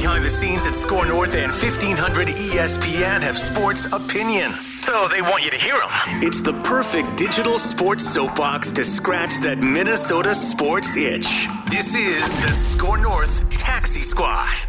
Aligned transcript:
behind 0.00 0.24
the 0.24 0.30
scenes 0.30 0.66
at 0.66 0.74
SKOR 0.74 1.04
North 1.04 1.34
and 1.34 1.52
1500 1.52 2.28
ESPN 2.28 3.20
have 3.20 3.36
sports 3.36 3.84
opinions. 3.92 4.80
So 4.80 5.08
they 5.08 5.20
want 5.20 5.44
you 5.44 5.50
to 5.50 5.58
hear 5.58 5.74
them. 5.74 5.90
It's 6.22 6.40
the 6.40 6.54
perfect 6.62 7.18
digital 7.18 7.58
sports 7.58 8.10
soapbox 8.10 8.72
to 8.72 8.84
scratch 8.86 9.40
that 9.40 9.58
Minnesota 9.58 10.34
sports 10.34 10.96
itch. 10.96 11.48
This 11.68 11.94
is 11.94 12.38
the 12.38 12.50
SKOR 12.50 12.96
North 12.96 13.46
Taxi 13.50 14.00
Squad. 14.00 14.64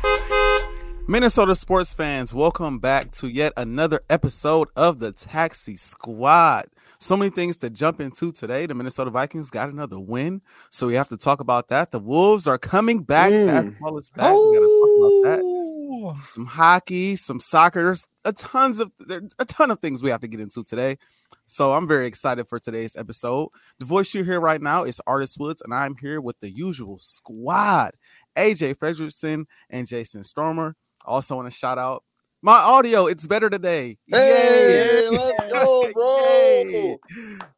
Minnesota 1.07 1.55
sports 1.55 1.93
fans, 1.93 2.33
welcome 2.33 2.79
back 2.79 3.11
to 3.11 3.29
yet 3.29 3.53
another 3.55 4.01
episode 4.09 4.67
of 4.75 4.99
the 4.99 5.13
Taxi 5.13 5.77
Squad. 5.77 6.65
So 7.01 7.17
many 7.17 7.31
things 7.31 7.57
to 7.57 7.71
jump 7.71 7.99
into 7.99 8.31
today. 8.31 8.67
The 8.67 8.75
Minnesota 8.75 9.09
Vikings 9.09 9.49
got 9.49 9.69
another 9.69 9.99
win, 9.99 10.43
so 10.69 10.85
we 10.85 10.93
have 10.93 11.09
to 11.09 11.17
talk 11.17 11.39
about 11.39 11.69
that. 11.69 11.89
The 11.89 11.97
Wolves 11.97 12.45
are 12.45 12.59
coming 12.59 13.01
back. 13.01 13.31
Mm. 13.31 13.47
Basketball 13.47 13.97
is 13.97 14.09
back. 14.09 14.31
We 14.31 14.59
gotta 14.59 14.67
talk 14.67 14.99
about 14.99 15.23
that. 15.23 16.23
Some 16.23 16.45
hockey, 16.45 17.15
some 17.15 17.39
soccer. 17.39 17.85
There's 17.85 18.05
a 18.23 18.33
tons 18.33 18.79
of 18.79 18.91
there 18.99 19.23
a 19.39 19.45
ton 19.45 19.71
of 19.71 19.79
things 19.79 20.03
we 20.03 20.11
have 20.11 20.21
to 20.21 20.27
get 20.27 20.39
into 20.39 20.63
today. 20.63 20.99
So 21.47 21.73
I'm 21.73 21.87
very 21.87 22.05
excited 22.05 22.47
for 22.47 22.59
today's 22.59 22.95
episode. 22.95 23.49
The 23.79 23.85
voice 23.85 24.13
you 24.13 24.23
hear 24.23 24.39
right 24.39 24.61
now 24.61 24.83
is 24.83 25.01
Artis 25.07 25.39
Woods, 25.39 25.63
and 25.63 25.73
I'm 25.73 25.95
here 25.99 26.21
with 26.21 26.39
the 26.39 26.51
usual 26.51 26.99
squad: 26.99 27.95
AJ 28.37 28.77
Fredrickson 28.77 29.45
and 29.71 29.87
Jason 29.87 30.23
Stormer. 30.23 30.75
I 31.03 31.09
also 31.09 31.35
want 31.35 31.51
to 31.51 31.57
shout 31.57 31.79
out 31.79 32.03
my 32.41 32.57
audio. 32.57 33.07
It's 33.07 33.27
better 33.27 33.49
today. 33.49 33.97
Hey, 34.07 35.07
let's 35.09 35.43
go, 35.51 35.89
bro. 35.93 36.15
Yay. 36.25 36.97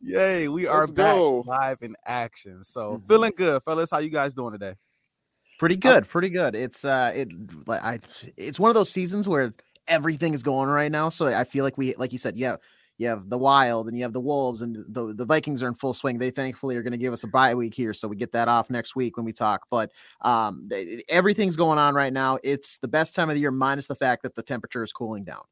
Yay. 0.02 0.48
We 0.48 0.68
are 0.68 0.80
Let's 0.82 0.92
back 0.92 1.16
go. 1.16 1.44
live 1.46 1.82
in 1.82 1.96
action. 2.06 2.64
So 2.64 2.98
Mhm. 2.98 3.08
feeling 3.08 3.32
good, 3.36 3.64
fellas. 3.64 3.92
How 3.92 4.00
you 4.00 4.10
guys 4.10 4.34
doing 4.34 4.52
today? 4.54 4.76
Pretty 5.60 5.76
good, 5.78 6.10
pretty 6.10 6.30
good. 6.30 6.56
It's 6.56 6.84
uh 6.84 7.12
it 7.16 7.30
like 7.68 7.82
I 7.84 8.00
it's 8.38 8.60
one 8.60 8.70
of 8.70 8.76
those 8.76 8.90
seasons 8.90 9.28
where 9.30 9.54
everything 9.88 10.34
is 10.34 10.44
going 10.44 10.70
right 10.70 10.92
now. 10.92 11.10
So 11.10 11.28
I 11.28 11.44
feel 11.44 11.64
like 11.64 11.78
we 11.78 11.96
like 11.96 12.12
you 12.12 12.18
said, 12.18 12.36
yeah, 12.36 12.58
you 12.98 13.08
have 13.08 13.30
the 13.30 13.38
wild 13.38 13.88
and 13.88 13.98
you 13.98 14.04
have 14.04 14.14
the 14.14 14.22
wolves 14.22 14.62
and 14.62 14.76
the 14.90 15.14
the 15.14 15.26
Vikings 15.26 15.64
are 15.64 15.68
in 15.68 15.76
full 15.76 15.94
swing. 15.94 16.18
They 16.20 16.32
thankfully 16.32 16.76
are 16.76 16.84
going 16.84 16.92
to 16.92 16.98
give 16.98 17.14
us 17.14 17.24
a 17.24 17.28
bye 17.28 17.56
week 17.56 17.74
here, 17.74 17.94
so 17.94 18.08
we 18.08 18.16
get 18.16 18.32
that 18.34 18.48
off 18.48 18.70
next 18.70 18.96
week 18.96 19.18
when 19.18 19.26
we 19.26 19.34
talk. 19.34 19.62
But 19.72 19.92
um 20.22 20.68
th- 20.70 21.04
everything's 21.10 21.56
going 21.56 21.80
on 21.80 21.96
right 21.96 22.14
now. 22.14 22.40
It's 22.44 22.78
the 22.78 22.88
best 22.88 23.16
time 23.16 23.30
of 23.30 23.36
the 23.36 23.42
year, 23.42 23.52
minus 23.52 23.88
the 23.88 23.96
fact 23.96 24.24
that 24.24 24.36
the 24.36 24.44
temperature 24.44 24.84
is 24.84 24.92
cooling 24.94 25.24
down. 25.24 25.44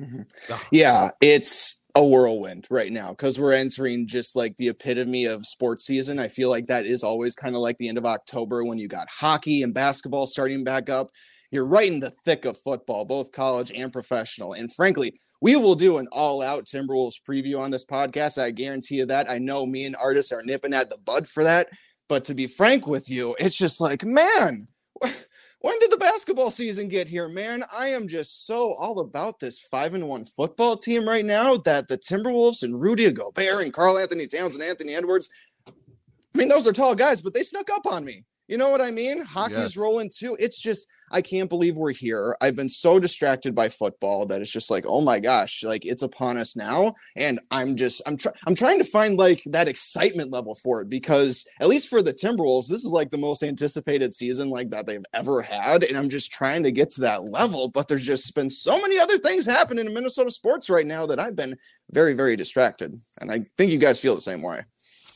Mhm. 0.00 0.26
Oh, 0.50 0.60
Yeah, 0.72 1.10
it's 1.20 1.82
a 1.94 2.04
whirlwind 2.04 2.66
right 2.70 2.90
now 2.90 3.10
because 3.10 3.38
we're 3.38 3.52
entering 3.52 4.06
just 4.08 4.34
like 4.34 4.56
the 4.56 4.68
epitome 4.68 5.26
of 5.26 5.46
sports 5.46 5.84
season. 5.84 6.18
I 6.18 6.26
feel 6.28 6.50
like 6.50 6.66
that 6.66 6.86
is 6.86 7.04
always 7.04 7.34
kind 7.36 7.54
of 7.54 7.60
like 7.60 7.78
the 7.78 7.88
end 7.88 7.98
of 7.98 8.04
October 8.06 8.64
when 8.64 8.78
you 8.78 8.88
got 8.88 9.08
hockey 9.08 9.62
and 9.62 9.72
basketball 9.72 10.26
starting 10.26 10.64
back 10.64 10.90
up. 10.90 11.10
You're 11.52 11.66
right 11.66 11.90
in 11.90 12.00
the 12.00 12.12
thick 12.24 12.44
of 12.46 12.58
football, 12.58 13.04
both 13.04 13.30
college 13.30 13.70
and 13.72 13.92
professional. 13.92 14.54
And 14.54 14.72
frankly, 14.74 15.20
we 15.44 15.56
will 15.56 15.74
do 15.74 15.98
an 15.98 16.08
all 16.10 16.40
out 16.40 16.64
Timberwolves 16.64 17.20
preview 17.20 17.60
on 17.60 17.70
this 17.70 17.84
podcast. 17.84 18.42
I 18.42 18.50
guarantee 18.50 18.94
you 18.94 19.04
that. 19.04 19.28
I 19.30 19.36
know 19.36 19.66
me 19.66 19.84
and 19.84 19.94
Artis 19.94 20.32
are 20.32 20.42
nipping 20.42 20.72
at 20.72 20.88
the 20.88 20.96
bud 20.96 21.28
for 21.28 21.44
that. 21.44 21.68
But 22.08 22.24
to 22.24 22.34
be 22.34 22.46
frank 22.46 22.86
with 22.86 23.10
you, 23.10 23.36
it's 23.38 23.54
just 23.54 23.78
like, 23.78 24.02
man, 24.02 24.66
when 25.02 25.78
did 25.80 25.90
the 25.90 25.98
basketball 25.98 26.50
season 26.50 26.88
get 26.88 27.08
here, 27.08 27.28
man? 27.28 27.62
I 27.78 27.88
am 27.88 28.08
just 28.08 28.46
so 28.46 28.72
all 28.72 29.00
about 29.00 29.38
this 29.38 29.58
five 29.58 29.92
and 29.92 30.08
one 30.08 30.24
football 30.24 30.78
team 30.78 31.06
right 31.06 31.26
now 31.26 31.56
that 31.56 31.88
the 31.88 31.98
Timberwolves 31.98 32.62
and 32.62 32.80
Rudy 32.80 33.12
Gobert 33.12 33.64
and 33.64 33.72
Carl 33.72 33.98
Anthony 33.98 34.26
Towns 34.26 34.54
and 34.54 34.64
Anthony 34.64 34.94
Edwards. 34.94 35.28
I 35.68 36.38
mean, 36.38 36.48
those 36.48 36.66
are 36.66 36.72
tall 36.72 36.94
guys, 36.94 37.20
but 37.20 37.34
they 37.34 37.42
snuck 37.42 37.68
up 37.68 37.84
on 37.84 38.02
me. 38.02 38.24
You 38.48 38.56
know 38.56 38.70
what 38.70 38.80
I 38.80 38.90
mean? 38.90 39.22
Hockey's 39.22 39.58
Yes. 39.58 39.76
rolling 39.76 40.10
too. 40.14 40.38
It's 40.40 40.58
just 40.58 40.86
I 41.14 41.22
can't 41.22 41.48
believe 41.48 41.76
we're 41.76 41.92
here. 41.92 42.36
I've 42.40 42.56
been 42.56 42.68
so 42.68 42.98
distracted 42.98 43.54
by 43.54 43.68
football 43.68 44.26
that 44.26 44.40
it's 44.40 44.50
just 44.50 44.68
like, 44.68 44.84
oh 44.84 45.00
my 45.00 45.20
gosh, 45.20 45.62
like 45.62 45.86
it's 45.86 46.02
upon 46.02 46.36
us 46.36 46.56
now. 46.56 46.96
And 47.14 47.38
I'm 47.52 47.76
just 47.76 48.02
I'm 48.04 48.16
trying 48.16 48.34
I'm 48.48 48.56
trying 48.56 48.78
to 48.78 48.84
find 48.84 49.16
like 49.16 49.40
that 49.46 49.68
excitement 49.68 50.32
level 50.32 50.56
for 50.56 50.80
it 50.80 50.90
because 50.90 51.46
at 51.60 51.68
least 51.68 51.88
for 51.88 52.02
the 52.02 52.12
Timberwolves, 52.12 52.66
this 52.66 52.84
is 52.84 52.90
like 52.90 53.10
the 53.10 53.16
most 53.16 53.44
anticipated 53.44 54.12
season 54.12 54.48
like 54.48 54.70
that 54.70 54.86
they've 54.86 55.04
ever 55.14 55.40
had. 55.40 55.84
And 55.84 55.96
I'm 55.96 56.08
just 56.08 56.32
trying 56.32 56.64
to 56.64 56.72
get 56.72 56.90
to 56.90 57.02
that 57.02 57.30
level. 57.30 57.68
But 57.68 57.86
there's 57.86 58.04
just 58.04 58.34
been 58.34 58.50
so 58.50 58.82
many 58.82 58.98
other 58.98 59.16
things 59.16 59.46
happening 59.46 59.86
in 59.86 59.94
Minnesota 59.94 60.32
sports 60.32 60.68
right 60.68 60.86
now 60.86 61.06
that 61.06 61.20
I've 61.20 61.36
been 61.36 61.56
very, 61.92 62.14
very 62.14 62.34
distracted. 62.34 63.00
And 63.20 63.30
I 63.30 63.42
think 63.56 63.70
you 63.70 63.78
guys 63.78 64.00
feel 64.00 64.16
the 64.16 64.20
same 64.20 64.42
way. 64.42 64.62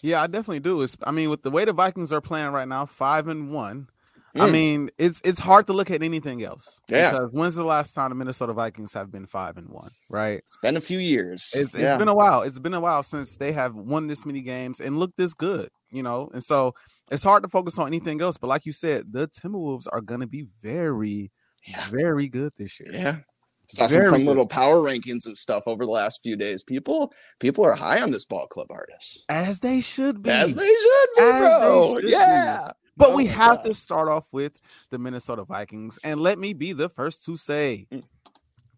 Yeah, 0.00 0.22
I 0.22 0.28
definitely 0.28 0.60
do. 0.60 0.80
It's 0.82 0.96
I 1.02 1.10
mean, 1.10 1.28
with 1.28 1.42
the 1.42 1.50
way 1.50 1.64
the 1.64 1.72
Vikings 1.72 2.12
are 2.12 2.20
playing 2.20 2.52
right 2.52 2.68
now, 2.68 2.86
five 2.86 3.26
and 3.26 3.50
one. 3.50 3.88
I 4.36 4.48
Mm. 4.48 4.52
mean, 4.52 4.90
it's 4.98 5.20
it's 5.24 5.40
hard 5.40 5.66
to 5.68 5.72
look 5.72 5.90
at 5.90 6.02
anything 6.02 6.42
else. 6.44 6.80
Yeah. 6.88 7.10
Because 7.12 7.32
when's 7.32 7.54
the 7.56 7.64
last 7.64 7.94
time 7.94 8.10
the 8.10 8.14
Minnesota 8.14 8.52
Vikings 8.52 8.92
have 8.92 9.10
been 9.10 9.26
five 9.26 9.56
and 9.56 9.68
one? 9.68 9.88
Right. 10.10 10.38
It's 10.38 10.56
been 10.62 10.76
a 10.76 10.80
few 10.80 10.98
years. 10.98 11.50
It's, 11.54 11.74
it's 11.74 11.82
Yeah. 11.82 11.96
been 11.96 12.08
a 12.08 12.14
while. 12.14 12.42
It's 12.42 12.58
been 12.58 12.74
a 12.74 12.80
while 12.80 13.02
since 13.02 13.36
they 13.36 13.52
have 13.52 13.74
won 13.74 14.06
this 14.06 14.26
many 14.26 14.40
games 14.42 14.80
and 14.80 14.98
looked 14.98 15.16
this 15.16 15.34
good, 15.34 15.70
you 15.90 16.02
know. 16.02 16.30
And 16.34 16.44
so 16.44 16.74
it's 17.10 17.22
hard 17.24 17.42
to 17.42 17.48
focus 17.48 17.78
on 17.78 17.86
anything 17.86 18.20
else. 18.20 18.36
But 18.36 18.48
like 18.48 18.66
you 18.66 18.72
said, 18.72 19.12
the 19.12 19.28
Timberwolves 19.28 19.86
are 19.90 20.02
going 20.02 20.20
to 20.20 20.26
be 20.26 20.46
very, 20.62 21.30
Yeah. 21.66 21.88
very 21.90 22.28
good 22.28 22.52
this 22.58 22.78
year. 22.80 22.90
Yeah. 22.92 23.16
Saw 23.70 23.86
some 23.86 24.08
fun 24.10 24.24
little 24.24 24.46
power 24.46 24.76
rankings 24.76 25.26
and 25.26 25.36
stuff 25.36 25.64
over 25.66 25.84
the 25.84 25.90
last 25.90 26.22
few 26.22 26.36
days. 26.36 26.62
People, 26.62 27.12
people 27.38 27.66
are 27.66 27.74
high 27.74 28.00
on 28.00 28.10
this 28.10 28.24
ball 28.24 28.46
club 28.46 28.68
Artis. 28.70 29.26
As 29.28 29.58
they 29.60 29.82
should 29.82 30.22
be. 30.22 30.30
As 30.30 30.54
they 30.54 30.64
should 30.64 31.08
be, 31.18 31.22
As 31.24 31.40
bro. 31.62 31.94
should 31.96 32.06
be. 32.06 32.12
But 32.98 33.10
Oh 33.10 33.16
we 33.16 33.24
my 33.26 33.32
have 33.32 33.62
to 33.62 33.74
start 33.74 34.08
off 34.08 34.26
with 34.32 34.60
the 34.90 34.98
Minnesota 34.98 35.44
Vikings. 35.44 35.98
And 36.04 36.20
let 36.20 36.38
me 36.38 36.52
be 36.52 36.72
the 36.72 36.88
first 36.88 37.22
to 37.24 37.36
say 37.36 37.86
Mm. 37.90 38.02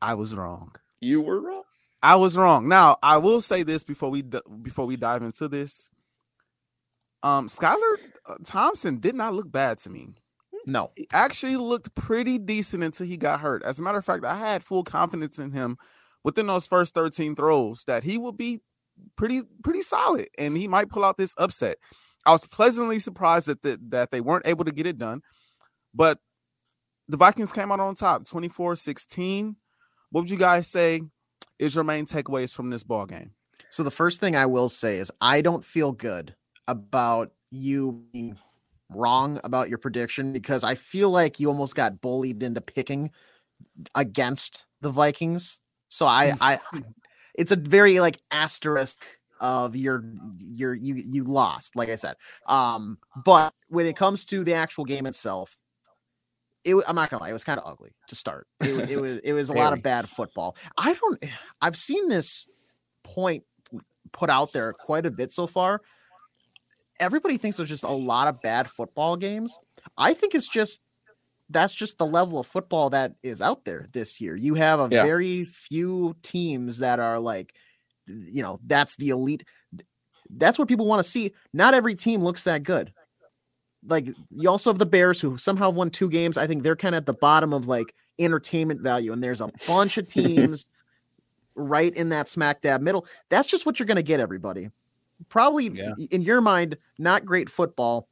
I 0.03 0.14
was 0.14 0.34
wrong. 0.34 0.72
You 1.00 1.20
were 1.20 1.41
wrong. 1.41 1.62
I 2.03 2.16
was 2.16 2.36
wrong. 2.36 2.69
Now, 2.69 2.97
I 3.03 3.19
will 3.19 3.41
say 3.41 3.62
this 3.62 3.84
before 3.84 4.10
we 4.10 4.22
before 4.22 4.86
we 4.86 4.97
dive 4.97 5.22
into 5.22 5.48
this. 5.48 5.91
Um, 7.22 7.48
Skylar 7.48 7.98
uh, 8.26 8.36
Thompson 8.44 8.98
did 8.98 9.14
not 9.14 9.34
look 9.34 9.50
bad 9.50 9.78
to 9.80 9.91
me. 9.91 10.14
No. 10.66 10.91
He 10.97 11.06
actually 11.12 11.56
looked 11.56 11.94
pretty 11.94 12.38
decent 12.38 12.82
until 12.82 13.06
he 13.06 13.16
got 13.16 13.41
hurt. 13.41 13.62
As 13.62 13.78
a 13.78 13.82
matter 13.82 13.98
of 13.98 14.04
fact, 14.04 14.25
I 14.25 14.36
had 14.38 14.64
full 14.64 14.84
confidence 14.84 15.38
in 15.38 15.53
him 15.53 15.76
within 16.25 16.47
those 16.47 16.66
first 16.66 16.94
13 16.94 17.34
throws 17.34 17.84
that 17.84 18.04
he 18.04 18.16
would 18.19 18.36
be 18.36 18.60
pretty 19.16 19.42
pretty 19.64 19.82
solid 19.82 20.28
and 20.36 20.56
he 20.56 20.69
might 20.69 20.91
pull 20.91 21.04
out 21.04 21.16
this 21.16 21.34
upset. 21.38 21.78
I 22.26 22.32
was 22.32 22.47
pleasantly 22.47 22.98
surprised 22.98 23.48
that 23.48 23.62
the, 23.62 23.78
that 23.88 24.10
they 24.10 24.20
weren't 24.20 24.47
able 24.47 24.64
to 24.64 24.72
get 24.72 24.86
it 24.86 24.98
done. 24.98 25.22
But 25.94 26.19
the 27.08 27.16
Vikings 27.16 27.53
came 27.53 27.72
out 27.72 27.81
on 27.81 27.94
top 27.94 28.25
24-16. 28.25 29.56
What 30.10 30.22
would 30.22 30.30
you 30.30 30.36
guys 30.36 30.69
say 30.69 31.03
is 31.59 31.75
your 31.75 31.84
main 31.84 32.06
takeaways 32.06 32.54
from 32.54 32.70
this 32.70 32.82
ball 32.82 33.06
game? 33.06 33.32
So 33.70 33.82
the 33.82 33.91
first 33.91 34.20
thing 34.20 34.36
I 34.36 34.47
will 34.47 34.69
say 34.69 34.98
is 34.98 35.10
I 35.20 35.42
don't 35.42 35.64
feel 35.64 35.92
good 35.92 36.34
about 36.69 37.32
you 37.50 38.04
being 38.12 38.36
wrong 38.91 39.41
about 39.44 39.69
your 39.69 39.78
prediction 39.78 40.32
because 40.32 40.64
I 40.64 40.75
feel 40.75 41.10
like 41.10 41.38
you 41.38 41.48
almost 41.48 41.75
got 41.75 42.00
bullied 42.00 42.42
into 42.42 42.60
picking 42.60 43.10
against 43.94 44.66
the 44.80 44.91
Vikings. 44.91 45.59
So 45.88 46.06
I 46.06 46.32
mm. 46.32 46.38
I 46.41 46.60
it's 47.34 47.53
a 47.53 47.56
very 47.56 48.00
like 48.00 48.20
asterisk 48.30 49.04
of 49.41 49.75
your 49.75 50.05
your 50.39 50.75
you 50.75 50.95
you 50.95 51.25
lost 51.25 51.77
like 51.77 51.89
I 51.89 51.97
said. 51.97 52.17
Um 52.47 52.99
but 53.25 53.53
when 53.69 53.87
it 53.87 53.97
comes 53.97 54.25
to 54.27 54.45
the 54.45 54.55
actual 54.55 54.84
game 54.84 55.06
itself 55.06 55.56
it, 56.65 56.77
I'm 56.87 56.95
not 56.95 57.09
gonna 57.11 57.23
lie, 57.23 57.31
it 57.31 57.34
was 57.34 57.45
kind 57.45 57.59
of 57.59 57.67
ugly 57.67 57.91
to 58.09 58.15
start. 58.15 58.47
It, 58.61 58.91
it 58.91 59.01
was 59.01 59.19
it 59.19 59.33
was 59.33 59.49
a 59.49 59.55
lot 59.55 59.73
of 59.73 59.83
bad 59.83 60.09
football. 60.09 60.56
I 60.77 60.93
don't 60.93 61.23
I've 61.62 61.77
seen 61.77 62.09
this 62.09 62.47
point 63.03 63.45
put 64.12 64.28
out 64.31 64.53
there 64.53 64.73
quite 64.73 65.06
a 65.06 65.11
bit 65.11 65.33
so 65.33 65.47
far. 65.47 65.81
Everybody 66.99 67.39
thinks 67.39 67.57
there's 67.57 67.71
just 67.71 67.84
a 67.84 67.91
lot 67.91 68.28
of 68.28 68.43
bad 68.43 68.71
football 68.71 69.17
games. 69.17 69.59
I 69.97 70.12
think 70.12 70.34
it's 70.34 70.49
just 70.49 70.81
that's 71.49 71.75
just 71.75 71.99
the 71.99 72.07
level 72.07 72.39
of 72.39 72.47
football 72.47 72.91
that 72.91 73.15
is 73.22 73.41
out 73.41 73.65
there 73.65 73.86
this 73.93 74.21
year. 74.21 74.36
You 74.36 74.54
have 74.54 74.81
a 74.81 74.89
Yeah. 74.91 75.03
very 75.03 75.45
few 75.45 76.15
teams 76.22 76.78
that 76.78 77.01
are 77.01 77.19
like, 77.19 77.54
you 78.30 78.42
know, 78.42 78.60
that's 78.66 78.97
the 78.97 79.10
elite. 79.10 79.45
That's 80.30 80.59
what 80.59 80.68
people 80.68 80.86
want 80.86 81.03
to 81.04 81.10
see. 81.10 81.33
Not 81.53 81.74
every 81.74 81.95
team 81.95 82.22
looks 82.22 82.45
that 82.45 82.62
good. 82.62 82.92
Like 83.86 84.07
you 84.30 84.48
also 84.48 84.71
have 84.71 84.78
the 84.78 84.86
Bears 84.86 85.21
who 85.21 85.39
somehow 85.39 85.71
won 85.71 85.91
two 85.91 86.10
games. 86.10 86.36
I 86.36 86.47
think 86.47 86.62
they're 86.62 86.77
kind 86.77 86.95
of 86.95 87.01
at 87.01 87.07
the 87.07 87.15
bottom 87.15 87.53
of 87.53 87.66
like 87.66 87.95
entertainment 88.18 88.80
value, 88.83 89.12
and 89.12 89.22
there's 89.24 89.41
a 89.41 89.51
bunch 89.66 89.97
of 89.98 90.09
teams 90.12 90.66
right 91.54 91.92
in 91.95 92.10
that 92.10 92.28
smack 92.28 92.60
dab 92.60 92.80
middle. 92.80 93.07
That's 93.28 93.48
just 93.48 93.66
what 93.66 93.78
you're 93.78 93.86
going 93.86 93.97
to 93.97 94.03
get, 94.03 94.21
everybody. 94.21 94.71
Probably 95.28 95.68
Yeah. 95.68 95.92
in 96.10 96.22
your 96.22 96.41
mind, 96.41 96.77
not 96.98 97.24
great 97.24 97.51
football. 97.51 98.07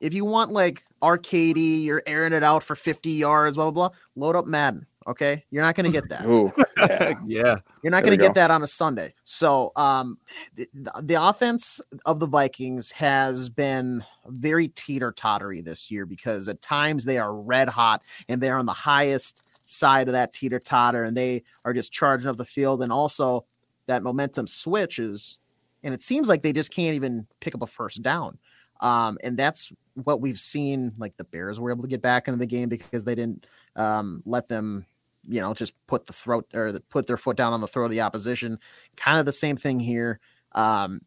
If 0.00 0.14
you 0.14 0.24
want 0.24 0.52
like 0.52 0.82
arcadey, 1.02 1.82
you're 1.84 2.02
airing 2.06 2.32
it 2.32 2.42
out 2.42 2.62
for 2.62 2.76
50 2.76 3.10
yards, 3.10 3.56
blah 3.56 3.70
blah 3.70 3.88
blah. 3.88 3.96
Load 4.14 4.36
up 4.36 4.46
Madden. 4.46 4.86
Okay, 5.06 5.44
you're 5.50 5.62
not 5.62 5.74
going 5.74 5.90
to 5.90 5.92
get 5.92 6.08
that. 6.10 6.26
Ooh, 6.26 6.52
yeah. 6.88 7.14
yeah. 7.26 7.56
You're 7.82 7.90
not 7.90 8.02
going 8.02 8.18
to 8.18 8.22
get 8.22 8.34
go. 8.34 8.40
that 8.40 8.50
on 8.50 8.62
a 8.62 8.66
Sunday. 8.66 9.14
So, 9.24 9.72
um, 9.76 10.18
the, 10.54 10.68
the 11.02 11.22
offense 11.22 11.80
of 12.04 12.20
the 12.20 12.26
Vikings 12.26 12.90
has 12.90 13.48
been 13.48 14.04
very 14.26 14.68
teeter 14.68 15.12
tottery 15.12 15.62
this 15.62 15.90
year 15.90 16.04
because 16.04 16.48
at 16.48 16.60
times 16.60 17.04
they 17.04 17.16
are 17.16 17.34
red 17.34 17.68
hot 17.68 18.02
and 18.28 18.40
they're 18.40 18.58
on 18.58 18.66
the 18.66 18.72
highest 18.72 19.42
side 19.64 20.08
of 20.08 20.12
that 20.12 20.32
teeter 20.32 20.58
totter 20.58 21.04
and 21.04 21.16
they 21.16 21.42
are 21.64 21.72
just 21.72 21.92
charging 21.92 22.28
up 22.28 22.36
the 22.36 22.44
field. 22.44 22.82
And 22.82 22.92
also, 22.92 23.46
that 23.88 24.02
momentum 24.02 24.46
switches, 24.46 25.38
and 25.82 25.92
it 25.92 26.02
seems 26.02 26.28
like 26.28 26.42
they 26.42 26.52
just 26.52 26.70
can't 26.70 26.94
even 26.94 27.26
pick 27.40 27.54
up 27.54 27.62
a 27.62 27.66
first 27.66 28.02
down. 28.02 28.38
Um, 28.80 29.18
and 29.24 29.36
that's 29.36 29.72
what 30.04 30.20
we've 30.20 30.38
seen. 30.38 30.92
Like 30.98 31.16
the 31.16 31.24
Bears 31.24 31.58
were 31.58 31.70
able 31.70 31.82
to 31.82 31.88
get 31.88 32.02
back 32.02 32.28
into 32.28 32.38
the 32.38 32.46
game 32.46 32.68
because 32.68 33.04
they 33.04 33.14
didn't 33.14 33.46
um, 33.78 34.22
let 34.26 34.48
them 34.48 34.84
you 35.28 35.40
know, 35.40 35.54
just 35.54 35.74
put 35.86 36.06
the 36.06 36.12
throat 36.12 36.46
or 36.54 36.72
the, 36.72 36.80
put 36.80 37.06
their 37.06 37.18
foot 37.18 37.36
down 37.36 37.52
on 37.52 37.60
the 37.60 37.66
throat 37.66 37.86
of 37.86 37.90
the 37.90 38.00
opposition. 38.00 38.58
Kind 38.96 39.20
of 39.20 39.26
the 39.26 39.32
same 39.32 39.56
thing 39.56 39.78
here. 39.78 40.20
Um, 40.52 41.02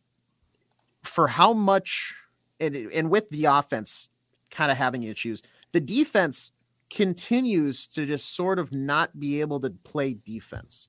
for 1.03 1.27
how 1.27 1.53
much, 1.53 2.13
and, 2.59 2.75
and 2.75 3.09
with 3.09 3.29
the 3.29 3.45
offense 3.45 4.09
kind 4.51 4.71
of 4.71 4.77
having 4.77 5.03
issues, 5.03 5.41
the 5.71 5.79
defense 5.79 6.51
continues 6.91 7.87
to 7.87 8.05
just 8.05 8.35
sort 8.35 8.59
of 8.59 8.73
not 8.73 9.19
be 9.19 9.41
able 9.41 9.59
to 9.61 9.71
play 9.83 10.13
defense. 10.13 10.87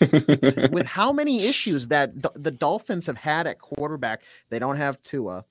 with 0.72 0.86
how 0.86 1.12
many 1.12 1.36
issues 1.46 1.88
that 1.88 2.18
D- 2.20 2.28
the 2.34 2.50
Dolphins 2.50 3.06
have 3.06 3.16
had 3.16 3.46
at 3.46 3.60
quarterback, 3.60 4.22
they 4.50 4.58
don't 4.58 4.76
have 4.76 5.00
Tua. 5.02 5.44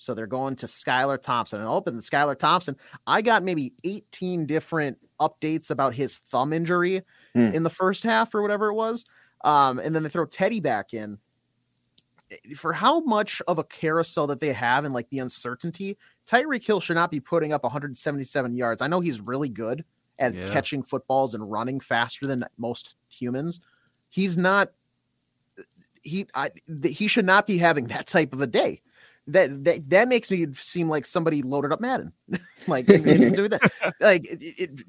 So 0.00 0.14
they're 0.14 0.26
going 0.26 0.56
to 0.56 0.66
Skylar 0.66 1.20
Thompson 1.20 1.60
and 1.60 1.68
open 1.68 1.94
the 1.94 2.02
Skylar 2.02 2.34
Thompson. 2.38 2.74
I 3.06 3.20
got 3.20 3.42
maybe 3.42 3.74
18 3.84 4.46
different 4.46 4.96
updates 5.20 5.70
about 5.70 5.94
his 5.94 6.16
thumb 6.16 6.54
injury 6.54 7.02
Hmm. 7.34 7.54
in 7.54 7.62
the 7.64 7.70
first 7.70 8.02
half 8.02 8.34
or 8.34 8.40
whatever 8.40 8.68
it 8.68 8.74
was. 8.74 9.04
Um, 9.44 9.78
and 9.78 9.94
then 9.94 10.02
they 10.02 10.08
throw 10.08 10.24
Teddy 10.24 10.58
back 10.58 10.94
in. 10.94 11.18
For 12.56 12.72
how 12.72 13.00
much 13.00 13.42
of 13.46 13.58
a 13.58 13.64
carousel 13.64 14.26
that 14.28 14.40
they 14.40 14.54
have 14.54 14.86
and 14.86 14.94
like 14.94 15.08
the 15.10 15.18
uncertainty, 15.18 15.98
Tyreek 16.26 16.64
Hill 16.66 16.80
should 16.80 16.94
not 16.94 17.10
be 17.10 17.20
putting 17.20 17.52
up 17.52 17.62
177 17.62 18.56
yards. 18.56 18.80
I 18.80 18.86
know 18.86 19.00
he's 19.00 19.20
really 19.20 19.50
good 19.50 19.84
at 20.18 20.32
Yeah. 20.34 20.48
catching 20.50 20.82
footballs 20.82 21.34
and 21.34 21.50
running 21.50 21.78
faster 21.78 22.26
than 22.26 22.44
most 22.56 22.94
humans. 23.10 23.60
He's 24.08 24.38
not 24.38 24.72
he 26.02 26.26
I, 26.34 26.50
he 26.84 27.06
should 27.06 27.26
not 27.26 27.46
be 27.46 27.58
having 27.58 27.86
that 27.88 28.06
type 28.06 28.32
of 28.32 28.40
a 28.40 28.46
day. 28.46 28.80
That 29.32 29.64
that, 29.64 29.90
that 29.90 30.08
makes 30.08 30.30
me 30.30 30.46
seem 30.54 30.88
like 30.88 31.06
somebody 31.06 31.42
loaded 31.42 31.72
up 31.72 31.80
Madden. 31.80 32.12
like 32.68 32.88
like 34.00 34.24
it, 34.24 34.42
it, 34.58 34.80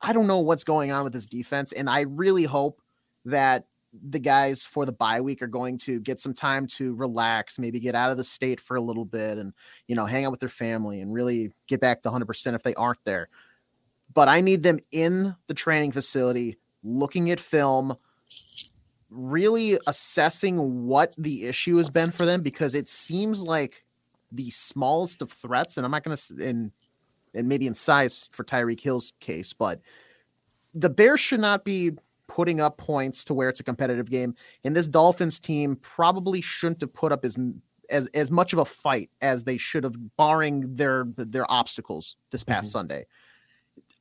I 0.00 0.12
don't 0.12 0.26
know 0.26 0.38
what's 0.38 0.64
going 0.64 0.92
on 0.92 1.04
with 1.04 1.12
this 1.12 1.26
defense, 1.26 1.72
and 1.72 1.88
I 1.88 2.02
really 2.02 2.44
hope 2.44 2.80
that 3.24 3.66
the 4.08 4.18
guys 4.18 4.64
for 4.64 4.86
the 4.86 4.92
bye 4.92 5.20
week 5.20 5.42
are 5.42 5.46
going 5.46 5.76
to 5.76 6.00
get 6.00 6.20
some 6.20 6.32
time 6.32 6.66
to 6.66 6.94
relax, 6.94 7.58
maybe 7.58 7.78
get 7.78 7.94
out 7.94 8.10
of 8.10 8.16
the 8.16 8.24
state 8.24 8.60
for 8.60 8.76
a 8.76 8.80
little 8.80 9.04
bit, 9.04 9.38
and 9.38 9.52
you 9.86 9.94
know 9.94 10.06
hang 10.06 10.24
out 10.24 10.30
with 10.30 10.40
their 10.40 10.48
family 10.48 11.00
and 11.00 11.12
really 11.12 11.52
get 11.66 11.80
back 11.80 12.02
to 12.02 12.08
100 12.08 12.26
percent 12.26 12.56
if 12.56 12.62
they 12.62 12.74
aren't 12.74 13.04
there. 13.04 13.28
But 14.14 14.28
I 14.28 14.40
need 14.40 14.62
them 14.62 14.78
in 14.90 15.34
the 15.46 15.54
training 15.54 15.92
facility, 15.92 16.58
looking 16.82 17.30
at 17.30 17.40
film, 17.40 17.96
really 19.12 19.78
assessing 19.86 20.86
what 20.86 21.14
the 21.18 21.46
issue 21.46 21.76
has 21.76 21.90
been 21.90 22.10
for 22.10 22.24
them 22.24 22.42
because 22.42 22.74
it 22.74 22.88
seems 22.88 23.42
like 23.42 23.84
the 24.30 24.50
smallest 24.50 25.20
of 25.22 25.30
threats, 25.30 25.76
and 25.76 25.84
I'm 25.84 25.90
not 25.90 26.04
going 26.04 26.16
to 26.16 26.34
in 26.40 26.72
and 27.34 27.48
maybe 27.48 27.66
in 27.66 27.74
size 27.74 28.28
for 28.32 28.44
Tyreek 28.44 28.80
Hill's 28.80 29.12
case, 29.20 29.52
but 29.52 29.80
the 30.74 30.90
Bears 30.90 31.20
should 31.20 31.40
not 31.40 31.64
be 31.64 31.92
putting 32.28 32.60
up 32.60 32.78
points 32.78 33.24
to 33.24 33.34
where 33.34 33.48
it's 33.48 33.60
a 33.60 33.64
competitive 33.64 34.10
game. 34.10 34.34
And 34.64 34.74
this 34.74 34.86
Dolphins 34.86 35.38
team 35.38 35.76
probably 35.76 36.40
shouldn't 36.40 36.80
have 36.80 36.92
put 36.94 37.12
up 37.12 37.24
as 37.24 37.36
as, 37.90 38.08
as 38.14 38.30
much 38.30 38.54
of 38.54 38.58
a 38.58 38.64
fight 38.64 39.10
as 39.20 39.44
they 39.44 39.58
should 39.58 39.84
have, 39.84 39.96
barring 40.16 40.74
their 40.76 41.04
their 41.16 41.50
obstacles 41.50 42.16
this 42.30 42.42
past 42.44 42.68
Mhm. 42.68 42.72
Sunday. 42.72 43.06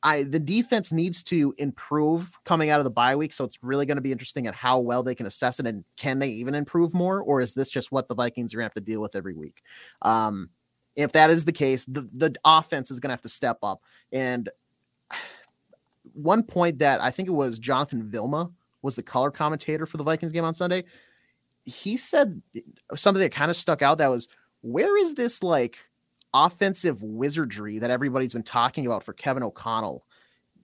I 0.04 0.24
the 0.24 0.40
defense 0.40 0.92
needs 0.92 1.22
to 1.24 1.54
improve 1.58 2.32
coming 2.44 2.70
out 2.70 2.80
of 2.80 2.84
the 2.84 2.92
bye 2.92 3.16
week, 3.16 3.34
so 3.34 3.44
it's 3.44 3.60
really 3.62 3.86
going 3.86 3.98
to 3.98 4.02
be 4.02 4.12
interesting 4.12 4.48
at 4.48 4.56
how 4.56 4.80
well 4.80 5.04
they 5.04 5.16
can 5.16 5.26
assess 5.26 5.60
it 5.60 5.68
and 5.68 5.84
can 5.98 6.20
they 6.20 6.30
even 6.30 6.56
improve 6.56 6.94
more, 6.94 7.22
or 7.22 7.42
is 7.42 7.54
this 7.54 7.70
just 7.70 7.92
what 7.92 8.08
the 8.08 8.16
Vikings 8.16 8.54
are 8.54 8.58
going 8.58 8.64
to 8.64 8.66
have 8.66 8.84
to 8.84 8.92
deal 8.92 9.02
with 9.02 9.16
every 9.16 9.36
week? 9.36 9.62
Um, 10.02 10.50
if 10.96 11.12
that 11.14 11.30
is 11.30 11.46
the 11.46 11.52
case, 11.52 11.86
the 11.86 12.10
the 12.14 12.36
offense 12.44 12.92
is 12.92 13.00
going 13.00 13.10
to 13.10 13.14
have 13.14 13.22
to 13.22 13.30
step 13.30 13.60
up. 13.64 13.84
And 14.12 14.50
one 16.14 16.44
point 16.44 16.80
that 16.80 17.02
I 17.02 17.12
think 17.12 17.30
it 17.30 17.34
was 17.34 17.60
Jonathan 17.60 18.10
Vilma 18.10 18.50
was 18.82 18.96
the 18.96 19.04
color 19.04 19.32
commentator 19.32 19.86
for 19.86 19.98
the 19.98 20.04
Vikings 20.04 20.32
game 20.32 20.44
on 20.44 20.54
Sunday. 20.54 20.84
He 21.66 21.96
said 21.96 22.42
something 22.96 23.22
that 23.22 23.32
kind 23.32 23.52
of 23.52 23.58
stuck 23.58 23.84
out. 23.84 24.00
That 24.00 24.08
was, 24.08 24.28
where 24.62 24.98
is 24.98 25.14
this 25.14 25.44
like 25.44 25.78
offensive 26.34 27.02
wizardry 27.04 27.80
that 27.80 27.90
everybody's 27.90 28.34
been 28.34 28.44
talking 28.44 28.86
about 28.86 29.04
for 29.04 29.14
Kevin 29.14 29.44
O'Connell? 29.44 30.06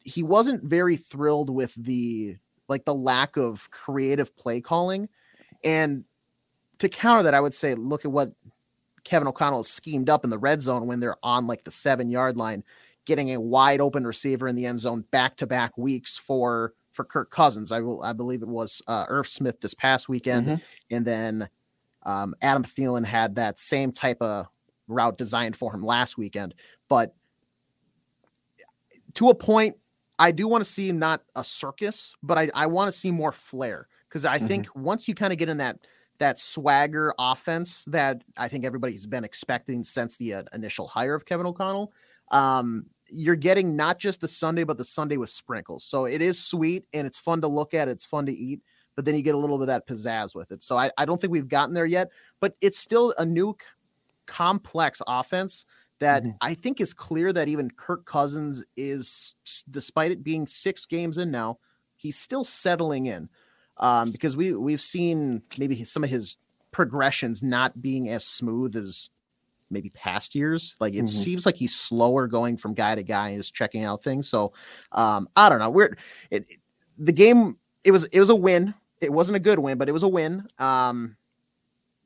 He 0.03 0.23
wasn't 0.23 0.63
very 0.63 0.97
thrilled 0.97 1.49
with 1.49 1.73
the 1.75 2.37
like 2.69 2.85
the 2.85 2.93
lack 2.93 3.37
of 3.37 3.69
creative 3.71 4.35
play 4.35 4.61
calling. 4.61 5.07
And 5.63 6.03
to 6.79 6.89
counter 6.89 7.23
that, 7.23 7.33
I 7.33 7.39
would 7.39 7.53
say, 7.53 7.75
look 7.75 8.05
at 8.05 8.11
what 8.11 8.31
Kevin 9.03 9.27
O'Connell 9.27 9.59
has 9.59 9.69
schemed 9.69 10.09
up 10.09 10.23
in 10.23 10.29
the 10.29 10.37
red 10.37 10.61
zone 10.61 10.85
when 10.85 10.99
they're 10.99 11.15
on 11.23 11.47
like 11.47 11.63
the 11.63 11.71
seven 11.71 12.09
yard 12.09 12.35
line, 12.37 12.63
getting 13.05 13.29
a 13.33 13.39
wide 13.39 13.79
open 13.81 14.05
receiver 14.05 14.47
in 14.47 14.55
the 14.55 14.65
end 14.65 14.81
zone 14.81 15.05
back 15.11 15.37
to 15.37 15.47
back 15.47 15.77
weeks 15.77 16.17
for 16.17 16.73
for 16.91 17.05
Kirk 17.05 17.29
Cousins. 17.31 17.71
I 17.71 17.79
will 17.79 18.03
I 18.03 18.13
believe 18.13 18.41
it 18.41 18.47
was 18.47 18.81
uh, 18.87 19.05
Irv 19.07 19.27
Smith 19.27 19.61
this 19.61 19.73
past 19.73 20.09
weekend, 20.09 20.47
Mhm. 20.47 20.61
and 20.91 21.05
then 21.05 21.49
um, 22.03 22.35
Adam 22.41 22.63
Thielen 22.63 23.05
had 23.05 23.35
that 23.35 23.59
same 23.59 23.91
type 23.91 24.21
of 24.21 24.47
route 24.87 25.17
designed 25.17 25.55
for 25.55 25.73
him 25.73 25.83
last 25.83 26.17
weekend. 26.17 26.53
But 26.89 27.15
to 29.15 29.29
a 29.29 29.35
point, 29.35 29.75
I 30.19 30.31
do 30.31 30.47
want 30.47 30.63
to 30.63 30.69
see 30.69 30.91
not 30.91 31.23
a 31.35 31.43
circus, 31.43 32.15
but 32.23 32.37
I, 32.37 32.49
I 32.53 32.65
want 32.65 32.91
to 32.91 32.97
see 32.97 33.11
more 33.11 33.31
flair 33.31 33.87
because 34.09 34.25
I 34.25 34.39
think 34.39 34.67
once 34.75 35.07
you 35.07 35.13
kind 35.13 35.31
of 35.31 35.39
get 35.39 35.49
in 35.49 35.57
that 35.57 35.79
that 36.19 36.39
swagger 36.39 37.13
offense 37.19 37.83
that 37.85 38.23
I 38.37 38.47
think 38.47 38.65
everybody's 38.65 39.05
been 39.05 39.23
expecting 39.23 39.83
since 39.83 40.17
the 40.17 40.33
uh, 40.33 40.43
initial 40.53 40.87
hire 40.87 41.13
of 41.13 41.25
Kevin 41.25 41.45
O'Connell, 41.45 41.93
um, 42.31 42.87
you're 43.09 43.35
getting 43.35 43.75
not 43.75 43.99
just 43.99 44.21
the 44.21 44.27
Sunday, 44.27 44.63
but 44.63 44.77
the 44.77 44.85
sundae 44.85 45.17
with 45.17 45.29
sprinkles. 45.29 45.85
So 45.85 46.05
it 46.05 46.21
is 46.21 46.43
sweet 46.43 46.85
and 46.93 47.05
it's 47.05 47.19
fun 47.19 47.41
to 47.41 47.47
look 47.47 47.73
at. 47.73 47.87
It's 47.87 48.05
fun 48.05 48.25
to 48.25 48.31
eat, 48.31 48.61
but 48.95 49.05
then 49.05 49.15
you 49.15 49.21
get 49.21 49.35
a 49.35 49.37
little 49.37 49.57
bit 49.57 49.63
of 49.63 49.67
that 49.67 49.87
pizzazz 49.87 50.35
with 50.35 50.51
it. 50.51 50.63
So 50.63 50.77
I, 50.77 50.89
I 50.97 51.05
don't 51.05 51.21
think 51.21 51.31
we've 51.31 51.47
gotten 51.47 51.73
there 51.73 51.85
yet, 51.85 52.09
but 52.39 52.55
it's 52.61 52.79
still 52.79 53.13
a 53.17 53.25
new 53.25 53.55
complex 54.27 55.01
offense 55.07 55.65
that 55.99 56.23
Mhm. 56.23 56.35
I 56.41 56.53
think 56.53 56.79
is 56.79 56.93
clear 56.93 57.33
that 57.33 57.47
even 57.47 57.71
Kirk 57.71 58.05
Cousins 58.05 58.63
is, 58.75 59.33
despite 59.71 60.11
it 60.11 60.23
being 60.23 60.45
six 60.45 60.85
games 60.85 61.17
in 61.17 61.31
now, 61.31 61.57
he's 61.95 62.17
still 62.19 62.43
settling 62.43 63.07
in 63.07 63.27
um, 63.77 64.11
because 64.11 64.37
we 64.37 64.53
we've 64.53 64.81
seen 64.81 65.41
maybe 65.57 65.83
some 65.83 66.03
of 66.03 66.09
his 66.09 66.37
progressions 66.71 67.41
not 67.41 67.81
being 67.81 68.09
as 68.09 68.23
smooth 68.25 68.75
as 68.75 69.09
maybe 69.69 69.89
past 69.89 70.33
years. 70.35 70.75
Like 70.79 70.93
it 70.93 71.03
Mhm. 71.05 71.09
seems 71.09 71.45
like 71.45 71.55
he's 71.55 71.75
slower 71.75 72.27
going 72.27 72.57
from 72.57 72.73
guy 72.73 72.95
to 72.95 73.03
guy 73.03 73.29
and 73.29 73.39
just 73.39 73.53
checking 73.53 73.83
out 73.83 74.01
things. 74.03 74.29
So 74.29 74.53
um, 74.93 75.27
I 75.35 75.49
don't 75.49 75.59
know. 75.59 75.69
We're 75.71 75.97
it, 76.31 76.45
it- 76.49 76.59
the 76.99 77.11
game. 77.11 77.57
It 77.83 77.91
was 77.91 78.03
it 78.05 78.19
was 78.19 78.29
a 78.29 78.35
win. 78.35 78.73
It 79.01 79.11
wasn't 79.11 79.35
a 79.35 79.39
good 79.39 79.59
win, 79.59 79.77
but 79.77 79.89
it 79.89 79.91
was 79.91 80.03
a 80.03 80.07
win. 80.07 80.45
Um, 80.59 81.16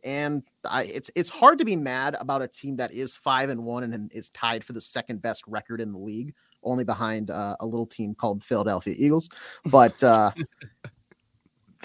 and 0.03 0.43
I, 0.65 0.84
it's 0.84 1.10
it's 1.15 1.29
hard 1.29 1.58
to 1.60 1.65
be 1.65 1.75
mad 1.75 2.15
about 2.20 2.41
a 2.41 2.48
team 2.48 2.75
that 2.77 2.93
is 2.93 3.15
five 3.15 3.50
and 3.50 3.65
one 3.65 3.84
and 3.84 4.12
is 4.13 4.29
tied 4.29 4.63
for 4.63 4.74
the 4.74 4.81
second 4.81 5.22
best 5.22 5.43
record 5.48 5.81
in 5.81 5.91
the 5.91 6.00
league, 6.00 6.34
only 6.63 6.84
behind 6.84 7.31
uh, 7.31 7.55
a 7.60 7.65
little 7.65 7.86
team 7.86 8.15
called 8.15 8.43
Philadelphia 8.43 8.96
Eagles. 8.98 9.29
But 9.65 10.01
uh, 10.03 10.31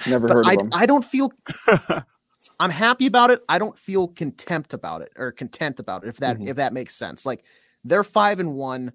Never 0.07 0.29
but 0.29 0.35
heard 0.35 0.47
I, 0.47 0.53
of 0.55 0.59
them. 0.59 0.71
I 0.73 0.87
don't 0.87 1.05
feel 1.05 1.33
I'm 2.61 2.71
happy 2.71 3.07
about 3.07 3.31
it. 3.31 3.43
I 3.49 3.59
don't 3.59 3.79
feel 3.79 4.09
contempt 4.09 4.75
about 4.75 5.03
it 5.03 5.13
or 5.17 5.33
content 5.33 5.81
about 5.81 6.05
it, 6.05 6.09
if 6.09 6.19
that 6.19 6.39
Mhm. 6.39 6.49
if 6.49 6.57
that 6.57 6.73
makes 6.73 6.95
sense. 6.95 7.25
Like 7.25 7.45
they're 7.85 8.05
five 8.05 8.41
and 8.41 8.55
one. 8.55 8.93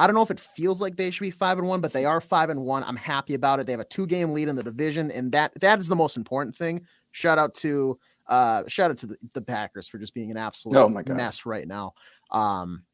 I 0.00 0.06
don't 0.06 0.14
know 0.14 0.22
if 0.22 0.30
it 0.30 0.38
feels 0.38 0.80
like 0.80 0.96
they 0.96 1.10
should 1.10 1.22
be 1.22 1.30
five 1.30 1.58
and 1.58 1.66
one, 1.66 1.80
but 1.80 1.92
they 1.92 2.04
are 2.04 2.20
five 2.20 2.50
and 2.50 2.62
one. 2.62 2.84
I'm 2.84 2.96
happy 2.96 3.34
about 3.34 3.58
it. 3.58 3.66
They 3.66 3.72
have 3.72 3.80
a 3.80 3.84
two 3.84 4.06
game 4.06 4.32
lead 4.32 4.48
in 4.48 4.56
the 4.56 4.62
division, 4.62 5.10
and 5.10 5.32
that 5.32 5.52
that 5.60 5.78
is 5.78 5.88
the 5.88 5.96
most 5.96 6.16
important 6.16 6.56
thing. 6.56 6.84
Shout 7.12 7.38
out 7.38 7.54
to 7.56 7.98
uh 8.28 8.64
shout 8.68 8.90
out 8.90 8.98
to 8.98 9.06
the, 9.06 9.16
the 9.34 9.42
Packers 9.42 9.88
for 9.88 9.98
just 9.98 10.14
being 10.14 10.30
an 10.30 10.36
absolute 10.36 10.76
Oh 10.78 10.88
mess 11.04 11.46
right 11.46 11.66
now. 11.66 11.94
Um 12.30 12.84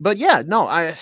but 0.00 0.18
yeah, 0.18 0.42
no, 0.46 0.66
I 0.66 0.96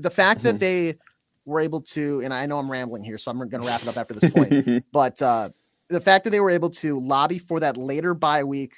the 0.00 0.10
fact 0.10 0.42
Mm-hmm. 0.42 0.44
that 0.44 0.58
they 0.60 0.98
were 1.44 1.60
able 1.60 1.80
to, 1.82 2.20
and 2.20 2.32
I 2.32 2.46
know 2.46 2.58
I'm 2.58 2.70
rambling 2.70 3.04
here, 3.04 3.18
so 3.18 3.30
I'm 3.30 3.38
gonna 3.48 3.64
wrap 3.64 3.82
it 3.82 3.88
up 3.88 3.96
after 3.98 4.14
this 4.14 4.26
point 4.26 4.54
but 4.92 5.20
uh, 5.22 5.50
the 5.88 6.00
fact 6.00 6.24
that 6.24 6.30
they 6.30 6.40
were 6.40 6.50
able 6.50 6.70
to 6.70 6.98
lobby 6.98 7.38
for 7.38 7.60
that 7.60 7.76
later 7.76 8.14
bye 8.14 8.44
week 8.44 8.74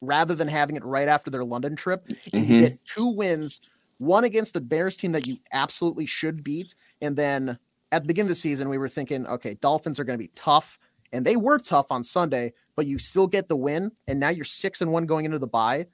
rather 0.00 0.34
than 0.34 0.48
having 0.48 0.76
it 0.76 0.84
right 0.84 1.08
after 1.08 1.30
their 1.30 1.44
London 1.44 1.76
trip, 1.76 2.06
you 2.38 2.50
Mhm. 2.50 2.56
get 2.56 2.78
two 2.86 3.06
wins, 3.06 3.60
one 3.98 4.24
against 4.24 4.54
the 4.54 4.60
Bears 4.60 4.96
team 4.96 5.12
that 5.12 5.26
you 5.26 5.38
absolutely 5.52 6.06
should 6.06 6.42
beat, 6.44 6.74
And 7.00 7.16
then 7.16 7.58
at 7.92 8.02
the 8.02 8.08
beginning 8.08 8.26
of 8.26 8.30
the 8.30 8.34
season, 8.40 8.68
we 8.68 8.78
were 8.78 8.88
thinking, 8.88 9.26
okay, 9.26 9.54
Dolphins 9.54 9.98
are 10.00 10.04
going 10.04 10.18
to 10.18 10.22
be 10.24 10.32
tough. 10.34 10.78
And 11.12 11.24
they 11.24 11.36
were 11.36 11.58
tough 11.58 11.92
on 11.92 12.02
Sunday, 12.02 12.52
but 12.76 12.86
you 12.86 12.98
still 12.98 13.26
get 13.26 13.48
the 13.48 13.56
win. 13.56 13.90
And 14.06 14.20
now 14.20 14.30
you're 14.30 14.44
six 14.44 14.80
and 14.80 14.92
one 14.92 15.06
going 15.06 15.24
into 15.24 15.38
the 15.38 15.46
bye. 15.46 15.86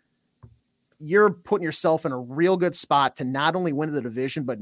You're 0.99 1.31
putting 1.31 1.65
yourself 1.65 2.05
in 2.05 2.13
a 2.13 2.19
real 2.19 2.57
good 2.57 2.77
spot 2.77 3.17
to 3.17 3.25
not 3.25 3.57
only 3.57 3.73
win 3.73 3.93
the 3.93 4.03
division, 4.03 4.45
but 4.45 4.59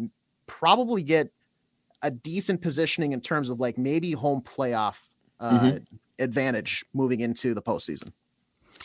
probably 0.47 1.03
get 1.03 1.31
a 2.03 2.11
decent 2.11 2.63
positioning 2.63 3.13
in 3.13 3.21
terms 3.21 3.49
of 3.49 3.59
like 3.59 3.77
maybe 3.77 4.13
home 4.13 4.43
playoff 4.43 4.95
uh, 5.41 5.61
mm-hmm. 5.61 5.97
advantage 6.19 6.85
moving 6.95 7.21
into 7.21 7.55
the 7.55 7.63
postseason. 7.63 8.13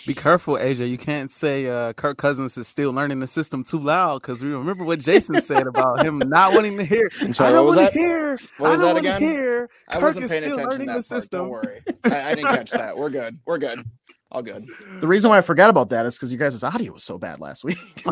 Be 0.05 0.13
careful, 0.13 0.55
AJ. 0.55 0.89
You 0.89 0.97
can't 0.97 1.31
say 1.31 1.67
uh, 1.67 1.93
Kirk 1.93 2.17
Cousins 2.17 2.57
is 2.57 2.67
still 2.67 2.91
learning 2.91 3.19
the 3.19 3.27
system 3.27 3.63
too 3.63 3.79
loud 3.79 4.21
because 4.21 4.43
we 4.43 4.51
remember 4.51 4.83
what 4.83 4.99
Jason 4.99 5.39
said 5.41 5.67
about 5.67 6.05
him 6.05 6.19
not 6.19 6.53
wanting 6.53 6.77
to 6.77 6.85
hear. 6.85 7.09
I'm 7.21 7.33
sorry, 7.33 7.49
I 7.49 7.53
don't 7.53 7.65
what 7.65 7.77
was 7.77 7.79
that? 7.79 7.93
Hear, 7.93 8.37
what 8.57 8.71
was 8.71 8.81
that 8.81 8.97
again? 8.97 9.21
Hear. 9.21 9.69
I 9.89 9.93
Kirk 9.93 10.01
wasn't 10.01 10.29
paying 10.29 10.43
attention 10.43 10.79
to 10.79 10.85
that 10.85 10.87
part. 10.87 11.05
System. 11.05 11.39
Don't 11.39 11.49
worry. 11.49 11.81
I, 12.03 12.31
I 12.31 12.35
didn't 12.35 12.49
catch 12.49 12.71
that. 12.71 12.97
We're 12.97 13.09
good. 13.09 13.39
We're 13.45 13.57
good. 13.57 13.83
All 14.31 14.41
good. 14.41 14.67
The 14.99 15.07
reason 15.07 15.29
why 15.29 15.37
I 15.37 15.41
forgot 15.41 15.69
about 15.69 15.89
that 15.89 16.05
is 16.07 16.15
because 16.15 16.31
you 16.31 16.39
guys' 16.39 16.63
audio 16.63 16.93
was 16.93 17.03
so 17.03 17.17
bad 17.19 17.39
last 17.39 17.63
week. 17.63 17.77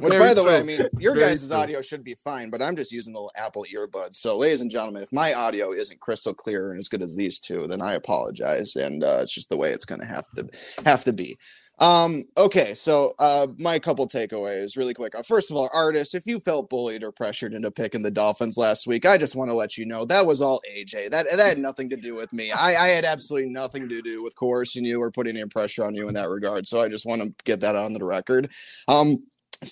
Which, 0.00 0.14
by 0.14 0.34
the 0.34 0.42
true. 0.42 0.50
way, 0.50 0.58
I 0.58 0.62
mean 0.62 0.88
your 0.98 1.14
Very 1.14 1.26
guys' 1.26 1.48
true. 1.48 1.56
audio 1.56 1.80
should 1.80 2.04
be 2.04 2.14
fine, 2.14 2.50
but 2.50 2.62
I'm 2.62 2.76
just 2.76 2.92
using 2.92 3.12
the 3.12 3.28
Apple 3.36 3.64
earbuds. 3.74 4.14
So, 4.14 4.36
ladies 4.36 4.60
and 4.60 4.70
gentlemen, 4.70 5.02
if 5.02 5.12
my 5.12 5.34
audio 5.34 5.72
isn't 5.72 6.00
crystal 6.00 6.34
clear 6.34 6.70
and 6.70 6.78
as 6.78 6.88
good 6.88 7.02
as 7.02 7.16
these 7.16 7.38
two, 7.38 7.66
then 7.66 7.82
I 7.82 7.94
apologize, 7.94 8.76
and 8.76 9.02
uh, 9.02 9.18
it's 9.22 9.32
just 9.32 9.48
the 9.48 9.56
way 9.56 9.70
it's 9.70 9.84
going 9.84 10.00
to 10.00 10.06
have 10.06 10.26
to 10.36 10.48
have 10.84 11.04
to 11.04 11.12
be. 11.12 11.36
Um, 11.78 12.24
okay, 12.38 12.72
so 12.72 13.12
uh, 13.18 13.48
my 13.58 13.78
couple 13.78 14.08
takeaways 14.08 14.76
really 14.76 14.94
quick. 14.94 15.14
Uh, 15.14 15.22
first 15.22 15.50
of 15.50 15.56
all, 15.58 15.68
Artis, 15.74 16.14
if 16.14 16.26
you 16.26 16.40
felt 16.40 16.70
bullied 16.70 17.02
or 17.02 17.12
pressured 17.12 17.52
into 17.52 17.70
picking 17.70 18.02
the 18.02 18.10
Dolphins 18.10 18.56
last 18.56 18.86
week, 18.86 19.04
I 19.04 19.18
just 19.18 19.36
want 19.36 19.50
to 19.50 19.54
let 19.54 19.76
you 19.76 19.84
know 19.84 20.06
that 20.06 20.24
was 20.24 20.40
all 20.40 20.62
AJ. 20.74 21.10
That 21.10 21.26
that 21.30 21.46
had 21.46 21.58
nothing 21.58 21.90
to 21.90 21.96
do 21.96 22.14
with 22.14 22.32
me. 22.32 22.50
I, 22.50 22.74
I 22.76 22.88
had 22.88 23.04
absolutely 23.04 23.50
nothing 23.50 23.88
to 23.90 24.00
do 24.00 24.22
with 24.22 24.36
coercing 24.36 24.84
you 24.86 25.02
or 25.02 25.10
putting 25.10 25.36
any 25.36 25.48
pressure 25.48 25.84
on 25.84 25.94
you 25.94 26.08
in 26.08 26.14
that 26.14 26.30
regard. 26.30 26.66
So 26.66 26.80
I 26.80 26.88
just 26.88 27.04
want 27.04 27.22
to 27.22 27.34
get 27.44 27.60
that 27.60 27.76
on 27.76 27.92
the 27.92 28.04
record. 28.04 28.50
Um, 28.88 29.22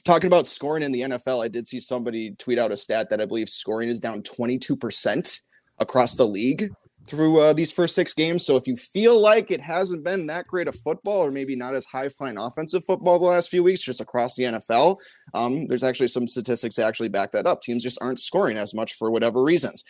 talking 0.05 0.27
about 0.27 0.47
scoring 0.47 0.83
in 0.83 0.93
the 0.93 1.03
NFL, 1.03 1.45
I 1.45 1.49
did 1.49 1.67
see 1.67 1.81
somebody 1.81 2.35
tweet 2.39 2.59
out 2.59 2.73
a 2.73 2.77
stat 2.77 3.11
that 3.11 3.21
I 3.21 3.27
believe 3.27 3.49
scoring 3.49 3.89
is 3.89 4.01
down 4.01 4.23
22% 4.23 5.41
across 5.79 6.15
the 6.15 6.27
league 6.27 6.71
through 7.07 7.39
uh, 7.41 7.53
these 7.53 7.71
first 7.71 7.95
six 7.95 8.15
games. 8.15 8.47
So 8.47 8.57
if 8.57 8.67
you 8.67 8.77
feel 8.77 9.21
like 9.21 9.51
it 9.51 9.61
hasn't 9.61 10.05
been 10.05 10.27
that 10.27 10.47
great 10.47 10.69
of 10.69 10.77
football, 10.77 11.25
or 11.25 11.31
maybe 11.31 11.55
not 11.55 11.75
as 11.75 11.85
high 11.85 12.09
flying 12.09 12.39
offensive 12.39 12.85
football 12.85 13.19
the 13.19 13.27
last 13.27 13.51
few 13.51 13.63
weeks, 13.63 13.83
just 13.83 14.01
across 14.01 14.37
the 14.37 14.45
NFL, 14.45 14.99
um, 15.35 15.67
there's 15.67 15.85
actually 15.85 16.09
some 16.09 16.27
statistics 16.27 16.77
to 16.77 16.85
actually 16.85 17.09
back 17.09 17.33
that 17.33 17.47
up. 17.47 17.61
Teams 17.61 17.83
just 17.83 17.99
aren't 18.01 18.21
scoring 18.21 18.57
as 18.57 18.75
much 18.75 18.95
for 18.95 19.11
whatever 19.11 19.43
reasons. 19.43 19.85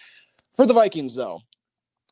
For 0.56 0.66
the 0.66 0.74
Vikings, 0.74 1.16
though, 1.16 1.40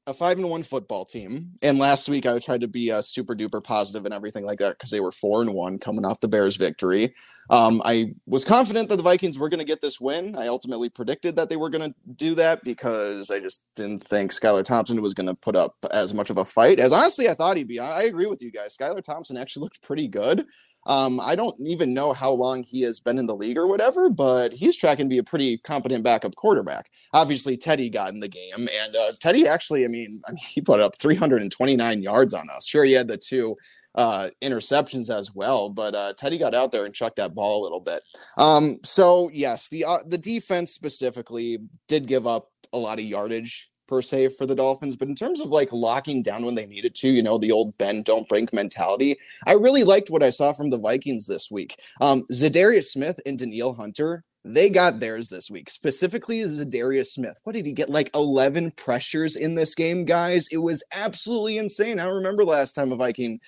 a 0.07 0.15
five 0.15 0.39
and 0.39 0.51
one 0.51 0.63
football 0.65 1.05
team. 1.05 1.53
And 1.63 1.79
last 1.79 2.09
week 2.09 2.27
I 2.27 2.39
tried 2.41 2.63
to 2.63 2.69
be 2.69 2.91
uh, 2.91 3.03
super 3.03 3.37
duper 3.37 3.63
positive 3.63 4.05
and 4.05 4.13
everything 4.13 4.45
like 4.45 4.59
that 4.59 4.77
because 4.79 4.91
they 4.91 5.01
were 5.01 5.13
four 5.13 5.43
and 5.43 5.55
one 5.55 5.79
coming 5.79 6.05
off 6.05 6.21
the 6.21 6.29
Bears 6.29 6.57
victory. 6.57 7.15
Um, 7.51 7.81
I 7.85 8.15
was 8.27 8.45
confident 8.45 8.89
that 8.89 8.97
the 8.97 9.03
Vikings 9.03 9.39
were 9.39 9.49
going 9.49 9.61
to 9.61 9.67
get 9.67 9.81
this 9.81 10.01
win. 10.01 10.35
I 10.37 10.49
ultimately 10.49 10.89
predicted 10.89 11.37
that 11.37 11.49
they 11.49 11.57
were 11.57 11.71
going 11.71 11.91
to 11.91 11.95
do 12.17 12.35
that 12.35 12.65
because 12.65 13.31
I 13.31 13.39
just 13.39 13.67
didn't 13.77 14.03
think 14.03 14.33
Skylar 14.33 14.65
Thompson 14.65 15.01
was 15.03 15.15
going 15.15 15.29
to 15.29 15.35
put 15.35 15.55
up 15.55 15.77
as 15.93 16.13
much 16.15 16.31
of 16.31 16.39
a 16.39 16.45
fight 16.45 16.81
as 16.81 16.93
honestly 16.93 17.29
I 17.29 17.35
thought 17.35 17.57
he'd 17.57 17.69
be. 17.69 17.79
I 17.79 18.03
agree 18.03 18.27
with 18.27 18.43
you 18.43 18.51
guys. 18.51 18.77
Skylar 18.77 19.03
Thompson 19.03 19.37
actually 19.37 19.63
looked 19.63 19.83
pretty 19.83 20.09
good. 20.09 20.47
Um, 20.87 21.21
I 21.21 21.37
don't 21.37 21.55
even 21.61 21.95
know 21.95 22.13
how 22.13 22.33
long 22.33 22.63
he 22.63 22.83
has 22.83 23.01
been 23.01 23.19
in 23.19 23.27
the 23.27 23.37
league 23.37 23.57
or 23.57 23.67
whatever, 23.67 24.09
but 24.09 24.53
he's 24.53 24.77
tracking 24.77 25.07
to 25.07 25.11
be 25.11 25.19
a 25.19 25.25
pretty 25.25 25.59
competent 25.59 26.03
backup 26.05 26.35
quarterback. 26.37 26.91
Obviously, 27.13 27.57
Teddy 27.57 27.89
got 27.89 28.13
in 28.13 28.21
the 28.21 28.29
game, 28.29 28.69
and 28.83 28.97
uh, 28.97 29.13
Teddy 29.21 29.47
actually, 29.47 29.85
I 29.85 29.89
mean, 29.89 30.21
I 30.27 30.33
mean, 30.33 30.39
he 30.55 30.61
put 30.61 30.81
up 30.81 30.97
329 30.99 32.03
yards 32.03 32.35
on 32.35 32.49
us. 32.51 32.67
Sure, 32.67 32.85
he 32.85 32.93
had 32.93 33.09
the 33.09 33.17
two 33.17 33.57
uh, 33.95 34.31
interceptions 34.41 35.15
as 35.15 35.35
well, 35.35 35.69
but 35.69 35.95
uh, 35.95 36.15
Teddy 36.15 36.39
got 36.39 36.55
out 36.55 36.73
there 36.73 36.85
and 36.85 36.95
chucked 36.95 37.17
that 37.17 37.35
ball 37.35 37.61
a 37.61 37.65
little 37.65 37.81
bit. 37.81 38.01
Um, 38.37 38.79
so 38.83 39.31
yes, 39.33 39.69
the 39.69 39.85
uh, 39.85 39.99
the 40.07 40.19
defense 40.19 40.73
specifically 40.73 41.59
did 41.89 42.07
give 42.07 42.27
up 42.27 42.49
a 42.73 42.79
lot 42.79 42.99
of 42.99 43.05
yardage 43.05 43.71
per 43.87 44.03
se 44.03 44.29
for 44.39 44.47
the 44.47 44.55
Dolphins, 44.55 44.97
but 44.97 45.09
in 45.09 45.15
terms 45.15 45.41
of 45.41 45.49
like 45.49 45.73
locking 45.73 46.23
down 46.23 46.45
when 46.45 46.55
they 46.55 46.67
needed 46.67 46.95
to, 46.97 47.09
you 47.09 47.23
know, 47.23 47.39
the 47.39 47.53
old 47.53 47.77
bend 47.79 48.05
don't 48.05 48.29
break 48.29 48.53
mentality, 48.53 49.17
I 49.47 49.53
really 49.53 49.85
liked 49.85 50.11
what 50.11 50.23
I 50.23 50.31
saw 50.31 50.53
from 50.53 50.71
the 50.71 50.79
Vikings 50.79 51.27
this 51.27 51.49
week. 51.51 51.77
Um, 52.01 52.25
Za'Darius 52.33 52.87
Smith 52.87 53.21
and 53.27 53.39
Danielle 53.39 53.75
Hunter 53.75 54.25
they 54.45 54.71
got 54.71 54.99
theirs 54.99 55.29
this 55.29 55.51
week. 55.51 55.71
Specifically, 55.71 56.41
Za'Darius 56.41 57.07
Smith. 57.07 57.39
What 57.45 57.55
did 57.55 57.67
he 57.67 57.73
get? 57.73 57.91
Like 57.91 58.11
11 58.15 58.73
pressures 58.73 59.37
in 59.37 59.55
this 59.55 59.75
game, 59.75 60.05
guys. 60.05 60.49
It 60.51 60.59
was 60.59 60.83
absolutely 60.93 61.59
insane. 61.59 62.01
I 62.01 62.07
remember 62.07 62.45
last 62.45 62.73
time 62.73 62.91
a 62.93 62.97
Viking 62.97 63.39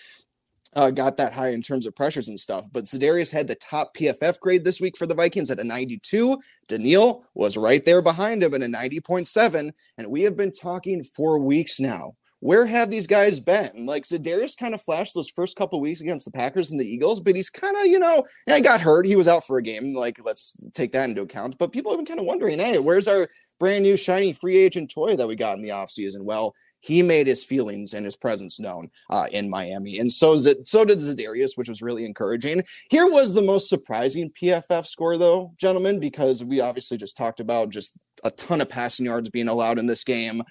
uh, 0.76 0.90
got 0.90 1.16
that 1.16 1.33
high 1.33 1.50
in 1.50 1.62
terms 1.62 1.87
of 1.87 1.95
pressures 1.95 2.28
and 2.28 2.38
stuff. 2.38 2.66
But 2.73 2.85
Za'Darius 2.85 3.31
had 3.31 3.49
the 3.49 3.54
top 3.54 3.95
PFF 3.97 4.40
grade 4.40 4.64
this 4.64 4.81
week 4.81 4.97
for 4.97 5.07
the 5.07 5.14
Vikings 5.14 5.50
at 5.50 5.61
a 5.61 5.64
92. 5.64 6.38
Danielle 6.69 7.25
was 7.35 7.57
right 7.57 7.85
there 7.85 8.02
behind 8.02 8.43
him 8.43 8.54
at 8.54 8.62
a 8.62 8.66
90.7. 8.66 9.71
And 9.99 10.11
we 10.11 10.23
have 10.23 10.37
been 10.37 10.52
talking 10.52 11.02
for 11.02 11.38
weeks 11.38 11.81
now. 11.81 12.14
Where 12.40 12.66
have 12.66 12.90
these 12.90 13.07
guys 13.07 13.40
been? 13.40 13.87
Like 13.87 14.04
Za'Darius 14.04 14.57
kind 14.57 14.75
of 14.75 14.83
flashed 14.83 15.14
those 15.14 15.31
first 15.31 15.57
couple 15.57 15.81
weeks 15.81 16.02
against 16.02 16.26
the 16.26 16.31
Packers 16.31 16.71
and 16.71 16.78
the 16.78 16.85
Eagles, 16.85 17.19
but 17.19 17.37
he's 17.37 17.49
kind 17.49 17.75
of, 17.75 17.87
you 17.87 17.99
know, 17.99 18.23
he 18.45 18.61
got 18.61 18.83
hurt. 18.83 19.07
He 19.07 19.16
was 19.16 19.28
out 19.28 19.47
for 19.47 19.57
a 19.57 19.62
game. 19.62 19.95
Like, 19.95 20.21
let's 20.23 20.54
take 20.75 20.93
that 20.93 21.09
into 21.09 21.23
account. 21.23 21.57
But 21.57 21.73
people 21.73 21.90
have 21.90 21.99
been 21.99 22.07
kind 22.07 22.21
of 22.21 22.26
wondering, 22.26 22.59
hey, 22.59 22.78
where's 22.78 23.09
our 23.09 23.28
brand 23.59 23.83
new 23.83 23.97
shiny 23.97 24.35
free 24.35 24.59
agent 24.59 24.90
toy 24.90 25.16
that 25.16 25.26
we 25.26 25.37
got 25.37 25.57
in 25.57 25.62
the 25.62 25.71
offseason? 25.71 26.25
Well, 26.25 26.54
he 26.85 27.00
made 27.00 27.26
his 27.26 27.43
feelings 27.43 27.95
and 27.95 28.05
his 28.05 28.14
presence 28.14 28.61
known 28.61 28.91
uh, 29.09 29.25
in 29.33 29.49
Miami. 29.49 30.00
And 30.00 30.12
so, 30.12 30.37
so 30.37 30.85
did 30.85 30.99
Za'Darius, 30.99 31.57
which 31.57 31.71
was 31.71 31.81
really 31.81 32.05
encouraging. 32.05 32.62
Here 32.91 33.11
was 33.11 33.33
the 33.33 33.41
most 33.41 33.71
surprising 33.71 34.31
PFF 34.31 34.87
score, 34.87 35.17
though, 35.17 35.55
gentlemen, 35.57 35.99
because 35.99 36.45
we 36.45 36.61
obviously 36.61 36.99
just 36.99 37.17
talked 37.17 37.41
about 37.41 37.71
just 37.71 37.97
a 38.23 38.31
ton 38.33 38.61
of 38.61 38.69
passing 38.69 39.07
yards 39.07 39.31
being 39.31 39.49
allowed 39.49 39.79
in 39.79 39.87
this 39.87 40.05
game. 40.05 40.43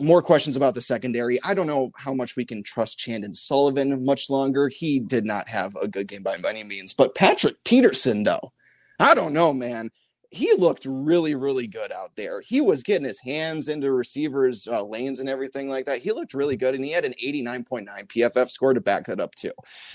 More 0.00 0.22
questions 0.22 0.56
about 0.56 0.74
the 0.74 0.80
secondary. 0.80 1.38
I 1.44 1.54
don't 1.54 1.68
know 1.68 1.92
how 1.96 2.14
much 2.14 2.34
we 2.34 2.44
can 2.44 2.64
trust 2.64 2.98
Chandon 2.98 3.32
Sullivan 3.32 4.04
much 4.04 4.28
longer. 4.28 4.68
He 4.68 4.98
did 4.98 5.24
not 5.24 5.48
have 5.48 5.76
a 5.76 5.86
good 5.86 6.08
game 6.08 6.24
by 6.24 6.34
any 6.48 6.64
means. 6.64 6.94
But 6.94 7.14
Patrick 7.14 7.62
Peterson, 7.62 8.24
though, 8.24 8.52
I 8.98 9.14
don't 9.14 9.32
know, 9.32 9.52
man 9.52 9.90
he 10.30 10.52
looked 10.56 10.86
really, 10.88 11.34
really 11.34 11.66
good 11.66 11.90
out 11.90 12.14
there. 12.16 12.40
He 12.40 12.60
was 12.60 12.84
getting 12.84 13.06
his 13.06 13.20
hands 13.20 13.68
into 13.68 13.90
receivers' 13.90 14.68
uh, 14.68 14.84
lanes 14.84 15.18
and 15.18 15.28
everything 15.28 15.68
like 15.68 15.86
that. 15.86 15.98
He 15.98 16.12
looked 16.12 16.34
really 16.34 16.56
good, 16.56 16.74
and 16.74 16.84
he 16.84 16.92
had 16.92 17.04
an 17.04 17.14
89.9 17.22 17.88
PFF 18.06 18.48
score 18.48 18.72
to 18.72 18.80
back 18.80 19.06
that 19.06 19.20
up 19.20 19.34
too. 19.34 19.52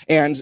And 0.10 0.42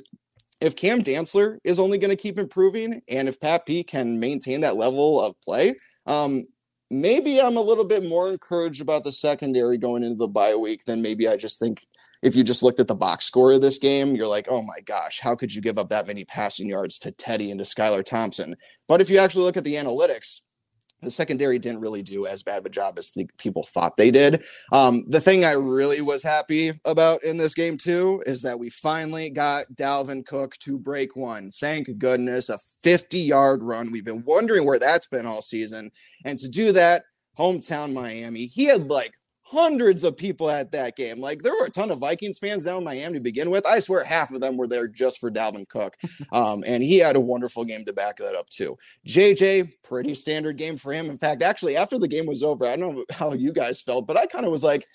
if 0.61 0.75
Cam 0.75 1.03
Dantzler 1.03 1.57
is 1.63 1.79
only 1.79 1.99
going 1.99 2.09
to 2.09 2.21
keep 2.21 2.39
improving, 2.39 3.01
and 3.07 3.27
if 3.27 3.39
Pat 3.39 3.65
P 3.65 3.83
can 3.83 4.19
maintain 4.19 4.61
that 4.61 4.77
level 4.77 5.21
of 5.21 5.39
play, 5.41 5.75
um, 6.07 6.45
maybe 6.89 7.39
I'm 7.39 7.57
a 7.57 7.61
little 7.61 7.83
bit 7.83 8.03
more 8.03 8.31
encouraged 8.31 8.81
about 8.81 9.03
the 9.03 9.11
secondary 9.11 9.77
going 9.77 10.03
into 10.03 10.17
the 10.17 10.27
bye 10.27 10.55
week 10.55 10.85
than 10.85 11.01
maybe 11.01 11.27
I 11.27 11.37
just 11.37 11.59
think 11.59 11.85
if 12.23 12.35
you 12.35 12.43
just 12.43 12.63
looked 12.63 12.79
at 12.79 12.87
the 12.87 12.95
box 12.95 13.25
score 13.25 13.51
of 13.51 13.61
this 13.61 13.77
game, 13.77 14.15
you're 14.15 14.27
like, 14.27 14.47
oh 14.49 14.61
my 14.61 14.79
gosh, 14.85 15.19
how 15.19 15.35
could 15.35 15.53
you 15.53 15.61
give 15.61 15.77
up 15.77 15.89
that 15.89 16.07
many 16.07 16.23
passing 16.23 16.69
yards 16.69 16.97
to 16.99 17.11
Teddy 17.11 17.51
and 17.51 17.59
to 17.59 17.65
Skylar 17.65 18.03
Thompson? 18.03 18.55
But 18.87 19.01
if 19.01 19.09
you 19.09 19.17
actually 19.17 19.43
look 19.43 19.57
at 19.57 19.65
the 19.65 19.75
analytics, 19.75 20.41
the 21.01 21.11
secondary 21.11 21.59
didn't 21.59 21.81
really 21.81 22.01
do 22.01 22.25
as 22.25 22.41
bad 22.41 22.59
of 22.59 22.65
a 22.65 22.69
job 22.69 22.97
as 22.97 23.11
the 23.11 23.27
people 23.37 23.63
thought 23.63 23.97
they 23.97 24.09
did. 24.09 24.41
Um, 24.71 25.03
the 25.09 25.19
thing 25.19 25.43
I 25.43 25.51
really 25.51 25.99
was 25.99 26.23
happy 26.23 26.71
about 26.85 27.21
in 27.25 27.35
this 27.35 27.53
game 27.53 27.75
too 27.75 28.23
is 28.25 28.41
that 28.43 28.57
we 28.57 28.69
finally 28.69 29.29
got 29.29 29.65
Dalvin 29.75 30.25
Cook 30.25 30.55
to 30.59 30.79
break 30.79 31.17
one. 31.17 31.51
Thank 31.59 31.97
goodness, 31.97 32.47
a 32.47 32.57
50 32.83 33.19
yard 33.19 33.63
run. 33.63 33.91
We've 33.91 34.05
been 34.05 34.23
wondering 34.25 34.65
where 34.65 34.79
that's 34.79 35.07
been 35.07 35.25
all 35.25 35.41
season, 35.41 35.91
and 36.23 36.39
to 36.39 36.47
do 36.47 36.71
that, 36.71 37.03
hometown 37.37 37.91
Miami, 37.93 38.45
he 38.45 38.65
had 38.65 38.89
like 38.89 39.13
hundreds 39.43 40.03
of 40.03 40.17
people 40.17 40.49
at 40.49 40.71
that 40.71 40.95
game. 40.95 41.19
Like 41.19 41.41
there 41.41 41.53
were 41.53 41.65
a 41.65 41.69
ton 41.69 41.91
of 41.91 41.99
Vikings 41.99 42.39
fans 42.39 42.63
down 42.63 42.79
in 42.79 42.83
Miami 42.83 43.15
to 43.15 43.19
begin 43.19 43.49
with. 43.51 43.65
I 43.65 43.79
swear 43.79 44.03
half 44.03 44.31
of 44.31 44.41
them 44.41 44.57
were 44.57 44.67
there 44.67 44.87
just 44.87 45.19
for 45.19 45.29
Dalvin 45.29 45.67
Cook. 45.67 45.97
Um, 46.31 46.63
and 46.65 46.81
he 46.81 46.97
had 46.97 47.15
a 47.15 47.19
wonderful 47.19 47.63
game 47.63 47.85
to 47.85 47.93
back 47.93 48.17
that 48.17 48.35
up 48.35 48.49
too. 48.49 48.77
JJ, 49.07 49.71
pretty 49.83 50.15
standard 50.15 50.57
game 50.57 50.77
for 50.77 50.91
him. 50.91 51.09
In 51.09 51.17
fact, 51.17 51.43
actually, 51.43 51.75
after 51.75 51.99
the 51.99 52.07
game 52.07 52.25
was 52.25 52.41
over, 52.41 52.65
I 52.65 52.75
don't 52.75 52.95
know 52.95 53.05
how 53.11 53.33
you 53.33 53.51
guys 53.51 53.81
felt, 53.81 54.07
but 54.07 54.17
I 54.17 54.25
kind 54.25 54.45
of 54.45 54.51
was 54.51 54.63
like, 54.63 54.85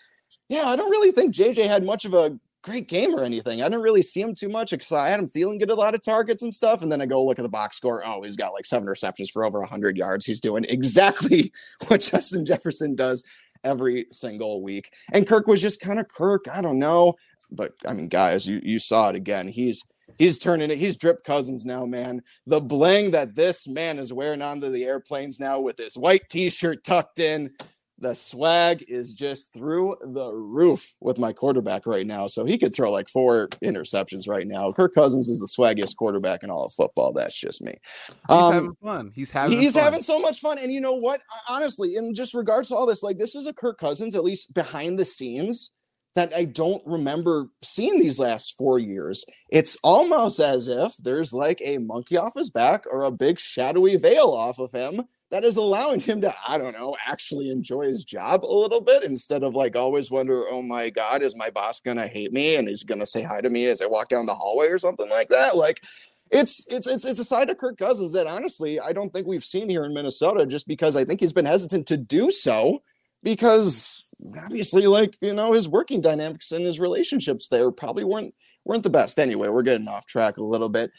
yeah, 0.48 0.64
I 0.64 0.74
don't 0.74 0.90
really 0.90 1.12
think 1.12 1.34
JJ 1.34 1.66
had 1.66 1.84
much 1.84 2.04
of 2.04 2.14
a 2.14 2.38
great 2.62 2.88
game 2.88 3.14
or 3.14 3.24
anything. 3.24 3.62
I 3.62 3.64
didn't 3.66 3.82
really 3.82 4.02
see 4.02 4.20
him 4.20 4.34
too 4.34 4.48
much 4.48 4.70
because 4.70 4.90
I 4.92 5.08
had 5.08 5.20
him 5.20 5.28
feeling 5.28 5.58
good 5.58 5.70
a 5.70 5.74
lot 5.74 5.94
of 5.94 6.02
targets 6.02 6.42
and 6.42 6.52
stuff. 6.52 6.82
And 6.82 6.90
then 6.90 7.00
I 7.00 7.06
go 7.06 7.24
look 7.24 7.38
at 7.38 7.42
the 7.42 7.48
box 7.48 7.76
score. 7.76 8.02
Oh, 8.04 8.22
he's 8.22 8.36
got 8.36 8.52
like 8.52 8.66
seven 8.66 8.88
receptions 8.88 9.30
for 9.30 9.44
over 9.44 9.60
100 9.60 9.96
yards. 9.96 10.26
He's 10.26 10.40
doing 10.40 10.64
exactly 10.68 11.52
what 11.88 12.00
Justin 12.00 12.44
Jefferson 12.44 12.94
does 12.94 13.24
every 13.64 14.06
single 14.10 14.62
week. 14.62 14.92
And 15.12 15.26
Kirk 15.26 15.46
was 15.46 15.60
just 15.60 15.80
kind 15.80 15.98
of 15.98 16.08
Kirk. 16.08 16.46
I 16.50 16.60
don't 16.60 16.78
know. 16.78 17.14
But 17.50 17.72
I 17.86 17.94
mean, 17.94 18.08
guys, 18.08 18.46
you, 18.46 18.60
you 18.62 18.78
saw 18.78 19.08
it 19.08 19.16
again. 19.16 19.48
He's 19.48 19.84
He's 20.16 20.38
turning 20.38 20.70
it. 20.70 20.78
He's 20.78 20.96
drip 20.96 21.22
cousins 21.22 21.64
now, 21.64 21.84
man. 21.84 22.22
The 22.46 22.60
bling 22.60 23.12
that 23.12 23.34
this 23.36 23.68
man 23.68 23.98
is 23.98 24.12
wearing 24.12 24.42
onto 24.42 24.70
the 24.70 24.84
airplanes 24.84 25.38
now 25.38 25.60
with 25.60 25.78
his 25.78 25.96
white 25.96 26.28
t-shirt 26.28 26.82
tucked 26.82 27.20
in. 27.20 27.52
The 28.00 28.14
swag 28.14 28.84
is 28.86 29.12
just 29.12 29.52
through 29.52 29.96
the 30.00 30.32
roof 30.32 30.94
with 31.00 31.18
my 31.18 31.32
quarterback 31.32 31.84
right 31.84 32.06
now. 32.06 32.28
So 32.28 32.44
he 32.44 32.56
could 32.56 32.74
throw 32.74 32.92
like 32.92 33.08
four 33.08 33.48
interceptions 33.62 34.28
right 34.28 34.46
now. 34.46 34.72
Kirk 34.72 34.94
Cousins 34.94 35.28
is 35.28 35.40
the 35.40 35.46
swaggiest 35.46 35.96
quarterback 35.96 36.44
in 36.44 36.50
all 36.50 36.66
of 36.66 36.72
football. 36.72 37.12
That's 37.12 37.38
just 37.38 37.62
me. 37.62 37.74
He's 38.06 38.16
um, 38.28 38.52
having 38.52 38.74
fun. 38.82 39.12
He's 39.14 39.30
having 39.32 39.58
he's 39.58 39.74
fun. 39.74 39.84
having 39.84 40.02
so 40.02 40.20
much 40.20 40.38
fun. 40.40 40.58
And 40.58 40.72
you 40.72 40.80
know 40.80 40.94
what? 40.94 41.20
Honestly, 41.48 41.96
in 41.96 42.14
just 42.14 42.34
regards 42.34 42.68
to 42.68 42.76
all 42.76 42.86
this, 42.86 43.02
like 43.02 43.18
this 43.18 43.34
is 43.34 43.46
a 43.46 43.52
Kirk 43.52 43.78
Cousins, 43.78 44.14
at 44.14 44.24
least 44.24 44.54
behind 44.54 44.98
the 44.98 45.04
scenes 45.04 45.72
that 46.14 46.34
I 46.34 46.44
don't 46.44 46.82
remember 46.84 47.48
seeing 47.62 47.98
these 47.98 48.18
last 48.18 48.56
four 48.56 48.78
years. 48.78 49.24
It's 49.50 49.78
almost 49.84 50.40
as 50.40 50.66
if 50.66 50.92
there's 50.98 51.32
like 51.32 51.60
a 51.64 51.78
monkey 51.78 52.16
off 52.16 52.34
his 52.34 52.50
back 52.50 52.84
or 52.90 53.04
a 53.04 53.10
big 53.10 53.38
shadowy 53.38 53.96
veil 53.96 54.30
off 54.30 54.58
of 54.58 54.72
him 54.72 55.04
that 55.30 55.44
is 55.44 55.56
allowing 55.56 56.00
him 56.00 56.20
to, 56.22 56.34
I 56.46 56.56
don't 56.56 56.72
know, 56.72 56.96
actually 57.06 57.50
enjoy 57.50 57.84
his 57.84 58.04
job 58.04 58.44
a 58.44 58.46
little 58.46 58.80
bit 58.80 59.04
instead 59.04 59.42
of 59.42 59.54
like 59.54 59.76
always 59.76 60.10
wonder, 60.10 60.44
oh 60.48 60.62
my 60.62 60.88
God, 60.90 61.22
is 61.22 61.36
my 61.36 61.50
boss 61.50 61.80
gonna 61.80 62.06
hate 62.06 62.32
me 62.32 62.56
and 62.56 62.68
he's 62.68 62.82
gonna 62.82 63.06
say 63.06 63.22
hi 63.22 63.40
to 63.40 63.50
me 63.50 63.66
as 63.66 63.82
I 63.82 63.86
walk 63.86 64.08
down 64.08 64.26
the 64.26 64.34
hallway 64.34 64.68
or 64.68 64.78
something 64.78 65.08
like 65.10 65.28
that? 65.28 65.56
Like 65.56 65.82
it's 66.30 66.66
it's 66.68 66.86
it's 66.86 67.04
it's 67.04 67.20
a 67.20 67.24
side 67.24 67.50
of 67.50 67.58
Kirk 67.58 67.78
Cousins 67.78 68.12
that 68.12 68.26
honestly 68.26 68.80
I 68.80 68.92
don't 68.92 69.12
think 69.12 69.26
we've 69.26 69.44
seen 69.44 69.68
here 69.68 69.84
in 69.84 69.94
Minnesota 69.94 70.46
just 70.46 70.66
because 70.66 70.96
I 70.96 71.04
think 71.04 71.20
he's 71.20 71.32
been 71.32 71.44
hesitant 71.44 71.86
to 71.88 71.96
do 71.96 72.30
so 72.30 72.82
because 73.22 74.12
obviously 74.42 74.86
like 74.86 75.16
you 75.20 75.34
know 75.34 75.52
his 75.52 75.68
working 75.68 76.00
dynamics 76.00 76.52
and 76.52 76.64
his 76.64 76.80
relationships 76.80 77.48
there 77.48 77.70
probably 77.70 78.04
weren't 78.04 78.34
weren't 78.64 78.82
the 78.82 78.90
best. 78.90 79.18
Anyway 79.18 79.48
we're 79.48 79.62
getting 79.62 79.88
off 79.88 80.06
track 80.06 80.38
a 80.38 80.44
little 80.44 80.68
bit. 80.68 80.90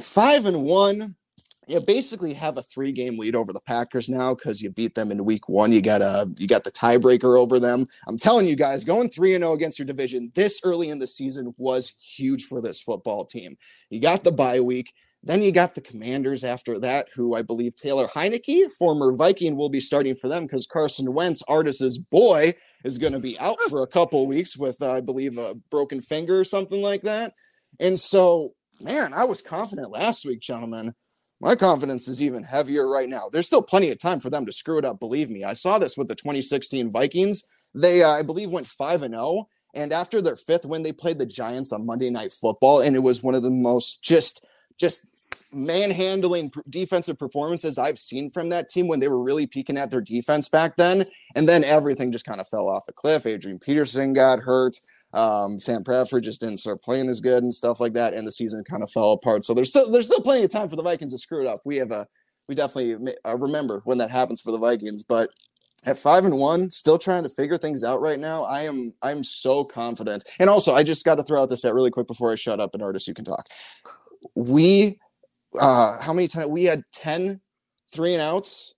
Five 0.00 0.46
and 0.46 0.62
one 0.62 1.14
you 1.66 1.80
basically 1.80 2.32
have 2.32 2.58
a 2.58 2.62
three 2.62 2.92
game 2.92 3.18
lead 3.18 3.34
over 3.34 3.52
the 3.52 3.60
packers 3.60 4.08
now 4.08 4.34
because 4.34 4.62
you 4.62 4.70
beat 4.70 4.94
them 4.94 5.10
in 5.10 5.24
week 5.24 5.48
one 5.48 5.72
you 5.72 5.82
got 5.82 6.02
a 6.02 6.30
you 6.38 6.46
got 6.46 6.64
the 6.64 6.70
tiebreaker 6.70 7.38
over 7.38 7.58
them 7.58 7.86
i'm 8.06 8.16
telling 8.16 8.46
you 8.46 8.56
guys 8.56 8.84
going 8.84 9.08
3 9.08 9.34
and 9.34 9.42
0 9.42 9.52
against 9.52 9.78
your 9.78 9.86
division 9.86 10.30
this 10.34 10.60
early 10.64 10.90
in 10.90 10.98
the 10.98 11.06
season 11.06 11.54
was 11.56 11.92
huge 12.00 12.44
for 12.44 12.60
this 12.60 12.80
football 12.80 13.24
team 13.24 13.56
you 13.90 14.00
got 14.00 14.24
the 14.24 14.32
bye 14.32 14.60
week 14.60 14.92
then 15.26 15.42
you 15.42 15.50
got 15.50 15.74
the 15.74 15.80
Commanders 15.80 16.44
after 16.44 16.78
that, 16.78 17.08
who 17.12 17.34
I 17.34 17.42
believe 17.42 17.74
Taylor 17.74 18.06
Heinicke, 18.06 18.70
former 18.70 19.12
Viking, 19.12 19.56
will 19.56 19.68
be 19.68 19.80
starting 19.80 20.14
for 20.14 20.28
them 20.28 20.44
because 20.44 20.68
Carson 20.68 21.12
Wentz, 21.12 21.42
Artis's 21.48 21.98
boy, 21.98 22.54
is 22.84 22.96
going 22.96 23.12
to 23.12 23.18
be 23.18 23.36
out 23.40 23.60
for 23.62 23.82
a 23.82 23.88
couple 23.88 24.24
weeks 24.28 24.56
with, 24.56 24.80
uh, 24.80 24.92
I 24.92 25.00
believe, 25.00 25.36
a 25.36 25.56
broken 25.68 26.00
finger 26.00 26.38
or 26.38 26.44
something 26.44 26.80
like 26.80 27.02
that. 27.02 27.34
And 27.80 27.98
so, 27.98 28.54
man, 28.80 29.12
I 29.12 29.24
was 29.24 29.42
confident 29.42 29.90
last 29.90 30.24
week, 30.24 30.38
gentlemen. 30.38 30.94
My 31.40 31.54
confidence 31.54 32.08
is 32.08 32.22
even 32.22 32.42
heavier 32.42 32.88
right 32.88 33.08
now. 33.08 33.28
There's 33.30 33.46
still 33.46 33.62
plenty 33.62 33.90
of 33.90 33.98
time 33.98 34.20
for 34.20 34.30
them 34.30 34.46
to 34.46 34.52
screw 34.52 34.78
it 34.78 34.84
up. 34.84 34.98
Believe 34.98 35.28
me, 35.28 35.44
I 35.44 35.52
saw 35.52 35.78
this 35.78 35.96
with 35.96 36.08
the 36.08 36.14
2016 36.14 36.90
Vikings. 36.90 37.44
They, 37.74 38.02
uh, 38.02 38.10
I 38.10 38.22
believe, 38.22 38.50
went 38.50 38.66
five 38.66 39.02
and 39.02 39.14
zero. 39.14 39.24
Oh, 39.24 39.48
and 39.74 39.92
after 39.92 40.22
their 40.22 40.36
fifth 40.36 40.64
win, 40.64 40.82
they 40.82 40.92
played 40.92 41.18
the 41.18 41.26
Giants 41.26 41.72
on 41.72 41.84
Monday 41.84 42.08
Night 42.08 42.32
Football, 42.32 42.80
and 42.80 42.96
it 42.96 43.02
was 43.02 43.22
one 43.22 43.34
of 43.34 43.42
the 43.42 43.50
most 43.50 44.02
just 44.02 44.44
just 44.78 45.02
manhandling 45.52 46.50
defensive 46.68 47.18
performances 47.18 47.78
I've 47.78 47.98
seen 47.98 48.30
from 48.30 48.48
that 48.50 48.68
team 48.68 48.88
when 48.88 49.00
they 49.00 49.08
were 49.08 49.22
really 49.22 49.46
peaking 49.46 49.78
at 49.78 49.90
their 49.90 50.00
defense 50.00 50.48
back 50.48 50.76
then. 50.76 51.06
And 51.34 51.48
then 51.48 51.64
everything 51.64 52.12
just 52.12 52.26
kind 52.26 52.40
of 52.40 52.48
fell 52.48 52.68
off 52.68 52.88
a 52.88 52.92
cliff. 52.92 53.26
Adrian 53.26 53.58
Peterson 53.58 54.12
got 54.12 54.40
hurt. 54.40 54.78
Um, 55.12 55.58
Sam 55.58 55.82
Bradford 55.82 56.24
just 56.24 56.40
didn't 56.40 56.58
start 56.58 56.82
playing 56.82 57.08
as 57.08 57.20
good 57.20 57.42
and 57.42 57.52
stuff 57.52 57.80
like 57.80 57.94
that, 57.94 58.14
and 58.14 58.26
the 58.26 58.32
season 58.32 58.64
kind 58.64 58.82
of 58.82 58.90
fell 58.90 59.12
apart. 59.12 59.44
So 59.44 59.54
there's 59.54 59.70
still 59.70 59.90
there's 59.90 60.06
still 60.06 60.20
plenty 60.20 60.44
of 60.44 60.50
time 60.50 60.68
for 60.68 60.76
the 60.76 60.82
Vikings 60.82 61.12
to 61.12 61.18
screw 61.18 61.40
it 61.42 61.46
up. 61.46 61.60
We 61.64 61.76
have 61.76 61.90
a 61.90 62.06
we 62.48 62.54
definitely 62.54 63.14
uh, 63.24 63.36
remember 63.36 63.82
when 63.84 63.98
that 63.98 64.10
happens 64.10 64.40
for 64.40 64.52
the 64.52 64.58
Vikings, 64.58 65.02
but 65.02 65.30
at 65.84 65.98
five 65.98 66.24
and 66.24 66.38
one, 66.38 66.70
still 66.70 66.98
trying 66.98 67.22
to 67.22 67.28
figure 67.28 67.56
things 67.56 67.84
out 67.84 68.00
right 68.00 68.18
now. 68.18 68.42
I 68.42 68.62
am 68.62 68.92
I'm 69.02 69.22
so 69.22 69.64
confident. 69.64 70.24
And 70.38 70.50
also, 70.50 70.74
I 70.74 70.82
just 70.82 71.04
got 71.04 71.16
to 71.16 71.22
throw 71.22 71.42
out 71.42 71.50
this 71.50 71.62
set 71.62 71.74
really 71.74 71.90
quick 71.90 72.06
before 72.06 72.32
I 72.32 72.34
shut 72.34 72.60
up 72.60 72.74
and 72.74 72.82
Artis, 72.82 73.06
you 73.06 73.14
can 73.14 73.24
talk. 73.24 73.46
We 74.34 74.98
uh, 75.58 76.00
how 76.00 76.12
many 76.12 76.28
times 76.28 76.48
we 76.48 76.64
had 76.64 76.82
10 76.92 77.40
three 77.92 78.12
and 78.12 78.22
outs 78.22 78.74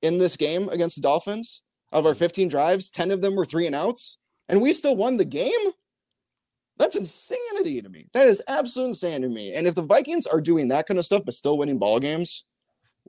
in 0.00 0.18
this 0.18 0.36
game 0.36 0.68
against 0.70 0.96
the 0.96 1.02
Dolphins. 1.02 1.62
Of 1.92 2.06
our 2.06 2.14
15 2.14 2.48
drives, 2.48 2.90
10 2.90 3.10
of 3.10 3.20
them 3.20 3.36
were 3.36 3.44
three 3.44 3.66
and 3.66 3.76
outs, 3.76 4.16
and 4.52 4.60
we 4.60 4.72
still 4.72 4.94
won 4.94 5.16
the 5.16 5.24
game. 5.24 5.50
That's 6.78 6.96
insanity 6.96 7.80
to 7.80 7.88
me. 7.88 8.06
That 8.12 8.28
is 8.28 8.42
absolute 8.46 8.88
insanity 8.88 9.28
to 9.28 9.34
me. 9.34 9.54
And 9.54 9.66
if 9.66 9.74
the 9.74 9.82
Vikings 9.82 10.26
are 10.26 10.40
doing 10.40 10.68
that 10.68 10.86
kind 10.86 10.98
of 10.98 11.06
stuff 11.06 11.22
but 11.24 11.34
still 11.34 11.56
winning 11.56 11.78
ball 11.78 11.98
games, 11.98 12.44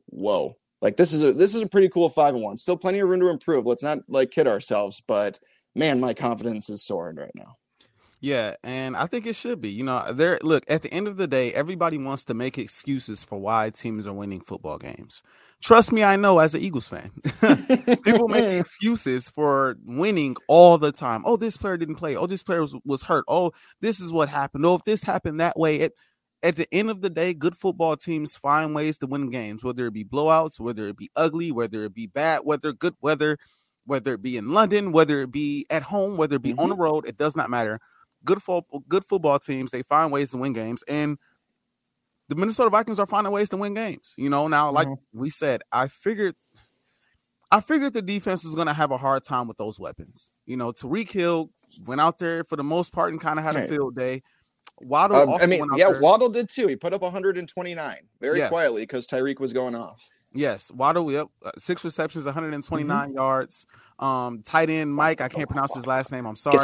whoa. 0.08 0.56
Like 0.82 0.98
this 0.98 1.14
is 1.14 1.22
a 1.24 1.34
this 1.34 1.54
is 1.54 1.62
a 1.62 1.68
pretty 1.68 1.90
cool 1.90 2.10
five 2.10 2.34
and 2.34 2.44
one. 2.44 2.58
Still 2.58 2.78
plenty 2.78 3.00
of 3.00 3.10
room 3.10 3.20
to 3.20 3.30
improve. 3.30 3.66
Let's 3.66 3.84
not 3.84 4.00
like 4.08 4.32
kid 4.32 4.48
ourselves, 4.48 5.02
but 5.06 5.40
man, 5.76 6.00
my 6.00 6.14
confidence 6.14 6.70
is 6.70 6.84
soaring 6.84 7.18
right 7.18 7.32
now. 7.36 7.58
Yeah, 8.20 8.56
and 8.64 8.96
I 8.96 9.06
think 9.08 9.26
it 9.26 9.36
should 9.36 9.60
be. 9.60 9.70
You 9.70 9.84
know, 9.84 10.14
there 10.14 10.40
look, 10.44 10.64
at 10.70 10.82
the 10.82 10.94
end 10.94 11.10
of 11.10 11.18
the 11.18 11.28
day, 11.28 11.54
everybody 11.54 11.98
wants 11.98 12.24
to 12.26 12.34
make 12.34 12.58
excuses 12.58 13.24
for 13.24 13.38
why 13.38 13.70
teams 13.70 14.08
are 14.08 14.14
winning 14.14 14.42
football 14.42 14.78
games. 14.78 15.24
Trust 15.64 15.94
me, 15.94 16.04
I 16.04 16.18
know 16.18 16.40
as 16.40 16.54
an 16.56 16.62
Eagles 16.62 16.90
fan. 16.90 17.10
People 18.04 18.28
make 18.28 18.44
excuses 18.60 19.30
for 19.30 19.78
winning 19.86 20.36
all 20.50 20.78
the 20.78 20.92
time. 20.92 21.24
Oh, 21.26 21.38
this 21.38 21.56
player 21.56 21.78
didn't 21.78 21.96
play. 21.96 22.18
Oh, 22.18 22.28
this 22.28 22.44
player 22.44 22.62
was, 22.62 22.76
was 22.84 23.04
hurt. 23.04 23.24
Oh, 23.30 23.54
this 23.80 24.02
is 24.02 24.12
what 24.12 24.28
happened. 24.28 24.66
Oh, 24.66 24.76
if 24.76 24.84
this 24.84 25.04
happened 25.04 25.40
that 25.40 25.58
way, 25.58 25.78
it 25.78 25.94
at 26.44 26.58
the 26.58 26.68
end 26.74 26.90
of 26.90 27.00
the 27.00 27.10
day, 27.10 27.34
good 27.34 27.56
football 27.56 27.96
teams 27.96 28.36
find 28.36 28.76
ways 28.76 28.98
to 28.98 29.08
win 29.08 29.30
games, 29.30 29.64
whether 29.64 29.88
it 29.88 29.94
be 29.94 30.04
blowouts, 30.04 30.60
whether 30.60 30.90
it 30.90 30.98
be 30.98 31.10
ugly, 31.16 31.54
whether 31.54 31.86
it 31.86 31.94
be 31.94 32.08
bad 32.08 32.42
weather, 32.44 32.74
good 32.74 32.96
weather, 33.00 33.38
whether 33.86 34.16
it 34.16 34.22
be 34.22 34.36
in 34.36 34.52
London, 34.52 34.92
whether 34.92 35.22
it 35.22 35.32
be 35.32 35.66
at 35.70 35.84
home, 35.84 36.18
whether 36.18 36.36
it 36.36 36.42
be 36.42 36.52
mm-hmm. 36.52 36.60
on 36.60 36.70
the 36.70 36.76
road, 36.76 37.08
it 37.08 37.16
does 37.16 37.38
not 37.38 37.50
matter 37.50 37.80
good 38.26 38.42
fo- 38.42 38.66
good 38.88 39.06
football 39.06 39.40
teams, 39.40 39.72
they 39.72 39.84
find 39.84 40.12
ways 40.12 40.32
to 40.32 40.38
win 40.38 40.54
games. 40.54 40.84
And 40.88 41.18
the 42.30 42.36
Minnesota 42.36 42.70
Vikings 42.70 43.00
are 43.00 43.06
finding 43.06 43.34
ways 43.34 43.50
to 43.50 43.58
win 43.58 43.74
games. 43.74 44.14
You 44.18 44.30
know, 44.30 44.48
now, 44.48 44.72
like 44.72 44.88
mm-hmm. 44.88 45.20
we 45.20 45.30
said, 45.30 45.62
I 45.72 45.88
figured 45.88 46.36
I 47.52 47.62
figured 47.62 47.94
the 47.94 48.02
defense 48.02 48.44
is 48.44 48.56
gonna 48.56 48.74
have 48.74 48.92
a 48.92 48.98
hard 48.98 49.24
time 49.24 49.48
with 49.48 49.58
those 49.58 49.80
weapons. 49.80 50.34
You 50.46 50.58
know, 50.58 50.72
Tyreek 50.72 51.12
Hill 51.12 51.52
went 51.86 52.02
out 52.02 52.18
there 52.18 52.44
for 52.44 52.56
the 52.56 52.64
most 52.64 52.94
part 52.94 53.12
and 53.12 53.22
kind 53.22 53.40
of 53.40 53.46
had 53.46 53.56
a 53.56 53.68
field 53.68 53.96
day. 53.96 54.24
Waddle, 54.82 55.34
um, 55.34 55.40
I 55.40 55.46
mean, 55.46 55.64
yeah, 55.76 55.92
there. 55.92 56.02
Waddle 56.02 56.30
did 56.30 56.50
too. 56.50 56.68
He 56.68 56.76
put 56.76 56.94
up 56.94 57.02
129 57.02 57.98
very 58.20 58.40
yeah. 58.40 58.50
quietly 58.50 58.82
because 58.82 59.08
Tyreek 59.08 59.40
was 59.40 59.54
going 59.54 59.76
off. 59.76 60.02
Yes, 60.34 60.72
Waddle, 60.72 61.12
yep, 61.12 61.28
uh, 61.46 61.52
six 61.60 61.86
receptions, 61.86 62.26
129 62.26 62.88
mm-hmm. 62.88 63.16
yards. 63.16 63.68
Um, 64.04 64.42
tight 64.44 64.70
end 64.70 64.94
Mike, 64.94 65.22
I 65.22 65.30
can't 65.30 65.48
pronounce 65.48 65.74
his 65.76 65.88
last 65.88 66.12
name. 66.12 66.26
I'm 66.26 66.36
sorry. 66.36 66.58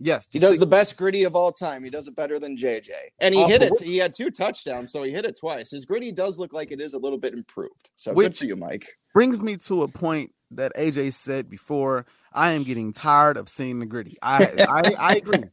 Yes, 0.00 0.26
he 0.30 0.38
does 0.38 0.58
the 0.58 0.66
best 0.66 0.96
Griddy 0.96 1.24
of 1.24 1.36
all 1.36 1.52
time. 1.52 1.84
He 1.84 1.90
does 1.90 2.08
it 2.08 2.16
better 2.16 2.38
than 2.38 2.56
JJ, 2.56 2.88
and 3.20 3.34
he 3.34 3.44
hit 3.44 3.60
it. 3.62 3.78
He 3.82 3.98
had 3.98 4.14
two 4.14 4.30
touchdowns, 4.30 4.90
so 4.90 5.02
he 5.02 5.10
hit 5.12 5.26
it 5.26 5.36
twice. 5.38 5.72
His 5.72 5.84
Griddy 5.84 6.10
does 6.10 6.38
look 6.38 6.54
like 6.54 6.72
it 6.72 6.80
is 6.80 6.94
a 6.94 6.98
little 6.98 7.18
bit 7.18 7.34
improved. 7.34 7.90
So 7.96 8.14
good 8.14 8.34
for 8.34 8.46
you, 8.46 8.56
Mike. 8.56 8.86
Brings 9.12 9.42
me 9.42 9.58
to 9.58 9.82
a 9.82 9.88
point 9.88 10.32
that 10.52 10.72
AJ 10.74 11.12
said 11.12 11.50
before. 11.50 12.06
I 12.34 12.52
am 12.52 12.62
getting 12.62 12.92
tired 12.92 13.36
of 13.36 13.48
seeing 13.48 13.78
the 13.78 13.86
Griddy. 13.86 14.16
I, 14.22 14.48
I 14.68 14.94
I 14.98 15.14
agree. 15.16 15.44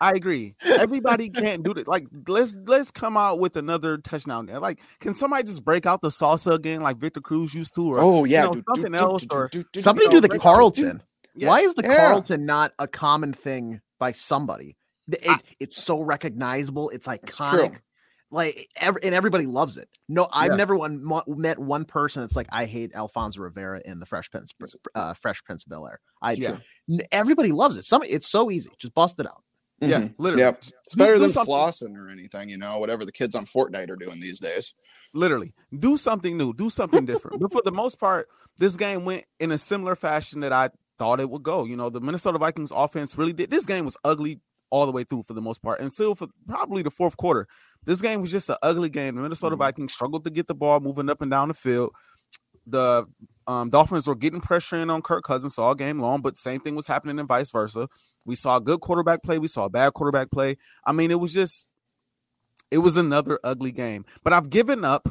I 0.00 0.10
agree. 0.12 0.54
Everybody 0.64 1.30
can't 1.30 1.62
do 1.62 1.72
it. 1.72 1.86
Like 1.88 2.06
let's 2.26 2.56
let's 2.66 2.90
come 2.90 3.16
out 3.16 3.38
with 3.38 3.56
another 3.56 3.98
touchdown. 3.98 4.46
Like, 4.46 4.80
can 5.00 5.14
somebody 5.14 5.44
just 5.44 5.64
break 5.64 5.86
out 5.86 6.00
the 6.00 6.08
salsa 6.08 6.54
again, 6.54 6.82
like 6.82 6.98
Victor 6.98 7.20
Cruz 7.20 7.54
used 7.54 7.74
to, 7.74 7.94
or 7.94 7.98
oh 7.98 8.24
yeah, 8.24 8.42
you 8.42 8.46
know, 8.46 8.52
do, 8.52 8.62
something 8.74 8.92
do, 8.92 8.98
else, 8.98 9.24
do, 9.24 9.36
or 9.36 9.50
somebody 9.76 10.08
do 10.08 10.20
the 10.20 10.38
Carlton. 10.38 11.02
Yeah. 11.34 11.48
Why 11.48 11.60
is 11.60 11.74
the 11.74 11.82
yeah. 11.82 11.96
Carlton 11.96 12.46
not 12.46 12.72
a 12.78 12.86
common 12.86 13.32
thing 13.32 13.80
by 13.98 14.12
somebody? 14.12 14.76
It, 15.08 15.28
I, 15.28 15.38
it's 15.60 15.82
so 15.82 16.00
recognizable. 16.00 16.90
It's 16.90 17.06
iconic 17.06 17.78
like 18.30 18.68
every, 18.80 19.02
and 19.04 19.14
everybody 19.14 19.46
loves 19.46 19.76
it. 19.76 19.88
No, 20.08 20.28
I've 20.32 20.52
yes. 20.52 20.58
never 20.58 20.76
one, 20.76 21.02
met 21.26 21.58
one 21.58 21.84
person 21.84 22.22
that's 22.22 22.36
like, 22.36 22.48
I 22.50 22.66
hate 22.66 22.94
Alfonso 22.94 23.40
Ribeiro 23.40 23.80
in 23.84 24.00
the 24.00 24.06
Fresh 24.06 24.30
Prince, 24.30 24.52
uh, 24.94 25.14
Fresh 25.14 25.44
Prince 25.44 25.64
of 25.64 25.70
Bel 25.70 25.86
Air. 25.86 26.00
I 26.20 26.32
yeah. 26.32 26.56
everybody 27.12 27.52
loves 27.52 27.76
it. 27.76 27.84
Some 27.84 28.02
it's 28.02 28.28
so 28.28 28.50
easy, 28.50 28.70
just 28.78 28.94
bust 28.94 29.16
it 29.18 29.26
out. 29.26 29.42
Mm-hmm. 29.82 29.90
Yeah, 29.90 30.08
literally. 30.18 30.42
Yep. 30.42 30.58
It's 30.84 30.94
better 30.94 31.14
do, 31.16 31.20
than 31.20 31.30
do 31.30 31.40
flossing 31.40 31.96
or 31.96 32.08
anything, 32.08 32.48
you 32.48 32.58
know, 32.58 32.78
whatever 32.78 33.04
the 33.04 33.12
kids 33.12 33.34
on 33.34 33.44
Fortnite 33.44 33.90
are 33.90 33.96
doing 33.96 34.20
these 34.20 34.40
days. 34.40 34.74
Literally, 35.12 35.52
do 35.76 35.96
something 35.96 36.36
new, 36.36 36.52
do 36.52 36.70
something 36.70 37.04
different. 37.04 37.40
but 37.40 37.52
for 37.52 37.62
the 37.64 37.72
most 37.72 37.98
part, 37.98 38.28
this 38.58 38.76
game 38.76 39.04
went 39.04 39.24
in 39.40 39.52
a 39.52 39.58
similar 39.58 39.96
fashion 39.96 40.40
that 40.40 40.52
I 40.52 40.70
thought 40.98 41.20
it 41.20 41.28
would 41.28 41.42
go. 41.42 41.64
You 41.64 41.76
know, 41.76 41.90
the 41.90 42.00
Minnesota 42.00 42.38
Vikings 42.38 42.72
offense 42.74 43.18
really 43.18 43.32
did. 43.32 43.50
This 43.50 43.66
game 43.66 43.84
was 43.84 43.96
ugly 44.04 44.40
all 44.70 44.86
the 44.86 44.92
way 44.92 45.04
through 45.04 45.22
for 45.22 45.34
the 45.34 45.40
most 45.40 45.62
part 45.62 45.80
until 45.80 46.14
for 46.14 46.28
probably 46.48 46.82
the 46.82 46.90
fourth 46.90 47.16
quarter. 47.16 47.46
This 47.84 48.00
game 48.00 48.20
was 48.20 48.30
just 48.30 48.48
an 48.48 48.56
ugly 48.62 48.88
game. 48.88 49.16
The 49.16 49.22
Minnesota 49.22 49.54
mm-hmm. 49.54 49.62
Vikings 49.62 49.92
struggled 49.92 50.24
to 50.24 50.30
get 50.30 50.46
the 50.46 50.54
ball 50.54 50.80
moving 50.80 51.10
up 51.10 51.22
and 51.22 51.30
down 51.30 51.48
the 51.48 51.54
field. 51.54 51.92
The 52.66 53.06
um, 53.46 53.68
Dolphins 53.68 54.06
were 54.06 54.14
getting 54.14 54.40
pressure 54.40 54.76
in 54.76 54.88
on 54.88 55.02
Kirk 55.02 55.24
Cousins 55.24 55.58
all 55.58 55.74
game 55.74 56.00
long, 56.00 56.22
but 56.22 56.38
same 56.38 56.60
thing 56.60 56.74
was 56.74 56.86
happening 56.86 57.18
and 57.18 57.28
vice 57.28 57.50
versa. 57.50 57.88
We 58.24 58.36
saw 58.36 58.56
a 58.56 58.60
good 58.60 58.80
quarterback 58.80 59.22
play. 59.22 59.38
We 59.38 59.48
saw 59.48 59.66
a 59.66 59.70
bad 59.70 59.92
quarterback 59.92 60.30
play. 60.30 60.56
I 60.86 60.92
mean, 60.92 61.10
it 61.10 61.20
was 61.20 61.32
just 61.32 61.68
It 62.70 62.78
was 62.78 62.96
another 62.96 63.38
ugly 63.44 63.72
game. 63.72 64.06
But 64.22 64.32
I've 64.32 64.48
given 64.48 64.84
up, 64.84 65.08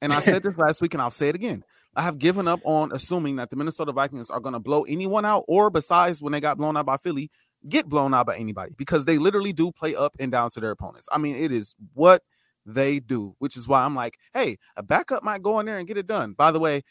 and 0.00 0.12
I 0.12 0.20
said 0.20 0.44
this 0.44 0.56
last 0.58 0.80
week, 0.80 0.94
and 0.94 1.02
I'll 1.02 1.10
say 1.10 1.28
it 1.28 1.34
again. 1.34 1.64
I 1.94 2.02
have 2.02 2.18
given 2.18 2.48
up 2.48 2.60
on 2.64 2.90
assuming 2.92 3.36
that 3.36 3.50
the 3.50 3.56
Minnesota 3.56 3.92
Vikings 3.92 4.30
are 4.30 4.40
going 4.40 4.54
to 4.54 4.60
blow 4.60 4.82
anyone 4.82 5.24
out, 5.24 5.44
or 5.48 5.68
besides 5.68 6.22
when 6.22 6.32
they 6.32 6.40
got 6.40 6.56
blown 6.56 6.76
out 6.76 6.86
by 6.86 6.96
Philly, 6.96 7.30
get 7.68 7.88
blown 7.88 8.14
out 8.14 8.26
by 8.26 8.36
anybody 8.36 8.74
because 8.76 9.04
they 9.04 9.18
literally 9.18 9.52
do 9.52 9.72
play 9.72 9.94
up 9.94 10.14
and 10.18 10.32
down 10.32 10.50
to 10.50 10.60
their 10.60 10.70
opponents. 10.70 11.08
I 11.12 11.18
mean, 11.18 11.36
it 11.36 11.52
is 11.52 11.74
what 11.94 12.22
they 12.66 13.00
do, 13.00 13.34
which 13.38 13.56
is 13.56 13.68
why 13.68 13.82
I'm 13.82 13.94
like, 13.94 14.18
hey, 14.32 14.58
a 14.76 14.82
backup 14.82 15.22
might 15.22 15.42
go 15.42 15.60
in 15.60 15.66
there 15.66 15.78
and 15.78 15.86
get 15.86 15.96
it 15.96 16.06
done. 16.06 16.32
By 16.32 16.52
the 16.52 16.60
way, 16.60 16.82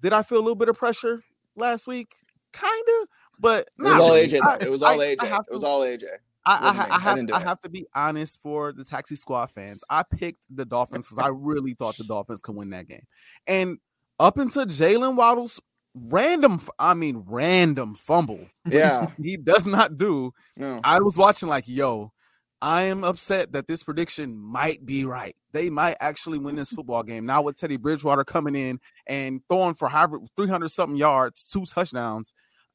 did 0.00 0.12
I 0.12 0.22
feel 0.22 0.38
a 0.38 0.40
little 0.40 0.54
bit 0.54 0.68
of 0.68 0.76
pressure 0.76 1.22
last 1.56 1.86
week? 1.86 2.14
Kind 2.52 2.84
of, 3.02 3.08
but 3.38 3.68
it 3.78 3.82
was 3.82 3.92
all 3.98 4.14
really. 4.14 4.26
AJ. 4.26 4.40
I, 4.42 4.56
it 4.60 4.70
was 4.70 4.82
all 4.82 5.00
I, 5.00 5.04
AJ. 5.16 5.30
I 5.30 5.36
it 5.36 5.52
was 5.52 5.64
all 5.64 5.80
AJ. 5.82 6.04
I, 6.48 6.52
I, 6.54 6.94
I, 6.94 7.00
have, 7.00 7.30
I 7.32 7.40
have 7.40 7.60
to 7.62 7.68
be 7.68 7.86
honest 7.92 8.40
for 8.40 8.72
the 8.72 8.84
Taxi 8.84 9.16
Squad 9.16 9.50
fans. 9.50 9.82
I 9.90 10.04
picked 10.04 10.44
the 10.48 10.64
Dolphins 10.64 11.08
because 11.08 11.18
I 11.18 11.28
really 11.28 11.74
thought 11.74 11.96
the 11.96 12.04
Dolphins 12.04 12.40
could 12.40 12.54
win 12.54 12.70
that 12.70 12.86
game. 12.86 13.04
And 13.48 13.78
up 14.20 14.38
until 14.38 14.64
Jaylen 14.64 15.16
Waddle's 15.16 15.60
random, 15.96 16.60
I 16.78 16.94
mean, 16.94 17.24
random 17.26 17.94
fumble. 17.94 18.46
Yeah. 18.68 19.10
he 19.22 19.36
does 19.36 19.66
not 19.66 19.96
do. 19.96 20.32
No. 20.56 20.80
I 20.82 21.00
was 21.00 21.16
watching 21.16 21.48
like, 21.48 21.68
yo, 21.68 22.12
I 22.60 22.82
am 22.82 23.04
upset 23.04 23.52
that 23.52 23.66
this 23.66 23.82
prediction 23.84 24.36
might 24.36 24.84
be 24.84 25.04
right. 25.04 25.36
They 25.52 25.70
might 25.70 25.96
actually 26.00 26.38
win 26.38 26.56
this 26.56 26.72
football 26.72 27.02
game. 27.04 27.26
Now 27.26 27.42
with 27.42 27.56
Teddy 27.56 27.76
Bridgewater 27.76 28.24
coming 28.24 28.56
in 28.56 28.80
and 29.06 29.40
throwing 29.48 29.74
for 29.74 29.88
300 30.36 30.68
something 30.68 30.96
yards, 30.96 31.44
two 31.46 31.64
touchdowns, 31.64 32.32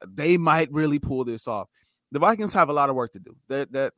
they 0.07 0.37
might 0.37 0.71
really 0.71 0.97
pull 0.99 1.25
this 1.25 1.47
off 1.47 1.67
the 2.11 2.19
Vikings 2.19 2.53
have 2.53 2.69
a 2.69 2.73
lot 2.73 2.89
of 2.89 2.95
work 2.95 3.13
to 3.13 3.19
do. 3.19 3.35
That 3.47 3.71
that 3.71 3.93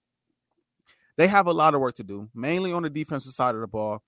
they 1.18 1.28
have 1.28 1.48
a 1.48 1.54
lot 1.54 1.74
of 1.74 1.82
work 1.82 1.96
to 1.96 2.04
do, 2.04 2.30
mainly 2.34 2.72
on 2.72 2.84
the 2.84 2.90
defensive 2.90 3.34
side 3.34 3.56
of 3.56 3.62
the 3.62 3.68
ball. 3.68 4.02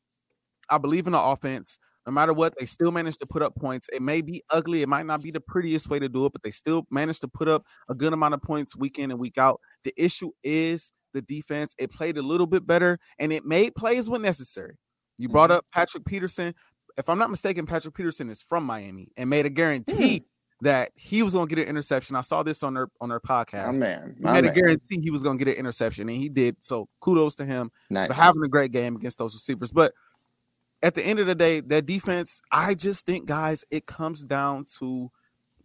I 0.70 0.78
believe 0.78 1.06
in 1.06 1.14
the 1.14 1.22
offense. 1.22 1.78
No 2.06 2.12
matter 2.12 2.34
what, 2.34 2.54
they 2.58 2.66
still 2.66 2.92
managed 2.92 3.20
to 3.22 3.26
put 3.26 3.42
up 3.42 3.56
points. 3.56 3.90
It 3.92 4.02
may 4.02 4.22
be 4.22 4.44
ugly. 4.52 4.82
It 4.82 4.90
might 4.90 5.06
not 5.06 5.24
be 5.24 5.32
the 5.32 5.40
prettiest 5.40 5.90
way 5.90 6.00
to 6.00 6.08
do 6.08 6.26
it, 6.26 6.32
but 6.32 6.44
they 6.44 6.52
still 6.52 6.86
managed 6.92 7.22
to 7.22 7.28
put 7.28 7.48
up 7.48 7.64
a 7.90 7.96
good 7.96 8.14
amount 8.14 8.36
of 8.36 8.42
points 8.42 8.76
week 8.76 9.00
in 9.00 9.12
and 9.12 9.20
week 9.20 9.38
out. 9.38 9.60
The 9.84 9.94
issue 9.98 10.32
is 10.44 10.92
the 11.14 11.22
defense. 11.22 11.74
It 11.80 11.92
played 11.92 12.18
a 12.18 12.22
little 12.22 12.48
bit 12.48 12.68
better 12.68 13.00
and 13.18 13.34
it 13.34 13.46
made 13.46 13.74
plays 13.76 14.08
when 14.08 14.22
necessary. 14.22 14.78
You 15.18 15.30
brought 15.30 15.50
mm-hmm. 15.50 15.58
up 15.58 15.66
Patrick 15.74 16.06
Peterson. 16.06 16.54
If 16.98 17.10
I'm 17.10 17.18
not 17.18 17.30
mistaken, 17.30 17.66
Patrick 17.66 17.96
Peterson 17.96 18.30
is 18.30 18.44
from 18.44 18.66
Miami 18.66 19.10
and 19.18 19.30
made 19.30 19.46
a 19.46 19.50
guarantee 19.50 20.20
mm 20.20 20.26
that 20.62 20.92
he 20.96 21.22
was 21.22 21.34
going 21.34 21.48
to 21.48 21.54
get 21.54 21.62
an 21.62 21.70
interception. 21.70 22.16
I 22.16 22.22
saw 22.22 22.44
this 22.44 22.64
on 22.64 22.74
their 22.74 22.88
on 23.02 23.10
their 23.10 23.20
podcast. 23.20 23.68
Oh 23.68 23.74
man, 23.74 24.16
he 24.22 24.28
had 24.28 24.46
a 24.46 24.52
guarantee 24.52 25.02
he 25.02 25.12
was 25.12 25.22
going 25.22 25.38
to 25.38 25.44
get 25.44 25.54
an 25.54 25.60
interception, 25.60 26.08
and 26.10 26.18
he 26.18 26.30
did. 26.30 26.56
So 26.62 26.88
kudos 27.02 27.36
to 27.36 27.46
him 27.46 27.72
nice. 27.90 28.08
for 28.08 28.14
having 28.14 28.44
a 28.44 28.48
great 28.48 28.72
game 28.72 28.96
against 28.96 29.18
those 29.18 29.34
receivers. 29.34 29.72
But 29.72 29.94
at 30.86 30.94
the 30.94 31.02
end 31.02 31.18
of 31.18 31.26
the 31.26 31.34
day, 31.34 31.62
that 31.62 31.88
defense, 31.88 32.42
I 32.52 32.76
just 32.76 33.08
think, 33.08 33.26
guys, 33.26 33.66
it 33.72 33.88
comes 33.88 34.24
down 34.24 34.68
to 34.78 35.12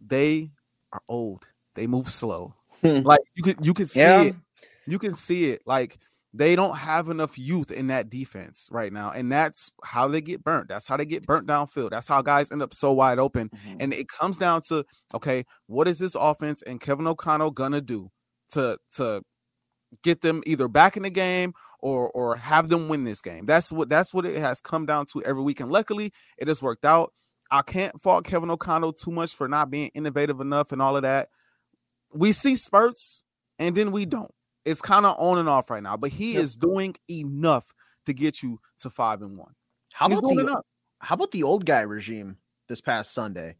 they 0.03 0.49
are 0.91 1.03
old. 1.07 1.45
They 1.75 1.85
move 1.85 2.09
slow. 2.09 2.55
Hmm. 2.81 3.01
like 3.01 3.19
you 3.35 3.43
could 3.43 3.63
you 3.63 3.73
could 3.73 3.89
see 3.89 3.99
yeah. 3.99 4.21
it. 4.23 4.35
You 4.87 4.97
can 4.97 5.13
see 5.13 5.51
it. 5.51 5.61
Like 5.67 5.99
they 6.33 6.55
don't 6.55 6.75
have 6.75 7.09
enough 7.09 7.37
youth 7.37 7.69
in 7.69 7.87
that 7.87 8.09
defense 8.09 8.67
right 8.71 8.91
now. 8.91 9.11
And 9.11 9.31
that's 9.31 9.73
how 9.83 10.07
they 10.07 10.21
get 10.21 10.43
burnt. 10.43 10.69
That's 10.69 10.87
how 10.87 10.97
they 10.97 11.05
get 11.05 11.27
burnt 11.27 11.47
downfield. 11.47 11.91
That's 11.91 12.07
how 12.07 12.23
guys 12.23 12.51
end 12.51 12.63
up 12.63 12.73
so 12.73 12.91
wide 12.91 13.19
open. 13.19 13.49
Mm-hmm. 13.49 13.77
And 13.79 13.93
it 13.93 14.07
comes 14.07 14.39
down 14.39 14.61
to 14.69 14.85
okay, 15.13 15.45
what 15.67 15.87
is 15.87 15.99
this 15.99 16.15
offense 16.15 16.63
and 16.63 16.81
Kevin 16.81 17.05
O'Connell 17.05 17.51
gonna 17.51 17.81
do 17.81 18.09
to 18.53 18.79
to 18.95 19.21
get 20.03 20.21
them 20.21 20.41
either 20.45 20.67
back 20.67 20.97
in 20.97 21.03
the 21.03 21.09
game 21.09 21.53
or 21.79 22.09
or 22.11 22.35
have 22.35 22.69
them 22.69 22.87
win 22.87 23.03
this 23.03 23.21
game? 23.21 23.45
That's 23.45 23.71
what 23.71 23.89
that's 23.89 24.13
what 24.13 24.25
it 24.25 24.37
has 24.37 24.61
come 24.61 24.85
down 24.85 25.05
to 25.13 25.23
every 25.23 25.43
week. 25.43 25.59
And 25.59 25.71
luckily 25.71 26.13
it 26.37 26.47
has 26.47 26.61
worked 26.61 26.85
out. 26.85 27.13
I 27.49 27.61
can't 27.61 28.01
fault 28.01 28.23
Kevin 28.25 28.49
O'Connell 28.49 28.93
too 28.93 29.11
much 29.11 29.35
for 29.35 29.47
not 29.47 29.69
being 29.69 29.91
innovative 29.93 30.39
enough 30.39 30.71
and 30.71 30.81
all 30.81 30.95
of 30.95 31.03
that. 31.03 31.29
We 32.13 32.31
see 32.31 32.55
spurts 32.55 33.23
and 33.59 33.75
then 33.75 33.91
we 33.91 34.05
don't 34.05 34.33
it's 34.65 34.81
kind 34.81 35.05
of 35.05 35.15
on 35.17 35.37
and 35.37 35.49
off 35.49 35.69
right 35.69 35.81
now, 35.81 35.97
but 35.97 36.11
he 36.11 36.33
yep. 36.33 36.43
is 36.43 36.55
doing 36.55 36.95
enough 37.09 37.73
to 38.05 38.13
get 38.13 38.43
you 38.43 38.59
to 38.79 38.89
five 38.89 39.21
and 39.21 39.37
one. 39.37 39.53
How 39.93 40.09
He's 40.09 40.19
about 40.19 40.35
the 40.35 40.61
how 40.99 41.15
about 41.15 41.31
the 41.31 41.43
old 41.43 41.65
guy 41.65 41.81
regime 41.81 42.37
this 42.67 42.81
past 42.81 43.13
Sunday? 43.13 43.55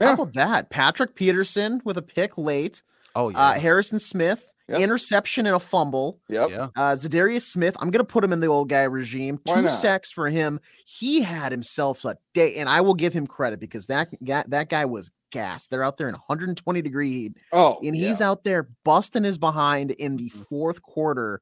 Yeah. 0.00 0.08
How 0.08 0.14
about 0.14 0.34
that? 0.34 0.70
Patrick 0.70 1.14
Peterson 1.14 1.82
with 1.84 1.98
a 1.98 2.02
pick 2.02 2.38
late. 2.38 2.82
Oh 3.14 3.26
uh, 3.26 3.30
yeah. 3.30 3.38
Uh, 3.38 3.52
Harrison 3.54 4.00
Smith 4.00 4.49
yep. 4.70 4.80
interception 4.80 5.46
and 5.46 5.56
a 5.56 5.60
fumble. 5.60 6.20
Yep. 6.28 6.50
Yeah. 6.50 6.68
Uh, 6.76 6.94
Za'Darius 6.94 7.42
Smith. 7.42 7.76
I'm 7.80 7.90
gonna 7.90 8.04
put 8.04 8.24
him 8.24 8.32
in 8.32 8.40
the 8.40 8.46
old 8.46 8.68
guy 8.68 8.82
regime. 8.84 9.38
Why 9.44 9.56
Two 9.56 9.62
not? 9.62 9.72
sacks 9.72 10.10
for 10.10 10.28
him. 10.28 10.60
He 10.86 11.20
had 11.20 11.52
himself 11.52 12.04
a 12.04 12.16
day, 12.34 12.56
and 12.56 12.68
I 12.68 12.80
will 12.80 12.94
give 12.94 13.12
him 13.12 13.26
credit 13.26 13.60
because 13.60 13.86
that 13.86 14.08
that 14.20 14.68
guy 14.68 14.84
was 14.84 15.10
gas. 15.30 15.66
They're 15.66 15.84
out 15.84 15.96
there 15.96 16.08
in 16.08 16.14
120 16.14 16.82
degree 16.82 17.10
heat. 17.10 17.36
Oh, 17.52 17.78
and 17.82 17.94
he's 17.94 18.20
yeah. 18.20 18.30
out 18.30 18.44
there 18.44 18.68
busting 18.84 19.24
his 19.24 19.38
behind 19.38 19.90
in 19.92 20.16
the 20.16 20.30
mm. 20.30 20.46
fourth 20.48 20.82
quarter, 20.82 21.40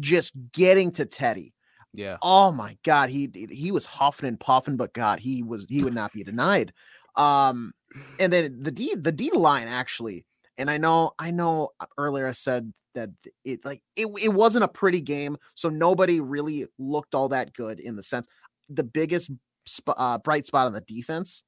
just 0.00 0.32
getting 0.52 0.90
to 0.92 1.06
Teddy. 1.06 1.54
Yeah. 1.92 2.16
Oh 2.22 2.50
my 2.50 2.76
God, 2.82 3.08
he 3.08 3.30
he 3.50 3.70
was 3.70 3.86
huffing 3.86 4.26
and 4.26 4.38
puffing, 4.38 4.76
but 4.76 4.92
God, 4.92 5.20
he 5.20 5.42
was 5.42 5.66
he 5.68 5.84
would 5.84 5.94
not 5.94 6.12
be 6.12 6.24
denied. 6.24 6.72
Um, 7.16 7.72
and 8.18 8.32
then 8.32 8.62
the 8.62 8.72
D 8.72 8.94
the 8.96 9.12
D 9.12 9.30
line 9.32 9.68
actually, 9.68 10.24
and 10.58 10.70
I 10.70 10.78
know 10.78 11.12
I 11.18 11.30
know 11.30 11.70
uh, 11.80 11.86
earlier 11.98 12.26
I 12.26 12.32
said 12.32 12.72
that 12.94 13.10
it 13.44 13.64
like 13.64 13.82
it, 13.96 14.06
it 14.20 14.32
wasn't 14.32 14.64
a 14.64 14.68
pretty 14.68 15.00
game, 15.00 15.36
so 15.54 15.68
nobody 15.68 16.20
really 16.20 16.66
looked 16.78 17.14
all 17.14 17.28
that 17.30 17.52
good 17.52 17.80
in 17.80 17.96
the 17.96 18.02
sense. 18.02 18.26
The 18.68 18.84
biggest 18.84 19.30
sp- 19.66 19.96
uh, 19.96 20.18
bright 20.18 20.46
spot 20.46 20.66
on 20.66 20.72
the 20.72 20.80
defense, 20.82 21.42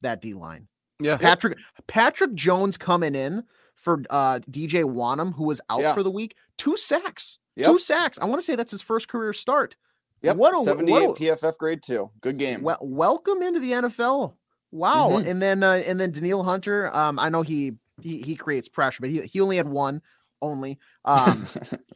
that 0.00 0.20
D 0.20 0.34
line. 0.34 0.68
Yeah. 1.00 1.16
Patrick 1.16 1.58
Patrick 1.86 2.34
Jones 2.34 2.76
coming 2.76 3.14
in 3.14 3.44
for 3.74 4.02
uh 4.10 4.38
DJ 4.50 4.84
Wonnum, 4.84 5.34
who 5.34 5.44
was 5.44 5.60
out 5.70 5.82
yeah. 5.82 5.94
for 5.94 6.02
the 6.02 6.10
week. 6.10 6.36
Two 6.58 6.76
sacks. 6.76 7.38
Yep. 7.56 7.70
Two 7.70 7.78
sacks. 7.78 8.18
I 8.18 8.24
want 8.24 8.40
to 8.40 8.44
say 8.44 8.56
that's 8.56 8.70
his 8.70 8.82
first 8.82 9.08
career 9.08 9.32
start. 9.32 9.76
Yep. 10.22 10.36
What 10.36 10.54
a 10.54 10.58
78 10.58 10.92
what 10.92 11.20
a, 11.20 11.22
PFF 11.22 11.58
grade 11.58 11.82
two. 11.82 12.10
Good 12.20 12.38
game. 12.38 12.62
Well, 12.62 12.78
welcome 12.80 13.42
into 13.42 13.60
the 13.60 13.72
NFL. 13.72 14.34
Wow. 14.70 15.10
Mm-hmm. 15.10 15.28
And 15.28 15.42
then 15.42 15.62
uh, 15.62 15.82
and 15.86 16.00
then 16.00 16.12
Danielle 16.12 16.44
Hunter. 16.44 16.94
Um, 16.96 17.18
I 17.18 17.28
know 17.28 17.42
he 17.42 17.72
he 18.04 18.18
he 18.18 18.36
creates 18.36 18.68
pressure, 18.68 19.00
but 19.00 19.10
he, 19.10 19.22
he 19.22 19.40
only 19.40 19.56
had 19.56 19.68
one 19.68 20.02
only. 20.40 20.78
Um, 21.04 21.46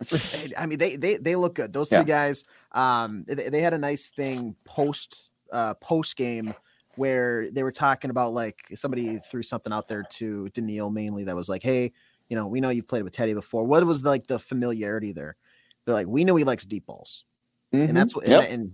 I 0.57 0.67
mean 0.67 0.79
they 0.79 0.97
they 0.97 1.17
they 1.17 1.37
look 1.37 1.55
good. 1.55 1.73
Those 1.73 1.89
three 1.89 1.99
yeah. 1.99 2.05
guys. 2.05 2.45
Um, 2.73 3.25
they, 3.27 3.49
they 3.49 3.61
had 3.61 3.75
a 3.75 3.79
nice 3.79 4.09
thing 4.09 4.55
post 4.65 5.31
uh 5.53 5.75
post 5.75 6.17
game 6.17 6.55
where 6.97 7.51
they 7.51 7.63
were 7.63 7.73
talking 7.73 8.11
about 8.11 8.33
like 8.33 8.59
somebody 8.75 9.19
threw 9.19 9.43
something 9.43 9.73
out 9.73 9.87
there 9.87 10.03
to 10.03 10.49
Danielle 10.51 10.91
mainly 10.91 11.25
that 11.25 11.37
was 11.37 11.49
like, 11.49 11.63
hey, 11.63 11.93
you 12.29 12.37
know, 12.37 12.47
we 12.47 12.61
know 12.61 12.71
you've 12.71 12.89
played 12.89 13.05
with 13.05 13.13
Teddy 13.13 13.35
before. 13.35 13.65
What 13.65 13.85
was 13.85 14.03
like 14.03 14.27
the 14.27 14.39
familiarity 14.39 15.13
there? 15.13 15.37
They're 15.85 15.95
like, 15.95 16.07
we 16.07 16.25
know 16.25 16.37
he 16.37 16.45
likes 16.45 16.65
deep 16.65 16.87
balls, 16.87 17.25
mm-hmm. 17.73 17.89
and 17.89 17.97
that's 17.97 18.15
what 18.15 18.27
yep. 18.27 18.51
and, 18.51 18.73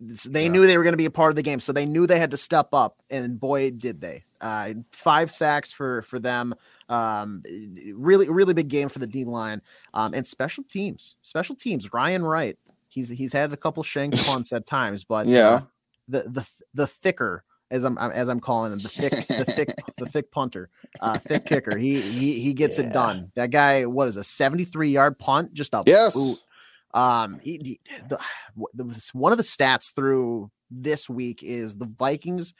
they 0.00 0.44
yeah. 0.44 0.48
knew 0.48 0.66
they 0.66 0.76
were 0.76 0.84
going 0.84 0.92
to 0.92 0.98
be 0.98 1.04
a 1.04 1.10
part 1.10 1.30
of 1.30 1.36
the 1.36 1.42
game, 1.42 1.60
so 1.60 1.72
they 1.72 1.86
knew 1.86 2.06
they 2.06 2.18
had 2.18 2.30
to 2.30 2.36
step 2.36 2.68
up, 2.72 2.98
and 3.10 3.38
boy, 3.38 3.70
did 3.70 4.00
they! 4.00 4.24
Uh, 4.40 4.74
five 4.92 5.30
sacks 5.30 5.72
for 5.72 6.02
for 6.02 6.18
them. 6.18 6.54
Um, 6.88 7.42
really, 7.94 8.28
really 8.28 8.54
big 8.54 8.68
game 8.68 8.88
for 8.88 8.98
the 9.00 9.06
D 9.06 9.24
line. 9.24 9.60
Um, 9.94 10.14
and 10.14 10.26
special 10.26 10.64
teams, 10.64 11.16
special 11.22 11.54
teams. 11.54 11.92
Ryan 11.92 12.24
Wright, 12.24 12.56
he's 12.88 13.08
he's 13.08 13.32
had 13.32 13.52
a 13.52 13.56
couple 13.56 13.82
shank 13.82 14.14
punts 14.26 14.52
at 14.52 14.66
times, 14.66 15.04
but 15.04 15.26
yeah, 15.26 15.48
uh, 15.48 15.60
the 16.08 16.22
the 16.28 16.48
the 16.74 16.86
thicker 16.86 17.44
as 17.70 17.84
I'm 17.84 17.98
as 17.98 18.28
I'm 18.28 18.40
calling 18.40 18.72
him 18.72 18.78
the 18.78 18.88
thick 18.88 19.12
the 19.12 19.44
thick 19.44 19.68
the 19.96 20.06
thick 20.06 20.30
punter, 20.30 20.70
uh, 21.00 21.18
thick 21.18 21.44
kicker. 21.44 21.76
He 21.76 22.00
he 22.00 22.40
he 22.40 22.54
gets 22.54 22.78
yeah. 22.78 22.86
it 22.86 22.92
done. 22.92 23.32
That 23.34 23.50
guy, 23.50 23.84
what 23.84 24.08
is 24.08 24.16
a 24.16 24.24
73 24.24 24.90
yard 24.90 25.18
punt? 25.18 25.54
Just 25.54 25.74
a 25.74 25.82
yes. 25.86 26.16
Um, 26.94 27.38
he, 27.42 27.60
he 27.62 27.80
the, 28.08 28.18
the, 28.74 29.10
one 29.12 29.32
of 29.32 29.38
the 29.38 29.44
stats 29.44 29.94
through 29.94 30.50
this 30.70 31.08
week 31.08 31.42
is 31.42 31.76
the 31.76 31.86
Vikings. 31.86 32.54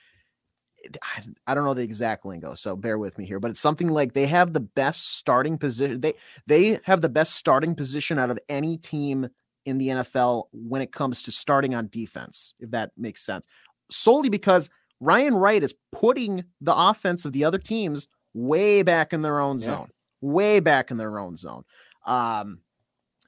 I, 1.03 1.25
I 1.47 1.55
don't 1.55 1.65
know 1.65 1.75
the 1.75 1.83
exact 1.83 2.25
lingo, 2.25 2.55
so 2.55 2.77
bear 2.77 2.99
with 2.99 3.19
me 3.19 3.27
here, 3.27 3.41
but 3.41 3.51
it's 3.51 3.61
something 3.61 3.89
like 3.89 4.13
they 4.13 4.27
have 4.27 4.53
the 4.53 4.61
best 4.61 5.17
starting 5.17 5.59
position. 5.59 6.01
They 6.01 6.15
they 6.47 6.79
have 6.85 7.01
the 7.01 7.09
best 7.09 7.35
starting 7.35 7.75
position 7.75 8.19
out 8.19 8.31
of 8.31 8.39
any 8.49 8.77
team 8.77 9.29
in 9.65 9.79
the 9.79 9.89
NFL 9.89 10.45
when 10.53 10.81
it 10.81 10.93
comes 10.93 11.23
to 11.23 11.33
starting 11.33 11.75
on 11.75 11.89
defense, 11.89 12.55
if 12.61 12.71
that 12.71 12.93
makes 12.97 13.25
sense. 13.25 13.47
Solely 13.91 14.29
because 14.29 14.71
Ryan 15.01 15.35
Wright 15.35 15.63
is 15.63 15.75
putting 15.93 16.45
the 16.61 16.75
offense 16.75 17.25
of 17.25 17.33
the 17.33 17.45
other 17.45 17.59
teams 17.59 18.09
way 18.35 18.83
back 18.83 19.13
in 19.13 19.23
their 19.23 19.41
own 19.41 19.59
zone, 19.59 19.89
yeah. 19.89 20.29
way 20.29 20.61
back 20.61 20.91
in 20.91 20.97
their 20.97 21.19
own 21.19 21.37
zone. 21.37 21.65
Um, 22.07 22.61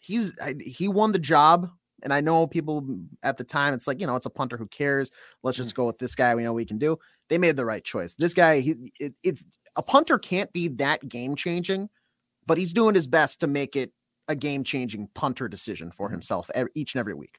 he's 0.00 0.32
he 0.60 0.88
won 0.88 1.12
the 1.12 1.18
job, 1.18 1.70
and 2.02 2.12
I 2.12 2.20
know 2.20 2.46
people 2.46 2.84
at 3.22 3.36
the 3.36 3.44
time 3.44 3.74
it's 3.74 3.86
like 3.86 4.00
you 4.00 4.06
know 4.06 4.16
it's 4.16 4.26
a 4.26 4.30
punter 4.30 4.56
who 4.56 4.66
cares. 4.66 5.10
Let's 5.42 5.56
just 5.56 5.74
go 5.74 5.86
with 5.86 5.98
this 5.98 6.14
guy. 6.14 6.34
We 6.34 6.42
know 6.42 6.52
we 6.52 6.64
can 6.64 6.78
do. 6.78 6.98
They 7.28 7.38
made 7.38 7.56
the 7.56 7.64
right 7.64 7.84
choice. 7.84 8.14
This 8.14 8.34
guy, 8.34 8.60
he 8.60 8.92
it, 8.98 9.14
it's 9.22 9.44
a 9.76 9.82
punter 9.82 10.18
can't 10.18 10.52
be 10.52 10.68
that 10.68 11.08
game 11.08 11.36
changing, 11.36 11.88
but 12.46 12.58
he's 12.58 12.72
doing 12.72 12.94
his 12.94 13.06
best 13.06 13.40
to 13.40 13.46
make 13.46 13.76
it 13.76 13.92
a 14.28 14.34
game 14.34 14.64
changing 14.64 15.08
punter 15.14 15.48
decision 15.48 15.92
for 15.96 16.08
Mhm. 16.08 16.12
himself 16.12 16.50
each 16.74 16.94
and 16.94 17.00
every 17.00 17.14
week. 17.14 17.38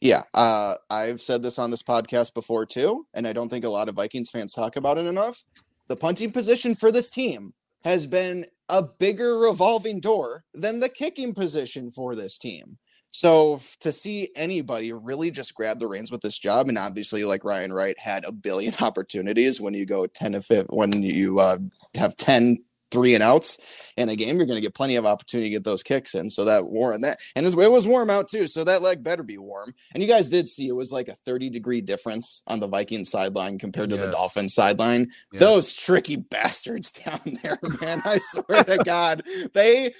Yeah, 0.00 0.22
uh, 0.34 0.76
I've 0.90 1.20
said 1.20 1.42
this 1.42 1.58
on 1.58 1.70
this 1.70 1.82
podcast 1.82 2.34
before 2.34 2.66
too, 2.66 3.06
and 3.14 3.26
I 3.26 3.32
don't 3.32 3.48
think 3.48 3.64
a 3.64 3.70
lot 3.70 3.88
of 3.88 3.94
Vikings 3.94 4.30
fans 4.30 4.52
talk 4.52 4.76
about 4.76 4.98
it 4.98 5.06
enough. 5.06 5.44
The 5.88 5.96
punting 5.96 6.32
position 6.32 6.74
for 6.74 6.92
this 6.92 7.10
team 7.10 7.54
has 7.82 8.06
been 8.06 8.46
a 8.68 8.82
bigger 8.82 9.38
revolving 9.38 10.00
door 10.00 10.44
than 10.54 10.80
the 10.80 10.88
kicking 10.88 11.34
position 11.34 11.90
for 11.90 12.14
this 12.14 12.38
team. 12.38 12.78
So 13.10 13.60
to 13.78 13.92
see 13.92 14.30
anybody 14.34 14.92
really 14.92 15.30
just 15.30 15.54
grab 15.54 15.78
the 15.78 15.86
reins 15.86 16.10
with 16.10 16.20
this 16.20 16.36
job, 16.36 16.68
and 16.68 16.76
obviously, 16.76 17.24
like 17.24 17.44
Ryan 17.44 17.72
Wright 17.72 17.96
had 17.96 18.24
a 18.24 18.32
billion 18.32 18.74
opportunities 18.80 19.60
when 19.60 19.72
you 19.72 19.86
go 19.86 20.06
10 20.06 20.32
to 20.32 20.42
5, 20.42 20.66
when 20.70 21.02
you 21.02 21.38
uh, 21.38 21.58
have 21.94 22.16
10 22.16 22.58
three 22.94 23.14
and 23.14 23.22
outs 23.22 23.58
in 23.96 24.08
a 24.08 24.16
game, 24.16 24.36
you're 24.36 24.46
going 24.46 24.56
to 24.56 24.62
get 24.62 24.74
plenty 24.74 24.96
of 24.96 25.04
opportunity 25.04 25.50
to 25.50 25.56
get 25.56 25.64
those 25.64 25.82
kicks 25.82 26.14
in. 26.14 26.30
So 26.30 26.44
that 26.44 26.66
warm 26.66 26.94
and 26.94 27.04
that, 27.04 27.18
and 27.36 27.44
it 27.44 27.54
was 27.70 27.86
warm 27.86 28.08
out 28.08 28.28
too. 28.28 28.46
So 28.46 28.64
that 28.64 28.82
leg 28.82 29.02
better 29.02 29.22
be 29.22 29.36
warm. 29.36 29.74
And 29.92 30.02
you 30.02 30.08
guys 30.08 30.30
did 30.30 30.48
see 30.48 30.68
it 30.68 30.76
was 30.76 30.92
like 30.92 31.08
a 31.08 31.14
30 31.14 31.50
degree 31.50 31.80
difference 31.80 32.42
on 32.46 32.60
the 32.60 32.68
Vikings 32.68 33.10
sideline 33.10 33.58
compared 33.58 33.90
to 33.90 33.96
the 33.96 34.04
Yes. 34.06 34.14
Dolphins 34.14 34.54
sideline. 34.54 35.08
Yes. 35.32 35.40
Those 35.40 35.72
tricky 35.72 36.16
bastards 36.16 36.92
down 37.04 37.20
there, 37.42 37.58
man. 37.80 38.00
I 38.04 38.18
swear 38.20 38.64
to 38.64 38.78
God, 38.84 39.24
they, 39.52 39.92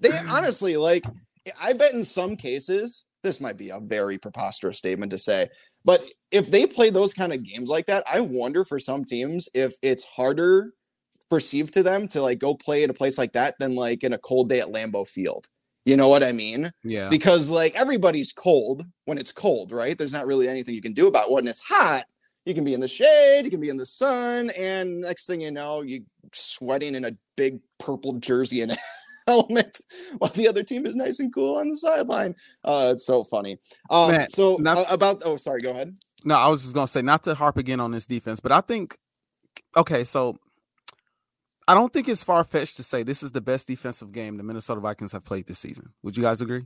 they 0.00 0.10
honestly 0.28 0.76
like, 0.76 1.04
I 1.60 1.72
bet 1.72 1.94
in 1.94 2.04
some 2.04 2.36
cases, 2.36 3.04
this 3.22 3.40
might 3.40 3.56
be 3.56 3.70
a 3.70 3.80
very 3.80 4.18
preposterous 4.18 4.78
statement 4.78 5.10
to 5.12 5.18
say, 5.18 5.48
but 5.84 6.04
if 6.30 6.50
they 6.50 6.66
play 6.66 6.90
those 6.90 7.14
kind 7.14 7.32
of 7.32 7.42
games 7.42 7.68
like 7.68 7.86
that, 7.86 8.04
I 8.10 8.20
wonder 8.20 8.64
for 8.64 8.78
some 8.78 9.04
teams 9.04 9.48
if 9.54 9.74
it's 9.82 10.04
harder 10.04 10.72
perceived 11.30 11.74
to 11.74 11.82
them 11.82 12.08
to 12.08 12.22
like 12.22 12.38
go 12.38 12.54
play 12.54 12.82
in 12.82 12.90
a 12.90 12.94
place 12.94 13.18
like 13.18 13.32
that 13.32 13.54
than 13.58 13.74
like 13.74 14.04
in 14.04 14.12
a 14.12 14.18
cold 14.18 14.48
day 14.48 14.60
at 14.60 14.68
Lambeau 14.68 15.06
Field. 15.06 15.46
You 15.84 15.96
know 15.96 16.08
what 16.08 16.22
I 16.22 16.32
mean? 16.32 16.70
Yeah. 16.84 17.08
Because 17.08 17.48
like 17.48 17.74
everybody's 17.74 18.32
cold 18.32 18.84
when 19.06 19.18
it's 19.18 19.32
cold, 19.32 19.72
right? 19.72 19.96
There's 19.96 20.12
not 20.12 20.26
really 20.26 20.48
anything 20.48 20.74
you 20.74 20.82
can 20.82 20.92
do 20.92 21.06
about 21.06 21.28
it. 21.28 21.32
when 21.32 21.48
it's 21.48 21.60
hot. 21.60 22.04
You 22.44 22.54
can 22.54 22.64
be 22.64 22.72
in 22.74 22.80
the 22.80 22.88
shade, 22.88 23.42
you 23.44 23.50
can 23.50 23.60
be 23.60 23.68
in 23.68 23.76
the 23.76 23.84
sun, 23.84 24.50
and 24.58 25.02
next 25.02 25.26
thing 25.26 25.42
you 25.42 25.50
know, 25.50 25.82
you 25.82 26.04
sweating 26.32 26.94
in 26.94 27.04
a 27.04 27.12
big 27.36 27.60
purple 27.78 28.14
jersey 28.14 28.62
and 28.62 28.74
helmet 29.26 29.78
while 30.16 30.30
the 30.30 30.48
other 30.48 30.62
team 30.62 30.86
is 30.86 30.96
nice 30.96 31.20
and 31.20 31.32
cool 31.32 31.56
on 31.56 31.68
the 31.68 31.76
sideline. 31.76 32.34
Uh, 32.64 32.92
it's 32.94 33.04
so 33.04 33.22
funny. 33.22 33.58
Um, 33.90 34.26
so 34.28 34.56
not- 34.56 34.78
uh, 34.78 34.84
about 34.90 35.22
oh, 35.26 35.36
sorry, 35.36 35.60
go 35.60 35.70
ahead. 35.70 35.96
No, 36.24 36.36
I 36.36 36.48
was 36.48 36.62
just 36.62 36.74
gonna 36.74 36.86
say 36.88 37.02
not 37.02 37.24
to 37.24 37.34
harp 37.34 37.58
again 37.58 37.80
on 37.80 37.92
this 37.92 38.06
defense, 38.06 38.40
but 38.40 38.50
I 38.50 38.62
think 38.62 38.96
okay, 39.76 40.04
so 40.04 40.38
I 41.68 41.74
don't 41.74 41.92
think 41.92 42.08
it's 42.08 42.24
far 42.24 42.42
fetched 42.44 42.76
to 42.76 42.82
say 42.82 43.02
this 43.02 43.22
is 43.22 43.30
the 43.30 43.42
best 43.42 43.66
defensive 43.66 44.10
game 44.10 44.38
the 44.38 44.42
Minnesota 44.42 44.80
Vikings 44.80 45.12
have 45.12 45.24
played 45.24 45.46
this 45.46 45.58
season. 45.58 45.92
Would 46.02 46.16
you 46.16 46.22
guys 46.22 46.40
agree? 46.40 46.64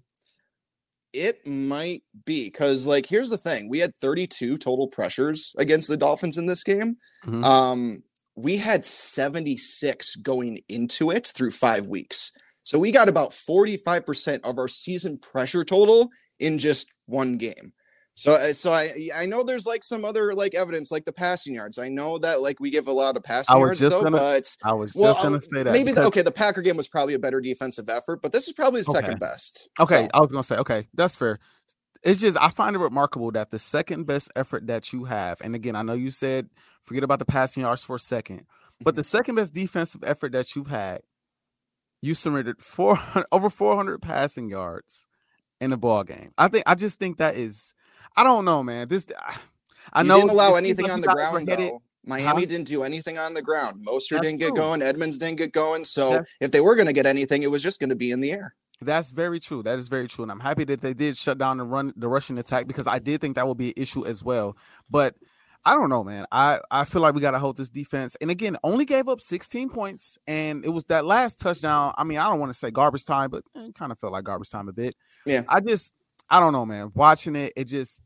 It 1.12 1.46
might 1.46 2.04
be 2.24 2.44
because, 2.46 2.86
like, 2.86 3.04
here's 3.04 3.28
the 3.28 3.36
thing: 3.36 3.68
we 3.68 3.80
had 3.80 3.92
32 4.00 4.56
total 4.56 4.86
pressures 4.86 5.54
against 5.58 5.88
the 5.88 5.96
Dolphins 5.96 6.38
in 6.38 6.46
this 6.46 6.62
game. 6.62 6.96
Mhm. 7.26 7.44
Um, 7.44 8.02
we 8.36 8.56
had 8.56 8.86
76 8.86 10.16
going 10.16 10.60
into 10.68 11.10
it 11.10 11.26
through 11.34 11.50
five 11.50 11.88
weeks, 11.88 12.30
so 12.62 12.78
we 12.78 12.92
got 12.92 13.08
about 13.08 13.32
45% 13.32 14.40
of 14.44 14.56
our 14.56 14.68
season 14.68 15.18
pressure 15.18 15.64
total 15.64 16.10
in 16.38 16.58
just 16.58 16.86
one 17.06 17.36
game. 17.36 17.72
So, 18.14 18.32
uh, 18.32 18.52
so 18.52 18.72
I 18.72 19.08
I 19.14 19.24
know 19.26 19.42
there's 19.42 19.64
like 19.66 19.82
some 19.82 20.04
other 20.04 20.34
like 20.34 20.54
evidence, 20.54 20.92
like 20.92 21.04
the 21.04 21.12
passing 21.12 21.54
yards. 21.54 21.78
I 21.78 21.88
know 21.88 22.18
that 22.18 22.42
like 22.42 22.60
we 22.60 22.70
give 22.70 22.86
a 22.86 22.92
lot 22.92 23.16
of 23.16 23.22
passing 23.22 23.58
yards 23.58 23.78
though, 23.78 24.02
gonna- 24.02 24.10
but 24.10 24.54
I 24.62 24.74
was 24.74 24.94
well, 24.94 25.14
just 25.14 25.22
gonna 25.22 25.38
uh, 25.38 25.40
say 25.40 25.62
that. 25.62 25.72
maybe 25.72 25.92
the, 25.92 26.04
okay, 26.04 26.20
the 26.22 26.30
Packer 26.30 26.60
game 26.60 26.76
was 26.76 26.88
probably 26.88 27.14
a 27.14 27.18
better 27.18 27.40
defensive 27.40 27.88
effort, 27.88 28.20
but 28.20 28.30
this 28.32 28.46
is 28.48 28.52
probably 28.52 28.82
the 28.82 28.90
Okay. 28.90 29.00
second 29.00 29.20
best. 29.20 29.68
Okay, 29.80 30.04
So- 30.04 30.10
I 30.12 30.20
was 30.20 30.30
gonna 30.30 30.42
say, 30.42 30.56
okay, 30.58 30.88
that's 30.94 31.16
fair. 31.16 31.38
It's 32.02 32.20
just 32.20 32.36
I 32.40 32.50
find 32.50 32.76
it 32.76 32.80
remarkable 32.80 33.30
that 33.32 33.50
the 33.50 33.58
second 33.58 34.04
best 34.04 34.30
effort 34.36 34.66
that 34.66 34.92
you 34.92 35.04
have, 35.04 35.40
and 35.40 35.54
again, 35.54 35.74
I 35.76 35.82
know 35.82 35.94
you 35.94 36.10
said 36.10 36.50
forget 36.82 37.04
about 37.04 37.18
the 37.18 37.24
passing 37.24 37.62
yards 37.62 37.82
for 37.82 37.96
a 37.96 38.00
second, 38.00 38.44
but 38.80 38.94
the 38.94 39.04
second 39.04 39.36
best 39.36 39.54
defensive 39.54 40.04
effort 40.04 40.32
that 40.32 40.54
you've 40.54 40.66
had, 40.66 41.00
you 42.02 42.14
surrendered 42.14 42.60
four 42.60 42.98
over 43.32 43.48
four 43.48 43.74
hundred 43.74 44.02
passing 44.02 44.50
yards 44.50 45.06
in 45.62 45.72
a 45.72 45.76
ball 45.78 46.04
game. 46.04 46.32
I 46.36 46.48
think 46.48 46.64
I 46.66 46.74
just 46.74 46.98
think 46.98 47.16
that 47.18 47.36
is, 47.36 47.72
I 48.16 48.24
don't 48.24 48.44
know, 48.44 48.62
man. 48.62 48.88
This 48.88 49.06
I 49.92 50.02
you 50.02 50.08
know 50.08 50.16
didn't 50.18 50.30
allow 50.30 50.54
anything 50.54 50.90
on 50.90 51.00
the 51.00 51.08
ground 51.08 51.46
though. 51.48 51.82
Miami 52.04 52.42
Huh? 52.42 52.46
didn't 52.46 52.66
do 52.66 52.82
anything 52.82 53.16
on 53.16 53.32
the 53.32 53.42
ground. 53.42 53.84
Mostert 53.86 54.10
That's 54.10 54.22
didn't 54.26 54.38
get 54.40 54.48
true. 54.48 54.56
going. 54.56 54.82
Edmonds 54.82 55.18
didn't 55.18 55.38
get 55.38 55.52
going. 55.52 55.84
So 55.84 56.10
That's- 56.10 56.26
if 56.40 56.50
they 56.50 56.60
were 56.60 56.74
going 56.74 56.88
to 56.88 56.92
get 56.92 57.06
anything, 57.06 57.44
it 57.44 57.50
was 57.50 57.62
just 57.62 57.78
going 57.78 57.90
to 57.90 57.96
be 57.96 58.10
in 58.10 58.20
the 58.20 58.32
air. 58.32 58.54
That's 58.80 59.12
very 59.12 59.38
true. 59.38 59.62
That 59.62 59.78
is 59.78 59.86
very 59.86 60.08
true, 60.08 60.24
and 60.24 60.32
I'm 60.32 60.40
happy 60.40 60.64
that 60.64 60.80
they 60.80 60.92
did 60.94 61.16
shut 61.16 61.38
down 61.38 61.58
the 61.58 61.64
run, 61.64 61.92
the 61.96 62.08
Russian 62.08 62.36
attack, 62.38 62.66
because 62.66 62.88
I 62.88 62.98
did 62.98 63.20
think 63.20 63.36
that 63.36 63.46
would 63.46 63.56
be 63.56 63.68
an 63.68 63.74
issue 63.76 64.04
as 64.04 64.24
well. 64.24 64.56
But 64.90 65.14
I 65.64 65.74
don't 65.74 65.88
know, 65.88 66.02
man. 66.02 66.26
I 66.32 66.58
I 66.72 66.84
feel 66.84 67.00
like 67.00 67.14
we 67.14 67.20
got 67.20 67.30
to 67.30 67.38
hold 67.38 67.56
this 67.56 67.68
defense. 67.68 68.16
And 68.20 68.28
again, 68.32 68.56
only 68.64 68.84
gave 68.84 69.08
up 69.08 69.20
16 69.20 69.70
points, 69.70 70.18
and 70.26 70.64
it 70.64 70.70
was 70.70 70.82
that 70.86 71.04
last 71.04 71.38
touchdown. 71.38 71.94
I 71.96 72.02
mean, 72.02 72.18
I 72.18 72.28
don't 72.28 72.40
want 72.40 72.50
to 72.50 72.58
say 72.58 72.72
garbage 72.72 73.04
time, 73.04 73.30
but 73.30 73.44
eh, 73.54 73.66
it 73.66 73.76
kind 73.76 73.92
of 73.92 74.00
felt 74.00 74.12
like 74.12 74.24
garbage 74.24 74.50
time 74.50 74.68
a 74.68 74.72
bit. 74.72 74.96
Yeah. 75.26 75.42
I 75.48 75.60
just, 75.60 75.92
I 76.32 76.40
don't 76.40 76.52
know, 76.52 76.66
man. 76.66 76.90
Watching 76.94 77.36
it, 77.36 77.52
it 77.56 77.64
just, 77.64 78.00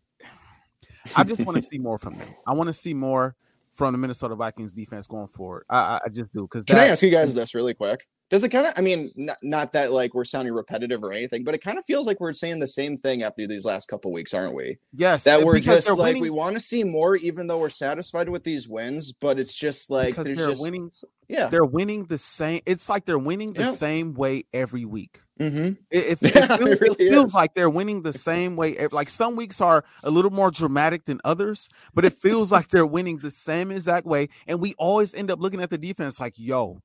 I 1.17 1.25
just 1.25 1.41
want 1.41 1.57
to 1.57 1.63
see 1.71 1.79
more 1.79 1.97
from 1.97 2.15
them. 2.15 2.27
I 2.47 2.53
want 2.53 2.67
to 2.69 2.73
see 2.75 2.93
more 2.93 3.37
from 3.75 3.93
the 3.93 3.99
Minnesota 3.99 4.35
Vikings 4.35 4.73
defense 4.73 5.07
going 5.07 5.29
forward. 5.29 5.65
I 5.71 6.01
I, 6.05 6.09
just 6.09 6.33
do 6.33 6.43
because 6.43 6.65
Can 6.65 6.79
I 6.79 6.87
ask 6.87 7.03
you 7.03 7.11
guys 7.11 7.35
this 7.35 7.55
really 7.55 7.75
quick? 7.75 8.01
Does 8.29 8.43
it 8.43 8.49
kind 8.49 8.67
of, 8.67 8.73
I 8.77 8.81
mean, 8.81 9.13
not, 9.15 9.37
not 9.45 9.73
that 9.75 9.93
like 9.93 10.13
we're 10.13 10.25
sounding 10.25 10.53
repetitive 10.53 11.05
or 11.05 11.13
anything, 11.13 11.45
but 11.45 11.55
it 11.55 11.63
kind 11.63 11.79
of 11.79 11.85
feels 11.85 12.09
like 12.09 12.19
we're 12.19 12.33
saying 12.33 12.59
the 12.59 12.67
same 12.67 12.97
thing 12.97 13.23
after 13.23 13.47
these 13.47 13.65
last 13.65 13.87
couple 13.87 14.13
weeks, 14.13 14.35
aren't 14.35 14.53
we? 14.57 14.79
Yes, 14.93 15.23
That 15.23 15.43
eh, 15.43 15.45
we're 15.45 15.61
just 15.61 15.89
like, 15.91 15.99
winning- 16.15 16.23
we 16.23 16.31
want 16.31 16.55
to 16.55 16.61
see 16.61 16.83
more, 16.83 17.15
even 17.15 17.47
though 17.47 17.59
we're 17.59 17.69
satisfied 17.69 18.29
with 18.29 18.43
these 18.43 18.69
wins, 18.69 19.13
but 19.13 19.39
it's 19.39 19.55
just 19.55 19.91
like, 19.91 20.09
Because 20.17 20.25
there's 20.25 20.39
they're 20.39 20.49
just, 20.49 20.63
winning- 20.65 20.91
yeah. 21.29 21.47
they're 21.47 21.65
winning 21.65 22.07
the 22.07 22.19
same. 22.19 22.63
It's 22.67 22.89
like 22.89 23.05
they're 23.05 23.17
winning 23.17 23.53
the 23.53 23.63
Yeah. 23.63 23.71
same 23.71 24.15
way 24.15 24.43
every 24.53 24.85
week. 24.85 25.21
Hmm 25.39 25.71
It, 25.91 26.07
it, 26.07 26.19
Yeah, 26.21 26.31
it 26.35 26.51
it 26.51 26.53
feels, 26.53 26.79
it 26.81 26.81
really 26.81 26.97
feels 27.09 27.35
is. 27.35 27.35
like 27.35 27.55
they're 27.55 27.71
winning 27.71 28.03
the 28.03 28.13
same 28.13 28.57
way. 28.57 28.89
Like 28.89 29.09
some 29.09 29.37
weeks 29.37 29.61
are 29.61 29.85
a 30.03 30.11
little 30.11 30.31
more 30.31 30.51
dramatic 30.51 31.05
than 31.05 31.21
others, 31.25 31.69
but 31.95 32.05
it 32.05 32.21
feels 32.21 32.51
like 32.53 32.69
they're 32.69 32.87
winning 32.87 33.19
the 33.19 33.31
same 33.31 33.71
exact 33.71 34.07
way. 34.07 34.29
And 34.47 34.61
we 34.61 34.75
always 34.79 35.15
end 35.15 35.31
up 35.31 35.41
looking 35.41 35.63
at 35.63 35.71
the 35.71 35.79
defense 35.79 36.19
like, 36.21 36.35
"Yo, 36.37 36.81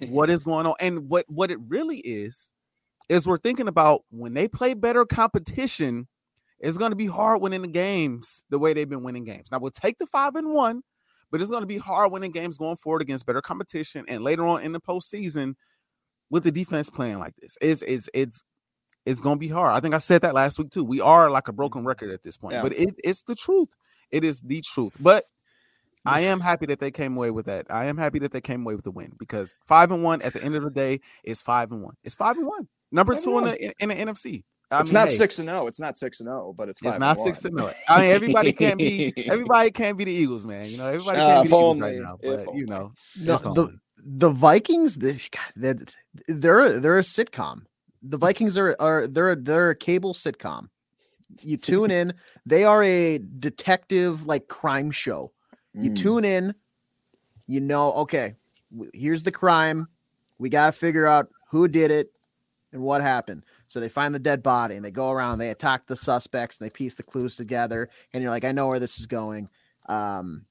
what 0.00 0.30
is 0.30 0.44
going 0.44 0.66
on?" 0.66 0.74
And 0.80 1.08
what 1.10 1.26
what 1.28 1.50
it 1.50 1.58
really 1.68 1.98
is 1.98 2.52
is 3.08 3.26
we're 3.26 3.38
thinking 3.38 3.68
about 3.68 4.02
when 4.10 4.34
they 4.34 4.48
play 4.48 4.74
better 4.74 5.04
competition, 5.04 6.08
it's 6.58 6.76
going 6.76 6.90
to 6.92 6.96
be 6.96 7.06
hard 7.06 7.40
winning 7.42 7.62
the 7.62 7.68
games 7.68 8.44
the 8.50 8.58
way 8.58 8.72
they've 8.72 8.88
been 8.88 9.02
winning 9.02 9.24
games. 9.24 9.50
Now 9.50 9.58
we'll 9.58 9.70
take 9.70 9.98
the 9.98 10.06
five 10.06 10.34
and 10.36 10.50
one, 10.50 10.82
but 11.30 11.40
it's 11.40 11.50
going 11.50 11.62
to 11.62 11.66
be 11.66 11.78
hard 11.78 12.12
winning 12.12 12.32
games 12.32 12.58
going 12.58 12.76
forward 12.76 13.02
against 13.02 13.26
better 13.26 13.40
competition 13.42 14.04
and 14.08 14.22
later 14.22 14.44
on 14.46 14.62
in 14.62 14.72
the 14.72 14.80
postseason 14.80 15.54
with 16.30 16.44
the 16.44 16.52
defense 16.52 16.88
playing 16.90 17.18
like 17.18 17.34
this. 17.36 17.56
It's 17.60 17.82
it's 17.82 18.08
it's 18.14 18.42
it's 19.06 19.20
gonna 19.20 19.36
be 19.38 19.48
hard. 19.48 19.74
I 19.76 19.80
think 19.80 19.94
I 19.94 19.98
said 19.98 20.22
that 20.22 20.34
last 20.34 20.58
week 20.58 20.70
too. 20.70 20.84
We 20.84 21.00
are 21.00 21.30
like 21.30 21.48
a 21.48 21.52
broken 21.52 21.84
record 21.84 22.10
at 22.10 22.22
this 22.22 22.36
point, 22.36 22.54
Yeah. 22.54 22.62
but 22.62 22.72
it, 22.72 22.94
it's 23.02 23.22
the 23.22 23.34
truth. 23.34 23.70
It 24.10 24.24
is 24.24 24.40
the 24.40 24.60
truth. 24.60 24.94
But 25.00 25.24
I 26.06 26.20
am 26.20 26.40
happy 26.40 26.66
that 26.66 26.80
they 26.80 26.90
came 26.90 27.16
away 27.16 27.30
with 27.30 27.46
that. 27.46 27.66
I 27.68 27.86
am 27.86 27.96
happy 27.98 28.18
that 28.20 28.32
they 28.32 28.40
came 28.40 28.62
away 28.62 28.74
with 28.74 28.84
the 28.84 28.90
win 28.90 29.12
because 29.18 29.54
five 29.66 29.90
and 29.90 30.02
one 30.02 30.22
at 30.22 30.32
the 30.32 30.42
end 30.42 30.54
of 30.54 30.62
the 30.62 30.70
day 30.70 31.00
is 31.24 31.40
five 31.42 31.72
and 31.72 31.82
one. 31.82 31.94
It's 32.04 32.14
five 32.14 32.36
and 32.38 32.46
one. 32.46 32.68
Number 32.90 33.14
two 33.16 33.36
in 33.38 33.44
the 33.44 33.64
in, 33.64 33.72
in 33.80 33.88
the 33.90 33.94
NFC. 33.94 34.44
I 34.72 34.80
it's 34.80 34.92
mean, 34.92 35.00
not 35.00 35.08
hey, 35.08 35.14
six 35.14 35.38
and 35.40 35.48
zero. 35.48 35.66
It's 35.66 35.80
not 35.80 35.98
six 35.98 36.20
and 36.20 36.28
zero, 36.28 36.54
but 36.56 36.68
it's 36.68 36.78
five. 36.78 36.92
It's 36.92 37.00
not 37.00 37.16
and 37.18 37.24
six 37.24 37.42
one. 37.44 37.52
to 37.56 37.62
no. 37.62 37.70
I 37.88 38.02
mean, 38.02 38.10
everybody 38.12 38.52
can't 38.52 38.78
be. 38.78 39.12
Everybody 39.28 39.72
can't 39.72 39.98
be 39.98 40.04
the 40.04 40.12
Eagles, 40.12 40.46
man. 40.46 40.66
You 40.66 40.76
know, 40.78 40.86
everybody 40.86 41.18
Uh, 41.18 41.26
can't 41.26 41.42
be 41.42 41.46
if 41.46 41.50
the 41.50 41.56
Eagles 41.56 41.80
right 41.80 41.98
now. 41.98 42.18
But 42.22 42.54
you 42.54 42.66
know, 42.66 42.92
No, 43.24 43.36
the 43.38 43.48
only. 43.48 43.74
The 44.04 44.30
Vikings, 44.30 44.96
they're 44.96 45.18
they're 45.56 46.78
they're 46.80 46.98
a 46.98 47.02
sitcom. 47.02 47.62
The 48.02 48.18
Vikings 48.18 48.56
are 48.56 48.76
are 48.80 49.06
they're 49.06 49.36
they're 49.36 49.70
a 49.70 49.76
cable 49.76 50.14
sitcom. 50.14 50.68
You 51.42 51.56
tune 51.58 51.90
in. 51.90 52.12
They 52.46 52.64
are 52.64 52.82
a 52.82 53.18
detective 53.18 54.26
like 54.26 54.48
crime 54.48 54.90
show. 54.90 55.32
You 55.74 55.90
Mm. 55.90 55.96
tune 55.98 56.24
in. 56.24 56.54
You 57.46 57.60
know, 57.60 57.92
okay, 57.94 58.36
here's 58.94 59.22
the 59.24 59.32
crime. 59.32 59.88
We 60.38 60.48
got 60.48 60.66
to 60.66 60.72
figure 60.72 61.06
out 61.06 61.28
who 61.50 61.66
did 61.68 61.90
it 61.90 62.12
and 62.72 62.80
what 62.80 63.02
happened. 63.02 63.44
So 63.66 63.80
they 63.80 63.88
find 63.88 64.14
the 64.14 64.18
dead 64.20 64.42
body 64.42 64.76
and 64.76 64.84
they 64.84 64.92
go 64.92 65.10
around. 65.10 65.38
They 65.38 65.50
attack 65.50 65.86
the 65.86 65.96
suspects 65.96 66.58
and 66.58 66.66
they 66.66 66.70
piece 66.70 66.94
the 66.94 67.02
clues 67.02 67.36
together. 67.36 67.88
And 68.12 68.22
you're 68.22 68.30
like, 68.30 68.44
I 68.44 68.52
know 68.52 68.68
where 68.68 68.78
this 68.78 69.00
is 69.00 69.06
going. 69.06 69.48
Um, 69.88 70.44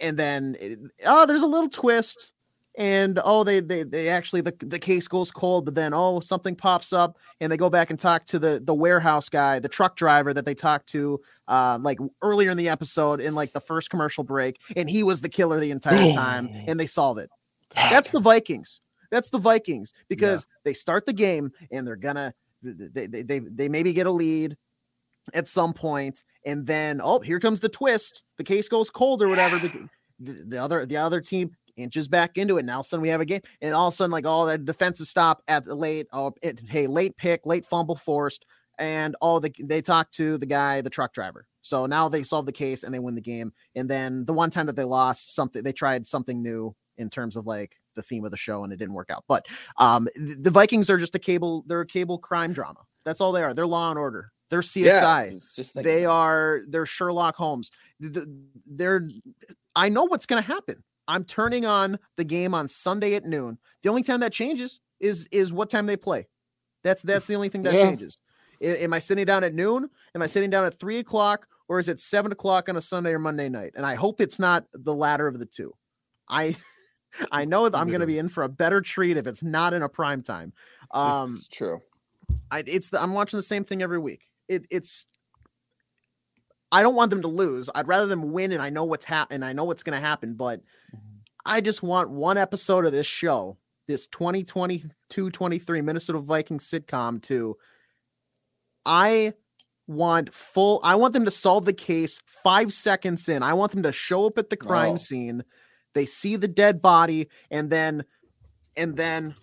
and 0.00 0.16
then 0.18 0.56
it, 0.60 0.78
oh, 1.04 1.26
there's 1.26 1.42
a 1.42 1.46
little 1.46 1.68
twist. 1.70 2.32
And 2.76 3.18
oh, 3.24 3.42
they 3.42 3.60
they 3.60 3.84
they 3.84 4.08
actually 4.08 4.42
the, 4.42 4.54
the 4.60 4.78
case 4.78 5.08
goes 5.08 5.30
cold, 5.30 5.64
but 5.64 5.74
then 5.74 5.94
oh 5.94 6.20
something 6.20 6.54
pops 6.54 6.92
up, 6.92 7.16
and 7.40 7.50
they 7.50 7.56
go 7.56 7.70
back 7.70 7.88
and 7.88 7.98
talk 7.98 8.26
to 8.26 8.38
the 8.38 8.60
the 8.62 8.74
warehouse 8.74 9.30
guy, 9.30 9.58
the 9.58 9.68
truck 9.68 9.96
driver 9.96 10.34
that 10.34 10.44
they 10.44 10.54
talked 10.54 10.86
to 10.90 11.20
uh, 11.48 11.78
like 11.80 11.98
earlier 12.20 12.50
in 12.50 12.58
the 12.58 12.68
episode 12.68 13.20
in 13.20 13.34
like 13.34 13.52
the 13.52 13.60
first 13.60 13.88
commercial 13.88 14.24
break, 14.24 14.60
and 14.76 14.90
he 14.90 15.02
was 15.02 15.22
the 15.22 15.28
killer 15.28 15.58
the 15.58 15.70
entire 15.70 16.12
time, 16.12 16.50
and 16.66 16.78
they 16.78 16.86
solve 16.86 17.16
it. 17.16 17.30
That's 17.74 18.10
the 18.10 18.20
Vikings. 18.20 18.80
That's 19.10 19.30
the 19.30 19.38
Vikings 19.38 19.92
because 20.08 20.42
yeah. 20.42 20.60
they 20.64 20.74
start 20.74 21.06
the 21.06 21.12
game 21.12 21.52
and 21.70 21.86
they're 21.86 21.96
gonna 21.96 22.34
they, 22.62 23.06
they 23.06 23.22
they 23.22 23.38
they 23.38 23.68
maybe 23.68 23.92
get 23.92 24.06
a 24.06 24.10
lead 24.10 24.56
at 25.34 25.48
some 25.48 25.72
point, 25.72 26.24
and 26.44 26.66
then 26.66 27.00
oh, 27.02 27.20
here 27.20 27.40
comes 27.40 27.60
the 27.60 27.68
twist. 27.68 28.24
The 28.36 28.44
case 28.44 28.68
goes 28.68 28.90
cold 28.90 29.22
or 29.22 29.28
whatever. 29.28 29.58
The, 29.58 29.88
the, 30.20 30.32
the 30.48 30.62
other 30.62 30.86
the 30.86 30.96
other 30.96 31.20
team 31.20 31.56
inches 31.76 32.08
back 32.08 32.38
into 32.38 32.58
it. 32.58 32.64
Now, 32.64 32.82
sudden 32.82 33.02
we 33.02 33.08
have 33.08 33.20
a 33.20 33.24
game, 33.24 33.42
and 33.60 33.74
all 33.74 33.88
of 33.88 33.94
a 33.94 33.96
sudden, 33.96 34.10
like 34.10 34.26
all 34.26 34.46
that 34.46 34.64
defensive 34.64 35.08
stop 35.08 35.42
at 35.48 35.64
the 35.64 35.74
late, 35.74 36.06
oh, 36.12 36.32
it, 36.42 36.60
hey, 36.68 36.86
late 36.86 37.16
pick, 37.16 37.44
late 37.44 37.66
fumble 37.66 37.96
forced, 37.96 38.44
and 38.78 39.16
all 39.20 39.40
the 39.40 39.52
they 39.64 39.82
talk 39.82 40.10
to 40.12 40.38
the 40.38 40.46
guy, 40.46 40.80
the 40.80 40.90
truck 40.90 41.12
driver. 41.12 41.46
So 41.62 41.86
now 41.86 42.08
they 42.08 42.22
solve 42.22 42.46
the 42.46 42.52
case 42.52 42.84
and 42.84 42.94
they 42.94 43.00
win 43.00 43.16
the 43.16 43.20
game. 43.20 43.52
And 43.74 43.90
then 43.90 44.24
the 44.24 44.32
one 44.32 44.50
time 44.50 44.66
that 44.66 44.76
they 44.76 44.84
lost, 44.84 45.34
something 45.34 45.62
they 45.62 45.72
tried 45.72 46.06
something 46.06 46.40
new 46.40 46.74
in 46.96 47.10
terms 47.10 47.34
of 47.34 47.46
like 47.46 47.76
the 47.96 48.02
theme 48.02 48.24
of 48.24 48.30
the 48.30 48.36
show, 48.36 48.64
and 48.64 48.72
it 48.72 48.76
didn't 48.76 48.94
work 48.94 49.10
out. 49.10 49.24
But 49.26 49.46
um, 49.78 50.06
the 50.16 50.50
Vikings 50.50 50.90
are 50.90 50.98
just 50.98 51.14
a 51.14 51.18
cable, 51.18 51.64
they're 51.66 51.80
a 51.80 51.86
cable 51.86 52.18
crime 52.18 52.52
drama. 52.52 52.80
That's 53.04 53.20
all 53.20 53.32
they 53.32 53.42
are. 53.42 53.54
They're 53.54 53.66
Law 53.66 53.90
and 53.90 53.98
Order. 53.98 54.32
They're 54.50 54.60
CSI. 54.60 55.74
Yeah, 55.74 55.82
they 55.82 56.04
are. 56.04 56.62
They're 56.68 56.86
Sherlock 56.86 57.34
Holmes. 57.34 57.70
They're. 58.00 59.08
I 59.74 59.88
know 59.88 60.04
what's 60.04 60.26
going 60.26 60.42
to 60.42 60.46
happen. 60.46 60.82
I'm 61.08 61.24
turning 61.24 61.66
on 61.66 61.98
the 62.16 62.24
game 62.24 62.54
on 62.54 62.68
Sunday 62.68 63.14
at 63.14 63.24
noon. 63.24 63.58
The 63.82 63.88
only 63.88 64.02
time 64.02 64.20
that 64.20 64.32
changes 64.32 64.80
is 65.00 65.28
is 65.30 65.52
what 65.52 65.70
time 65.70 65.86
they 65.86 65.96
play. 65.96 66.26
That's 66.82 67.02
that's 67.02 67.26
the 67.26 67.34
only 67.34 67.48
thing 67.48 67.62
that 67.64 67.74
yeah. 67.74 67.84
changes. 67.84 68.18
I, 68.62 68.66
am 68.66 68.92
I 68.92 68.98
sitting 68.98 69.24
down 69.24 69.44
at 69.44 69.54
noon? 69.54 69.90
Am 70.14 70.22
I 70.22 70.26
sitting 70.26 70.50
down 70.50 70.64
at 70.64 70.78
three 70.78 70.98
o'clock? 70.98 71.46
Or 71.68 71.80
is 71.80 71.88
it 71.88 72.00
seven 72.00 72.30
o'clock 72.30 72.68
on 72.68 72.76
a 72.76 72.82
Sunday 72.82 73.10
or 73.10 73.18
Monday 73.18 73.48
night? 73.48 73.72
And 73.74 73.84
I 73.84 73.96
hope 73.96 74.20
it's 74.20 74.38
not 74.38 74.66
the 74.72 74.94
latter 74.94 75.26
of 75.26 75.38
the 75.38 75.46
two. 75.46 75.74
I 76.28 76.56
I 77.32 77.44
know 77.44 77.66
I'm 77.66 77.88
going 77.88 78.00
to 78.00 78.06
be 78.06 78.18
in 78.20 78.28
for 78.28 78.42
a 78.42 78.48
better 78.48 78.80
treat 78.80 79.16
if 79.16 79.26
it's 79.26 79.42
not 79.42 79.72
in 79.72 79.82
a 79.82 79.88
prime 79.88 80.22
time. 80.22 80.52
Um, 80.92 81.34
it's 81.34 81.48
true. 81.48 81.80
I, 82.50 82.62
it's 82.66 82.90
the, 82.90 83.02
I'm 83.02 83.12
watching 83.12 83.38
the 83.38 83.42
same 83.42 83.64
thing 83.64 83.82
every 83.82 83.98
week. 83.98 84.22
It, 84.48 84.66
it's 84.70 85.06
I 86.72 86.82
don't 86.82 86.94
want 86.94 87.10
them 87.10 87.22
to 87.22 87.28
lose. 87.28 87.70
I'd 87.74 87.88
rather 87.88 88.06
them 88.06 88.32
win, 88.32 88.52
and 88.52 88.62
I 88.62 88.70
know 88.70 88.84
what's 88.84 89.04
happening. 89.04 89.42
I 89.42 89.52
know 89.52 89.64
what's 89.64 89.82
going 89.82 90.00
to 90.00 90.06
happen, 90.06 90.34
but 90.34 90.60
mm-hmm. 90.60 91.16
I 91.44 91.60
just 91.60 91.82
want 91.82 92.10
one 92.10 92.36
episode 92.36 92.84
of 92.84 92.92
this 92.92 93.06
show, 93.06 93.56
this 93.86 94.08
2022-23 94.08 95.84
Minnesota 95.84 96.18
Vikings 96.18 96.68
sitcom 96.68 97.22
to 97.22 97.56
I 98.84 99.34
want 99.88 100.34
full 100.34 100.80
I 100.82 100.96
want 100.96 101.12
them 101.12 101.24
to 101.24 101.30
solve 101.30 101.64
the 101.64 101.72
case 101.72 102.20
5 102.42 102.72
seconds 102.72 103.28
in. 103.28 103.42
I 103.42 103.52
want 103.52 103.72
them 103.72 103.82
to 103.84 103.92
show 103.92 104.26
up 104.26 104.38
at 104.38 104.50
the 104.50 104.56
crime 104.56 104.94
oh. 104.94 104.98
scene. 104.98 105.44
They 105.94 106.06
see 106.06 106.36
the 106.36 106.48
dead 106.48 106.80
body 106.80 107.28
and 107.50 107.70
then 107.70 108.04
and 108.76 108.96
then 108.96 109.34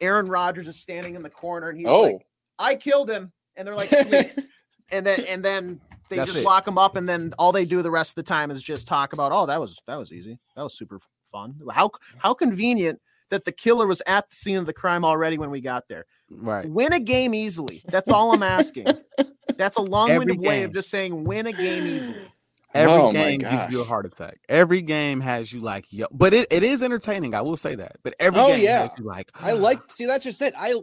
Aaron 0.00 0.26
Rodgers 0.26 0.68
is 0.68 0.78
standing 0.78 1.14
in 1.14 1.22
the 1.22 1.30
corner 1.30 1.68
and 1.70 1.78
he's 1.78 1.88
oh. 1.88 2.02
like 2.02 2.26
I 2.58 2.76
killed 2.76 3.10
him 3.10 3.32
and 3.56 3.66
they're 3.66 3.76
like 3.76 3.90
and 4.90 5.04
then 5.04 5.24
and 5.24 5.44
then 5.44 5.80
they 6.08 6.16
That's 6.16 6.30
just 6.30 6.42
it. 6.42 6.44
lock 6.44 6.64
them 6.64 6.78
up 6.78 6.96
and 6.96 7.08
then 7.08 7.32
all 7.38 7.52
they 7.52 7.64
do 7.64 7.82
the 7.82 7.90
rest 7.90 8.12
of 8.12 8.14
the 8.16 8.22
time 8.22 8.50
is 8.50 8.62
just 8.62 8.86
talk 8.86 9.12
about 9.12 9.32
oh 9.32 9.46
that 9.46 9.60
was 9.60 9.80
that 9.86 9.96
was 9.96 10.12
easy. 10.12 10.38
That 10.56 10.62
was 10.62 10.74
super 10.74 11.00
fun. 11.30 11.54
How 11.72 11.90
how 12.18 12.34
convenient 12.34 13.00
that 13.30 13.44
the 13.44 13.52
killer 13.52 13.86
was 13.86 14.02
at 14.06 14.28
the 14.30 14.36
scene 14.36 14.56
of 14.56 14.66
the 14.66 14.72
crime 14.72 15.04
already 15.04 15.38
when 15.38 15.50
we 15.50 15.60
got 15.60 15.88
there. 15.88 16.06
Right. 16.30 16.68
Win 16.68 16.92
a 16.92 17.00
game 17.00 17.34
easily. 17.34 17.82
That's 17.86 18.10
all 18.10 18.34
I'm 18.34 18.42
asking. 18.42 18.86
That's 19.56 19.76
a 19.76 19.82
long-winded 19.82 20.40
way 20.40 20.62
of 20.62 20.72
just 20.72 20.88
saying 20.88 21.24
win 21.24 21.46
a 21.46 21.52
game 21.52 21.86
easily. 21.86 22.28
Every 22.74 22.92
oh 22.92 23.12
game 23.12 23.40
gives 23.40 23.70
you 23.70 23.80
a 23.80 23.84
heart 23.84 24.04
attack. 24.04 24.40
Every 24.48 24.82
game 24.82 25.20
has 25.20 25.52
you 25.52 25.60
like, 25.60 25.90
yo, 25.90 26.06
but 26.12 26.34
it, 26.34 26.48
it 26.50 26.62
is 26.62 26.82
entertaining. 26.82 27.34
I 27.34 27.40
will 27.40 27.56
say 27.56 27.74
that. 27.76 27.96
But 28.02 28.14
every 28.20 28.40
oh, 28.40 28.48
game 28.48 28.60
yeah. 28.60 28.88
like, 29.00 29.30
I 29.34 29.52
like 29.52 29.80
see 29.90 30.04
that's 30.04 30.22
just 30.22 30.40
it. 30.42 30.52
I 30.56 30.74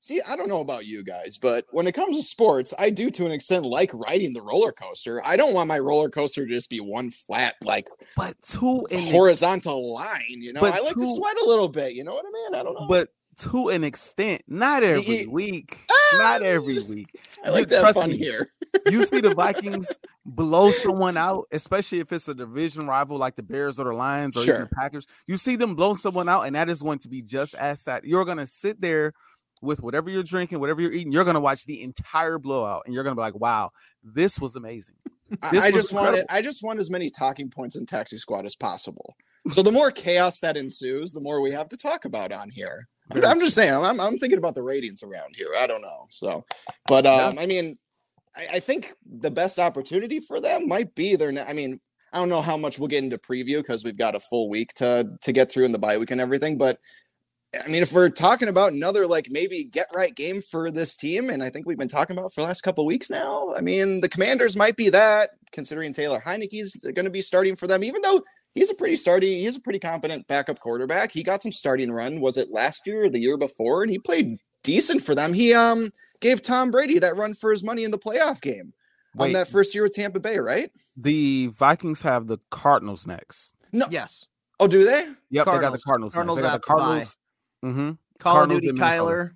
See, 0.00 0.20
I 0.26 0.36
don't 0.36 0.48
know 0.48 0.60
about 0.60 0.86
you 0.86 1.02
guys, 1.02 1.38
but 1.38 1.64
when 1.70 1.88
it 1.88 1.92
comes 1.92 2.16
to 2.16 2.22
sports, 2.22 2.72
I 2.78 2.90
do 2.90 3.10
to 3.10 3.26
an 3.26 3.32
extent 3.32 3.64
like 3.64 3.90
riding 3.92 4.32
the 4.32 4.42
roller 4.42 4.70
coaster. 4.70 5.20
I 5.26 5.36
don't 5.36 5.54
want 5.54 5.66
my 5.66 5.80
roller 5.80 6.08
coaster 6.08 6.46
to 6.46 6.52
just 6.52 6.70
be 6.70 6.78
one 6.78 7.10
flat, 7.10 7.56
like 7.64 7.88
but 8.16 8.36
two 8.42 8.86
horizontal 8.92 9.92
line. 9.92 10.22
You 10.28 10.52
know, 10.52 10.60
I 10.60 10.78
like 10.78 10.94
to 10.94 11.14
sweat 11.16 11.36
a 11.42 11.46
little 11.46 11.68
bit. 11.68 11.94
You 11.94 12.04
know 12.04 12.14
what 12.14 12.24
I 12.24 12.30
mean? 12.30 12.54
I 12.54 12.62
don't 12.62 12.74
know. 12.74 12.86
But 12.88 13.08
to 13.38 13.68
an 13.68 13.82
extent, 13.82 14.42
not 14.46 14.82
ah! 14.82 14.86
every 14.86 15.26
week. 15.26 15.78
not 16.16 16.42
every 16.42 16.80
week. 16.84 17.08
I 17.44 17.50
like 17.50 17.68
that 17.68 17.94
fun 17.94 18.10
me, 18.10 18.18
here. 18.18 18.48
you 18.90 19.04
see 19.04 19.20
the 19.20 19.34
Vikings 19.34 19.98
blow 20.26 20.70
someone 20.70 21.16
out, 21.16 21.46
especially 21.52 22.00
if 22.00 22.12
it's 22.12 22.28
a 22.28 22.34
division 22.34 22.86
rival 22.86 23.16
like 23.16 23.36
the 23.36 23.42
Bears 23.42 23.78
or 23.78 23.84
the 23.84 23.94
Lions 23.94 24.36
or 24.36 24.40
sure. 24.40 24.54
even 24.54 24.68
the 24.68 24.74
Packers. 24.76 25.06
You 25.26 25.36
see 25.36 25.56
them 25.56 25.74
blow 25.74 25.94
someone 25.94 26.28
out, 26.28 26.42
and 26.42 26.56
that 26.56 26.68
is 26.68 26.82
going 26.82 26.98
to 27.00 27.08
be 27.08 27.22
just 27.22 27.54
as 27.54 27.80
sad. 27.80 28.04
You're 28.04 28.24
going 28.24 28.38
to 28.38 28.46
sit 28.46 28.80
there 28.80 29.12
with 29.62 29.82
whatever 29.82 30.10
you're 30.10 30.22
drinking, 30.22 30.60
whatever 30.60 30.80
you're 30.80 30.92
eating, 30.92 31.12
you're 31.12 31.24
gonna 31.24 31.40
watch 31.40 31.64
the 31.64 31.82
entire 31.82 32.38
blowout, 32.38 32.82
and 32.84 32.94
you're 32.94 33.04
gonna 33.04 33.16
be 33.16 33.22
like, 33.22 33.38
"Wow, 33.38 33.70
this 34.02 34.38
was 34.38 34.56
amazing." 34.56 34.96
This 35.52 35.64
I, 35.64 35.70
just 35.70 35.92
want 35.92 36.16
it. 36.16 36.26
I 36.30 36.40
just 36.40 36.62
want 36.62 36.78
as 36.78 36.90
many 36.90 37.10
talking 37.10 37.50
points 37.50 37.76
in 37.76 37.84
Taxi 37.84 38.16
Squad 38.16 38.46
as 38.46 38.56
possible. 38.56 39.14
So 39.50 39.62
the 39.62 39.72
more 39.72 39.90
chaos 39.90 40.40
that 40.40 40.56
ensues, 40.56 41.12
the 41.12 41.20
more 41.20 41.40
we 41.40 41.52
have 41.52 41.68
to 41.70 41.76
talk 41.76 42.04
about 42.04 42.32
on 42.32 42.50
here. 42.50 42.88
I'm, 43.10 43.24
I'm 43.24 43.40
just 43.40 43.54
saying. 43.54 43.72
I'm, 43.72 44.00
I'm 44.00 44.18
thinking 44.18 44.38
about 44.38 44.54
the 44.54 44.62
ratings 44.62 45.02
around 45.02 45.34
here. 45.36 45.48
I 45.58 45.66
don't 45.66 45.82
know. 45.82 46.06
So, 46.10 46.44
but 46.86 47.06
um, 47.06 47.38
I 47.38 47.46
mean, 47.46 47.78
I, 48.36 48.46
I 48.54 48.60
think 48.60 48.92
the 49.06 49.30
best 49.30 49.58
opportunity 49.58 50.20
for 50.20 50.40
them 50.40 50.68
might 50.68 50.94
be 50.94 51.16
their. 51.16 51.32
I 51.46 51.52
mean, 51.52 51.80
I 52.12 52.18
don't 52.18 52.28
know 52.28 52.42
how 52.42 52.56
much 52.56 52.78
we'll 52.78 52.88
get 52.88 53.04
into 53.04 53.18
preview 53.18 53.58
because 53.58 53.84
we've 53.84 53.98
got 53.98 54.14
a 54.14 54.20
full 54.20 54.48
week 54.48 54.74
to 54.74 55.10
to 55.22 55.32
get 55.32 55.50
through 55.50 55.64
in 55.64 55.72
the 55.72 55.78
bye 55.78 55.98
week 55.98 56.10
and 56.10 56.20
everything. 56.20 56.58
But 56.58 56.78
I 57.64 57.68
mean, 57.68 57.82
if 57.82 57.92
we're 57.92 58.10
talking 58.10 58.48
about 58.48 58.72
another 58.72 59.06
like 59.06 59.28
maybe 59.30 59.64
get 59.64 59.86
right 59.94 60.14
game 60.14 60.42
for 60.42 60.70
this 60.70 60.96
team, 60.96 61.30
and 61.30 61.42
I 61.42 61.48
think 61.48 61.66
we've 61.66 61.78
been 61.78 61.88
talking 61.88 62.16
about 62.16 62.32
for 62.32 62.42
the 62.42 62.46
last 62.46 62.60
couple 62.60 62.84
weeks 62.84 63.08
now. 63.08 63.54
I 63.56 63.62
mean, 63.62 64.02
the 64.02 64.08
Commanders 64.08 64.54
might 64.54 64.76
be 64.76 64.90
that, 64.90 65.30
considering 65.50 65.94
Taylor 65.94 66.22
Heinicke's 66.24 66.76
going 66.76 67.04
to 67.06 67.10
be 67.10 67.22
starting 67.22 67.56
for 67.56 67.66
them, 67.66 67.82
even 67.84 68.02
though 68.02 68.22
he's 68.54 68.70
a 68.70 68.74
pretty 68.74 68.96
starting, 68.96 69.32
he's 69.32 69.56
a 69.56 69.60
pretty 69.60 69.78
competent 69.78 70.26
backup 70.26 70.60
quarterback. 70.60 71.10
He 71.10 71.22
got 71.22 71.40
some 71.40 71.52
starting 71.52 71.90
run. 71.90 72.20
Was 72.20 72.36
it 72.36 72.50
last 72.50 72.86
year 72.86 73.04
or 73.04 73.10
the 73.10 73.20
year 73.20 73.38
before? 73.38 73.82
And 73.82 73.90
he 73.90 73.98
played 73.98 74.38
decent 74.62 75.02
for 75.02 75.14
them. 75.14 75.32
He 75.32 75.54
um 75.54 75.90
gave 76.20 76.42
Tom 76.42 76.70
Brady 76.70 76.98
that 76.98 77.16
run 77.16 77.32
for 77.32 77.50
his 77.50 77.64
money 77.64 77.84
in 77.84 77.90
the 77.90 77.98
playoff 77.98 78.42
game 78.42 78.74
Wait, 79.14 79.28
on 79.28 79.32
that 79.32 79.48
first 79.48 79.74
year 79.74 79.84
with 79.84 79.92
Tampa 79.92 80.20
Bay, 80.20 80.38
right? 80.38 80.70
The 80.98 81.46
Vikings 81.46 82.02
have 82.02 82.26
the 82.26 82.38
Cardinals 82.50 83.06
next. 83.06 83.54
No, 83.72 83.86
yes. 83.90 84.26
Oh, 84.60 84.66
do 84.66 84.84
they? 84.84 85.04
Yep, 85.30 85.44
Cardinals. 85.44 85.46
they 85.46 85.60
got 85.60 85.72
the 85.72 85.78
Cardinals. 85.78 86.14
Cardinals 86.14 86.36
they 86.36 86.42
got 86.42 86.60
the 86.60 86.66
Cardinals. 86.66 87.16
Mm-hmm. 87.64 87.92
Call 88.18 88.32
Cardinals 88.34 88.58
of 88.58 88.62
Duty 88.62 88.78
Kyler. 88.78 89.32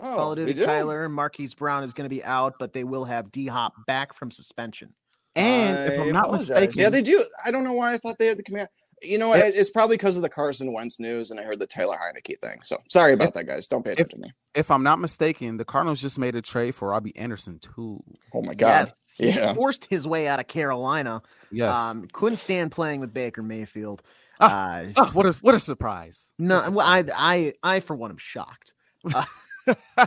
Oh, 0.00 0.16
Call 0.16 0.32
of 0.32 0.38
Duty 0.38 0.54
Kyler. 0.54 1.10
Marquise 1.10 1.54
Brown 1.54 1.84
is 1.84 1.92
going 1.92 2.08
to 2.08 2.14
be 2.14 2.24
out, 2.24 2.54
but 2.58 2.72
they 2.72 2.84
will 2.84 3.04
have 3.04 3.30
D 3.30 3.46
Hop 3.46 3.74
back 3.86 4.14
from 4.14 4.30
suspension. 4.30 4.92
And 5.34 5.78
I 5.78 5.84
if 5.86 6.00
I'm 6.00 6.12
not 6.12 6.24
apologize. 6.24 6.48
mistaken, 6.50 6.80
yeah, 6.80 6.90
they 6.90 7.02
do. 7.02 7.22
I 7.44 7.50
don't 7.50 7.64
know 7.64 7.72
why 7.72 7.92
I 7.92 7.98
thought 7.98 8.18
they 8.18 8.26
had 8.26 8.38
the 8.38 8.42
command. 8.42 8.68
You 9.00 9.18
know, 9.18 9.34
if, 9.34 9.54
it's 9.56 9.70
probably 9.70 9.96
because 9.96 10.16
of 10.16 10.22
the 10.22 10.28
Carson 10.28 10.72
Wentz 10.72 11.00
news, 11.00 11.30
and 11.30 11.40
I 11.40 11.42
heard 11.42 11.58
the 11.58 11.66
Taylor 11.66 11.96
Heinicke 11.96 12.38
thing. 12.40 12.58
So 12.62 12.76
sorry 12.88 13.14
about 13.14 13.28
if, 13.28 13.34
that, 13.34 13.46
guys. 13.46 13.66
Don't 13.66 13.84
pay 13.84 13.92
attention 13.92 14.18
if, 14.18 14.22
to 14.22 14.28
me. 14.28 14.32
If 14.54 14.70
I'm 14.70 14.82
not 14.82 15.00
mistaken, 15.00 15.56
the 15.56 15.64
Cardinals 15.64 16.00
just 16.00 16.18
made 16.18 16.36
a 16.36 16.42
trade 16.42 16.74
for 16.74 16.88
Robbie 16.88 17.16
Anderson 17.16 17.58
too. 17.58 18.02
Oh 18.34 18.42
my 18.42 18.54
god! 18.54 18.88
Yes. 19.18 19.36
Yeah, 19.36 19.48
he 19.48 19.54
forced 19.54 19.86
his 19.86 20.06
way 20.06 20.28
out 20.28 20.38
of 20.38 20.46
Carolina. 20.46 21.22
Yes, 21.50 21.76
um, 21.76 22.06
couldn't 22.12 22.36
stand 22.36 22.70
playing 22.72 23.00
with 23.00 23.12
Baker 23.12 23.42
Mayfield. 23.42 24.02
Ah, 24.44 24.80
uh, 24.80 24.86
oh, 24.96 25.10
what 25.12 25.26
a 25.26 25.32
what 25.34 25.54
a 25.54 25.60
surprise! 25.60 26.32
No, 26.38 26.56
a 26.56 26.60
surprise. 26.64 27.08
I 27.14 27.52
I 27.62 27.76
I 27.76 27.80
for 27.80 27.96
one 27.96 28.10
am 28.10 28.18
shocked. 28.18 28.74
Uh, 29.14 30.06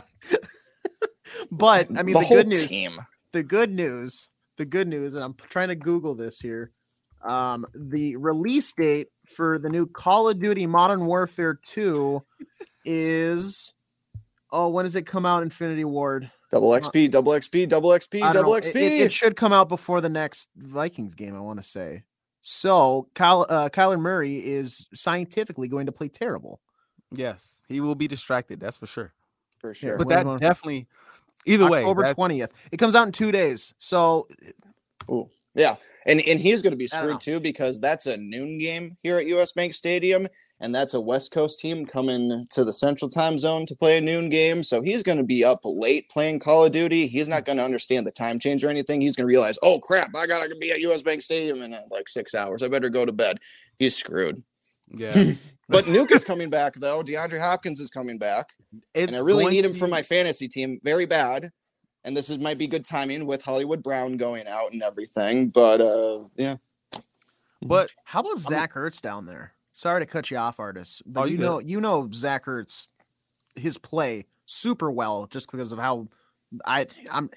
but 1.50 1.88
I 1.96 2.02
mean 2.02 2.14
the, 2.14 2.20
the 2.20 2.26
good 2.28 2.46
news. 2.46 2.68
Team. 2.68 2.92
The 3.32 3.42
good 3.42 3.70
news. 3.70 4.28
The 4.56 4.64
good 4.64 4.88
news, 4.88 5.14
and 5.14 5.24
I'm 5.24 5.34
trying 5.50 5.68
to 5.68 5.74
Google 5.74 6.14
this 6.14 6.40
here. 6.40 6.72
Um, 7.26 7.66
the 7.74 8.16
release 8.16 8.72
date 8.72 9.08
for 9.26 9.58
the 9.58 9.68
new 9.68 9.86
Call 9.86 10.28
of 10.28 10.38
Duty 10.38 10.66
Modern 10.66 11.06
Warfare 11.06 11.58
2 11.62 12.20
is 12.84 13.74
oh, 14.52 14.68
when 14.68 14.84
does 14.84 14.96
it 14.96 15.06
come 15.06 15.26
out? 15.26 15.42
Infinity 15.42 15.84
Ward. 15.84 16.30
Double 16.50 16.70
XP, 16.70 17.10
double 17.10 17.32
XP, 17.32 17.68
double 17.68 17.90
XP, 17.90 18.32
double 18.32 18.52
XP. 18.52 18.68
It, 18.68 18.76
it, 18.76 19.00
it, 19.02 19.12
should 19.12 19.36
come 19.36 19.52
out 19.52 19.68
before 19.68 20.00
the 20.00 20.08
next 20.08 20.48
Vikings 20.56 21.14
game, 21.14 21.34
I 21.34 21.40
want 21.40 21.60
to 21.60 21.68
say. 21.68 22.04
So 22.48 23.08
Kyle, 23.16 23.44
uh, 23.48 23.68
Kyler 23.70 23.98
Murray 23.98 24.36
is 24.36 24.86
scientifically 24.94 25.66
going 25.66 25.86
to 25.86 25.92
play 25.92 26.06
terrible. 26.06 26.60
Yes, 27.10 27.64
he 27.68 27.80
will 27.80 27.96
be 27.96 28.06
distracted. 28.06 28.60
That's 28.60 28.76
for 28.76 28.86
sure. 28.86 29.12
For 29.58 29.74
sure. 29.74 29.98
But 29.98 30.08
that 30.10 30.24
definitely, 30.38 30.86
either 31.44 31.64
October 31.64 31.72
way, 31.72 31.80
October 31.80 32.14
twentieth. 32.14 32.52
It 32.70 32.76
comes 32.76 32.94
out 32.94 33.04
in 33.04 33.10
two 33.10 33.32
days. 33.32 33.74
So, 33.78 34.28
Ooh. 35.10 35.28
yeah, 35.56 35.74
and 36.06 36.20
and 36.20 36.38
he's 36.38 36.62
going 36.62 36.70
to 36.70 36.76
be 36.76 36.86
screwed 36.86 37.20
too 37.20 37.40
because 37.40 37.80
that's 37.80 38.06
a 38.06 38.16
noon 38.16 38.58
game 38.58 38.96
here 39.02 39.18
at 39.18 39.26
US 39.26 39.50
Bank 39.50 39.74
Stadium, 39.74 40.28
and 40.60 40.74
that's 40.74 40.94
a 40.94 41.00
West 41.00 41.32
Coast 41.32 41.60
team 41.60 41.84
coming 41.84 42.46
to 42.50 42.64
the 42.64 42.72
Central 42.72 43.10
Time 43.10 43.36
Zone 43.38 43.66
to 43.66 43.76
play 43.76 43.98
a 43.98 44.00
noon 44.00 44.30
game. 44.30 44.62
So 44.62 44.80
he's 44.80 45.02
going 45.02 45.18
to 45.18 45.24
be 45.24 45.44
up 45.44 45.60
late 45.64 46.08
playing 46.08 46.38
Call 46.38 46.64
of 46.64 46.72
Duty. 46.72 47.06
He's 47.06 47.28
not 47.28 47.44
going 47.44 47.58
to 47.58 47.64
understand 47.64 48.06
the 48.06 48.12
time 48.12 48.38
change 48.38 48.64
or 48.64 48.68
anything. 48.68 49.00
He's 49.00 49.16
going 49.16 49.26
to 49.26 49.32
realize, 49.32 49.58
oh 49.62 49.78
crap, 49.78 50.14
I 50.16 50.26
got 50.26 50.48
to 50.48 50.56
be 50.56 50.72
at 50.72 50.80
US 50.80 51.02
Bank 51.02 51.22
Stadium 51.22 51.60
in 51.62 51.74
uh, 51.74 51.82
like 51.90 52.08
six 52.08 52.34
hours. 52.34 52.62
I 52.62 52.68
better 52.68 52.88
go 52.88 53.04
to 53.04 53.12
bed. 53.12 53.38
He's 53.78 53.96
screwed. 53.96 54.42
Yeah. 54.88 55.10
but 55.68 55.84
Nuk 55.86 56.10
is 56.12 56.24
coming 56.24 56.48
back 56.48 56.74
though. 56.74 57.02
DeAndre 57.02 57.40
Hopkins 57.40 57.80
is 57.80 57.90
coming 57.90 58.18
back, 58.18 58.52
It's 58.94 59.12
and 59.12 59.16
I 59.16 59.24
really 59.24 59.46
need 59.46 59.64
him 59.64 59.74
for 59.74 59.88
my 59.88 60.02
fantasy 60.02 60.48
team 60.48 60.80
very 60.82 61.06
bad. 61.06 61.50
And 62.04 62.16
this 62.16 62.30
is 62.30 62.38
might 62.38 62.56
be 62.56 62.68
good 62.68 62.84
timing 62.84 63.26
with 63.26 63.44
Hollywood 63.44 63.82
Brown 63.82 64.16
going 64.16 64.46
out 64.46 64.72
and 64.72 64.82
everything. 64.82 65.48
But 65.48 65.80
uh, 65.80 66.20
yeah, 66.36 66.56
But 67.66 67.90
How 68.04 68.20
about 68.20 68.38
Zach 68.38 68.74
Ertz 68.74 69.02
down 69.02 69.26
there? 69.26 69.55
Sorry 69.76 70.00
to 70.00 70.06
cut 70.06 70.30
you 70.30 70.38
off, 70.38 70.58
Artis. 70.58 71.02
But 71.06 71.20
Oh, 71.20 71.24
you 71.26 71.32
you 71.32 71.38
know, 71.38 71.58
you 71.60 71.80
know 71.80 72.10
Zach 72.12 72.46
Ertz, 72.46 72.88
his 73.54 73.78
play 73.78 74.26
super 74.46 74.90
well 74.90 75.26
just 75.30 75.50
because 75.52 75.70
of 75.70 75.78
how 75.78 76.08
I 76.64 76.86
I'm 77.10 77.30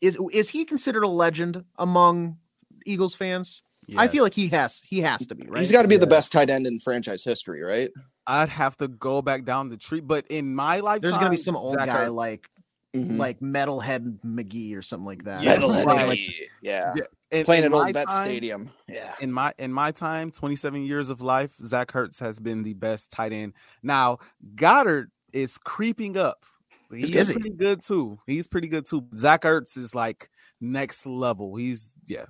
is 0.00 0.18
is 0.32 0.48
he 0.50 0.64
considered 0.64 1.02
a 1.04 1.08
legend 1.08 1.64
among 1.78 2.36
Eagles 2.84 3.14
fans? 3.14 3.62
I 3.96 4.08
feel 4.08 4.24
like 4.24 4.34
he 4.34 4.48
has 4.48 4.82
he 4.86 5.00
has 5.00 5.26
to 5.26 5.34
be 5.34 5.46
right. 5.48 5.58
he's 5.58 5.72
got 5.72 5.82
to 5.82 5.88
be 5.88 5.96
the 5.96 6.06
best 6.06 6.32
tight 6.32 6.50
end 6.50 6.66
in 6.66 6.78
franchise 6.80 7.24
history, 7.24 7.62
right? 7.62 7.90
I'd 8.26 8.48
have 8.50 8.76
to 8.78 8.88
go 8.88 9.22
back 9.22 9.44
down 9.44 9.68
the 9.68 9.76
tree. 9.76 10.00
But 10.00 10.26
in 10.28 10.54
my 10.54 10.80
lifetime, 10.80 11.10
There's 11.10 11.18
gonna 11.18 11.30
be 11.30 11.36
some 11.36 11.56
old 11.56 11.74
Zach 11.74 11.86
guy 11.88 12.06
Ertz. 12.06 12.14
like 12.14 12.50
Mhm. 12.94 13.16
like 13.18 13.38
Metalhead 13.40 14.18
McGee 14.24 14.76
or 14.76 14.82
something 14.82 15.06
like 15.06 15.24
that. 15.24 15.42
Metalhead 15.42 15.84
Right, 15.86 15.98
McGee. 15.98 16.08
like- 16.08 16.50
yeah. 16.62 16.92
Yeah, 16.96 17.04
in, 17.30 17.44
playing 17.44 17.64
in 17.64 17.72
at 17.72 17.76
Old 17.76 17.92
Vet 17.92 18.08
time- 18.08 18.24
Stadium. 18.24 18.70
Yeah, 18.88 19.14
in 19.20 19.32
my 19.32 19.52
in 19.58 19.72
my 19.72 19.90
time, 19.92 20.30
27 20.30 20.82
years 20.84 21.08
of 21.10 21.20
life, 21.20 21.52
Zach 21.64 21.92
Ertz 21.92 22.20
has 22.20 22.38
been 22.38 22.62
the 22.62 22.74
best 22.74 23.10
tight 23.10 23.32
end. 23.32 23.54
Now 23.82 24.18
Goedert 24.54 25.08
is 25.32 25.58
creeping 25.58 26.16
up. 26.16 26.44
He's 26.90 27.10
Is 27.10 27.28
he? 27.28 27.34
pretty 27.34 27.50
good 27.50 27.82
too. 27.82 28.18
He's 28.26 28.46
pretty 28.46 28.68
good 28.68 28.86
too. 28.86 29.06
Zach 29.16 29.42
Ertz 29.42 29.76
is 29.76 29.94
like 29.94 30.30
next 30.60 31.04
level. 31.06 31.56
He's 31.56 31.96
yeah. 32.06 32.26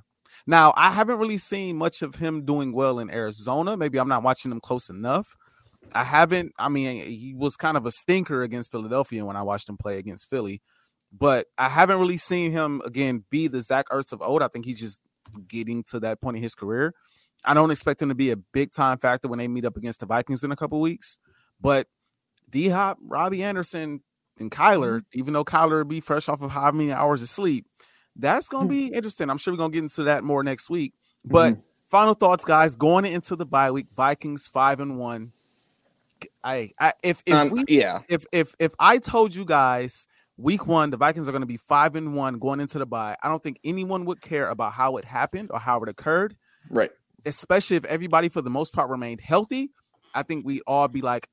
Now 0.46 0.72
I 0.76 0.90
haven't 0.92 1.18
really 1.18 1.38
seen 1.38 1.76
much 1.76 2.02
of 2.02 2.14
him 2.14 2.44
doing 2.44 2.72
well 2.72 2.98
in 2.98 3.10
Arizona. 3.10 3.76
Maybe 3.76 3.98
I'm 3.98 4.08
not 4.08 4.22
watching 4.22 4.50
him 4.50 4.60
close 4.60 4.88
enough. 4.88 5.36
I 5.92 6.04
haven't. 6.04 6.52
I 6.58 6.68
mean, 6.68 7.02
he 7.06 7.34
was 7.34 7.54
kind 7.54 7.76
of 7.76 7.86
a 7.86 7.92
stinker 7.92 8.42
against 8.42 8.70
Philadelphia 8.72 9.24
when 9.24 9.36
I 9.36 9.42
watched 9.42 9.68
him 9.68 9.76
play 9.76 9.98
against 9.98 10.28
Philly, 10.28 10.60
but 11.18 11.46
I 11.56 11.68
haven't 11.68 11.98
really 11.98 12.18
seen 12.18 12.52
him 12.52 12.82
again 12.84 13.24
be 13.30 13.48
the 13.48 13.62
Zach 13.62 13.88
Ertz 13.88 14.12
of 14.12 14.22
old. 14.22 14.42
I 14.42 14.48
think 14.48 14.64
he's 14.64 14.80
just 14.80 15.00
getting 15.48 15.82
to 15.84 16.00
that 16.00 16.20
point 16.20 16.36
in 16.36 16.42
his 16.42 16.54
career. 16.54 16.94
I 17.44 17.54
don't 17.54 17.70
expect 17.70 18.02
him 18.02 18.08
to 18.08 18.14
be 18.14 18.30
a 18.30 18.36
big 18.36 18.72
time 18.72 18.98
factor 18.98 19.28
when 19.28 19.38
they 19.38 19.48
meet 19.48 19.64
up 19.64 19.76
against 19.76 20.00
the 20.00 20.06
Vikings 20.06 20.42
in 20.42 20.52
a 20.52 20.56
couple 20.56 20.80
weeks. 20.80 21.18
But 21.60 21.86
D 22.50 22.68
Hop, 22.68 22.98
Robbie 23.00 23.42
Anderson, 23.42 24.00
and 24.38 24.50
Kyler, 24.50 24.98
mm-hmm. 24.98 25.18
even 25.18 25.32
though 25.32 25.44
Kyler 25.44 25.78
will 25.78 25.84
be 25.84 26.00
fresh 26.00 26.28
off 26.28 26.42
of 26.42 26.50
how 26.50 26.70
many 26.70 26.92
hours 26.92 27.22
of 27.22 27.28
sleep, 27.28 27.66
that's 28.16 28.48
gonna 28.48 28.68
be 28.68 28.86
mm-hmm. 28.86 28.94
interesting. 28.94 29.30
I'm 29.30 29.38
sure 29.38 29.54
we're 29.54 29.58
gonna 29.58 29.72
get 29.72 29.82
into 29.82 30.04
that 30.04 30.24
more 30.24 30.42
next 30.42 30.68
week. 30.68 30.94
But 31.24 31.54
mm-hmm. 31.54 31.62
final 31.88 32.14
thoughts, 32.14 32.44
guys, 32.44 32.74
going 32.74 33.06
into 33.06 33.36
the 33.36 33.46
bye 33.46 33.70
week, 33.70 33.86
Vikings 33.94 34.46
five 34.46 34.80
and 34.80 34.98
one. 34.98 35.32
I, 36.42 36.72
I 36.80 36.92
if 37.02 37.22
if 37.26 37.34
um, 37.34 37.50
we 37.50 37.64
yeah. 37.68 38.00
if 38.08 38.24
if 38.32 38.54
if 38.58 38.74
I 38.78 38.98
told 38.98 39.34
you 39.34 39.44
guys 39.44 40.06
week 40.38 40.66
one 40.66 40.90
the 40.90 40.96
Vikings 40.96 41.28
are 41.28 41.32
going 41.32 41.40
to 41.42 41.46
be 41.46 41.56
five 41.56 41.96
and 41.96 42.14
one 42.14 42.38
going 42.38 42.60
into 42.60 42.78
the 42.78 42.86
bye, 42.86 43.16
I 43.22 43.28
don't 43.28 43.42
think 43.42 43.58
anyone 43.64 44.04
would 44.06 44.20
care 44.20 44.48
about 44.48 44.72
how 44.72 44.96
it 44.96 45.04
happened 45.04 45.50
or 45.52 45.58
how 45.58 45.82
it 45.82 45.88
occurred. 45.88 46.36
Right. 46.70 46.90
Especially 47.24 47.76
if 47.76 47.84
everybody 47.84 48.28
for 48.28 48.42
the 48.42 48.50
most 48.50 48.72
part 48.72 48.90
remained 48.90 49.20
healthy, 49.20 49.70
I 50.14 50.22
think 50.22 50.44
we 50.46 50.60
all 50.66 50.88
be 50.88 51.00
like, 51.00 51.28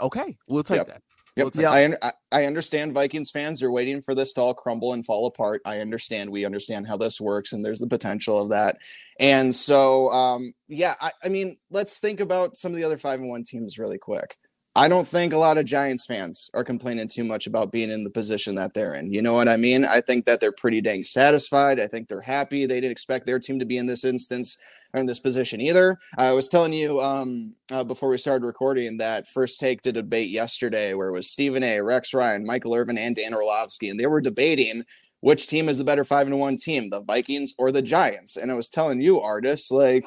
okay, 0.00 0.36
we'll 0.48 0.62
take 0.62 0.78
Yep. 0.78 0.86
that. 0.86 1.02
Yep. 1.36 1.44
We'll 1.44 1.50
take 1.50 1.62
Yeah. 1.62 1.70
I, 1.70 1.84
un- 1.84 1.96
I 2.02 2.10
I 2.30 2.44
understand 2.46 2.92
Vikings 2.94 3.30
fans 3.30 3.62
are 3.62 3.70
waiting 3.70 4.02
for 4.02 4.14
this 4.14 4.32
to 4.34 4.40
all 4.40 4.54
crumble 4.54 4.92
and 4.92 5.04
fall 5.04 5.26
apart. 5.26 5.62
I 5.64 5.80
understand. 5.80 6.30
We 6.30 6.44
understand 6.44 6.86
how 6.86 6.96
this 6.96 7.20
works, 7.20 7.52
and 7.52 7.64
there's 7.64 7.80
the 7.80 7.86
potential 7.88 8.40
of 8.40 8.50
that. 8.50 8.76
And 9.20 9.54
so, 9.54 10.08
um, 10.10 10.52
yeah, 10.68 10.94
I, 11.00 11.10
I 11.24 11.28
mean, 11.28 11.56
let's 11.70 11.98
think 11.98 12.20
about 12.20 12.56
some 12.56 12.72
of 12.72 12.76
the 12.76 12.84
other 12.84 12.96
five 12.96 13.20
and 13.20 13.28
one 13.28 13.42
teams 13.44 13.78
really 13.78 13.98
quick. 13.98 14.36
I 14.76 14.88
don't 14.88 15.06
think 15.06 15.32
a 15.32 15.38
lot 15.38 15.56
of 15.56 15.66
Giants 15.66 16.04
fans 16.04 16.50
are 16.52 16.64
complaining 16.64 17.06
too 17.06 17.22
much 17.22 17.46
about 17.46 17.70
being 17.70 17.90
in 17.90 18.02
the 18.02 18.10
position 18.10 18.56
that 18.56 18.74
they're 18.74 18.94
in. 18.94 19.12
You 19.12 19.22
know 19.22 19.34
what 19.34 19.48
I 19.48 19.56
mean? 19.56 19.84
I 19.84 20.00
think 20.00 20.24
that 20.24 20.40
they're 20.40 20.50
pretty 20.50 20.80
dang 20.80 21.04
satisfied. 21.04 21.78
I 21.78 21.86
think 21.86 22.08
they're 22.08 22.20
happy. 22.20 22.66
They 22.66 22.80
didn't 22.80 22.90
expect 22.90 23.24
their 23.24 23.38
team 23.38 23.60
to 23.60 23.64
be 23.64 23.78
in 23.78 23.86
this 23.86 24.04
instance 24.04 24.56
or 24.92 24.98
in 24.98 25.06
this 25.06 25.20
position 25.20 25.60
either. 25.60 25.96
I 26.18 26.32
was 26.32 26.48
telling 26.48 26.72
you 26.72 27.00
um, 27.00 27.54
uh, 27.70 27.84
before 27.84 28.08
we 28.08 28.18
started 28.18 28.44
recording 28.44 28.96
that 28.96 29.28
First 29.28 29.60
Take 29.60 29.82
did 29.82 29.96
a 29.96 30.02
debate 30.02 30.30
yesterday 30.30 30.92
where 30.94 31.08
it 31.08 31.12
was 31.12 31.30
Stephen 31.30 31.62
A, 31.62 31.80
Rex 31.80 32.12
Ryan, 32.12 32.44
Michael 32.44 32.74
Irvin, 32.74 32.98
and 32.98 33.14
Dan 33.14 33.32
Orlovsky, 33.32 33.90
and 33.90 34.00
they 34.00 34.08
were 34.08 34.20
debating 34.20 34.82
which 35.20 35.46
team 35.46 35.70
is 35.70 35.78
the 35.78 35.84
better 35.84 36.04
five 36.04 36.26
and 36.26 36.38
one 36.38 36.56
team, 36.56 36.90
the 36.90 37.00
Vikings 37.00 37.54
or 37.58 37.72
the 37.72 37.80
Giants. 37.80 38.36
And 38.36 38.50
I 38.50 38.54
was 38.54 38.68
telling 38.68 39.00
you, 39.00 39.22
Artis, 39.22 39.70
like 39.70 40.04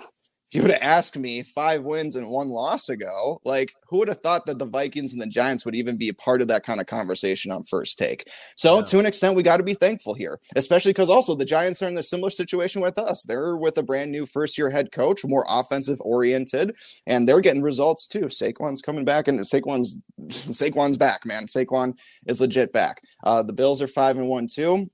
if 0.49 0.55
you 0.55 0.61
would 0.61 0.71
have 0.71 0.81
asked 0.81 1.17
me 1.17 1.43
five 1.43 1.83
wins 1.83 2.15
and 2.15 2.29
one 2.29 2.47
loss 2.47 2.87
ago, 2.87 3.41
like 3.43 3.73
who 3.89 3.97
would 3.97 4.07
have 4.07 4.21
thought 4.21 4.45
that 4.45 4.59
the 4.59 4.65
Vikings 4.65 5.11
and 5.11 5.21
the 5.21 5.27
Giants 5.27 5.65
would 5.65 5.75
even 5.75 5.97
be 5.97 6.07
a 6.07 6.13
part 6.13 6.41
of 6.41 6.47
that 6.47 6.63
kind 6.63 6.79
of 6.79 6.87
conversation 6.87 7.51
on 7.51 7.65
first 7.65 7.97
take? 7.97 8.29
So 8.55 8.77
Yeah. 8.77 8.83
to 8.85 8.99
an 8.99 9.05
extent, 9.05 9.35
we 9.35 9.43
got 9.43 9.57
to 9.57 9.63
be 9.63 9.73
thankful 9.73 10.13
here, 10.13 10.39
especially 10.55 10.91
because 10.93 11.09
also 11.09 11.35
the 11.35 11.43
Giants 11.43 11.81
are 11.83 11.87
in 11.89 11.97
a 11.97 12.03
similar 12.03 12.29
situation 12.29 12.81
with 12.81 12.97
us. 12.97 13.23
They're 13.25 13.57
with 13.57 13.77
a 13.77 13.83
brand 13.83 14.11
new 14.11 14.25
first 14.25 14.57
year 14.57 14.69
head 14.69 14.91
coach, 14.93 15.25
more 15.25 15.45
offensive 15.49 15.99
oriented, 16.01 16.75
and 17.07 17.27
they're 17.27 17.41
getting 17.41 17.61
results 17.61 18.07
too. 18.07 18.25
Saquon's 18.29 18.81
coming 18.81 19.03
back, 19.03 19.27
and 19.27 19.39
Saquon's 19.41 19.97
Saquon's 20.27 20.97
back, 20.97 21.25
man. 21.25 21.47
Saquon 21.47 21.97
is 22.25 22.39
legit 22.39 22.71
back. 22.71 23.01
Uh, 23.23 23.43
the 23.43 23.53
Bills 23.53 23.81
are 23.81 23.87
five 23.87 24.17
and 24.17 24.27
one 24.29 24.47
too. 24.47 24.87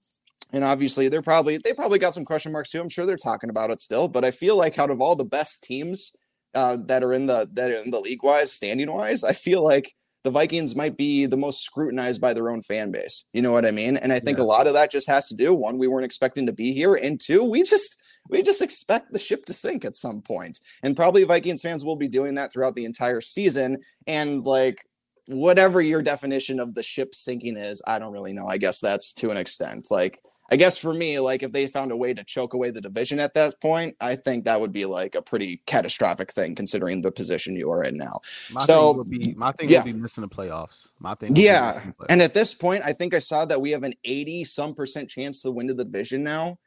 And 0.53 0.63
obviously, 0.63 1.09
they're 1.09 1.21
probably 1.21 1.57
they 1.57 1.73
probably 1.73 1.99
got 1.99 2.13
some 2.13 2.25
question 2.25 2.51
marks 2.51 2.71
too. 2.71 2.79
I'm 2.79 2.89
sure 2.89 3.05
they're 3.05 3.17
talking 3.17 3.49
about 3.49 3.71
it 3.71 3.81
still. 3.81 4.07
But 4.07 4.23
I 4.23 4.31
feel 4.31 4.55
like 4.55 4.79
out 4.79 4.91
of 4.91 5.01
all 5.01 5.15
the 5.15 5.25
best 5.25 5.63
teams 5.63 6.13
uh, 6.53 6.77
that 6.85 7.03
are 7.03 7.13
in 7.13 7.25
the 7.25 7.49
that 7.53 7.71
are 7.71 7.83
in 7.83 7.91
the 7.91 7.99
league 7.99 8.23
wise, 8.23 8.51
standing 8.51 8.91
wise, 8.91 9.23
I 9.23 9.33
feel 9.33 9.63
like 9.63 9.93
the 10.23 10.31
Vikings 10.31 10.75
might 10.75 10.95
be 10.95 11.25
the 11.25 11.35
most 11.35 11.63
scrutinized 11.63 12.21
by 12.21 12.33
their 12.33 12.49
own 12.49 12.61
fan 12.61 12.91
base. 12.91 13.25
You 13.33 13.41
know 13.41 13.51
what 13.51 13.65
I 13.65 13.71
mean? 13.71 13.97
And 13.97 14.13
I 14.13 14.19
think 14.19 14.37
a 14.37 14.43
lot 14.43 14.67
of 14.67 14.73
that 14.73 14.91
just 14.91 15.07
has 15.07 15.27
to 15.27 15.35
do 15.35 15.53
one, 15.53 15.77
we 15.77 15.87
weren't 15.87 16.05
expecting 16.05 16.45
to 16.45 16.53
be 16.53 16.71
here, 16.71 16.95
and 16.95 17.19
two, 17.19 17.43
we 17.43 17.63
just 17.63 17.97
we 18.29 18.41
just 18.41 18.61
expect 18.61 19.11
the 19.11 19.19
ship 19.19 19.45
to 19.45 19.53
sink 19.53 19.83
at 19.83 19.95
some 19.95 20.21
point. 20.21 20.59
And 20.81 20.95
probably 20.95 21.23
Vikings 21.23 21.61
fans 21.61 21.83
will 21.83 21.95
be 21.95 22.07
doing 22.07 22.35
that 22.35 22.53
throughout 22.53 22.75
the 22.75 22.85
entire 22.85 23.21
season. 23.21 23.79
And 24.07 24.45
like 24.45 24.85
whatever 25.27 25.81
your 25.81 26.01
definition 26.01 26.59
of 26.59 26.73
the 26.73 26.83
ship 26.83 27.13
sinking 27.13 27.57
is, 27.57 27.81
I 27.85 27.99
don't 27.99 28.13
really 28.13 28.33
know. 28.33 28.47
I 28.47 28.57
guess 28.57 28.79
that's 28.79 29.13
to 29.15 29.29
an 29.29 29.37
extent. 29.37 29.87
Like 29.91 30.19
I 30.51 30.55
guess 30.57 30.77
for 30.77 30.93
me, 30.93 31.19
like 31.19 31.41
if 31.41 31.51
they 31.51 31.67
found 31.67 31.91
a 31.91 31.97
way 31.97 32.13
to 32.13 32.23
choke 32.23 32.53
away 32.53 32.69
the 32.69 32.81
division 32.81 33.19
at 33.19 33.33
that 33.33 33.59
point, 33.61 33.95
I 34.01 34.15
think 34.15 34.45
that 34.45 34.59
would 34.59 34.71
be 34.73 34.85
like 34.85 35.15
a 35.15 35.21
pretty 35.21 35.61
catastrophic 35.65 36.31
thing 36.31 36.53
considering 36.53 37.01
the 37.01 37.11
position 37.11 37.55
you 37.55 37.71
are 37.71 37.83
in 37.83 37.97
now. 37.97 38.19
My 38.51 38.61
So, 38.61 38.91
thing 38.93 38.97
would 38.97 39.09
be 39.09 39.33
my 39.35 39.51
thing 39.53 39.69
yeah. 39.69 39.79
would 39.83 39.93
be 39.93 39.99
missing 39.99 40.21
the 40.21 40.27
playoffs. 40.27 40.91
My 40.99 41.15
thing, 41.15 41.35
Yeah. 41.35 41.81
playoffs. 41.81 42.05
And 42.09 42.21
at 42.21 42.33
this 42.33 42.53
point, 42.53 42.83
I 42.85 42.93
think 42.93 43.13
I 43.15 43.19
saw 43.19 43.45
that 43.45 43.61
we 43.61 43.71
have 43.71 43.83
an 43.83 43.93
80 44.03 44.43
some 44.43 44.75
percent 44.75 45.09
chance 45.09 45.41
to 45.43 45.51
win 45.51 45.67
to 45.69 45.73
the 45.73 45.85
division 45.85 46.23
now. 46.23 46.59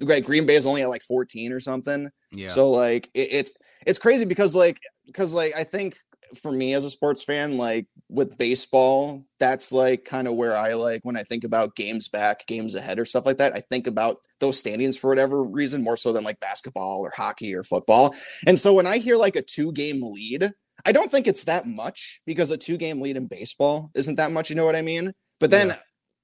Right, 0.00 0.24
Green 0.24 0.44
Bay 0.44 0.56
is 0.56 0.66
only 0.66 0.82
at 0.82 0.88
like 0.88 1.02
14 1.02 1.52
or 1.52 1.60
something. 1.60 2.10
yeah, 2.32 2.48
So 2.48 2.70
like 2.70 3.10
it, 3.14 3.28
it's 3.32 3.52
it's 3.86 3.98
crazy 3.98 4.24
because 4.26 4.54
like 4.54 4.80
because 5.06 5.34
like 5.34 5.54
I 5.56 5.64
think 5.64 5.96
for 6.40 6.50
me 6.52 6.74
as 6.74 6.84
a 6.84 6.90
sports 6.90 7.22
fan, 7.22 7.56
like 7.56 7.86
with 8.08 8.36
baseball, 8.38 9.24
that's 9.38 9.72
like 9.72 10.04
kind 10.04 10.26
of 10.28 10.34
where 10.34 10.56
I 10.56 10.74
like 10.74 11.04
when 11.04 11.16
I 11.16 11.22
think 11.22 11.44
about 11.44 11.76
games 11.76 12.08
back, 12.08 12.46
games 12.46 12.74
ahead, 12.74 12.98
or 12.98 13.04
stuff 13.04 13.26
like 13.26 13.38
that. 13.38 13.54
I 13.56 13.60
think 13.60 13.86
about 13.86 14.18
those 14.40 14.58
standings 14.58 14.96
for 14.96 15.08
whatever 15.08 15.42
reason 15.42 15.82
more 15.82 15.96
so 15.96 16.12
than 16.12 16.24
like 16.24 16.40
basketball 16.40 17.00
or 17.00 17.12
hockey 17.14 17.54
or 17.54 17.64
football. 17.64 18.14
And 18.46 18.58
so 18.58 18.74
when 18.74 18.86
I 18.86 18.98
hear 18.98 19.16
like 19.16 19.36
a 19.36 19.42
two 19.42 19.72
game 19.72 20.00
lead, 20.02 20.50
I 20.86 20.92
don't 20.92 21.10
think 21.10 21.26
it's 21.26 21.44
that 21.44 21.66
much 21.66 22.20
because 22.26 22.50
a 22.50 22.56
two 22.56 22.76
game 22.76 23.00
lead 23.00 23.16
in 23.16 23.26
baseball 23.26 23.90
isn't 23.94 24.16
that 24.16 24.32
much. 24.32 24.50
You 24.50 24.56
know 24.56 24.64
what 24.66 24.76
I 24.76 24.82
mean? 24.82 25.12
But 25.40 25.50
then 25.50 25.68
Yeah. 25.68 25.76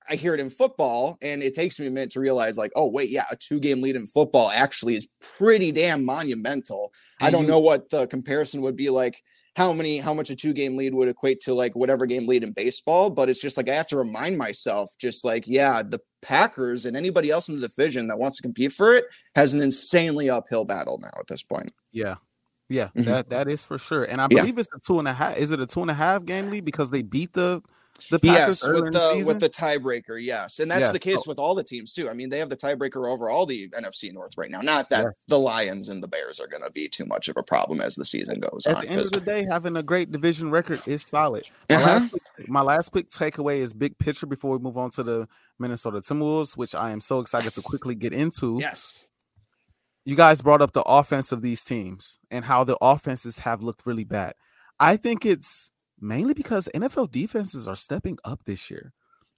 I 0.08 0.14
hear 0.16 0.32
it 0.34 0.40
in 0.40 0.48
football, 0.50 1.18
and 1.22 1.42
it 1.42 1.54
takes 1.54 1.78
me 1.78 1.86
a 1.86 1.90
minute 1.90 2.10
to 2.12 2.20
realize, 2.20 2.56
like, 2.56 2.72
oh 2.74 2.86
wait, 2.86 3.10
yeah, 3.10 3.24
a 3.30 3.36
two 3.36 3.60
game 3.60 3.80
lead 3.82 3.96
in 3.96 4.06
football 4.06 4.50
actually 4.50 4.96
is 4.96 5.06
pretty 5.20 5.72
damn 5.72 6.04
monumental. 6.04 6.92
I 7.20 7.30
don't 7.30 7.42
you- 7.42 7.48
know 7.48 7.58
what 7.60 7.90
the 7.90 8.06
comparison 8.06 8.62
would 8.62 8.76
be 8.76 8.88
like. 8.90 9.22
How 9.60 9.74
many, 9.74 9.98
how 9.98 10.14
much 10.14 10.30
a 10.30 10.34
two 10.34 10.54
game 10.54 10.74
lead 10.78 10.94
would 10.94 11.08
equate 11.08 11.40
to 11.40 11.52
like 11.52 11.76
whatever 11.76 12.06
game 12.06 12.26
lead 12.26 12.42
in 12.44 12.52
baseball? 12.52 13.10
But 13.10 13.28
it's 13.28 13.42
just 13.42 13.58
like 13.58 13.68
I 13.68 13.74
have 13.74 13.88
to 13.88 13.96
remind 13.98 14.38
myself, 14.38 14.88
just 14.98 15.22
like, 15.22 15.44
yeah, 15.46 15.82
the 15.82 16.00
Packers 16.22 16.86
and 16.86 16.96
anybody 16.96 17.30
else 17.30 17.50
in 17.50 17.60
the 17.60 17.68
division 17.68 18.06
that 18.06 18.18
wants 18.18 18.38
to 18.38 18.42
compete 18.42 18.72
for 18.72 18.94
it 18.94 19.04
has 19.34 19.52
an 19.52 19.60
insanely 19.60 20.30
uphill 20.30 20.64
battle 20.64 20.98
now 21.02 21.10
at 21.18 21.26
this 21.26 21.42
point. 21.42 21.74
yeah, 21.92 22.14
yeah. 22.70 22.88
Mhm. 22.96 23.04
That 23.04 23.28
that 23.28 23.48
is 23.48 23.62
for 23.62 23.76
sure. 23.76 24.04
And 24.04 24.18
I 24.18 24.28
Yeah. 24.30 24.40
believe 24.40 24.56
it's 24.56 24.68
a 24.74 24.78
two 24.78 24.98
and 24.98 25.06
a 25.06 25.12
half. 25.12 25.36
Is 25.36 25.50
it 25.50 25.60
a 25.60 25.66
two 25.66 25.82
and 25.82 25.90
a 25.90 25.94
half 25.94 26.24
game 26.24 26.48
lead 26.50 26.64
because 26.64 26.90
they 26.90 27.02
beat 27.02 27.34
the 27.34 27.60
the 28.08 28.18
Packers 28.18 28.62
Yes, 28.62 28.68
with 28.68 28.92
the, 28.92 29.14
the 29.18 29.24
with 29.26 29.40
the 29.40 29.48
tiebreaker, 29.50 30.22
yes, 30.22 30.58
and 30.60 30.70
that's 30.70 30.80
Yes, 30.82 30.90
the 30.92 30.98
case 30.98 31.24
so- 31.24 31.28
with 31.30 31.38
all 31.38 31.54
the 31.54 31.62
teams 31.64 31.92
too. 31.92 32.08
I 32.08 32.14
mean, 32.14 32.28
they 32.28 32.38
have 32.38 32.50
the 32.50 32.56
tiebreaker 32.56 33.10
over 33.12 33.28
all 33.28 33.46
the 33.46 33.68
NFC 33.70 34.12
North 34.12 34.36
right 34.38 34.50
now. 34.50 34.60
Not 34.60 34.90
that 34.90 35.04
Yes. 35.06 35.24
the 35.28 35.38
Lions 35.38 35.88
and 35.88 36.02
the 36.02 36.08
Bears 36.08 36.40
are 36.40 36.46
going 36.46 36.62
to 36.62 36.70
be 36.70 36.88
too 36.88 37.04
much 37.06 37.28
of 37.28 37.36
a 37.36 37.42
problem 37.42 37.80
as 37.80 37.96
the 37.96 38.04
season 38.04 38.40
goes 38.40 38.66
At 38.66 38.76
on. 38.76 38.82
At 38.82 38.86
the 38.86 38.92
end 38.92 39.00
of 39.02 39.12
the 39.12 39.20
day, 39.20 39.44
having 39.44 39.76
a 39.76 39.82
great 39.82 40.10
division 40.12 40.50
record 40.50 40.80
is 40.86 41.02
solid. 41.02 41.44
My, 41.68 41.76
Uh-huh. 41.76 41.86
last, 41.86 42.14
my 42.48 42.62
last 42.62 42.88
quick 42.90 43.08
takeaway 43.10 43.58
is 43.58 43.72
big 43.74 43.98
picture 43.98 44.26
before 44.26 44.56
we 44.56 44.62
move 44.62 44.78
on 44.78 44.90
to 44.92 45.02
the 45.02 45.28
Minnesota 45.58 46.00
Timberwolves, 46.00 46.56
which 46.56 46.74
I 46.74 46.90
am 46.90 47.00
so 47.00 47.20
excited 47.20 47.50
to 47.52 47.62
quickly 47.62 47.94
get 47.94 48.12
into. 48.12 48.58
yes, 48.60 49.06
you 50.06 50.16
guys 50.16 50.40
brought 50.40 50.62
up 50.62 50.72
the 50.72 50.82
offense 50.82 51.30
of 51.30 51.42
these 51.42 51.62
teams 51.62 52.18
and 52.30 52.46
how 52.46 52.64
the 52.64 52.76
offenses 52.80 53.40
have 53.40 53.62
looked 53.62 53.84
really 53.84 54.04
bad. 54.04 54.32
I 54.80 54.96
think 54.96 55.26
it's 55.26 55.70
mainly 56.00 56.34
because 56.34 56.68
NFL 56.74 57.10
defenses 57.10 57.66
are 57.66 57.76
stepping 57.76 58.18
up 58.24 58.44
this 58.44 58.70
year. 58.70 58.92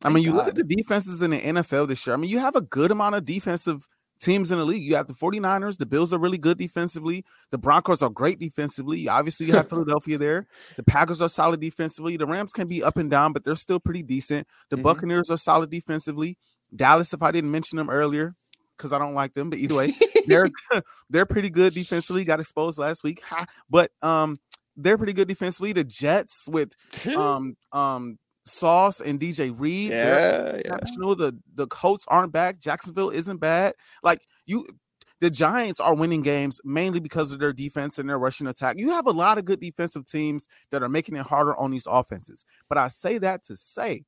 I 0.05 0.09
mean, 0.09 0.25
you 0.25 0.33
God. 0.33 0.37
look 0.39 0.49
at 0.49 0.55
the 0.57 0.65
defenses 0.65 1.23
in 1.23 1.31
the 1.31 1.41
NFL 1.41 1.89
this 1.89 2.07
year. 2.07 2.15
I 2.15 2.17
mean, 2.17 2.31
you 2.31 2.41
have 2.41 2.57
a 2.57 2.61
good 2.61 2.91
amount 2.91 3.15
of 3.15 3.25
defensive 3.25 3.89
teams 4.21 4.53
in 4.53 4.59
the 4.59 4.65
league. 4.65 4.83
You 4.83 4.97
have 4.97 5.09
the 5.09 5.15
49ers, 5.15 5.79
the 5.79 5.87
Bills 5.87 6.13
are 6.13 6.19
really 6.19 6.39
good 6.39 6.59
defensively. 6.59 7.25
The 7.51 7.59
Broncos 7.59 8.03
are 8.03 8.11
great 8.11 8.39
defensively. 8.39 9.09
Obviously, 9.09 9.47
you 9.47 9.53
have 9.55 9.69
Philadelphia 9.71 10.19
there. 10.19 10.47
The 10.77 10.83
Packers 10.83 11.21
are 11.21 11.29
solid 11.29 11.61
defensively. 11.61 12.17
The 12.17 12.27
Rams 12.27 12.53
can 12.53 12.67
be 12.67 12.83
up 12.83 12.97
and 12.97 13.11
down, 13.11 13.33
but 13.33 13.45
they're 13.45 13.57
still 13.57 13.81
pretty 13.81 14.03
decent. 14.03 14.47
The 14.71 14.77
mm-hmm. 14.77 14.85
Buccaneers 14.85 15.31
are 15.31 15.39
solid 15.39 15.71
defensively. 15.71 16.39
Dallas, 16.75 17.13
if 17.13 17.23
I 17.23 17.31
didn't 17.33 17.51
mention 17.51 17.77
them 17.77 17.91
earlier, 17.91 18.33
because 18.77 18.93
I 18.93 18.99
don't 18.99 19.15
like 19.15 19.35
them, 19.35 19.51
but 19.51 19.59
either 19.59 19.75
way, 19.75 19.93
they're 20.27 20.49
they're 21.11 21.27
pretty 21.27 21.51
good 21.51 21.75
defensively. 21.75 22.25
Got 22.25 22.41
exposed 22.41 22.79
last 22.79 23.05
week, 23.05 23.23
but 23.69 23.91
um, 24.03 24.41
they're 24.77 24.99
pretty 24.99 25.13
good 25.13 25.29
defensively. 25.29 25.73
The 25.73 25.85
Jets 25.85 26.49
with 26.49 26.73
um 27.17 27.57
um 27.73 28.19
Sauce 28.45 29.01
and 29.01 29.21
DJ 29.21 29.55
Reed. 29.57 29.91
Yeah, 29.91 30.61
yeah. 30.65 30.79
The 30.83 31.39
the 31.55 31.67
Colts 31.67 32.05
aren't 32.09 32.33
back. 32.33 32.59
Jacksonville 32.59 33.11
isn't 33.11 33.39
bad. 33.39 33.75
Like 34.03 34.21
you 34.47 34.67
the 35.21 35.31
Giants 35.31 35.79
are 35.79 35.95
winning 35.95 36.23
games 36.23 36.61
mainly 36.65 36.99
because 36.99 37.31
of 37.31 37.39
their 37.39 37.53
defense 37.53 37.97
and 37.97 38.09
their 38.09 38.19
rushing 38.19 38.49
attack. 38.49 38.77
You 38.77 38.91
have 38.91 39.07
a 39.07 39.13
lot 39.13 39.39
of 39.39 39.45
good 39.45 39.61
defensive 39.61 40.05
teams 40.05 40.49
that 40.71 40.83
are 40.83 40.89
making 40.89 41.15
it 41.15 41.27
harder 41.27 41.57
on 41.57 41.71
these 41.71 41.87
offenses. 41.89 42.45
But 42.69 42.77
I 42.77 42.89
say 42.89 43.19
that 43.19 43.45
to 43.45 43.57
say 43.57 44.05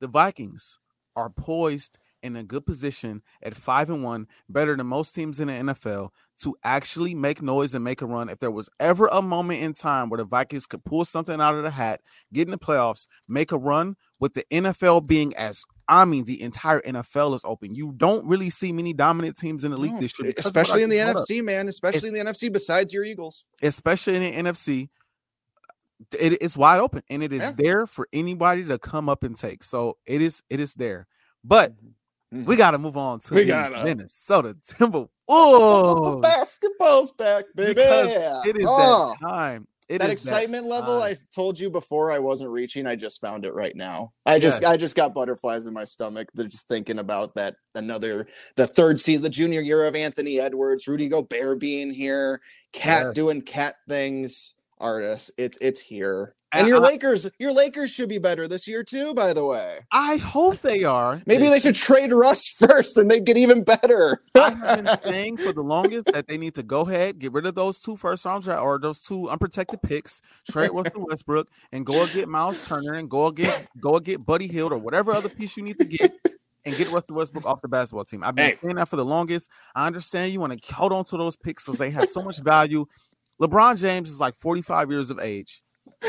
the 0.00 0.08
Vikings 0.08 0.80
are 1.14 1.30
poised 1.30 1.98
in 2.20 2.34
a 2.34 2.42
good 2.42 2.66
position 2.66 3.22
at 3.44 3.56
five 3.56 3.90
and 3.90 4.02
one, 4.02 4.26
better 4.48 4.76
than 4.76 4.88
most 4.88 5.14
teams 5.14 5.38
in 5.38 5.46
the 5.46 5.54
NFL, 5.54 6.10
to 6.42 6.56
actually 6.64 7.14
make 7.14 7.42
noise 7.42 7.74
and 7.74 7.84
make 7.84 8.02
a 8.02 8.06
run. 8.06 8.28
If 8.28 8.38
there 8.38 8.50
was 8.50 8.68
ever 8.78 9.08
a 9.08 9.22
moment 9.22 9.62
in 9.62 9.72
time 9.72 10.08
where 10.08 10.18
the 10.18 10.24
Vikings 10.24 10.66
could 10.66 10.84
pull 10.84 11.04
something 11.04 11.40
out 11.40 11.54
of 11.54 11.62
the 11.62 11.70
hat, 11.70 12.00
get 12.32 12.46
in 12.46 12.50
the 12.50 12.58
playoffs, 12.58 13.06
make 13.28 13.52
a 13.52 13.58
run, 13.58 13.96
with 14.20 14.34
the 14.34 14.44
NFL 14.50 15.06
being 15.06 15.34
as 15.36 15.64
I 15.88 16.04
mean, 16.04 16.24
the 16.24 16.40
entire 16.40 16.80
NFL 16.80 17.34
is 17.34 17.42
open. 17.44 17.74
You 17.74 17.92
don't 17.96 18.24
really 18.26 18.50
see 18.50 18.72
many 18.72 18.92
dominant 18.92 19.36
teams 19.36 19.64
in 19.64 19.72
the 19.72 19.80
league 19.80 19.98
this 20.00 20.18
year, 20.18 20.32
especially 20.38 20.82
in 20.84 20.90
the 20.90 20.96
NFC, 20.96 21.40
up. 21.40 21.46
man. 21.46 21.68
Especially 21.68 21.96
it's, 21.96 22.06
in 22.06 22.14
the 22.14 22.30
NFC, 22.30 22.52
besides 22.52 22.94
your 22.94 23.04
Eagles, 23.04 23.46
especially 23.62 24.16
in 24.16 24.22
the 24.22 24.50
NFC. 24.50 24.88
It 26.18 26.42
is 26.42 26.56
wide 26.56 26.80
open, 26.80 27.02
and 27.10 27.22
it 27.22 27.32
is 27.32 27.42
yeah. 27.42 27.52
there 27.56 27.86
for 27.86 28.08
anybody 28.12 28.64
to 28.64 28.78
come 28.78 29.08
up 29.08 29.22
and 29.22 29.36
take. 29.36 29.62
So 29.62 29.98
it 30.04 30.20
is, 30.20 30.42
it 30.50 30.58
is 30.58 30.74
there. 30.74 31.06
But 31.44 31.76
mm-hmm. 31.76 31.90
Mm-hmm. 32.32 32.46
We 32.46 32.56
got 32.56 32.70
to 32.70 32.78
move 32.78 32.96
on 32.96 33.20
to 33.20 33.34
we 33.34 33.44
gotta. 33.44 33.84
Minnesota 33.84 34.56
Timberwolves. 34.66 35.08
Oh, 35.34 36.16
the 36.16 36.16
basketball's 36.18 37.12
back, 37.12 37.44
baby! 37.54 37.74
Because 37.74 38.46
it 38.46 38.58
is 38.58 38.66
oh. 38.68 39.14
that 39.20 39.28
time. 39.28 39.66
It 39.88 39.98
that 39.98 40.10
excitement 40.10 40.64
that 40.64 40.70
level 40.70 41.02
I 41.02 41.16
told 41.34 41.58
you 41.58 41.68
before 41.68 42.12
I 42.12 42.18
wasn't 42.18 42.50
reaching. 42.50 42.86
I 42.86 42.96
just 42.96 43.20
found 43.20 43.44
it 43.44 43.52
right 43.52 43.74
now. 43.74 44.12
I 44.26 44.38
just. 44.38 44.64
I 44.64 44.76
just 44.76 44.96
got 44.96 45.14
butterflies 45.14 45.66
in 45.66 45.74
my 45.74 45.84
stomach. 45.84 46.28
They're 46.34 46.46
Just 46.48 46.68
thinking 46.68 46.98
about 46.98 47.34
that 47.34 47.56
another 47.74 48.26
the 48.56 48.66
third 48.66 48.98
season, 48.98 49.22
the 49.22 49.30
junior 49.30 49.60
year 49.60 49.84
of 49.86 49.94
Anthony 49.94 50.38
Edwards, 50.38 50.86
Rudy 50.86 51.08
Gobert 51.08 51.60
being 51.60 51.90
here, 51.90 52.40
Cat 52.72 53.06
yes. 53.06 53.14
doing 53.14 53.42
cat 53.42 53.74
things 53.88 54.54
Artis. 54.82 55.30
It's 55.38 55.56
it's 55.60 55.80
here. 55.80 56.34
And 56.54 56.68
your 56.68 56.78
I, 56.78 56.80
Lakers, 56.80 57.30
your 57.38 57.52
Lakers 57.52 57.90
should 57.90 58.10
be 58.10 58.18
better 58.18 58.46
this 58.46 58.68
year 58.68 58.84
too, 58.84 59.14
by 59.14 59.32
the 59.32 59.44
way. 59.44 59.78
I 59.90 60.16
hope 60.16 60.58
they 60.58 60.84
are. 60.84 61.22
Maybe 61.24 61.48
they, 61.48 61.58
should 61.58 61.76
trade 61.76 62.12
Russ 62.12 62.50
first 62.68 62.98
and 62.98 63.10
they 63.10 63.20
get 63.20 63.38
even 63.38 63.64
better. 63.64 64.22
I've 64.34 64.60
been 64.84 64.98
saying 64.98 65.38
for 65.38 65.54
the 65.54 65.62
longest 65.62 66.08
that 66.12 66.26
they 66.26 66.36
need 66.36 66.54
to 66.56 66.62
go 66.62 66.82
ahead, 66.82 67.18
get 67.18 67.32
rid 67.32 67.46
of 67.46 67.54
those 67.54 67.78
two 67.78 67.96
first 67.96 68.26
round 68.26 68.46
or 68.48 68.78
those 68.78 69.00
two 69.00 69.30
unprotected 69.30 69.80
picks, 69.80 70.20
trade 70.50 70.70
Russell 70.72 71.06
Westbrook, 71.06 71.48
and 71.70 71.86
go 71.86 72.06
get 72.08 72.28
Myles 72.28 72.66
Turner 72.66 72.94
and 72.94 73.08
go 73.08 73.30
get 73.30 73.68
go 73.80 73.98
get 73.98 74.26
Buddy 74.26 74.46
Hield 74.48 74.72
or 74.72 74.78
whatever 74.78 75.12
other 75.12 75.30
piece 75.30 75.56
you 75.56 75.62
need 75.62 75.78
to 75.78 75.84
get 75.84 76.12
and 76.64 76.76
get 76.76 76.90
Russell 76.90 77.16
Westbrook 77.16 77.46
off 77.46 77.62
the 77.62 77.68
basketball 77.68 78.04
team. 78.04 78.22
I've 78.22 78.34
been 78.34 78.50
hey. 78.50 78.56
saying 78.60 78.76
that 78.76 78.88
for 78.88 78.96
the 78.96 79.04
longest. 79.04 79.48
I 79.74 79.86
understand 79.86 80.32
you 80.32 80.40
want 80.40 80.60
to 80.60 80.74
hold 80.74 80.92
on 80.92 81.04
to 81.06 81.16
those 81.16 81.36
picks 81.36 81.64
because 81.64 81.78
they 81.78 81.90
have 81.90 82.04
so 82.04 82.22
much 82.22 82.40
value 82.40 82.86
LeBron 83.42 83.80
James 83.80 84.08
is 84.08 84.20
like 84.20 84.36
45 84.36 84.90
years 84.90 85.10
of 85.10 85.18
age. 85.18 85.62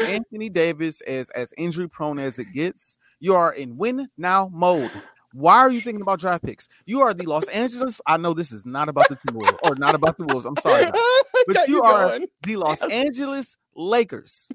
Anthony 0.08 0.50
Davis 0.50 1.02
is 1.02 1.32
as 1.32 1.52
injury 1.58 1.90
prone 1.90 2.20
as 2.20 2.38
it 2.38 2.46
gets. 2.54 2.96
You 3.20 3.34
are 3.34 3.52
in 3.52 3.76
win 3.76 4.08
now 4.18 4.52
mode. 4.54 4.92
Why 5.34 5.58
are 5.58 5.72
you 5.72 5.80
thinking 5.80 6.04
about 6.04 6.20
draft 6.20 6.44
picks? 6.44 6.68
You 6.86 7.02
are 7.02 7.12
the 7.12 7.26
Los 7.26 7.48
Angeles. 7.48 8.00
I 8.06 8.18
know 8.18 8.36
this 8.36 8.52
is 8.52 8.68
not 8.68 8.88
about 8.88 9.10
the 9.10 9.16
Timberwolves 9.16 9.58
or 9.64 9.76
not 9.76 9.96
about 9.96 10.20
the 10.20 10.26
Wolves. 10.26 10.46
I'm 10.46 10.58
sorry, 10.58 10.84
but 11.48 11.68
you, 11.68 11.78
you 11.78 11.82
are 11.82 12.20
the 12.44 12.56
Los 12.56 12.82
yes. 12.82 12.92
Angeles 12.92 13.58
Lakers. 13.76 14.50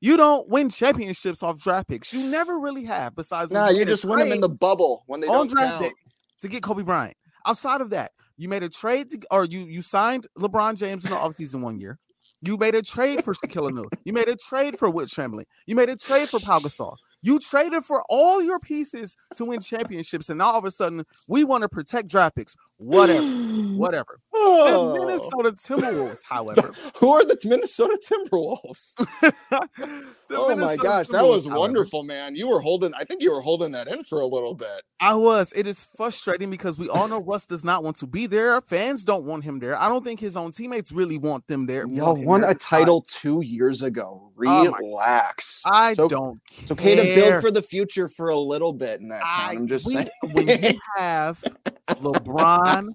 You 0.00 0.16
don't 0.16 0.48
win 0.48 0.70
championships 0.70 1.42
off 1.42 1.60
draft 1.60 1.88
picks. 1.88 2.12
You 2.12 2.22
never 2.22 2.60
really 2.60 2.84
have. 2.84 3.16
Besides, 3.16 3.50
nah, 3.50 3.68
you 3.68 3.84
just 3.84 4.04
win 4.04 4.20
them 4.20 4.30
in 4.30 4.40
the 4.40 4.48
bubble 4.48 5.02
when 5.06 5.20
they 5.20 5.26
on 5.26 5.48
don't 5.48 5.50
draft 5.50 5.82
count. 5.82 5.94
to 6.40 6.48
get 6.48 6.62
Kobe 6.62 6.84
Bryant. 6.84 7.16
Outside 7.44 7.80
of 7.80 7.90
that, 7.90 8.12
you 8.40 8.48
made 8.48 8.62
a 8.62 8.70
trade, 8.70 9.10
to, 9.10 9.20
or 9.30 9.44
you 9.44 9.60
you 9.60 9.82
signed 9.82 10.26
LeBron 10.38 10.76
James 10.76 11.04
in 11.04 11.10
the 11.10 11.16
offseason 11.16 11.60
one 11.60 11.78
year. 11.78 11.98
You 12.40 12.56
made 12.56 12.74
a 12.74 12.80
trade 12.80 13.22
for 13.22 13.34
Shaquille 13.34 13.70
O'Neal. 13.70 13.84
You 14.04 14.14
made 14.14 14.28
a 14.28 14.36
trade 14.36 14.78
for 14.78 14.88
Wilt 14.88 15.10
Chamberlain. 15.10 15.44
You 15.66 15.76
made 15.76 15.90
a 15.90 15.96
trade 15.96 16.30
for 16.30 16.40
Pau 16.40 16.58
Gasol. 16.58 16.96
You 17.22 17.38
traded 17.38 17.84
for 17.84 18.02
all 18.08 18.42
your 18.42 18.58
pieces 18.58 19.16
to 19.36 19.44
win 19.44 19.60
championships, 19.60 20.28
and 20.28 20.38
now 20.38 20.52
all 20.52 20.58
of 20.58 20.64
a 20.64 20.70
sudden 20.70 21.04
we 21.28 21.44
want 21.44 21.62
to 21.62 21.68
protect 21.68 22.08
draft 22.08 22.36
picks. 22.36 22.56
Whatever, 22.78 23.22
whatever. 23.76 24.20
Oh. 24.32 24.94
The 24.94 25.06
Minnesota 25.06 25.52
Timberwolves, 25.52 26.20
however, 26.28 26.72
who 26.98 27.10
are 27.10 27.24
the 27.24 27.36
Minnesota 27.44 27.98
Timberwolves? 28.10 28.94
the 29.20 29.34
oh 30.30 30.48
Minnesota 30.48 30.56
my 30.56 30.76
gosh, 30.76 31.08
that 31.08 31.24
was 31.24 31.46
wonderful, 31.46 32.00
however. 32.00 32.22
man. 32.22 32.36
You 32.36 32.48
were 32.48 32.60
holding. 32.60 32.94
I 32.94 33.04
think 33.04 33.22
you 33.22 33.32
were 33.32 33.42
holding 33.42 33.72
that 33.72 33.86
in 33.86 34.02
for 34.04 34.20
a 34.20 34.26
little 34.26 34.54
bit. 34.54 34.82
I 34.98 35.14
was. 35.14 35.52
It 35.54 35.66
is 35.66 35.86
frustrating 35.96 36.50
because 36.50 36.78
we 36.78 36.88
all 36.88 37.06
know 37.06 37.20
Russ 37.20 37.44
does 37.44 37.64
not 37.64 37.84
want 37.84 37.96
to 37.96 38.06
be 38.06 38.26
there. 38.26 38.60
Fans 38.62 39.04
don't 39.04 39.24
want 39.24 39.44
him 39.44 39.58
there. 39.58 39.78
I 39.78 39.88
don't 39.88 40.04
think 40.04 40.20
his 40.20 40.36
own 40.36 40.52
teammates 40.52 40.90
really 40.90 41.18
want 41.18 41.46
them 41.46 41.66
there. 41.66 41.86
Y'all 41.86 42.16
won 42.16 42.44
a 42.44 42.54
title 42.54 43.02
two 43.02 43.42
years 43.42 43.82
ago. 43.82 44.32
Oh 44.46 44.72
Relax. 44.78 45.64
Oh 45.66 45.70
I 45.70 45.92
so, 45.92 46.08
don't. 46.08 46.40
It's 46.58 46.70
okay 46.70 46.96
to 46.96 47.09
build 47.14 47.40
for 47.42 47.50
the 47.50 47.62
future 47.62 48.08
for 48.08 48.28
a 48.28 48.36
little 48.36 48.72
bit 48.72 49.00
in 49.00 49.08
that 49.08 49.22
time. 49.22 49.50
I, 49.50 49.52
am 49.54 49.66
just 49.66 49.86
we, 49.86 49.94
saying. 49.94 50.08
when 50.32 50.48
you 50.48 50.80
have 50.96 51.42
LeBron 51.88 52.94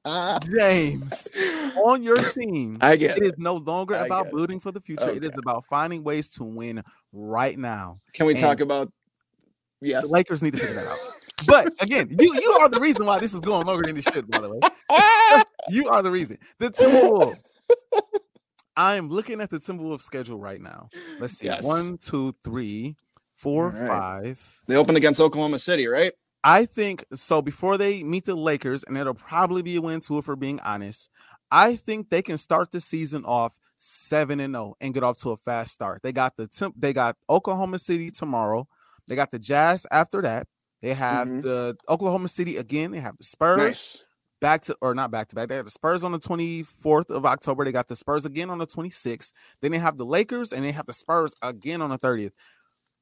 James 0.57 1.73
on 1.77 2.03
your 2.03 2.17
team, 2.17 2.77
I 2.81 2.95
get 2.95 3.17
it, 3.17 3.23
it 3.23 3.27
is 3.27 3.33
no 3.37 3.55
longer 3.57 3.95
I 3.95 4.05
about 4.05 4.31
building 4.31 4.59
for 4.59 4.71
the 4.71 4.81
future. 4.81 5.03
Okay. 5.03 5.17
It 5.17 5.23
is 5.23 5.37
about 5.37 5.65
finding 5.65 6.03
ways 6.03 6.29
to 6.29 6.43
win 6.43 6.83
right 7.11 7.57
now. 7.57 7.97
Can 8.13 8.25
we 8.25 8.33
and 8.33 8.41
talk 8.41 8.59
about? 8.59 8.91
Yes, 9.81 10.03
the 10.03 10.09
Lakers 10.09 10.41
need 10.41 10.53
to 10.53 10.59
figure 10.59 10.75
that 10.75 10.87
out. 10.87 10.97
But 11.45 11.73
again, 11.81 12.15
you 12.17 12.33
you 12.33 12.51
are 12.61 12.69
the 12.69 12.79
reason 12.79 13.05
why 13.05 13.19
this 13.19 13.33
is 13.33 13.39
going 13.39 13.65
longer 13.65 13.83
than 13.85 13.97
it 13.97 14.07
should. 14.11 14.29
By 14.29 14.39
the 14.39 14.49
way, 14.49 14.59
you 15.69 15.89
are 15.89 16.01
the 16.01 16.11
reason. 16.11 16.37
The 16.59 16.71
Timberwolves. 16.71 17.35
I 18.77 18.95
am 18.95 19.09
looking 19.09 19.39
at 19.39 19.49
the 19.49 19.57
Timberwolves 19.57 20.01
schedule 20.01 20.37
right 20.37 20.61
now. 20.61 20.89
Let's 21.19 21.37
see. 21.37 21.45
Yes. 21.45 21.65
One, 21.65 21.97
two, 21.97 22.35
three, 22.43 22.97
four, 23.35 23.69
right. 23.69 23.87
five. 23.87 24.61
They 24.67 24.75
open 24.75 24.95
against 24.95 25.19
Oklahoma 25.21 25.59
City, 25.59 25.87
right? 25.87 26.13
I 26.43 26.65
think 26.65 27.05
so. 27.13 27.41
Before 27.41 27.77
they 27.77 28.03
meet 28.03 28.25
the 28.25 28.35
Lakers, 28.35 28.83
and 28.83 28.97
it'll 28.97 29.15
probably 29.15 29.61
be 29.61 29.75
a 29.75 29.81
win 29.81 29.99
too, 29.99 30.19
if 30.19 30.27
we're 30.27 30.35
being 30.35 30.59
honest. 30.61 31.09
I 31.51 31.75
think 31.75 32.09
they 32.09 32.21
can 32.21 32.37
start 32.37 32.71
the 32.71 32.81
season 32.81 33.23
off 33.23 33.57
seven 33.77 34.39
and 34.39 34.53
zero 34.53 34.63
oh 34.63 34.75
and 34.81 34.93
get 34.93 35.03
off 35.03 35.17
to 35.17 35.31
a 35.31 35.37
fast 35.37 35.73
start. 35.73 36.01
They 36.03 36.11
got 36.11 36.35
the 36.35 36.47
temp, 36.47 36.75
they 36.77 36.93
got 36.93 37.17
Oklahoma 37.29 37.79
City 37.79 38.11
tomorrow. 38.11 38.67
They 39.07 39.15
got 39.15 39.31
the 39.31 39.39
Jazz 39.39 39.85
after 39.91 40.21
that. 40.23 40.47
They 40.81 40.93
have 40.93 41.27
mm-hmm. 41.27 41.41
the 41.41 41.77
Oklahoma 41.89 42.27
City 42.27 42.57
again. 42.57 42.91
They 42.91 42.99
have 42.99 43.17
the 43.17 43.23
Spurs. 43.23 43.57
Nice. 43.57 44.05
Back 44.41 44.63
to 44.63 44.77
or 44.81 44.93
not 44.93 45.11
back 45.11 45.29
to 45.29 45.35
back. 45.35 45.49
They 45.49 45.55
have 45.55 45.65
the 45.65 45.71
Spurs 45.71 46.03
on 46.03 46.11
the 46.11 46.19
24th 46.19 47.09
of 47.09 47.25
October. 47.25 47.63
They 47.63 47.71
got 47.71 47.87
the 47.87 47.95
Spurs 47.95 48.25
again 48.25 48.49
on 48.49 48.59
the 48.59 48.67
26th. 48.67 49.31
Then 49.61 49.71
they 49.71 49.79
have 49.79 49.97
the 49.97 50.05
Lakers 50.05 50.51
and 50.51 50.63
they 50.63 50.71
have 50.71 50.85
the 50.85 50.93
Spurs 50.93 51.33
again 51.41 51.81
on 51.81 51.89
the 51.89 51.97
30th 51.97 52.33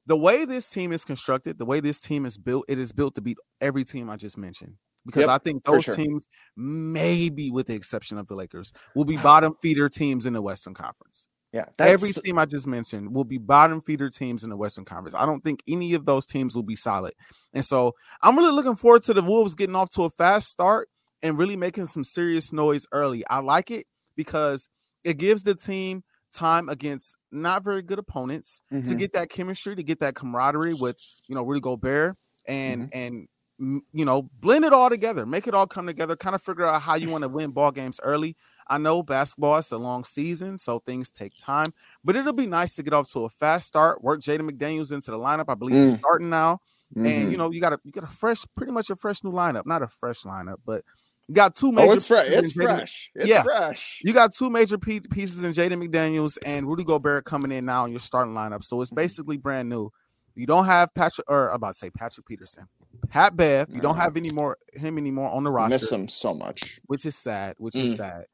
the 0.05 0.17
way 0.17 0.45
this 0.45 0.67
team 0.67 0.91
is 0.91 1.05
constructed, 1.05 1.57
the 1.57 1.65
way 1.65 1.79
this 1.79 1.99
team 1.99 2.25
is 2.25 2.37
built, 2.37 2.65
it 2.67 2.79
is 2.79 2.91
built 2.91 3.15
to 3.15 3.21
beat 3.21 3.37
every 3.61 3.83
team 3.83 4.09
I 4.09 4.15
just 4.15 4.37
mentioned. 4.37 4.75
Because 5.05 5.21
yep, 5.21 5.29
I 5.29 5.37
think 5.37 5.65
those 5.65 5.83
sure. 5.83 5.95
teams, 5.95 6.27
maybe 6.55 7.51
with 7.51 7.67
the 7.67 7.75
exception 7.75 8.17
of 8.17 8.27
the 8.27 8.35
Lakers, 8.35 8.71
will 8.95 9.05
be 9.05 9.17
bottom 9.23 9.55
feeder 9.61 9.89
teams 9.89 10.25
in 10.25 10.33
the 10.33 10.41
Western 10.41 10.73
Conference. 10.73 11.27
Yeah, 11.51 11.65
every 11.77 12.11
team 12.11 12.39
I 12.39 12.45
just 12.45 12.65
mentioned 12.65 13.13
will 13.13 13.25
be 13.25 13.37
bottom 13.37 13.81
feeder 13.81 14.09
teams 14.09 14.43
in 14.43 14.49
the 14.49 14.57
Western 14.57 14.85
Conference. 14.85 15.13
I 15.13 15.27
don't 15.27 15.43
think 15.43 15.61
any 15.67 15.93
of 15.93 16.05
those 16.05 16.25
teams 16.25 16.55
will 16.55 16.63
be 16.63 16.75
solid, 16.75 17.13
and 17.53 17.63
so 17.63 17.93
I'm 18.23 18.35
really 18.35 18.51
looking 18.51 18.75
forward 18.75 19.03
to 19.03 19.13
the 19.13 19.21
Wolves 19.21 19.53
getting 19.53 19.75
off 19.75 19.91
to 19.91 20.03
a 20.03 20.09
fast 20.09 20.49
start 20.49 20.89
and 21.21 21.37
really 21.37 21.55
making 21.55 21.85
some 21.85 22.03
serious 22.03 22.51
noise 22.51 22.87
early. 22.91 23.23
I 23.29 23.39
like 23.39 23.69
it 23.69 23.85
because 24.15 24.67
it 25.03 25.17
gives 25.17 25.43
the 25.43 25.53
team 25.53 26.03
time 26.33 26.69
against 26.69 27.15
not 27.31 27.63
very 27.63 27.81
good 27.81 27.99
opponents 27.99 28.61
mm-hmm. 28.71 28.87
to 28.89 28.95
get 28.95 29.13
that 29.13 29.29
chemistry, 29.29 29.75
to 29.75 29.83
get 29.83 29.99
that 29.99 30.15
camaraderie 30.15 30.73
with 30.79 30.97
you 31.27 31.35
know 31.35 31.43
Rudy 31.43 31.61
Gobert 31.61 32.17
and 32.47 32.83
mm-hmm. 32.83 32.97
and 32.97 33.27
you 33.59 34.05
know, 34.05 34.29
blend 34.39 34.65
it 34.65 34.73
all 34.73 34.89
together, 34.89 35.25
make 35.25 35.47
it 35.47 35.53
all 35.53 35.67
come 35.67 35.85
together, 35.85 36.15
kind 36.15 36.35
of 36.35 36.41
figure 36.41 36.65
out 36.65 36.81
how 36.81 36.95
you 36.95 37.09
want 37.09 37.21
to 37.21 37.27
win 37.27 37.51
ball 37.51 37.71
games 37.71 37.99
early. 38.03 38.35
I 38.67 38.77
know 38.77 39.03
basketball 39.03 39.57
is 39.57 39.71
a 39.71 39.77
long 39.77 40.03
season, 40.05 40.57
so 40.57 40.79
things 40.79 41.09
take 41.09 41.33
time, 41.37 41.73
but 42.03 42.15
it'll 42.15 42.35
be 42.35 42.47
nice 42.47 42.73
to 42.75 42.83
get 42.83 42.93
off 42.93 43.11
to 43.11 43.25
a 43.25 43.29
fast 43.29 43.67
start. 43.67 44.03
Work 44.03 44.21
Jaden 44.21 44.49
McDaniels 44.49 44.91
into 44.91 45.11
the 45.11 45.17
lineup. 45.17 45.45
I 45.49 45.55
believe 45.55 45.75
mm. 45.75 45.83
he's 45.83 45.99
starting 45.99 46.29
now, 46.29 46.61
mm-hmm. 46.95 47.05
and 47.05 47.31
you 47.31 47.37
know 47.37 47.51
you 47.51 47.61
got 47.61 47.73
a 47.73 47.79
you 47.83 47.91
got 47.91 48.05
a 48.05 48.07
fresh, 48.07 48.45
pretty 48.55 48.71
much 48.71 48.89
a 48.89 48.95
fresh 48.95 49.23
new 49.23 49.31
lineup. 49.31 49.65
Not 49.65 49.81
a 49.81 49.87
fresh 49.87 50.23
lineup, 50.23 50.57
but 50.65 50.83
you 51.27 51.35
got 51.35 51.55
two 51.55 51.71
major. 51.71 51.89
Oh, 51.89 51.93
it's 51.93 52.05
fresh. 52.05 52.27
It's 52.27 52.53
fresh. 52.53 53.11
It's 53.15 53.27
yeah. 53.27 53.43
fresh. 53.43 54.01
You 54.03 54.13
got 54.13 54.33
two 54.33 54.49
major 54.49 54.77
pieces 54.77 55.43
in 55.43 55.53
Jaden 55.53 55.83
McDaniels 55.83 56.37
and 56.45 56.67
Rudy 56.67 56.83
Gobert 56.83 57.25
coming 57.25 57.51
in 57.51 57.65
now 57.65 57.85
in 57.85 57.91
your 57.91 57.99
starting 57.99 58.33
lineup, 58.33 58.63
so 58.63 58.81
it's 58.81 58.91
mm-hmm. 58.91 58.95
basically 58.95 59.37
brand 59.37 59.69
new. 59.69 59.89
You 60.35 60.47
don't 60.47 60.65
have 60.65 60.93
Patrick, 60.93 61.29
or 61.29 61.49
I'm 61.49 61.57
about 61.57 61.73
to 61.73 61.77
say 61.77 61.89
Patrick 61.91 62.25
Peterson, 62.25 62.67
Pat 63.09 63.37
Bev. 63.37 63.67
You 63.71 63.81
don't 63.81 63.97
have 63.97 64.17
any 64.17 64.31
more 64.31 64.57
him 64.73 64.97
anymore 64.97 65.29
on 65.29 65.43
the 65.43 65.51
roster. 65.51 65.75
Miss 65.75 65.91
him 65.91 66.07
so 66.07 66.33
much, 66.33 66.79
which 66.87 67.05
is 67.05 67.15
sad. 67.15 67.55
Which 67.57 67.75
mm. 67.75 67.83
is 67.83 67.95
sad. 67.95 68.25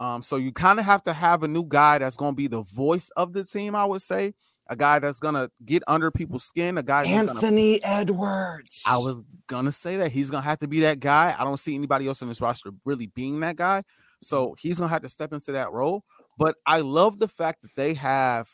Um, 0.00 0.22
so 0.22 0.36
you 0.36 0.50
kind 0.50 0.80
of 0.80 0.84
have 0.84 1.04
to 1.04 1.12
have 1.12 1.44
a 1.44 1.48
new 1.48 1.64
guy 1.64 1.98
that's 1.98 2.16
going 2.16 2.32
to 2.32 2.36
be 2.36 2.48
the 2.48 2.62
voice 2.62 3.10
of 3.16 3.34
the 3.34 3.44
team. 3.44 3.76
I 3.76 3.84
would 3.84 4.02
say 4.02 4.34
a 4.72 4.76
guy 4.76 4.98
that's 4.98 5.20
gonna 5.20 5.50
get 5.66 5.82
under 5.86 6.10
people's 6.10 6.44
skin. 6.44 6.78
A 6.78 6.82
guy 6.82 7.04
Anthony 7.04 7.78
gonna, 7.80 8.00
Edwards. 8.00 8.84
I 8.88 8.96
was 8.96 9.20
gonna 9.46 9.70
say 9.70 9.98
that 9.98 10.12
he's 10.12 10.30
gonna 10.30 10.42
have 10.42 10.60
to 10.60 10.66
be 10.66 10.80
that 10.80 10.98
guy. 10.98 11.36
I 11.38 11.44
don't 11.44 11.58
see 11.58 11.74
anybody 11.74 12.08
else 12.08 12.22
in 12.22 12.28
this 12.28 12.40
roster 12.40 12.70
really 12.86 13.06
being 13.06 13.40
that 13.40 13.56
guy. 13.56 13.82
So 14.22 14.56
he's 14.58 14.78
gonna 14.78 14.90
have 14.90 15.02
to 15.02 15.10
step 15.10 15.34
into 15.34 15.52
that 15.52 15.72
role. 15.72 16.04
But 16.38 16.56
I 16.64 16.80
love 16.80 17.18
the 17.18 17.28
fact 17.28 17.60
that 17.60 17.76
they 17.76 17.92
have, 17.94 18.48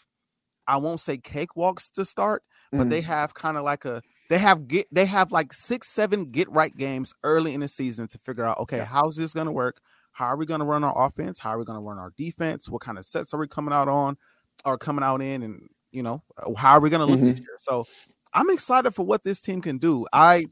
I 0.66 0.78
won't 0.78 1.00
say 1.00 1.18
cakewalks 1.18 1.92
to 1.92 2.04
start, 2.04 2.42
but 2.72 2.88
mm. 2.88 2.90
they 2.90 3.00
have 3.02 3.32
kind 3.32 3.56
of 3.56 3.62
like 3.62 3.84
a 3.84 4.02
they 4.28 4.38
have 4.38 4.66
get 4.66 4.88
they 4.90 5.06
have 5.06 5.30
like 5.30 5.52
six, 5.52 5.88
seven 5.88 6.32
get 6.32 6.50
right 6.50 6.76
games 6.76 7.14
early 7.22 7.54
in 7.54 7.60
the 7.60 7.68
season 7.68 8.08
to 8.08 8.18
figure 8.18 8.44
out, 8.44 8.58
okay, 8.58 8.80
how's 8.80 9.14
this 9.14 9.32
gonna 9.32 9.52
work? 9.52 9.80
How 10.10 10.26
are 10.26 10.36
we 10.36 10.46
gonna 10.46 10.64
run 10.64 10.82
our 10.82 11.06
offense? 11.06 11.38
How 11.38 11.50
are 11.50 11.58
we 11.58 11.64
gonna 11.64 11.80
run 11.80 11.98
our 11.98 12.12
defense? 12.16 12.68
What 12.68 12.82
kind 12.82 12.98
of 12.98 13.06
sets 13.06 13.32
are 13.32 13.38
we 13.38 13.46
coming 13.46 13.72
out 13.72 13.86
on 13.86 14.16
or 14.64 14.76
coming 14.76 15.04
out 15.04 15.22
in? 15.22 15.44
And 15.44 15.68
you 15.91 16.03
know, 16.03 16.22
how 16.57 16.72
are 16.72 16.80
we 16.80 16.91
gonna 16.91 17.07
look 17.07 17.18
mm-hmm. 17.18 17.30
this 17.30 17.41
year? 17.41 17.57
So 17.59 17.86
I'm 18.32 18.51
excited 18.51 18.93
for 18.93 19.05
what 19.05 19.24
this 19.24 19.41
team 19.41 19.61
can 19.61 19.78
do. 19.78 20.07
I 20.12 20.47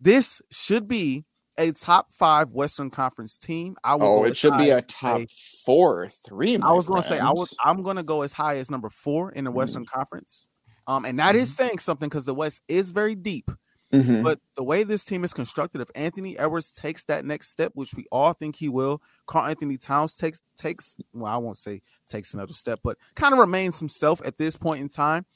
this 0.00 0.40
should 0.50 0.88
be 0.88 1.24
a 1.58 1.72
top 1.72 2.12
five 2.12 2.52
Western 2.52 2.90
Conference 2.90 3.36
team. 3.36 3.76
I 3.84 3.94
would 3.94 4.04
oh, 4.04 4.24
it 4.24 4.36
should 4.36 4.56
be 4.56 4.70
a 4.70 4.80
top 4.80 5.22
four, 5.64 6.08
three. 6.08 6.56
I 6.56 6.72
was 6.72 6.86
going 6.86 7.02
to 7.02 7.06
say 7.06 7.18
I 7.18 7.30
was. 7.30 7.54
I'm 7.62 7.82
going 7.82 7.96
to 7.96 8.02
go 8.02 8.22
as 8.22 8.32
high 8.32 8.56
as 8.56 8.70
number 8.70 8.88
four 8.88 9.30
in 9.32 9.44
the 9.44 9.50
Western 9.50 9.84
mm. 9.84 9.90
Conference. 9.90 10.48
Um, 10.86 11.04
and 11.04 11.18
that 11.18 11.36
is 11.36 11.50
mm-hmm. 11.50 11.64
saying 11.64 11.78
something 11.78 12.08
because 12.08 12.24
the 12.24 12.34
West 12.34 12.62
is 12.66 12.90
very 12.90 13.14
deep. 13.14 13.50
Mm-hmm. 13.92 14.22
But 14.22 14.38
the 14.56 14.62
way 14.62 14.84
this 14.84 15.04
team 15.04 15.24
is 15.24 15.34
constructed, 15.34 15.80
if 15.80 15.90
Anthony 15.94 16.38
Edwards 16.38 16.70
takes 16.70 17.04
that 17.04 17.24
next 17.24 17.48
step, 17.48 17.72
which 17.74 17.94
we 17.94 18.06
all 18.12 18.32
think 18.32 18.56
he 18.56 18.68
will, 18.68 19.02
Karl-Anthony 19.26 19.78
Towns 19.78 20.14
takes 20.14 20.40
takes 20.56 20.96
well, 21.12 21.32
I 21.32 21.36
won't 21.38 21.56
say 21.56 21.82
takes 22.06 22.34
another 22.34 22.52
step, 22.52 22.80
but 22.84 22.96
kind 23.14 23.32
of 23.32 23.40
remains 23.40 23.78
himself 23.78 24.20
at 24.24 24.38
this 24.38 24.56
point 24.56 24.80
in 24.80 24.88
time. 24.88 25.26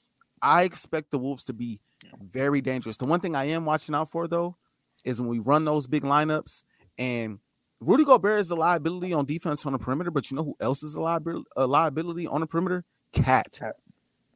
I 0.41 0.63
expect 0.63 1.11
the 1.11 1.19
Wolves 1.19 1.45
to 1.45 1.53
be 1.53 1.81
very 2.21 2.61
dangerous. 2.61 2.97
The 2.97 3.07
one 3.07 3.21
thing 3.21 3.35
I 3.35 3.47
am 3.47 3.65
watching 3.65 3.95
out 3.95 4.11
for 4.11 4.29
though 4.29 4.57
is 5.05 5.21
when 5.21 5.31
we 5.31 5.39
run 5.41 5.65
those 5.65 5.87
big 5.87 6.03
lineups 6.03 6.63
and 6.97 7.39
Rudy 7.81 8.05
Gobert 8.05 8.41
is 8.41 8.51
a 8.51 8.55
liability 8.55 9.13
on 9.13 9.25
defense 9.25 9.67
on 9.67 9.73
the 9.73 9.79
perimeter, 9.79 10.11
but 10.11 10.31
you 10.31 10.37
know 10.37 10.45
who 10.45 10.57
else 10.61 10.83
is 10.83 10.95
a 10.95 11.01
liability, 11.01 11.47
a 11.57 11.67
liability 11.67 12.27
on 12.27 12.41
the 12.41 12.47
perimeter? 12.47 12.85
Cat. 13.13 13.59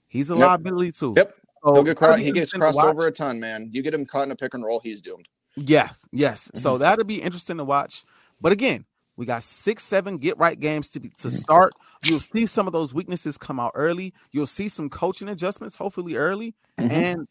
He's 0.08 0.30
a 0.30 0.34
yep. 0.34 0.48
liability 0.48 0.92
too. 0.92 1.14
Yep. 1.16 1.34
So 1.64 1.82
get 1.82 1.96
cro- 1.96 2.14
he 2.14 2.30
gets 2.32 2.52
crossed 2.52 2.80
over 2.80 3.06
a 3.06 3.12
ton, 3.12 3.40
man. 3.40 3.70
You 3.72 3.82
get 3.82 3.94
him 3.94 4.06
caught 4.06 4.26
in 4.26 4.30
a 4.30 4.36
pick 4.36 4.54
and 4.54 4.64
roll, 4.64 4.80
he's 4.80 5.00
doomed. 5.00 5.28
Yes, 5.56 6.04
yes. 6.12 6.48
Mm-hmm. 6.48 6.58
So 6.58 6.78
that'll 6.78 7.04
be 7.04 7.20
interesting 7.20 7.56
to 7.58 7.64
watch. 7.64 8.04
But 8.40 8.52
again, 8.52 8.84
we 9.16 9.26
got 9.26 9.42
six, 9.42 9.82
seven 9.82 10.18
get 10.18 10.38
right 10.38 10.58
games 10.58 10.88
to 10.90 11.00
be 11.00 11.10
to 11.18 11.30
start. 11.30 11.72
You'll 12.04 12.20
see 12.20 12.46
some 12.46 12.68
of 12.68 12.72
those 12.72 12.94
weaknesses 12.94 13.36
come 13.36 13.58
out 13.58 13.72
early. 13.74 14.14
You'll 14.30 14.46
see 14.46 14.68
some 14.68 14.88
coaching 14.88 15.28
adjustments, 15.28 15.74
hopefully 15.74 16.14
early, 16.14 16.54
mm-hmm. 16.78 16.90
and 16.90 17.28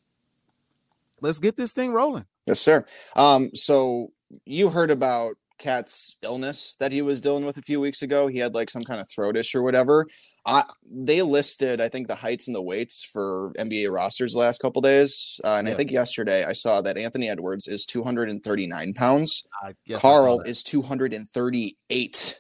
let's 1.22 1.40
get 1.40 1.56
this 1.56 1.72
thing 1.72 1.94
rolling. 1.94 2.26
Yes, 2.46 2.60
sir. 2.60 2.84
Um, 3.16 3.52
so 3.54 4.12
you 4.46 4.70
heard 4.70 4.92
about 4.92 5.36
Cat's 5.58 6.18
illness 6.22 6.76
that 6.80 6.92
he 6.92 7.02
was 7.02 7.22
dealing 7.22 7.46
with 7.46 7.58
a 7.58 7.62
few 7.62 7.80
weeks 7.80 8.02
ago. 8.02 8.28
He 8.28 8.40
had 8.40 8.54
like 8.54 8.70
some 8.70 8.84
kind 8.84 9.02
of 9.02 9.10
throat 9.10 9.38
issue 9.38 9.60
or 9.60 9.64
whatever. 9.64 10.08
I, 10.46 10.64
they 10.90 11.22
listed, 11.22 11.82
I 11.82 11.90
think, 11.90 12.08
the 12.08 12.16
heights 12.16 12.48
and 12.48 12.56
the 12.56 12.62
weights 12.62 13.04
for 13.04 13.52
NBA 13.60 13.92
rosters 13.92 14.34
the 14.34 14.40
last 14.40 14.62
couple 14.62 14.82
days, 14.82 15.42
uh, 15.44 15.56
and 15.56 15.68
yeah. 15.68 15.74
I 15.74 15.78
think 15.78 15.92
yesterday 15.92 16.46
I 16.46 16.54
saw 16.54 16.82
that 16.82 16.98
Anthony 16.98 17.30
Edwards 17.30 17.68
is 17.68 17.86
239 17.86 18.94
pounds. 18.94 19.46
Uh, 19.66 19.74
yes, 19.86 20.02
Karl 20.02 20.40
is 20.42 20.64
238. 20.64 22.40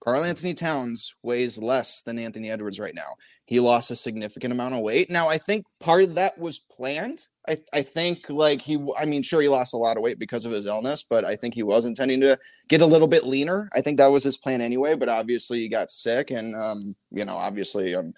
Karl-Anthony 0.00 0.54
Towns 0.54 1.14
weighs 1.22 1.58
less 1.58 2.02
than 2.02 2.18
Anthony 2.18 2.50
Edwards 2.50 2.78
right 2.78 2.94
now. 2.94 3.16
He 3.44 3.60
lost 3.60 3.90
a 3.90 3.96
significant 3.96 4.52
amount 4.52 4.74
of 4.74 4.82
weight. 4.82 5.10
Now, 5.10 5.28
I 5.28 5.38
think 5.38 5.64
part 5.80 6.04
of 6.04 6.14
that 6.14 6.38
was 6.38 6.58
planned. 6.58 7.22
I, 7.48 7.56
I 7.72 7.82
think, 7.82 8.28
like, 8.28 8.60
he, 8.60 8.78
I 8.96 9.06
mean, 9.06 9.22
sure, 9.22 9.40
he 9.40 9.48
lost 9.48 9.74
a 9.74 9.78
lot 9.78 9.96
of 9.96 10.02
weight 10.02 10.18
because 10.18 10.44
of 10.44 10.52
his 10.52 10.66
illness, 10.66 11.02
but 11.02 11.24
I 11.24 11.34
think 11.34 11.54
he 11.54 11.62
was 11.62 11.84
intending 11.84 12.20
to 12.20 12.38
get 12.68 12.82
a 12.82 12.86
little 12.86 13.08
bit 13.08 13.26
leaner. 13.26 13.68
I 13.74 13.80
think 13.80 13.98
that 13.98 14.12
was 14.12 14.22
his 14.22 14.36
plan 14.36 14.60
anyway, 14.60 14.94
but 14.94 15.08
obviously 15.08 15.60
he 15.60 15.68
got 15.68 15.90
sick. 15.90 16.30
And, 16.30 16.54
um, 16.54 16.94
you 17.10 17.24
know, 17.24 17.36
obviously, 17.36 17.94
um, 17.94 18.12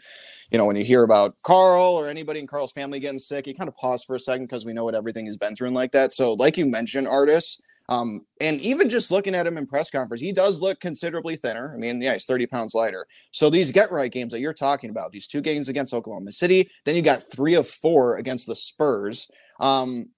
you 0.50 0.58
know, 0.58 0.66
when 0.66 0.76
you 0.76 0.84
hear 0.84 1.04
about 1.04 1.36
Karl 1.42 1.94
or 1.94 2.08
anybody 2.08 2.40
in 2.40 2.46
Karl's 2.46 2.72
family 2.72 2.98
getting 2.98 3.20
sick, 3.20 3.46
you 3.46 3.54
kind 3.54 3.68
of 3.68 3.76
pause 3.76 4.04
for 4.04 4.16
a 4.16 4.20
second 4.20 4.46
because 4.46 4.64
we 4.64 4.72
know 4.72 4.84
what 4.84 4.96
everything 4.96 5.26
he's 5.26 5.36
been 5.36 5.54
through 5.54 5.68
and 5.68 5.76
like 5.76 5.92
that. 5.92 6.12
So, 6.12 6.34
like 6.34 6.58
you 6.58 6.66
mentioned, 6.66 7.06
Artis, 7.06 7.60
um, 7.90 8.24
and 8.40 8.60
even 8.60 8.88
just 8.88 9.10
looking 9.10 9.34
at 9.34 9.46
him 9.46 9.58
in 9.58 9.66
press 9.66 9.90
conference, 9.90 10.20
he 10.20 10.32
does 10.32 10.62
look 10.62 10.78
considerably 10.78 11.34
thinner. 11.34 11.72
I 11.74 11.76
mean, 11.76 12.00
yeah, 12.00 12.12
he's 12.12 12.24
30 12.24 12.46
pounds 12.46 12.72
lighter. 12.72 13.04
So 13.32 13.50
these 13.50 13.72
get 13.72 13.90
right 13.90 14.10
games 14.10 14.32
that 14.32 14.38
you're 14.38 14.52
talking 14.52 14.90
about, 14.90 15.10
these 15.10 15.26
two 15.26 15.40
games 15.40 15.68
against 15.68 15.92
Oklahoma 15.92 16.30
City, 16.30 16.70
then 16.84 16.94
you 16.94 17.02
got 17.02 17.24
three 17.30 17.56
of 17.56 17.66
four 17.66 18.16
against 18.16 18.46
the 18.46 18.54
Spurs. 18.54 19.28
Um, 19.58 20.10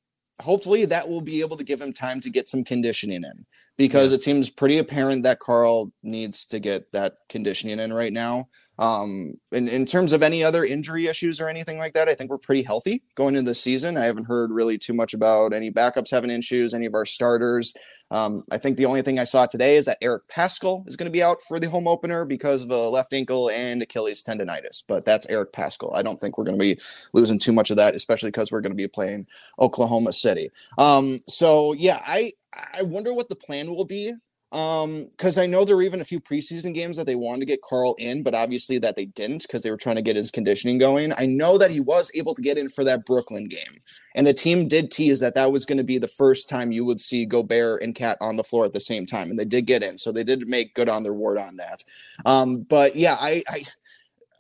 hopefully 0.43 0.85
that 0.85 1.09
will 1.09 1.23
be 1.23 1.41
able 1.41 1.57
to 1.57 1.65
give 1.65 1.81
him 1.81 1.95
time 1.95 2.21
to 2.21 2.31
get 2.31 2.47
some 2.47 2.63
conditioning 2.63 3.25
in 3.25 3.47
because 3.79 4.11
yeah. 4.11 4.17
it 4.17 4.23
seems 4.23 4.51
pretty 4.51 4.77
apparent 4.77 5.23
that 5.23 5.41
Karl 5.41 5.91
needs 6.03 6.45
to 6.47 6.61
get 6.61 6.93
that 6.93 7.15
conditioning 7.31 7.81
in 7.81 7.91
right 7.91 8.13
now. 8.13 8.49
Um, 8.79 9.35
in, 9.53 9.69
in 9.69 9.85
terms 9.85 10.13
of 10.13 10.23
any 10.23 10.43
other 10.43 10.65
injury 10.65 11.07
issues 11.07 11.41
or 11.41 11.49
anything 11.49 11.79
like 11.79 11.93
that, 11.93 12.09
I 12.09 12.15
think 12.15 12.31
we're 12.31 12.39
pretty 12.39 12.63
healthy 12.63 13.03
going 13.15 13.37
into 13.37 13.51
the 13.51 13.55
season. 13.55 13.97
I 13.97 14.07
haven't 14.07 14.25
heard 14.25 14.51
really 14.51 14.79
too 14.79 14.95
much 14.95 15.15
about 15.15 15.53
any 15.53 15.71
backups 15.71 16.11
having 16.11 16.31
issues, 16.31 16.73
any 16.73 16.87
of 16.87 16.95
our 16.95 17.05
starters. 17.05 17.75
Um, 18.11 18.45
I 18.51 18.59
think 18.59 18.77
the 18.77 18.87
only 18.87 19.03
thing 19.03 19.19
I 19.19 19.25
saw 19.25 19.47
today 19.47 19.77
is 19.77 19.87
that 19.87 19.99
Eric 20.03 20.29
Paschall 20.29 20.87
is 20.87 20.97
going 20.97 21.07
to 21.07 21.13
be 21.13 21.23
out 21.23 21.41
for 21.41 21.59
the 21.59 21.71
home 21.71 21.89
opener 21.89 22.25
because 22.25 22.63
of 22.63 22.71
a 22.71 22.89
left 22.89 23.13
ankle 23.15 23.51
and 23.51 23.83
Achilles 23.83 24.23
tendonitis. 24.23 24.83
But 24.87 25.05
that's 25.05 25.27
Eric 25.29 25.53
Paschall. 25.53 25.93
I 25.95 26.03
don't 26.03 26.21
think 26.21 26.37
we're 26.37 26.45
going 26.45 26.59
to 26.59 26.63
be 26.63 26.79
losing 27.15 27.39
too 27.39 27.53
much 27.53 27.71
of 27.71 27.77
that, 27.79 27.95
especially 27.95 28.29
because 28.29 28.53
we're 28.53 28.61
going 28.61 28.73
to 28.73 28.77
be 28.77 28.89
playing 28.89 29.27
Oklahoma 29.59 30.13
City. 30.13 30.51
Um, 30.77 31.21
so 31.27 31.73
yeah, 31.73 32.03
I 32.07 32.33
I 32.75 32.83
wonder 32.83 33.15
what 33.15 33.29
the 33.29 33.37
plan 33.37 33.75
will 33.75 33.87
be 33.87 34.13
um, 34.53 35.07
because 35.11 35.39
I 35.39 35.47
know 35.47 35.65
there 35.65 35.77
were 35.77 35.83
even 35.83 36.03
a 36.03 36.05
few 36.05 36.21
preseason 36.21 36.75
games 36.75 36.99
that 36.99 37.07
they 37.07 37.15
wanted 37.15 37.41
to 37.41 37.47
get 37.47 37.63
Karl 37.63 37.95
in, 37.99 38.23
but 38.23 38.35
obviously 38.35 38.79
that 38.79 38.97
they 38.97 39.07
didn't 39.07 39.43
because 39.43 39.63
they 39.63 39.71
were 39.71 39.79
trying 39.79 39.97
to 39.97 40.03
get 40.03 40.15
his 40.15 40.31
conditioning 40.31 40.77
going. 40.77 41.13
I 41.17 41.25
know 41.25 41.57
that 41.57 41.71
he 41.71 41.81
was 41.81 42.11
able 42.15 42.35
to 42.35 42.43
get 42.43 42.59
in 42.59 42.69
for 42.69 42.85
that 42.85 43.07
Brooklyn 43.07 43.47
game, 43.47 43.81
and 44.15 44.27
the 44.27 44.35
team 44.35 44.69
did 44.69 44.91
tease 44.91 45.21
that 45.21 45.35
that 45.35 45.53
was 45.53 45.65
going 45.65 45.79
to 45.79 45.85
be 45.85 45.97
the 45.97 46.07
first 46.07 46.51
time 46.51 46.71
you 46.71 46.85
would 46.85 47.01
see 47.01 47.25
Gobert 47.25 47.83
and 47.83 47.95
Cat 47.95 48.19
on 48.21 48.37
the 48.37 48.45
floor 48.45 48.67
at 48.67 48.75
the 48.75 48.81
same 48.81 49.07
time, 49.07 49.31
and 49.31 49.39
they 49.39 49.47
did 49.47 49.67
get 49.67 49.83
in, 49.83 49.97
so 49.97 50.13
they 50.13 50.25
did 50.25 50.47
make 50.47 50.75
good 50.75 50.91
on 50.91 51.03
their 51.03 51.15
word 51.15 51.39
on 51.39 51.57
that. 51.57 51.83
Um, 52.27 52.67
but 52.69 52.95
yeah, 52.95 53.17
I, 53.19 53.43
I 53.49 53.65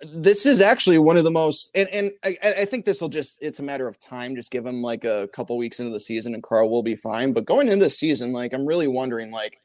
this 0.02 0.44
is 0.44 0.60
actually 0.60 0.98
one 0.98 1.16
of 1.16 1.24
the 1.24 1.30
most 1.30 1.70
and, 1.74 1.88
and 1.90 2.10
I, 2.24 2.36
I 2.44 2.64
think 2.64 2.84
this 2.84 3.00
will 3.00 3.08
just 3.08 3.40
it's 3.40 3.60
a 3.60 3.62
matter 3.62 3.86
of 3.86 4.00
time 4.00 4.34
just 4.34 4.50
give 4.50 4.66
him 4.66 4.82
like 4.82 5.04
a 5.04 5.28
couple 5.32 5.56
weeks 5.56 5.78
into 5.78 5.92
the 5.92 6.00
season 6.00 6.34
and 6.34 6.42
Karl 6.42 6.68
will 6.68 6.82
be 6.82 6.96
fine 6.96 7.32
but 7.32 7.44
going 7.44 7.68
into 7.68 7.84
the 7.84 7.90
season 7.90 8.32
like 8.32 8.52
i'm 8.52 8.66
really 8.66 8.88
wondering 8.88 9.30
like 9.30 9.60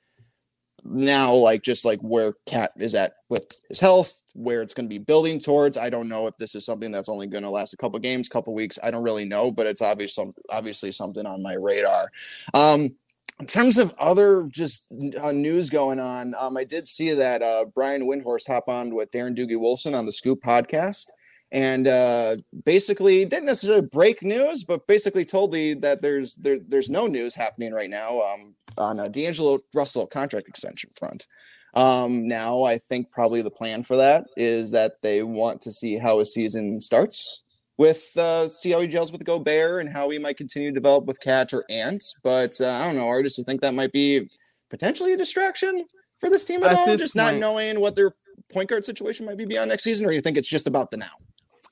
now 0.87 1.33
like 1.33 1.61
just 1.61 1.85
like 1.85 1.99
where 1.99 2.33
cat 2.45 2.71
is 2.77 2.95
at 2.95 3.15
with 3.29 3.45
his 3.67 3.79
health 3.79 4.23
where 4.33 4.61
it's 4.61 4.73
going 4.73 4.85
to 4.85 4.89
be 4.89 4.99
building 4.99 5.39
towards. 5.39 5.77
I 5.77 5.89
don't 5.89 6.07
know 6.07 6.27
if 6.27 6.37
this 6.37 6.53
is 6.53 6.63
something 6.63 6.91
that's 6.91 7.09
only 7.09 7.25
going 7.25 7.43
to 7.43 7.49
last 7.49 7.73
a 7.73 7.77
couple 7.77 7.97
games 7.99 8.29
couple 8.29 8.53
weeks 8.53 8.77
i 8.83 8.91
don't 8.91 9.03
really 9.03 9.25
know 9.25 9.51
but 9.51 9.65
it's 9.65 9.81
obviously 9.81 10.31
obviously 10.49 10.91
something 10.91 11.25
on 11.25 11.41
my 11.41 11.53
radar. 11.53 12.11
Um 12.53 12.95
in 13.39 13.45
terms 13.45 13.77
of 13.77 13.93
other 13.99 14.47
just 14.49 14.87
uh, 15.21 15.31
news 15.31 15.69
going 15.69 15.99
on 15.99 16.33
um 16.39 16.57
i 16.57 16.63
did 16.63 16.87
see 16.87 17.13
that 17.13 17.41
uh 17.41 17.65
brian 17.75 18.03
windhorst 18.03 18.47
hop 18.47 18.67
on 18.67 18.93
with 18.95 19.11
darren 19.11 19.37
doogie 19.37 19.51
wolfson 19.51 19.95
on 19.95 20.05
the 20.05 20.11
scoop 20.11 20.41
podcast 20.41 21.07
and 21.51 21.87
uh, 21.87 22.37
basically 22.65 23.23
didn't 23.25 23.45
necessarily 23.45 23.87
break 23.87 24.21
news, 24.21 24.63
but 24.63 24.85
basically 24.87 25.25
told 25.25 25.53
me 25.53 25.73
that 25.75 26.01
there's 26.01 26.35
there, 26.35 26.59
there's 26.67 26.89
no 26.89 27.07
news 27.07 27.35
happening 27.35 27.73
right 27.73 27.89
now 27.89 28.21
um, 28.21 28.55
on 28.77 28.99
a 28.99 29.09
D'Angelo 29.09 29.59
Russell 29.73 30.07
contract 30.07 30.47
extension 30.47 30.89
front. 30.97 31.25
Um, 31.73 32.27
now, 32.27 32.63
I 32.63 32.77
think 32.77 33.11
probably 33.11 33.41
the 33.41 33.51
plan 33.51 33.83
for 33.83 33.97
that 33.97 34.25
is 34.35 34.71
that 34.71 35.01
they 35.01 35.23
want 35.23 35.61
to 35.61 35.71
see 35.71 35.97
how 35.97 36.19
a 36.19 36.25
season 36.25 36.81
starts 36.81 37.43
with 37.77 38.11
uh, 38.17 38.47
see 38.47 38.71
how 38.71 38.81
he 38.81 38.87
gels 38.87 39.11
with 39.11 39.23
Gobert 39.23 39.81
and 39.81 39.89
how 39.89 40.09
he 40.09 40.17
might 40.17 40.37
continue 40.37 40.69
to 40.69 40.73
develop 40.73 41.05
with 41.05 41.19
Cat 41.19 41.53
or 41.53 41.63
Ant. 41.69 42.03
But 42.23 42.59
uh, 42.59 42.67
I 42.67 42.87
don't 42.87 42.95
know, 42.95 43.07
Artis. 43.07 43.37
You 43.37 43.43
think 43.43 43.61
that 43.61 43.73
might 43.73 43.91
be 43.91 44.29
potentially 44.69 45.13
a 45.13 45.17
distraction 45.17 45.85
for 46.19 46.29
this 46.29 46.45
team 46.45 46.63
at, 46.63 46.71
at 46.71 46.77
all? 46.77 46.97
Just 46.97 47.15
point, 47.15 47.33
not 47.33 47.39
knowing 47.39 47.79
what 47.79 47.95
their 47.95 48.15
point 48.51 48.69
guard 48.69 48.83
situation 48.83 49.25
might 49.25 49.37
be 49.37 49.45
beyond 49.45 49.69
next 49.69 49.83
season, 49.83 50.05
or 50.05 50.11
you 50.11 50.21
think 50.21 50.37
it's 50.37 50.49
just 50.49 50.67
about 50.67 50.89
the 50.89 50.97
now? 50.97 51.11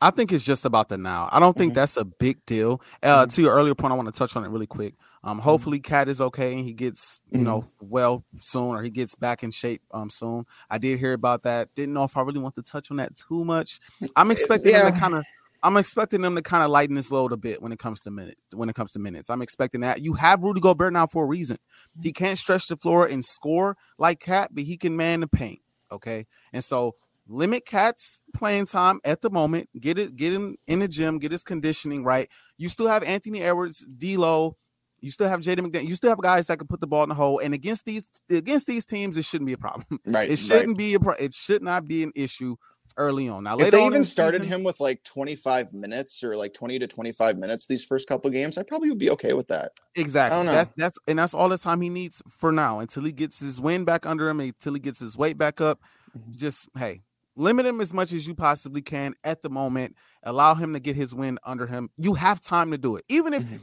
I 0.01 0.11
think 0.11 0.31
it's 0.31 0.43
just 0.43 0.65
about 0.65 0.89
the 0.89 0.97
now. 0.97 1.29
I 1.31 1.39
don't 1.39 1.57
think 1.57 1.71
mm-hmm. 1.71 1.79
that's 1.79 1.97
a 1.97 2.05
big 2.05 2.45
deal. 2.45 2.81
Uh, 3.01 3.21
mm-hmm. 3.21 3.29
To 3.29 3.41
your 3.41 3.53
earlier 3.53 3.75
point, 3.75 3.93
I 3.93 3.95
want 3.95 4.13
to 4.13 4.17
touch 4.17 4.35
on 4.35 4.43
it 4.43 4.49
really 4.49 4.67
quick. 4.67 4.95
Um, 5.23 5.37
mm-hmm. 5.37 5.43
hopefully, 5.43 5.79
Cat 5.79 6.07
is 6.07 6.21
okay 6.21 6.53
and 6.53 6.63
he 6.63 6.73
gets 6.73 7.21
you 7.31 7.39
know 7.39 7.61
mm-hmm. 7.61 7.87
well 7.89 8.25
soon, 8.39 8.75
or 8.75 8.83
he 8.83 8.89
gets 8.89 9.15
back 9.15 9.43
in 9.43 9.51
shape 9.51 9.81
um 9.91 10.09
soon. 10.09 10.45
I 10.69 10.77
did 10.77 10.99
hear 10.99 11.13
about 11.13 11.43
that. 11.43 11.73
Didn't 11.75 11.93
know 11.93 12.03
if 12.03 12.15
I 12.17 12.21
really 12.21 12.39
want 12.39 12.55
to 12.55 12.61
touch 12.61 12.91
on 12.91 12.97
that 12.97 13.15
too 13.15 13.43
much. 13.45 13.79
I'm 14.15 14.31
expecting 14.31 14.73
yeah. 14.73 14.89
to 14.89 14.97
kind 14.97 15.15
of 15.15 15.23
I'm 15.63 15.77
expecting 15.77 16.21
them 16.21 16.35
to 16.35 16.43
kind 16.43 16.63
of 16.63 16.69
lighten 16.69 16.95
this 16.95 17.11
load 17.11 17.31
a 17.31 17.37
bit 17.37 17.59
when 17.59 17.71
it 17.71 17.79
comes 17.79 18.01
to 18.01 18.11
minute 18.11 18.37
when 18.53 18.69
it 18.69 18.75
comes 18.75 18.91
to 18.91 18.99
minutes. 18.99 19.31
I'm 19.31 19.41
expecting 19.41 19.81
that. 19.81 20.01
You 20.01 20.13
have 20.13 20.43
Rudy 20.43 20.61
Gobert 20.61 20.93
now 20.93 21.07
for 21.07 21.23
a 21.23 21.27
reason. 21.27 21.57
He 22.03 22.11
can't 22.11 22.37
stretch 22.37 22.67
the 22.67 22.77
floor 22.77 23.07
and 23.07 23.25
score 23.25 23.75
like 23.97 24.19
Cat, 24.19 24.51
but 24.53 24.65
he 24.65 24.77
can 24.77 24.95
man 24.95 25.21
the 25.21 25.27
paint. 25.27 25.61
Okay. 25.91 26.27
And 26.53 26.63
so 26.63 26.95
limit 27.27 27.65
Cat's 27.65 28.21
playing 28.33 28.65
time 28.65 28.99
at 29.03 29.21
the 29.21 29.29
moment. 29.29 29.69
Get 29.79 29.97
it, 29.97 30.15
get 30.15 30.33
him 30.33 30.55
in 30.67 30.79
the 30.79 30.87
gym, 30.87 31.19
get 31.19 31.31
his 31.31 31.43
conditioning 31.43 32.03
right. 32.03 32.29
You 32.57 32.69
still 32.69 32.87
have 32.87 33.03
Anthony 33.03 33.41
Edwards, 33.41 33.85
D'Lo. 33.85 34.57
You 35.01 35.11
still 35.11 35.27
have 35.27 35.41
Jaden 35.41 35.67
McDaniel. 35.67 35.87
You 35.87 35.95
still 35.95 36.09
have 36.09 36.21
guys 36.21 36.47
that 36.47 36.57
can 36.57 36.67
put 36.67 36.81
the 36.81 36.87
ball 36.87 37.03
in 37.03 37.09
the 37.09 37.15
hole. 37.15 37.39
And 37.39 37.53
against 37.53 37.85
these 37.85 38.05
against 38.29 38.65
these 38.65 38.85
teams, 38.85 39.17
it 39.17 39.25
shouldn't 39.25 39.45
be 39.45 39.53
a 39.53 39.57
problem. 39.57 39.99
Right. 40.07 40.29
It 40.29 40.39
shouldn't 40.39 40.69
right. 40.69 40.77
be 40.77 40.93
a. 40.95 40.99
Pro- 40.99 41.13
it 41.13 41.33
should 41.33 41.61
not 41.61 41.87
be 41.87 42.03
an 42.03 42.11
issue 42.15 42.55
early 42.97 43.27
on. 43.27 43.43
Now, 43.43 43.57
if 43.57 43.71
they 43.71 43.85
even 43.85 44.03
started 44.03 44.41
season, 44.41 44.59
him 44.59 44.63
with 44.63 44.79
like 44.79 45.03
25 45.03 45.73
minutes 45.73 46.23
or 46.23 46.35
like 46.35 46.53
20 46.53 46.79
to 46.79 46.87
25 46.87 47.37
minutes 47.37 47.67
these 47.67 47.83
first 47.83 48.07
couple 48.07 48.29
games, 48.29 48.57
I 48.57 48.63
probably 48.63 48.89
would 48.89 48.99
be 48.99 49.11
okay 49.11 49.33
with 49.33 49.47
that. 49.47 49.73
Exactly. 49.95 50.45
That's 50.45 50.71
that's 50.77 50.97
and 51.07 51.19
that's 51.19 51.33
all 51.33 51.49
the 51.49 51.57
time 51.57 51.81
he 51.81 51.89
needs 51.89 52.21
for 52.29 52.51
now 52.51 52.79
until 52.79 53.03
he 53.03 53.11
gets 53.11 53.39
his 53.39 53.59
wind 53.59 53.85
back 53.85 54.05
under 54.05 54.29
him, 54.29 54.39
until 54.39 54.73
he 54.73 54.79
gets 54.79 54.99
his 54.99 55.17
weight 55.17 55.37
back 55.37 55.61
up. 55.61 55.79
Mm-hmm. 56.17 56.31
Just 56.31 56.69
hey, 56.77 57.01
limit 57.35 57.65
him 57.65 57.81
as 57.81 57.93
much 57.93 58.11
as 58.13 58.27
you 58.27 58.35
possibly 58.35 58.81
can 58.81 59.13
at 59.23 59.41
the 59.41 59.49
moment. 59.49 59.95
Allow 60.23 60.55
him 60.55 60.73
to 60.73 60.79
get 60.79 60.95
his 60.95 61.13
win 61.13 61.39
under 61.43 61.67
him. 61.67 61.89
You 61.97 62.13
have 62.15 62.41
time 62.41 62.71
to 62.71 62.77
do 62.77 62.95
it, 62.95 63.05
even 63.09 63.33
if. 63.33 63.43
Mm-hmm. 63.43 63.57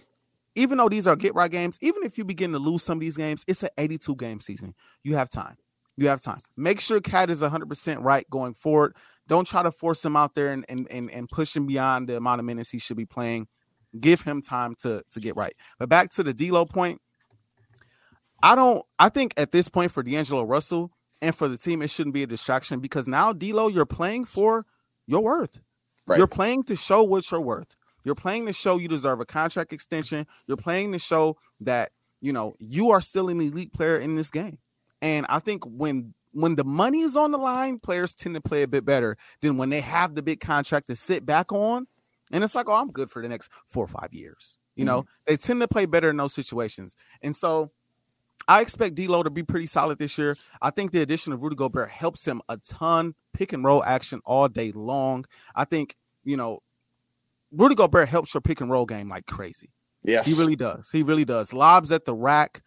Even 0.54 0.76
though 0.76 0.90
these 0.90 1.06
are 1.06 1.16
get 1.16 1.34
right 1.34 1.50
games, 1.50 1.78
even 1.80 2.02
if 2.02 2.18
you 2.18 2.26
begin 2.26 2.52
to 2.52 2.58
lose 2.58 2.84
some 2.84 2.98
of 2.98 3.00
these 3.00 3.16
games, 3.16 3.42
it's 3.48 3.62
an 3.62 3.70
82 3.78 4.16
game 4.16 4.38
season. 4.38 4.74
You 5.02 5.16
have 5.16 5.30
time. 5.30 5.56
You 5.96 6.08
have 6.08 6.20
time. 6.20 6.40
Make 6.58 6.78
sure 6.78 7.00
Cat 7.00 7.30
is 7.30 7.40
100% 7.40 8.04
right 8.04 8.28
going 8.28 8.52
forward. 8.52 8.94
Don't 9.28 9.46
try 9.46 9.62
to 9.62 9.70
force 9.70 10.04
him 10.04 10.14
out 10.14 10.34
there 10.34 10.52
and, 10.52 10.66
and, 10.68 10.86
and, 10.90 11.10
and 11.10 11.26
push 11.26 11.56
him 11.56 11.66
beyond 11.66 12.10
the 12.10 12.18
amount 12.18 12.40
of 12.40 12.44
minutes 12.44 12.68
he 12.68 12.78
should 12.78 12.98
be 12.98 13.06
playing. 13.06 13.48
Give 13.98 14.20
him 14.20 14.42
time 14.42 14.74
to, 14.80 15.02
to 15.12 15.20
get 15.20 15.36
right. 15.36 15.54
But 15.78 15.88
back 15.88 16.10
to 16.10 16.22
the 16.22 16.34
D'Lo 16.34 16.66
point, 16.66 17.00
I 18.42 18.54
don't. 18.54 18.84
I 18.98 19.08
think 19.08 19.34
at 19.36 19.52
this 19.52 19.68
point 19.68 19.92
for 19.92 20.02
D'Angelo 20.02 20.42
Russell 20.42 20.90
and 21.22 21.34
for 21.34 21.46
the 21.48 21.56
team, 21.56 21.80
it 21.80 21.88
shouldn't 21.88 22.12
be 22.12 22.24
a 22.24 22.26
distraction 22.26 22.80
because 22.80 23.06
now 23.06 23.32
D'Lo, 23.32 23.68
you're 23.68 23.86
playing 23.86 24.24
for 24.24 24.66
your 25.06 25.22
worth. 25.22 25.60
Right. 26.06 26.18
You're 26.18 26.26
playing 26.26 26.64
to 26.64 26.76
show 26.76 27.04
what 27.04 27.30
you're 27.30 27.40
worth. 27.40 27.76
You're 28.04 28.16
playing 28.16 28.46
to 28.46 28.52
show 28.52 28.76
you 28.76 28.88
deserve 28.88 29.20
a 29.20 29.24
contract 29.24 29.72
extension. 29.72 30.26
You're 30.48 30.56
playing 30.56 30.90
to 30.92 30.98
show 30.98 31.36
that 31.60 31.92
you 32.20 32.32
know 32.32 32.56
you 32.58 32.90
are 32.90 33.00
still 33.00 33.28
an 33.28 33.40
elite 33.40 33.72
player 33.72 33.96
in 33.96 34.16
this 34.16 34.30
game. 34.30 34.58
And 35.00 35.24
I 35.28 35.38
think 35.38 35.64
when 35.64 36.12
when 36.32 36.56
the 36.56 36.64
money 36.64 37.02
is 37.02 37.16
on 37.16 37.30
the 37.30 37.38
line, 37.38 37.78
players 37.78 38.14
tend 38.14 38.34
to 38.34 38.40
play 38.40 38.62
a 38.62 38.68
bit 38.68 38.84
better 38.84 39.16
than 39.40 39.56
when 39.58 39.70
they 39.70 39.80
have 39.80 40.16
the 40.16 40.22
big 40.22 40.40
contract 40.40 40.88
to 40.88 40.96
sit 40.96 41.24
back 41.24 41.52
on. 41.52 41.86
And 42.32 42.42
it's 42.42 42.54
like, 42.54 42.68
oh, 42.68 42.72
I'm 42.72 42.90
good 42.90 43.10
for 43.10 43.22
the 43.22 43.28
next 43.28 43.50
four 43.66 43.84
or 43.84 43.88
five 43.88 44.12
years. 44.12 44.58
You 44.74 44.86
know, 44.86 45.02
mm-hmm. 45.02 45.08
they 45.26 45.36
tend 45.36 45.60
to 45.60 45.68
play 45.68 45.84
better 45.84 46.10
in 46.10 46.16
those 46.16 46.34
situations. 46.34 46.96
And 47.20 47.36
so 47.36 47.68
I 48.49 48.61
expect 48.61 48.97
D'Lo 48.97 49.22
to 49.22 49.30
be 49.30 49.43
pretty 49.43 49.66
solid 49.66 49.99
this 49.99 50.18
year. 50.18 50.36
I 50.61 50.70
think 50.70 50.93
the 50.93 51.01
addition 51.01 51.32
of 51.32 51.43
Rudy 51.43 51.57
Gobert 51.57 51.90
helps 51.90 52.26
him 52.26 52.43
a 52.49 52.57
ton, 52.57 53.14
pick 53.32 53.53
and 53.53 53.64
roll 53.64 53.84
action 53.84 54.20
all 54.24 54.49
day 54.49 54.72
long. 54.72 55.24
I 55.55 55.64
think, 55.64 55.97
you 56.24 56.36
know, 56.36 56.61
Rudy 57.53 57.74
Gobert 57.74 58.09
helps 58.09 58.34
your 58.34 58.40
pick 58.40 58.61
and 58.61 58.70
roll 58.70 58.86
game 58.86 59.09
like 59.09 59.26
crazy. 59.26 59.70
Yes. 60.03 60.26
He 60.26 60.34
really 60.40 60.57
does. 60.57 60.90
He 60.90 61.03
really 61.03 61.24
does. 61.24 61.53
Lobs 61.53 61.93
at 61.93 62.05
the 62.05 62.14
rack. 62.14 62.62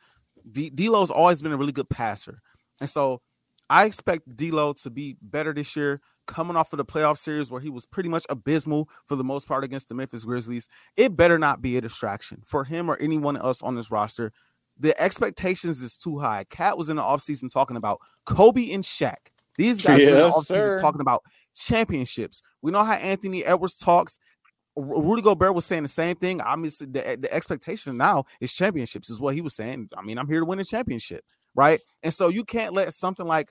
D- 0.50 0.70
D'Lo's 0.70 1.12
always 1.12 1.42
been 1.42 1.52
a 1.52 1.58
really 1.58 1.72
good 1.72 1.90
passer. 1.90 2.42
And 2.80 2.90
so 2.90 3.22
I 3.70 3.86
expect 3.86 4.36
D'Lo 4.36 4.74
to 4.74 4.90
be 4.90 5.18
better 5.22 5.54
this 5.54 5.76
year, 5.76 6.02
coming 6.28 6.56
off 6.56 6.72
of 6.74 6.78
the 6.78 6.86
playoff 6.86 7.18
series 7.18 7.52
where 7.52 7.62
he 7.62 7.70
was 7.70 7.86
pretty 7.86 8.10
much 8.10 8.26
abysmal 8.30 8.90
for 9.06 9.16
the 9.16 9.24
most 9.24 9.48
part 9.48 9.64
against 9.64 9.90
the 9.90 9.96
Memphis 9.96 10.26
Grizzlies. 10.26 10.68
It 10.96 11.16
better 11.16 11.38
not 11.38 11.62
be 11.62 11.78
a 11.78 11.82
distraction 11.82 12.44
for 12.46 12.64
him 12.64 12.90
or 12.90 12.98
anyone 13.00 13.38
else 13.38 13.62
on 13.62 13.76
this 13.76 13.92
roster. 13.92 14.32
The 14.80 15.00
expectations 15.02 15.82
is 15.82 15.98
too 15.98 16.20
high. 16.20 16.46
Cat 16.50 16.78
was 16.78 16.90
in 16.90 16.98
the 16.98 17.02
offseason 17.02 17.52
talking 17.52 17.78
about 17.78 18.00
Kobe 18.26 18.72
and 18.72 18.84
Shaq. 18.84 19.16
These 19.58 19.84
guys 19.84 20.00
yes, 20.00 20.08
are 20.10 20.12
in 20.12 20.16
the 20.16 20.30
offseason 20.30 20.82
talking 20.82 21.02
about 21.02 21.24
championships. 21.56 22.42
We 22.62 22.72
know 22.72 22.84
how 22.84 22.94
Anthony 22.94 23.46
Edwards 23.46 23.78
talks. 23.78 24.20
Rudy 24.76 25.22
Gobert 25.22 25.56
was 25.56 25.66
saying 25.66 25.84
the 25.84 25.90
same 25.90 26.18
thing. 26.18 26.42
I 26.42 26.58
mean, 26.58 26.72
the, 26.82 27.18
the 27.22 27.34
expectation 27.34 27.96
now 27.96 28.26
is 28.42 28.54
championships, 28.54 29.10
is 29.10 29.22
what 29.22 29.34
he 29.34 29.40
was 29.40 29.56
saying. 29.56 29.90
I 29.98 30.02
mean, 30.02 30.18
I'm 30.18 30.28
here 30.28 30.42
to 30.42 30.46
win 30.46 30.60
a 30.60 30.66
championship 30.66 31.24
right? 31.56 31.80
And 32.04 32.14
so 32.14 32.28
you 32.28 32.44
can't 32.44 32.74
let 32.74 32.94
something 32.94 33.26
like 33.26 33.50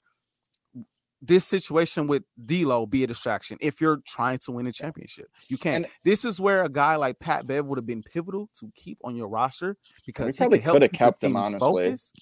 this 1.27 1.45
situation 1.45 2.07
with 2.07 2.23
D'Lo 2.45 2.87
be 2.87 3.05
a 3.05 3.07
distraction 3.07 3.57
if 3.61 3.81
you're 3.81 3.99
trying 4.07 4.39
to 4.39 4.53
win 4.53 4.67
a 4.67 4.73
championship. 4.73 5.27
You 5.49 5.57
can't. 5.57 5.85
And, 5.85 5.87
this 6.05 6.25
is 6.25 6.41
where 6.41 6.65
a 6.65 6.69
guy 6.69 6.97
like 6.97 7.19
Pat 7.19 7.47
Bev 7.47 7.67
would 7.67 7.79
have 7.79 7.87
been 7.87 8.03
pivotal 8.03 8.49
to 8.61 8.71
keep 8.75 8.99
on 9.05 9.17
your 9.17 9.29
roster 9.29 9.77
because 10.07 10.35
he 10.37 10.39
probably 10.39 10.59
could 10.59 10.83
have 10.83 10.93
kept 10.93 11.21
them 11.21 11.37
honestly. 11.37 11.87
Focus. 11.87 12.13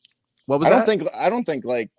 What 0.46 0.60
was 0.60 0.68
I 0.68 0.70
that? 0.70 0.86
don't 0.86 0.98
think 0.98 1.14
I 1.14 1.30
don't 1.30 1.44
think 1.44 1.64
like 1.64 1.90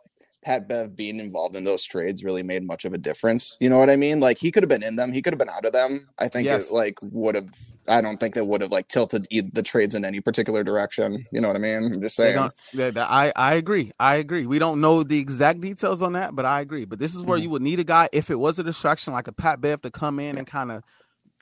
Pat 0.43 0.67
Bev 0.67 0.95
being 0.95 1.19
involved 1.19 1.55
in 1.55 1.63
those 1.63 1.83
trades 1.83 2.23
really 2.23 2.43
made 2.43 2.65
much 2.65 2.85
of 2.85 2.93
a 2.93 2.97
difference. 2.97 3.57
You 3.59 3.69
know 3.69 3.79
what 3.79 3.89
I 3.89 3.95
mean? 3.95 4.19
Like 4.19 4.37
he 4.37 4.51
could 4.51 4.63
have 4.63 4.69
been 4.69 4.83
in 4.83 4.95
them, 4.95 5.11
he 5.11 5.21
could 5.21 5.33
have 5.33 5.39
been 5.39 5.49
out 5.49 5.65
of 5.65 5.73
them. 5.73 6.07
I 6.19 6.27
think 6.27 6.45
yes. 6.45 6.69
it 6.69 6.73
like 6.73 6.99
would 7.01 7.35
have. 7.35 7.49
I 7.87 7.99
don't 7.99 8.17
think 8.17 8.35
that 8.35 8.45
would 8.45 8.61
have 8.61 8.71
like 8.71 8.87
tilted 8.87 9.27
the 9.29 9.63
trades 9.63 9.95
in 9.95 10.05
any 10.05 10.21
particular 10.21 10.63
direction. 10.63 11.25
You 11.31 11.41
know 11.41 11.47
what 11.47 11.57
I 11.57 11.59
mean? 11.59 11.91
I'm 11.93 12.01
just 12.01 12.15
saying. 12.15 12.49
Yeah, 12.73 12.91
I 12.97 13.33
I 13.35 13.55
agree. 13.55 13.91
I 13.99 14.15
agree. 14.15 14.45
We 14.45 14.59
don't 14.59 14.81
know 14.81 15.03
the 15.03 15.19
exact 15.19 15.61
details 15.61 16.01
on 16.01 16.13
that, 16.13 16.35
but 16.35 16.45
I 16.45 16.61
agree. 16.61 16.85
But 16.85 16.99
this 16.99 17.15
is 17.15 17.23
where 17.23 17.37
mm-hmm. 17.37 17.43
you 17.43 17.49
would 17.51 17.61
need 17.61 17.79
a 17.79 17.83
guy 17.83 18.09
if 18.11 18.29
it 18.29 18.39
was 18.39 18.59
a 18.59 18.63
distraction 18.63 19.13
like 19.13 19.27
a 19.27 19.33
Pat 19.33 19.61
Bev 19.61 19.81
to 19.81 19.91
come 19.91 20.19
in 20.19 20.35
yeah. 20.35 20.39
and 20.39 20.47
kind 20.47 20.71
of 20.71 20.83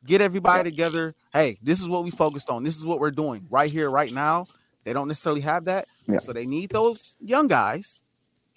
get 0.05 0.21
everybody 0.21 0.59
yeah. 0.59 0.63
together. 0.71 1.15
Hey, 1.33 1.59
this 1.61 1.81
is 1.81 1.89
what 1.89 2.03
we 2.03 2.11
focused 2.11 2.49
on. 2.49 2.63
This 2.63 2.77
is 2.77 2.85
what 2.85 2.99
we're 2.99 3.11
doing 3.11 3.47
right 3.49 3.69
here, 3.69 3.89
right 3.89 4.11
now. 4.11 4.43
They 4.83 4.93
don't 4.93 5.07
necessarily 5.07 5.41
have 5.41 5.65
that, 5.65 5.85
yeah. 6.07 6.17
so 6.17 6.33
they 6.33 6.47
need 6.47 6.71
those 6.71 7.15
young 7.19 7.47
guys 7.47 8.01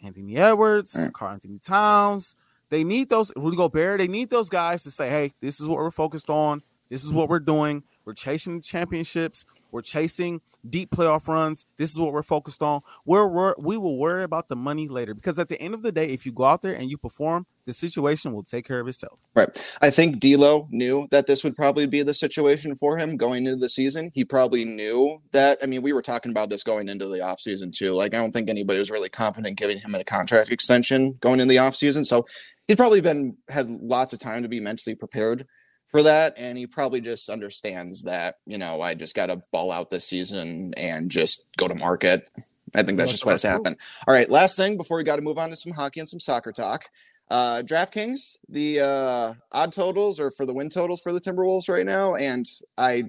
Anthony 0.02 0.36
Edwards, 0.36 0.96
right. 0.98 1.12
Karl-Anthony 1.12 1.58
Towns. 1.58 2.36
They 2.70 2.84
need 2.84 3.08
those 3.08 3.32
Rudy 3.36 3.56
Gobert. 3.56 3.98
They 3.98 4.08
need 4.08 4.30
those 4.30 4.48
guys 4.48 4.82
to 4.84 4.90
say, 4.90 5.08
"Hey, 5.08 5.32
this 5.40 5.60
is 5.60 5.68
what 5.68 5.78
we're 5.78 5.90
focused 5.90 6.30
on. 6.30 6.62
This 6.90 7.04
is 7.04 7.12
what 7.12 7.28
we're 7.28 7.40
doing. 7.40 7.82
We're 8.04 8.14
chasing 8.14 8.60
championships. 8.60 9.44
We're 9.72 9.82
chasing 9.82 10.40
deep 10.68 10.90
playoff 10.90 11.28
runs. 11.28 11.64
This 11.76 11.90
is 11.90 11.98
what 11.98 12.12
we're 12.12 12.22
focused 12.22 12.62
on. 12.62 12.82
We're, 13.04 13.26
we're 13.26 13.54
we 13.58 13.76
will 13.76 13.98
worry 13.98 14.22
about 14.22 14.48
the 14.48 14.56
money 14.56 14.88
later 14.88 15.14
because 15.14 15.38
at 15.38 15.48
the 15.48 15.60
end 15.60 15.74
of 15.74 15.82
the 15.82 15.92
day, 15.92 16.10
if 16.10 16.26
you 16.26 16.32
go 16.32 16.44
out 16.44 16.62
there 16.62 16.74
and 16.74 16.90
you 16.90 16.98
perform, 16.98 17.46
the 17.66 17.72
situation 17.72 18.32
will 18.32 18.42
take 18.42 18.66
care 18.66 18.80
of 18.80 18.88
itself. 18.88 19.20
Right. 19.34 19.48
I 19.80 19.90
think 19.90 20.20
D'Lo 20.20 20.68
knew 20.70 21.06
that 21.10 21.26
this 21.26 21.44
would 21.44 21.56
probably 21.56 21.86
be 21.86 22.02
the 22.02 22.14
situation 22.14 22.74
for 22.76 22.98
him 22.98 23.16
going 23.16 23.46
into 23.46 23.58
the 23.58 23.68
season. 23.68 24.10
He 24.14 24.24
probably 24.24 24.64
knew 24.64 25.18
that. 25.32 25.58
I 25.62 25.66
mean, 25.66 25.82
we 25.82 25.92
were 25.92 26.02
talking 26.02 26.30
about 26.30 26.50
this 26.50 26.62
going 26.62 26.88
into 26.88 27.06
the 27.06 27.18
offseason 27.18 27.72
too. 27.72 27.92
Like, 27.92 28.14
I 28.14 28.18
don't 28.18 28.32
think 28.32 28.50
anybody 28.50 28.78
was 28.78 28.90
really 28.90 29.08
confident 29.08 29.56
giving 29.56 29.78
him 29.78 29.94
a 29.94 30.04
contract 30.04 30.50
extension 30.50 31.16
going 31.20 31.40
in 31.40 31.48
the 31.48 31.56
offseason. 31.56 32.04
So 32.04 32.26
he's 32.68 32.76
probably 32.76 33.00
been 33.00 33.36
had 33.48 33.70
lots 33.70 34.12
of 34.12 34.18
time 34.18 34.42
to 34.42 34.48
be 34.48 34.60
mentally 34.60 34.94
prepared 34.94 35.46
for 35.94 36.02
that 36.02 36.34
and 36.36 36.58
he 36.58 36.66
probably 36.66 37.00
just 37.00 37.30
understands 37.30 38.02
that 38.02 38.36
you 38.46 38.58
know 38.58 38.80
i 38.80 38.94
just 38.94 39.14
got 39.14 39.26
to 39.26 39.40
ball 39.52 39.70
out 39.70 39.90
this 39.90 40.08
season 40.08 40.74
and 40.76 41.08
just 41.08 41.46
go 41.56 41.68
to 41.68 41.74
market 41.76 42.28
i 42.74 42.82
think 42.82 42.98
that's, 42.98 43.10
that's 43.10 43.10
just 43.12 43.26
what's 43.26 43.44
happened 43.44 43.78
all 44.08 44.12
right 44.12 44.28
last 44.28 44.56
thing 44.56 44.76
before 44.76 44.96
we 44.96 45.04
got 45.04 45.16
to 45.16 45.22
move 45.22 45.38
on 45.38 45.50
to 45.50 45.56
some 45.56 45.72
hockey 45.72 46.00
and 46.00 46.08
some 46.08 46.18
soccer 46.18 46.50
talk 46.50 46.86
uh 47.30 47.62
draftkings 47.64 48.36
the 48.48 48.80
uh 48.80 49.34
odd 49.52 49.72
totals 49.72 50.20
or 50.20 50.30
for 50.30 50.44
the 50.44 50.52
win 50.52 50.68
totals 50.68 51.00
for 51.00 51.12
the 51.12 51.20
timberwolves 51.20 51.68
right 51.68 51.86
now 51.86 52.14
and 52.14 52.46
i 52.76 53.02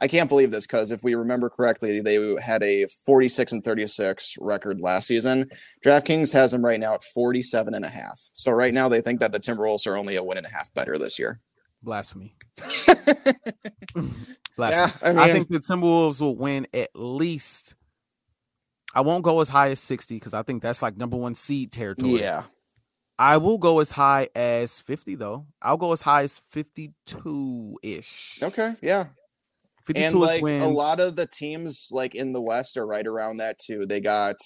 I 0.00 0.08
can't 0.08 0.28
believe 0.28 0.50
this 0.50 0.66
because 0.66 0.90
if 0.90 1.02
we 1.04 1.14
remember 1.14 1.48
correctly, 1.48 2.00
they 2.00 2.36
had 2.42 2.62
a 2.62 2.86
46 3.06 3.52
and 3.52 3.64
36 3.64 4.36
record 4.40 4.80
last 4.80 5.06
season. 5.06 5.48
DraftKings 5.84 6.32
has 6.32 6.50
them 6.50 6.64
right 6.64 6.80
now 6.80 6.94
at 6.94 7.04
47 7.04 7.74
and 7.74 7.84
a 7.84 7.90
half. 7.90 8.20
So 8.32 8.52
right 8.52 8.74
now 8.74 8.88
they 8.88 9.00
think 9.00 9.20
that 9.20 9.32
the 9.32 9.38
Timberwolves 9.38 9.86
are 9.86 9.96
only 9.96 10.16
a 10.16 10.22
win 10.22 10.36
and 10.36 10.46
a 10.46 10.50
half 10.50 10.72
better 10.74 10.98
this 10.98 11.18
year. 11.18 11.40
Blasphemy. 11.82 12.34
Blasphemy. 12.56 14.12
Yeah, 14.58 14.90
I, 15.02 15.08
mean, 15.10 15.18
I 15.18 15.32
think 15.32 15.48
the 15.48 15.60
Timberwolves 15.60 16.20
will 16.20 16.36
win 16.36 16.66
at 16.74 16.90
least. 16.94 17.76
I 18.94 19.00
won't 19.02 19.24
go 19.24 19.40
as 19.40 19.48
high 19.48 19.70
as 19.70 19.80
60 19.80 20.16
because 20.16 20.34
I 20.34 20.42
think 20.42 20.62
that's 20.62 20.82
like 20.82 20.96
number 20.96 21.16
one 21.16 21.34
seed 21.34 21.72
territory. 21.72 22.20
Yeah. 22.20 22.42
I 23.18 23.36
will 23.36 23.58
go 23.58 23.80
as 23.80 23.92
high 23.92 24.28
as 24.34 24.80
50 24.80 25.14
though. 25.14 25.46
I'll 25.62 25.76
go 25.76 25.92
as 25.92 26.02
high 26.02 26.22
as 26.22 26.40
52 26.50 27.78
ish. 27.82 28.38
Okay, 28.42 28.74
yeah. 28.82 29.06
52 29.84 30.06
and 30.06 30.18
like 30.18 30.42
wins. 30.42 30.64
a 30.64 30.68
lot 30.68 30.98
of 30.98 31.14
the 31.14 31.26
teams 31.26 31.90
like 31.92 32.14
in 32.14 32.32
the 32.32 32.40
West 32.40 32.76
are 32.76 32.86
right 32.86 33.06
around 33.06 33.36
that 33.36 33.58
too. 33.58 33.82
They 33.86 34.00
got 34.00 34.36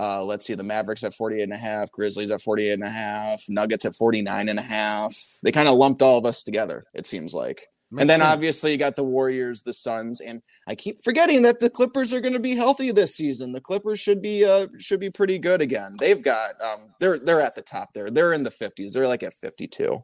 uh 0.00 0.24
let's 0.24 0.46
see, 0.46 0.54
the 0.54 0.62
Mavericks 0.62 1.04
at 1.04 1.14
48 1.14 1.42
and 1.42 1.52
a 1.52 1.56
half, 1.56 1.92
Grizzlies 1.92 2.30
at 2.30 2.40
48 2.40 2.72
and 2.72 2.82
a 2.82 2.88
half, 2.88 3.42
Nuggets 3.48 3.84
at 3.84 3.94
49 3.94 4.48
and 4.48 4.58
a 4.58 4.62
half. 4.62 5.16
They 5.42 5.52
kind 5.52 5.68
of 5.68 5.76
lumped 5.76 6.02
all 6.02 6.18
of 6.18 6.26
us 6.26 6.42
together, 6.42 6.84
it 6.94 7.06
seems 7.06 7.34
like. 7.34 7.66
Makes 7.92 8.00
and 8.00 8.10
then 8.10 8.20
sense. 8.20 8.32
obviously 8.32 8.72
you 8.72 8.78
got 8.78 8.96
the 8.96 9.04
Warriors, 9.04 9.60
the 9.62 9.74
Suns, 9.74 10.22
and 10.22 10.40
I 10.66 10.74
keep 10.74 11.04
forgetting 11.04 11.42
that 11.42 11.60
the 11.60 11.68
Clippers 11.68 12.14
are 12.14 12.20
going 12.20 12.32
to 12.32 12.40
be 12.40 12.56
healthy 12.56 12.90
this 12.90 13.14
season. 13.14 13.52
The 13.52 13.60
Clippers 13.60 14.00
should 14.00 14.22
be 14.22 14.46
uh 14.46 14.68
should 14.78 14.98
be 14.98 15.10
pretty 15.10 15.38
good 15.38 15.60
again. 15.60 15.96
They've 16.00 16.22
got 16.22 16.52
um 16.62 16.88
they're 17.00 17.18
they're 17.18 17.42
at 17.42 17.54
the 17.54 17.60
top 17.60 17.92
there. 17.92 18.08
They're 18.08 18.32
in 18.32 18.44
the 18.44 18.50
50s. 18.50 18.92
They're 18.92 19.06
like 19.06 19.22
at 19.22 19.34
52. 19.34 20.02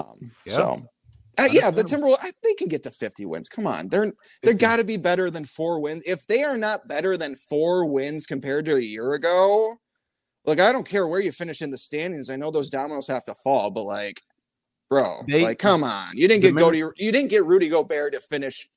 Um 0.00 0.18
Yeah. 0.44 0.52
so 0.52 0.82
uh, 1.38 1.48
yeah, 1.52 1.70
the. 1.70 1.84
Timberwolves 1.84 2.18
I, 2.20 2.32
they 2.42 2.54
can 2.54 2.66
get 2.66 2.82
to 2.82 2.90
50 2.90 3.24
wins. 3.26 3.48
Come 3.48 3.66
on. 3.66 3.88
They're 3.88 4.12
they're 4.42 4.52
got 4.52 4.76
to 4.76 4.84
be 4.84 4.96
better 4.96 5.30
than 5.30 5.44
4 5.44 5.80
wins. 5.80 6.02
If 6.04 6.26
they 6.26 6.42
are 6.42 6.58
not 6.58 6.88
better 6.88 7.16
than 7.16 7.36
4 7.36 7.86
wins 7.86 8.26
compared 8.26 8.64
to 8.64 8.74
a 8.74 8.80
year 8.80 9.12
ago, 9.12 9.76
like 10.44 10.58
I 10.58 10.72
don't 10.72 10.88
care 10.88 11.06
where 11.06 11.20
you 11.20 11.30
finish 11.30 11.62
in 11.62 11.70
the 11.70 11.78
standings. 11.78 12.28
I 12.28 12.34
know 12.36 12.50
those 12.50 12.70
dominoes 12.70 13.06
have 13.06 13.24
to 13.26 13.34
fall, 13.34 13.70
but 13.70 13.84
like 13.84 14.20
bro, 14.90 15.22
They- 15.26 15.42
like 15.44 15.58
come 15.58 15.82
on. 15.84 16.16
You 16.16 16.28
didn't 16.28 16.42
get 16.42 16.54
go 16.56 16.70
you 16.72 16.92
didn't 16.98 17.28
get 17.28 17.44
Rudy 17.46 17.68
Gobert 17.70 18.12
to 18.12 18.20
finish 18.20 18.68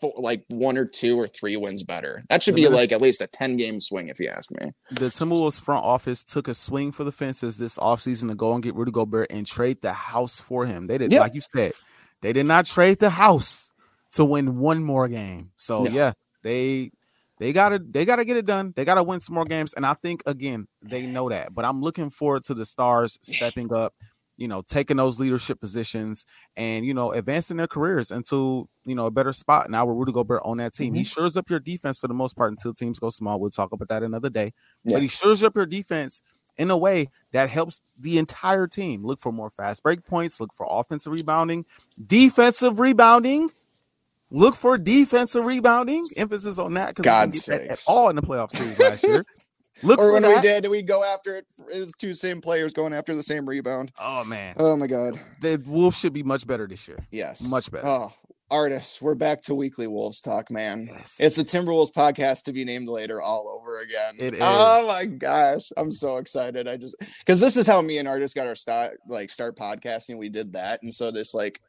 four, 0.00 0.12
like 0.16 0.44
one 0.48 0.76
or 0.78 0.84
two 0.84 1.16
or 1.18 1.26
three 1.26 1.56
wins 1.56 1.82
better. 1.82 2.22
That 2.28 2.42
should 2.42 2.54
be 2.54 2.68
like 2.68 2.92
at 2.92 3.00
least 3.00 3.20
a 3.22 3.26
10 3.26 3.56
game 3.56 3.80
swing 3.80 4.08
if 4.08 4.20
you 4.20 4.28
ask 4.28 4.50
me. 4.50 4.72
the 4.90 5.06
Timberwolves 5.06 5.60
front 5.60 5.84
office 5.84 6.22
took 6.22 6.46
a 6.48 6.54
swing 6.54 6.92
for 6.92 7.04
the 7.04 7.12
fences 7.12 7.56
this 7.58 7.78
offseason 7.78 8.28
to 8.28 8.34
go 8.34 8.52
and 8.54 8.62
get 8.62 8.74
Rudy 8.74 8.90
Gobert 8.92 9.28
and 9.30 9.46
trade 9.46 9.80
the 9.80 9.92
house 9.92 10.38
for 10.40 10.66
him. 10.66 10.86
They 10.86 10.98
did, 10.98 11.10
Yep. 11.12 11.20
like 11.20 11.34
you 11.34 11.40
said, 11.40 11.72
they 12.20 12.32
did 12.32 12.46
not 12.46 12.66
trade 12.66 12.98
the 12.98 13.10
house 13.10 13.72
to 14.12 14.24
win 14.24 14.58
one 14.58 14.82
more 14.84 15.08
game. 15.08 15.50
So 15.56 15.82
No. 15.84 15.90
yeah, 15.90 16.12
they 16.42 16.90
they 17.38 17.52
gotta 17.52 17.78
they 17.78 18.04
gotta 18.04 18.24
get 18.24 18.36
it 18.36 18.46
done. 18.46 18.72
They 18.74 18.84
gotta 18.84 19.02
win 19.02 19.20
some 19.20 19.34
more 19.36 19.44
games. 19.44 19.72
And 19.74 19.86
I 19.86 19.94
think 19.94 20.22
again, 20.26 20.66
they 20.82 21.06
know 21.06 21.28
that. 21.28 21.54
But 21.54 21.64
I'm 21.64 21.80
looking 21.80 22.10
forward 22.10 22.42
to 22.44 22.54
the 22.54 22.66
stars 22.66 23.16
stepping 23.22 23.72
up, 23.72 23.94
you 24.38 24.48
know, 24.48 24.62
taking 24.62 24.96
those 24.96 25.20
leadership 25.20 25.60
positions 25.60 26.24
and 26.56 26.86
you 26.86 26.94
know, 26.94 27.12
advancing 27.12 27.58
their 27.58 27.66
careers 27.66 28.10
into 28.10 28.68
you 28.86 28.94
know 28.94 29.04
a 29.06 29.10
better 29.10 29.32
spot 29.34 29.68
now 29.68 29.84
with 29.84 29.96
Rudy 29.98 30.12
Gobert 30.12 30.40
on 30.44 30.56
that 30.58 30.72
team. 30.74 30.94
He 30.94 31.02
Mm-hmm. 31.02 31.06
shores 31.08 31.36
up 31.36 31.50
your 31.50 31.60
defense 31.60 31.98
for 31.98 32.08
the 32.08 32.14
most 32.14 32.36
part 32.36 32.50
until 32.52 32.72
teams 32.72 32.98
go 32.98 33.10
small. 33.10 33.38
We'll 33.38 33.50
talk 33.50 33.72
about 33.72 33.88
that 33.88 34.02
another 34.02 34.30
day 34.30 34.54
Yeah. 34.84 34.94
but 34.96 35.02
he 35.02 35.08
shores 35.08 35.42
up 35.42 35.54
your 35.56 35.66
defense 35.66 36.22
in 36.56 36.70
a 36.70 36.76
way 36.78 37.08
that 37.32 37.50
helps 37.50 37.82
the 38.00 38.18
entire 38.18 38.66
team. 38.66 39.04
Look 39.04 39.20
for 39.20 39.30
more 39.32 39.50
fast 39.50 39.82
break 39.82 40.04
points, 40.04 40.40
look 40.40 40.52
for 40.54 40.66
offensive 40.68 41.12
rebounding, 41.12 41.66
defensive 42.06 42.78
rebounding. 42.80 43.50
Look 44.30 44.54
for 44.56 44.76
defensive 44.76 45.44
rebounding. 45.44 46.04
Emphasis 46.16 46.58
on 46.58 46.74
that 46.74 46.94
because 46.94 47.04
we 47.04 47.30
didn't 47.32 47.46
get 47.46 47.68
that 47.68 47.72
at 47.72 47.82
all 47.88 48.10
in 48.10 48.16
the 48.16 48.22
playoff 48.22 48.50
series 48.50 48.78
last 48.78 49.02
year. 49.02 49.24
Look 49.82 49.98
Or 50.00 50.12
when 50.12 50.22
that. 50.22 50.36
we 50.36 50.40
did, 50.42 50.68
we 50.68 50.82
go 50.82 51.04
after 51.04 51.36
it. 51.36 51.46
It 51.72 51.80
was 51.80 51.92
two 51.98 52.14
same 52.14 52.40
players 52.40 52.72
going 52.72 52.92
after 52.92 53.14
the 53.14 53.22
same 53.22 53.48
rebound. 53.48 53.92
Oh 53.98 54.24
man, 54.24 54.54
Oh 54.58 54.76
my 54.76 54.86
god. 54.86 55.18
the 55.40 55.62
Wolves 55.66 55.98
should 55.98 56.12
be 56.12 56.22
much 56.22 56.46
better 56.46 56.66
this 56.66 56.88
year. 56.88 56.98
Yes. 57.10 57.48
Much 57.48 57.70
better. 57.70 57.86
Oh, 57.86 58.12
Artis, 58.50 59.00
we're 59.02 59.14
back 59.14 59.42
to 59.42 59.54
weekly 59.54 59.86
Wolves 59.86 60.20
talk, 60.22 60.50
man. 60.50 60.88
Yes. 60.90 61.16
It's 61.20 61.36
the 61.36 61.42
Timberwolves 61.42 61.92
podcast 61.92 62.44
to 62.44 62.52
be 62.52 62.64
named 62.64 62.88
later 62.88 63.20
all 63.20 63.46
over 63.48 63.76
again. 63.76 64.14
It 64.18 64.34
is. 64.34 64.40
Oh 64.42 64.86
my 64.86 65.04
gosh, 65.04 65.70
I'm 65.76 65.90
so 65.92 66.16
excited. 66.16 66.66
I 66.66 66.76
just 66.78 66.96
because 67.20 67.40
this 67.40 67.56
is 67.58 67.66
how 67.66 67.82
me 67.82 67.98
and 67.98 68.08
Artis 68.08 68.32
got 68.32 68.46
our 68.46 68.54
start 68.54 68.98
like 69.06 69.30
start 69.30 69.54
podcasting. 69.56 70.16
We 70.16 70.28
did 70.30 70.54
that, 70.54 70.82
and 70.82 70.92
so 70.92 71.10
this 71.10 71.34
like 71.34 71.60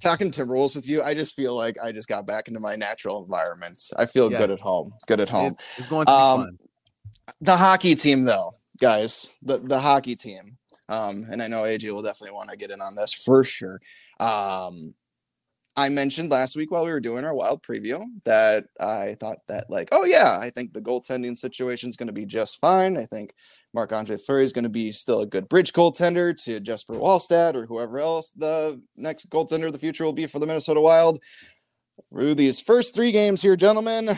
talking 0.00 0.30
Timberwolves 0.30 0.76
with 0.76 0.88
you, 0.88 1.02
I 1.02 1.14
just 1.14 1.34
feel 1.34 1.56
like 1.56 1.76
I 1.82 1.90
just 1.92 2.08
got 2.08 2.26
back 2.26 2.46
into 2.46 2.60
my 2.60 2.76
natural 2.76 3.20
environments. 3.22 3.92
I 3.96 4.04
feel 4.06 4.30
Yeah. 4.30 4.38
good 4.38 4.50
at 4.50 4.60
home. 4.60 4.92
Good 5.08 5.20
at 5.20 5.28
home. 5.30 5.52
It's, 5.54 5.78
it's 5.78 5.88
going 5.88 6.06
to 6.06 6.12
be 6.12 6.14
Um, 6.16 6.40
fun. 6.42 6.58
The 7.40 7.56
hockey 7.56 7.94
team, 7.94 8.24
though, 8.24 8.54
guys, 8.80 9.32
the 9.42 9.58
the 9.58 9.80
hockey 9.80 10.16
team. 10.16 10.58
Um, 10.88 11.26
and 11.30 11.42
I 11.42 11.48
know 11.48 11.62
AJ 11.62 11.92
will 11.92 12.02
definitely 12.02 12.34
want 12.34 12.50
to 12.50 12.56
get 12.56 12.70
in 12.70 12.80
on 12.80 12.94
this 12.94 13.12
for 13.12 13.44
sure. 13.44 13.80
Um, 14.20 14.94
I 15.78 15.90
mentioned 15.90 16.28
last 16.28 16.56
week 16.56 16.72
while 16.72 16.84
we 16.84 16.90
were 16.90 16.98
doing 16.98 17.24
our 17.24 17.34
wild 17.34 17.62
preview 17.62 18.04
that 18.24 18.64
I 18.80 19.16
thought 19.20 19.38
that 19.46 19.70
like, 19.70 19.90
oh 19.92 20.04
yeah, 20.04 20.36
I 20.40 20.50
think 20.50 20.72
the 20.72 20.80
goaltending 20.80 21.38
situation 21.38 21.88
is 21.88 21.96
going 21.96 22.08
to 22.08 22.12
be 22.12 22.26
just 22.26 22.58
fine. 22.58 22.96
I 22.96 23.04
think 23.04 23.32
Marc 23.72 23.92
Andre 23.92 24.16
Fleury 24.16 24.42
is 24.42 24.52
going 24.52 24.64
to 24.64 24.70
be 24.70 24.90
still 24.90 25.20
a 25.20 25.26
good 25.26 25.48
bridge 25.48 25.72
goaltender 25.72 26.34
to 26.44 26.58
Jesper 26.58 26.94
Wallstedt 26.94 27.54
or 27.54 27.66
whoever 27.66 28.00
else 28.00 28.32
the 28.32 28.82
next 28.96 29.30
goaltender 29.30 29.66
of 29.66 29.72
the 29.72 29.78
future 29.78 30.04
will 30.04 30.12
be 30.12 30.26
for 30.26 30.40
the 30.40 30.46
Minnesota 30.46 30.80
Wild. 30.80 31.22
Through 32.10 32.34
these 32.34 32.60
first 32.60 32.92
three 32.92 33.12
games 33.12 33.40
here, 33.40 33.54
gentlemen, 33.54 34.10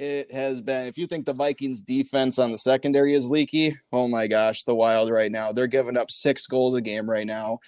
it 0.00 0.32
has 0.32 0.62
been. 0.62 0.86
If 0.86 0.96
you 0.96 1.06
think 1.06 1.26
the 1.26 1.34
Vikings 1.34 1.82
defense 1.82 2.38
on 2.38 2.50
the 2.50 2.58
secondary 2.58 3.12
is 3.14 3.28
leaky, 3.28 3.76
oh 3.92 4.08
my 4.08 4.26
gosh, 4.26 4.64
the 4.64 4.74
Wild 4.74 5.10
right 5.10 5.30
now 5.30 5.52
they're 5.52 5.66
giving 5.66 5.96
up 5.96 6.10
six 6.10 6.46
goals 6.46 6.74
a 6.74 6.80
game 6.80 7.08
right 7.08 7.26
now. 7.26 7.58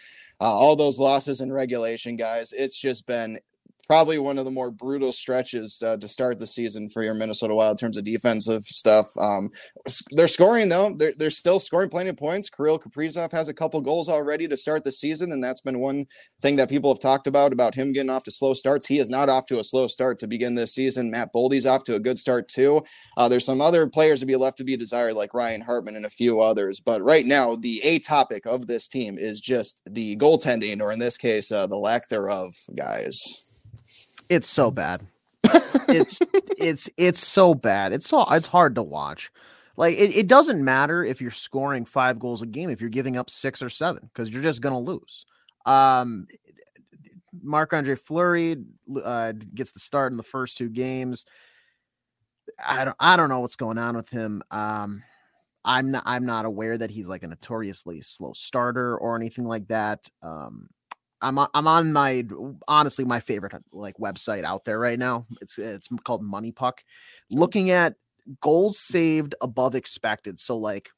Uh, 0.41 0.45
all 0.45 0.75
those 0.75 0.99
losses 0.99 1.43
in 1.43 1.53
regulation, 1.53 2.17
guys. 2.17 2.53
It's 2.53 2.79
just 2.79 3.07
been 3.07 3.39
probably 3.87 4.19
one 4.19 4.39
of 4.39 4.45
the 4.45 4.51
more 4.51 4.71
brutal 4.71 5.13
stretches 5.13 5.83
uh, 5.85 5.97
to 5.97 6.09
start 6.09 6.39
the 6.39 6.47
season 6.47 6.89
for 6.89 7.03
your 7.03 7.15
Minnesota 7.15 7.55
Wild 7.55 7.73
in 7.73 7.77
terms 7.77 7.97
of 7.97 8.05
defensive 8.05 8.65
stuff. 8.65 9.07
Um, 9.19 9.51
they're 10.11 10.29
scoring 10.29 10.69
though; 10.69 10.95
they're 10.97 11.13
they're 11.19 11.31
still 11.31 11.59
scoring 11.59 11.91
plenty 11.91 12.11
of 12.11 12.17
points. 12.17 12.49
Kirill 12.49 12.79
Kaprizov 12.79 13.33
has 13.33 13.49
a 13.49 13.55
couple 13.55 13.81
goals 13.81 14.09
already 14.09 14.49
to 14.49 14.57
start 14.57 14.85
the 14.85 14.93
season, 14.93 15.33
and 15.33 15.43
that's 15.43 15.61
been 15.61 15.81
one 15.81 16.07
thing 16.41 16.57
that 16.57 16.69
people 16.69 16.93
have 16.93 17.01
talked 17.01 17.27
about 17.27 17.53
about 17.53 17.75
him 17.75 17.93
getting 17.93 18.11
off 18.11 18.25
to 18.25 18.31
slow 18.31 18.55
starts. 18.55 18.87
He 18.87 18.99
is 18.99 19.11
not 19.11 19.29
off 19.29 19.47
to 19.47 19.59
a 19.59 19.65
slow 19.65 19.87
start 19.87 20.19
to 20.21 20.27
begin 20.27 20.55
this 20.55 20.75
season. 20.75 21.11
Matt 21.11 21.33
Boldy's 21.35 21.67
off 21.67 21.85
to 21.85 21.95
a 21.95 22.01
good 22.01 22.19
start 22.19 22.49
too. 22.49 22.83
Uh, 23.17 23.29
there's 23.29 23.45
some 23.45 23.61
other 23.61 23.87
players 23.87 24.21
to 24.21 24.27
be 24.27 24.37
left 24.37 24.59
to 24.59 24.65
be 24.65 24.77
desired, 24.77 25.15
like 25.15 25.35
Ryan 25.35 25.61
Hartman 25.61 25.97
and 25.97 26.07
a 26.07 26.11
few 26.11 26.41
others. 26.41 26.81
But 26.81 27.03
right 27.03 27.27
now, 27.27 27.57
the 27.57 27.81
a 27.83 27.99
topic 27.99 28.47
of 28.47 28.67
this 28.67 28.89
team 28.89 29.17
is 29.19 29.41
just 29.41 29.83
the 29.89 30.17
goaltending, 30.17 30.81
or 30.81 30.93
in 30.93 30.99
this 30.99 31.17
case, 31.17 31.51
uh, 31.51 31.67
the 31.67 31.77
lack 31.77 32.09
thereof, 32.09 32.55
guys. 32.75 33.52
It's 34.33 34.49
so 34.49 34.71
bad. 34.71 35.07
it's 35.45 36.19
it's 36.59 36.89
it's 36.97 37.21
so 37.21 37.53
bad. 37.53 37.93
It's 37.93 38.09
so 38.09 38.25
it's 38.31 38.47
hard 38.47 38.77
to 38.77 38.83
watch. 38.83 39.31
Like 39.77 39.99
it, 39.99 40.17
it 40.17 40.27
doesn't 40.27 40.65
matter 40.65 41.05
if 41.05 41.21
you're 41.21 41.31
scoring 41.31 41.85
five 41.85 42.19
goals 42.19 42.41
a 42.41 42.47
game 42.47 42.71
if 42.71 42.81
you're 42.81 42.89
giving 42.89 43.19
up 43.19 43.29
six 43.29 43.61
or 43.61 43.69
seven 43.69 44.09
because 44.11 44.31
you're 44.31 44.43
just 44.43 44.63
gonna 44.63 44.79
lose. 44.79 45.27
Um, 45.67 46.29
Marc 47.43 47.75
Andre 47.75 47.95
Fleury 47.95 48.57
uh, 49.05 49.33
gets 49.55 49.73
the 49.73 49.81
start 49.81 50.13
in 50.13 50.17
the 50.17 50.23
first 50.23 50.57
two 50.57 50.71
games. 50.71 51.27
I 52.65 52.87
don't 52.87 52.97
I 52.99 53.17
don't 53.17 53.29
know 53.29 53.41
what's 53.41 53.57
going 53.57 53.77
on 53.77 53.97
with 53.97 54.09
him. 54.09 54.43
Um, 54.51 55.03
I'm 55.63 55.91
not 55.91 56.05
I'm 56.07 56.25
not 56.25 56.47
aware 56.47 56.79
that 56.79 56.91
he's 56.91 57.07
like 57.07 57.23
a 57.23 57.29
notoriously 57.29 58.01
slow 58.01 58.33
starter 58.33 58.97
or 58.97 59.15
anything 59.15 59.45
like 59.45 59.69
that. 59.69 60.09
Um, 60.23 60.71
I'm 61.23 61.39
on, 61.39 61.49
I'm 61.55 61.67
on 61.67 61.93
my 61.93 62.25
honestly 62.69 63.05
my 63.05 63.21
favorite 63.21 63.55
like 63.73 63.97
website 63.99 64.45
out 64.45 64.65
there 64.65 64.79
right 64.79 64.99
now. 64.99 65.27
It's 65.41 65.57
it's 65.59 65.89
called 66.05 66.23
Money 66.23 66.53
Puck. 66.53 66.83
Looking 67.31 67.71
at 67.71 67.95
goals 68.41 68.79
saved 68.79 69.35
above 69.41 69.75
expected. 69.75 70.39
So 70.39 70.57
like 70.57 70.91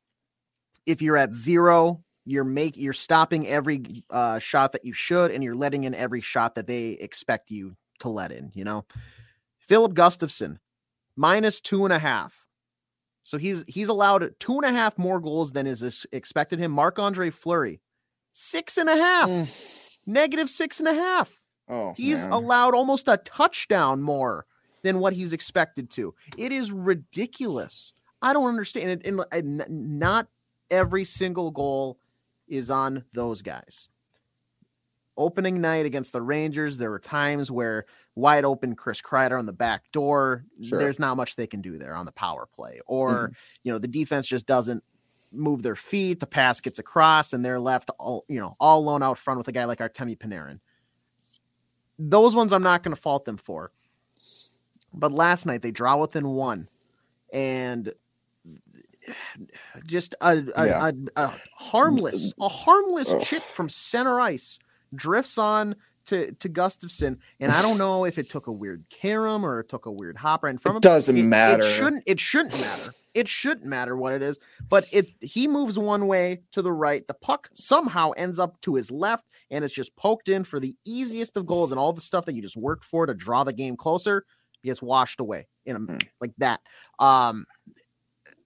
if 0.87 1.01
you're 1.01 1.16
at 1.16 1.33
zero, 1.33 2.01
you're 2.25 2.45
make 2.45 2.77
you're 2.77 2.93
stopping 2.93 3.47
every 3.47 3.85
uh, 4.11 4.39
shot 4.39 4.72
that 4.72 4.85
you 4.85 4.93
should, 4.93 5.31
and 5.31 5.45
you're 5.45 5.55
letting 5.55 5.85
in 5.85 5.95
every 5.95 6.20
shot 6.20 6.55
that 6.55 6.66
they 6.66 6.91
expect 6.93 7.51
you 7.51 7.77
to 8.01 8.09
let 8.09 8.33
in. 8.33 8.51
You 8.55 8.64
know, 8.64 8.85
Filip 9.59 9.93
Gustavsson 9.93 10.59
minus 11.16 11.61
two 11.61 11.85
and 11.85 11.93
a 11.93 11.99
half. 11.99 12.45
So 13.25 13.39
he's 13.39 13.64
he's 13.66 13.89
allowed 13.89 14.35
two 14.39 14.57
and 14.57 14.64
a 14.64 14.72
half 14.79 14.99
more 14.99 15.20
goals 15.20 15.53
than 15.53 15.66
is 15.66 16.07
expected 16.12 16.59
him. 16.59 16.72
Marc 16.72 16.99
Andre 16.99 17.31
Fleury, 17.31 17.81
six 18.35 18.76
and 18.76 18.91
a 18.91 18.97
half 18.97 19.30
eh. 19.30 19.47
negative 20.07 20.51
six 20.51 20.78
and 20.78 20.89
a 20.89 20.95
half. 20.95 21.32
Oh, 21.68 21.95
He's 21.97 22.20
man. 22.20 22.32
allowed 22.32 22.74
almost 22.74 23.09
a 23.09 23.16
touchdown 23.16 24.03
more 24.03 24.45
than 24.82 24.99
what 24.99 25.14
he's 25.14 25.32
expected 25.32 25.91
to. 25.93 26.14
It 26.37 26.53
is 26.53 26.70
ridiculous. 26.70 27.95
I 28.20 28.35
don't 28.35 28.49
understand 28.49 28.91
it. 28.91 29.14
And, 29.32 29.64
not 29.68 30.28
every 30.70 31.05
single 31.05 31.51
goal 31.51 31.99
is 32.47 32.68
on 32.70 33.05
those 33.14 33.41
guys. 33.41 33.89
Opening 35.16 35.61
night 35.61 35.87
against 35.87 36.12
the 36.12 36.20
Rangers, 36.20 36.76
there 36.76 36.91
were 36.91 36.99
times 36.99 37.51
where 37.51 37.87
wide 38.14 38.45
open 38.45 38.74
Chris 38.74 39.01
Kreider 39.01 39.39
on 39.39 39.47
the 39.47 39.53
back 39.53 39.91
door. 39.93 40.45
Sure. 40.62 40.78
There's 40.78 40.99
not 40.99 41.16
much 41.16 41.37
they 41.37 41.47
can 41.47 41.62
do 41.62 41.78
there 41.78 41.95
on 41.95 42.05
the 42.05 42.12
power 42.12 42.47
play, 42.53 42.80
or 42.87 43.11
mm-hmm. 43.11 43.32
you 43.62 43.72
know 43.72 43.78
the 43.78 43.89
defense 43.89 44.26
just 44.26 44.47
doesn't 44.47 44.82
move 45.35 45.62
their 45.62 45.76
feet. 45.76 46.20
The 46.20 46.26
pass 46.26 46.61
gets 46.61 46.78
across, 46.78 47.32
and 47.32 47.45
they're 47.45 47.61
left 47.61 47.91
all 47.99 48.24
you 48.28 48.41
know 48.41 48.55
all 48.61 48.78
alone 48.80 49.03
out 49.03 49.18
front 49.18 49.39
with 49.39 49.49
a 49.49 49.53
guy 49.53 49.64
like 49.64 49.78
Artemi 49.80 50.16
Panarin. 50.18 50.61
Those 51.99 52.35
ones 52.35 52.53
I'm 52.53 52.62
not 52.62 52.82
going 52.82 52.95
to 52.95 53.01
fault 53.01 53.24
them 53.24 53.37
for. 53.37 53.70
But 54.93 55.12
last 55.12 55.45
night 55.47 55.62
they 55.62 55.70
draw 55.72 55.97
within 55.97 56.28
one, 56.28 56.68
and 57.32 57.93
just 59.87 60.14
a 60.20 60.45
a, 60.57 60.66
Yeah. 60.66 60.91
a, 60.91 61.22
a 61.22 61.35
harmless 61.57 62.32
a 62.41 62.49
harmless 62.49 63.12
chip 63.28 63.43
from 63.43 63.68
center 63.68 64.20
ice 64.20 64.59
drifts 64.95 65.37
on 65.37 65.74
to 66.07 66.32
to 66.32 66.48
Gustavsson, 66.48 67.18
and 67.40 67.52
I 67.52 67.62
don't 67.62 67.78
know 67.78 68.05
if 68.05 68.18
it 68.18 68.28
took 68.28 68.46
a 68.46 68.52
weird 68.52 68.84
carom 68.90 69.44
or 69.44 69.61
it 69.61 69.68
took 69.68 69.86
a 69.86 69.90
weird 69.92 70.16
hop 70.16 70.44
And 70.44 70.61
from. 70.61 70.76
It 70.76 70.82
doesn't 70.82 71.16
It- 71.16 71.22
matter. 71.24 71.62
It 71.64 71.74
shouldn't. 71.74 72.02
It 72.07 72.20
shouldn't 72.20 72.61
matter. 72.61 72.90
It 73.14 73.28
shouldn't 73.28 73.66
matter 73.66 73.96
what 73.96 74.12
it 74.12 74.22
is. 74.22 74.38
But 74.68 74.86
it 74.92 75.09
he 75.20 75.46
moves 75.48 75.78
one 75.78 76.07
way 76.07 76.42
to 76.52 76.62
the 76.62 76.72
right. 76.72 77.07
The 77.07 77.14
puck 77.14 77.48
somehow 77.55 78.11
ends 78.12 78.38
up 78.38 78.61
to 78.62 78.74
his 78.74 78.90
left, 78.90 79.24
and 79.50 79.64
it's 79.64 79.74
just 79.74 79.94
poked 79.96 80.28
in 80.28 80.44
for 80.44 80.59
the 80.61 80.74
easiest 80.84 81.36
of 81.36 81.46
goals, 81.46 81.70
and 81.70 81.78
all 81.78 81.92
the 81.92 82.00
stuff 82.00 82.24
that 82.26 82.34
you 82.34 82.42
just 82.42 82.57
worked 82.57 82.84
for 82.84 83.07
to 83.07 83.14
draw 83.14 83.44
the 83.44 83.52
game 83.52 83.76
closer 83.76 84.24
gets 84.64 84.80
washed 84.82 85.20
away 85.20 85.46
in 85.66 85.76
a, 85.76 85.78
Hmm. 85.78 85.98
like 86.20 86.32
that. 86.38 86.61
Um, 86.98 87.44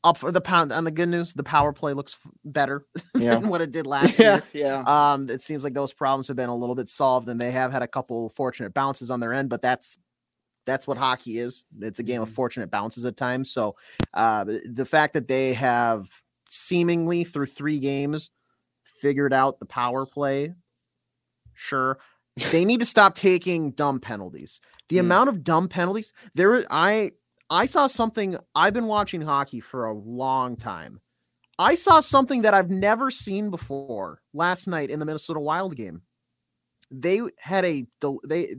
up 0.04 0.16
for 0.16 0.30
the 0.30 0.40
pound. 0.40 0.72
On 0.72 0.84
the 0.84 0.90
good 0.90 1.08
news, 1.08 1.34
the 1.34 1.42
power 1.42 1.72
play 1.72 1.92
looks 1.92 2.16
better 2.44 2.86
Yeah. 3.16 3.34
than 3.36 3.48
what 3.48 3.60
it 3.60 3.72
did 3.72 3.86
last 3.94 4.18
yeah, 4.18 4.40
year. 4.52 4.64
yeah. 4.86 5.12
Um, 5.12 5.28
it 5.28 5.42
seems 5.42 5.64
like 5.64 5.74
those 5.74 5.92
problems 5.92 6.28
have 6.28 6.36
been 6.36 6.48
a 6.48 6.54
little 6.56 6.74
bit 6.74 6.88
solved, 6.88 7.28
and 7.28 7.40
they 7.40 7.50
have 7.50 7.72
had 7.72 7.82
a 7.82 7.88
couple 7.88 8.30
fortunate 8.30 8.72
bounces 8.74 9.10
on 9.10 9.20
their 9.20 9.32
end, 9.32 9.48
but 9.50 9.62
that's 9.62 9.98
that's 10.66 10.86
what 10.86 10.98
hockey 10.98 11.38
is. 11.38 11.64
It's 11.80 11.98
a 11.98 12.02
game 12.02 12.20
of 12.20 12.28
Mhm. 12.28 12.34
fortunate 12.34 12.70
bounces 12.70 13.04
at 13.06 13.16
times. 13.16 13.50
So 13.50 13.76
uh, 14.12 14.44
the- 14.44 14.70
the 14.72 14.84
fact 14.84 15.14
that 15.14 15.26
they 15.26 15.54
have 15.54 16.06
seemingly 16.50 17.24
through 17.24 17.46
three 17.46 17.78
games 17.78 18.30
figured 19.00 19.32
out 19.32 19.58
the 19.60 19.66
power 19.66 20.04
play, 20.06 20.54
sure. 21.54 21.98
They 22.52 22.64
need 22.64 22.80
to 22.80 22.86
stop 22.86 23.14
taking 23.14 23.72
dumb 23.72 23.98
penalties. 23.98 24.60
The 24.90 24.96
Mm. 24.96 25.00
amount 25.00 25.28
of 25.30 25.42
dumb 25.42 25.68
penalties 25.68 26.12
there, 26.34 26.64
I 26.70 27.12
I 27.50 27.66
saw 27.66 27.86
something. 27.86 28.36
I've 28.54 28.74
been 28.74 28.86
watching 28.86 29.20
hockey 29.20 29.60
for 29.60 29.86
a 29.86 29.94
long 29.94 30.56
time. 30.56 31.00
I 31.58 31.74
saw 31.74 32.00
something 32.00 32.42
that 32.42 32.54
I've 32.54 32.70
never 32.70 33.10
seen 33.10 33.50
before 33.50 34.20
last 34.32 34.68
night 34.68 34.90
in 34.90 35.00
the 35.00 35.04
Minnesota 35.06 35.40
Wild 35.40 35.74
game. 35.76 36.02
They 36.90 37.20
had 37.38 37.64
a 37.64 37.86
they 38.24 38.54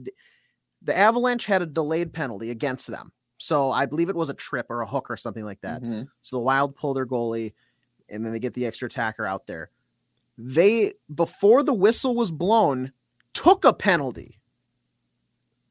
the 0.82 0.96
Avalanche 0.96 1.46
had 1.46 1.62
a 1.62 1.66
delayed 1.66 2.12
penalty 2.12 2.50
against 2.50 2.86
them. 2.86 3.12
So 3.38 3.70
I 3.70 3.86
believe 3.86 4.08
it 4.10 4.16
was 4.16 4.28
a 4.28 4.34
trip 4.34 4.66
or 4.70 4.82
a 4.82 4.86
hook 4.86 5.10
or 5.10 5.16
something 5.16 5.44
like 5.44 5.60
that. 5.62 5.82
Mhm. 5.82 6.08
So 6.20 6.36
the 6.36 6.42
Wild 6.42 6.76
pull 6.76 6.94
their 6.94 7.06
goalie 7.06 7.54
and 8.08 8.24
then 8.24 8.32
they 8.32 8.38
get 8.38 8.54
the 8.54 8.66
extra 8.66 8.86
attacker 8.86 9.24
out 9.26 9.46
there. 9.46 9.70
They 10.36 10.94
before 11.14 11.62
the 11.62 11.74
whistle 11.74 12.14
was 12.14 12.30
blown 12.30 12.92
took 13.32 13.64
a 13.64 13.72
penalty. 13.72 14.40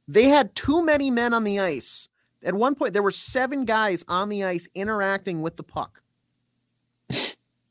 They 0.07 0.25
had 0.25 0.55
too 0.55 0.83
many 0.83 1.11
men 1.11 1.33
on 1.33 1.43
the 1.43 1.59
ice. 1.59 2.07
At 2.43 2.53
one 2.53 2.75
point 2.75 2.93
there 2.93 3.03
were 3.03 3.11
7 3.11 3.65
guys 3.65 4.03
on 4.07 4.29
the 4.29 4.43
ice 4.43 4.67
interacting 4.75 5.41
with 5.41 5.57
the 5.57 5.63
puck. 5.63 6.01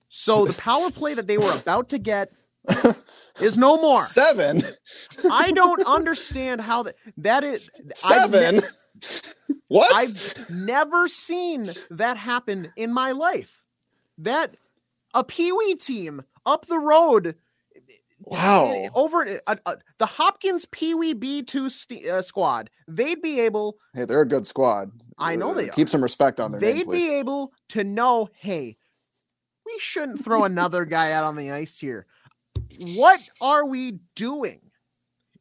So 0.09 0.47
the 0.47 0.55
power 0.55 0.91
play 0.91 1.15
that 1.15 1.27
they 1.27 1.39
were 1.39 1.53
about 1.61 1.91
to 1.91 1.99
get 1.99 2.33
is 3.41 3.57
no 3.57 3.77
more. 3.77 4.03
Seven. 4.03 4.63
I 5.31 5.53
don't 5.53 5.87
understand 5.87 6.61
how 6.61 6.83
that 6.85 6.97
that 7.19 7.45
is 7.45 7.71
I've 8.05 8.31
ne- 8.33 8.61
Seven. 8.61 8.61
what? 9.69 9.95
I've 9.95 10.51
never 10.51 11.09
seen 11.09 11.71
that 11.91 12.17
happen 12.17 12.73
in 12.77 12.93
my 12.93 13.13
life. 13.13 13.63
That 14.19 14.57
a 15.15 15.23
Pee 15.23 15.53
Wee 15.53 15.77
team 15.77 16.23
up 16.45 16.67
the 16.67 16.79
road. 16.79 17.37
Wow. 18.31 18.89
Over 18.95 19.39
uh, 19.47 19.57
uh, 19.67 19.77
the 19.99 20.07
Hopkins 20.07 20.67
Pee 20.71 20.95
Wee 20.95 21.15
B2 21.15 21.71
st- 21.71 22.07
uh, 22.07 22.23
squad, 22.23 22.71
they'd 22.87 23.23
be 23.23 23.41
able, 23.41 23.79
hey, 23.95 24.05
they're 24.05 24.23
a 24.23 24.27
good 24.29 24.47
squad. 24.47 24.91
I 25.19 25.35
know 25.37 25.51
Uh, 25.51 25.55
they 25.55 25.69
Keep 25.69 25.89
some 25.89 26.03
respect 26.03 26.39
on 26.41 26.53
their 26.53 26.61
they'd 26.61 26.87
name, 26.87 26.91
be 26.91 27.11
able 27.19 27.53
to 27.71 27.85
know, 27.85 28.29
hey, 28.35 28.77
we 29.67 29.79
shouldn't 29.79 30.25
throw 30.25 30.45
another 30.45 30.85
guy 30.85 31.13
out 31.13 31.25
on 31.25 31.37
the 31.37 31.51
ice 31.51 31.79
here. 31.79 32.07
What 32.95 33.21
are 33.41 33.65
we 33.67 33.99
doing? 34.15 34.61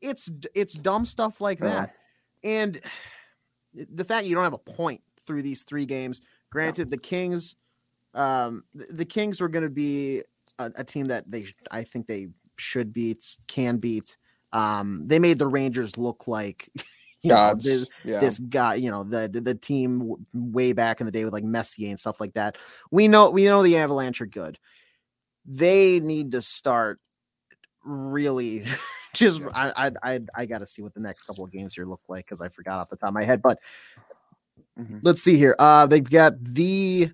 It's 0.02 0.30
it's 0.54 0.74
dumb 0.74 1.06
stuff 1.06 1.42
like 1.42 1.60
Yeah. 1.60 1.68
that. 1.68 1.94
And 2.44 2.80
the 3.74 4.04
fact 4.06 4.28
you 4.28 4.36
don't 4.36 4.44
have 4.44 4.54
a 4.54 4.58
point 4.58 5.02
through 5.26 5.42
these 5.42 5.64
three 5.64 5.86
games. 5.86 6.22
Granted, 6.52 6.90
the 6.90 6.98
Kings, 6.98 7.56
um, 8.14 8.64
th- 8.78 8.90
the 8.92 9.06
Kings 9.06 9.42
were 9.42 9.50
going 9.50 9.66
to 9.66 9.70
be 9.70 10.24
a, 10.60 10.72
a 10.76 10.84
team 10.84 11.06
that 11.08 11.30
they, 11.30 11.46
I 11.72 11.84
think 11.84 12.08
they 12.08 12.28
should 12.58 12.94
beat, 12.94 13.38
can 13.48 13.78
beat. 13.78 14.18
Um, 14.54 15.04
they 15.06 15.20
made 15.20 15.40
the 15.40 15.48
Rangers 15.48 15.98
look 15.98 16.28
like 16.28 16.70
you 17.22 17.32
know, 17.32 17.54
this, 17.56 17.88
yeah. 18.04 18.20
this 18.20 18.40
guy, 18.40 18.76
you 18.76 18.92
know, 18.92 19.04
the 19.04 19.28
the 19.28 19.56
team 19.56 20.16
way 20.34 20.74
back 20.74 21.00
in 21.00 21.06
the 21.06 21.12
day 21.12 21.24
with 21.24 21.34
like 21.34 21.44
Messier 21.44 21.90
and 21.90 22.00
stuff 22.00 22.20
like 22.22 22.34
that. 22.34 22.58
We 22.92 23.08
know 23.08 23.30
we 23.30 23.46
know 23.46 23.64
the 23.64 23.78
Avalanche 23.78 24.22
are 24.22 24.28
good. 24.28 24.58
They 25.46 26.00
need 26.00 26.32
to 26.34 26.42
start 26.42 27.00
really 27.84 28.66
just 29.14 29.42
Yeah. 29.42 29.48
I 29.54 29.88
I 29.88 29.92
I, 30.04 30.20
I 30.36 30.46
got 30.46 30.60
to 30.60 30.68
see 30.68 30.82
what 30.82 30.94
the 30.94 31.00
next 31.00 31.26
couple 31.26 31.44
of 31.44 31.52
games 31.52 31.74
here 31.74 31.86
look 31.86 32.02
like 32.08 32.26
because 32.26 32.42
I 32.42 32.50
forgot 32.50 32.80
off 32.80 32.90
the 32.90 32.98
top 32.98 33.10
of 33.10 33.16
my 33.16 33.24
head. 33.24 33.42
But 33.42 33.60
Mhm. 34.80 35.00
let's 35.02 35.24
see 35.24 35.38
here. 35.38 35.56
Uh, 35.58 35.88
they've 35.88 36.08
got 36.08 36.34
the 36.40 37.10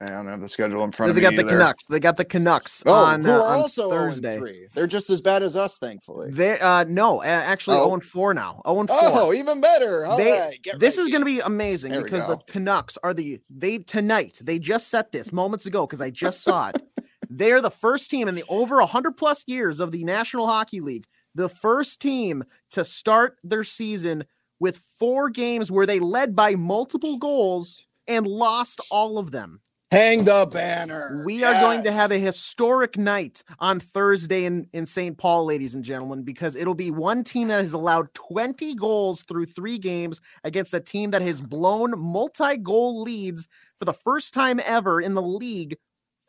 I 0.00 0.06
don't 0.06 0.28
have 0.28 0.40
the 0.40 0.48
schedule 0.48 0.84
in 0.84 0.92
front 0.92 1.12
they 1.12 1.18
of 1.18 1.22
got 1.22 1.36
the 1.36 1.42
either. 1.42 1.56
Canucks. 1.58 1.84
They 1.86 1.98
got 1.98 2.16
the 2.16 2.24
Canucks 2.24 2.84
Oh, 2.86 2.92
on, 2.94 3.24
who 3.24 3.32
uh, 3.32 3.34
are 3.34 3.40
on 3.48 3.52
also 3.62 3.90
Thursday. 3.90 4.38
0 4.38 4.50
They're 4.72 4.86
just 4.86 5.10
as 5.10 5.20
bad 5.20 5.42
as 5.42 5.56
us, 5.56 5.78
thankfully. 5.78 6.30
They 6.30 6.58
uh 6.60 6.84
no, 6.84 7.20
a- 7.22 7.26
actually 7.26 7.78
Oh. 7.78 7.84
0 7.86 7.94
and 7.94 8.04
4 8.04 8.32
now. 8.34 8.62
0 8.64 8.80
and 8.80 8.88
4. 8.88 8.98
Oh, 9.00 9.32
even 9.32 9.60
better. 9.60 10.06
All 10.06 10.16
They- 10.16 10.30
right, 10.38 10.62
get 10.62 10.78
this 10.78 10.96
right, 10.98 11.02
is 11.04 11.08
going 11.10 11.22
to 11.22 11.26
be 11.26 11.40
amazing 11.40 11.90
There 11.90 12.04
because 12.04 12.24
the. 12.26 12.36
Canucks 12.46 12.96
are 13.02 13.12
the 13.12 13.40
they 13.50 13.78
tonight. 13.78 14.38
They 14.44 14.60
just 14.60 14.86
set 14.86 15.10
this 15.10 15.32
moments 15.32 15.66
ago 15.66 15.84
because 15.84 16.00
I 16.00 16.10
just 16.10 16.42
saw 16.44 16.68
it. 16.68 16.80
They're 17.30 17.60
the 17.60 17.70
first 17.70 18.08
team 18.08 18.28
in 18.28 18.36
the 18.36 18.44
over 18.48 18.76
100 18.76 19.16
plus 19.16 19.42
years 19.48 19.80
of 19.80 19.90
the 19.90 20.04
National 20.04 20.46
Hockey 20.46 20.80
League, 20.80 21.06
the 21.34 21.48
first 21.48 22.00
team 22.00 22.44
to 22.70 22.84
start 22.84 23.36
their 23.42 23.64
season 23.64 24.24
with 24.60 24.80
four 24.98 25.28
games 25.28 25.70
where 25.72 25.86
they 25.86 25.98
led 25.98 26.34
by 26.36 26.54
multiple 26.54 27.16
goals 27.18 27.82
and 28.06 28.26
lost 28.28 28.80
all 28.90 29.18
of 29.18 29.30
them. 29.32 29.60
Hang 29.90 30.24
the 30.24 30.48
banner. 30.52 31.22
We 31.24 31.44
are 31.44 31.54
going 31.54 31.82
to 31.84 31.92
have 31.92 32.10
a 32.10 32.18
historic 32.18 32.96
night 32.98 33.42
on 33.58 33.80
Thursday 33.80 34.44
in, 34.44 34.68
in 34.72 34.86
St. 34.86 35.16
Paul, 35.16 35.44
ladies 35.46 35.74
and 35.74 35.84
gentlemen, 35.84 36.22
because 36.22 36.56
it'll 36.56 36.74
be 36.74 36.90
one 36.90 37.24
team 37.24 37.48
that 37.48 37.60
has 37.62 37.72
allowed 37.72 38.12
20 38.14 38.74
goals 38.74 39.22
through 39.22 39.46
three 39.46 39.78
games 39.78 40.20
against 40.44 40.74
a 40.74 40.80
team 40.80 41.10
that 41.12 41.22
has 41.22 41.40
blown 41.40 41.98
multi 41.98 42.56
goal 42.58 43.02
leads 43.02 43.48
for 43.78 43.84
the 43.84 43.94
first 43.94 44.34
time 44.34 44.60
ever 44.64 45.00
in 45.00 45.14
the 45.14 45.22
league 45.22 45.76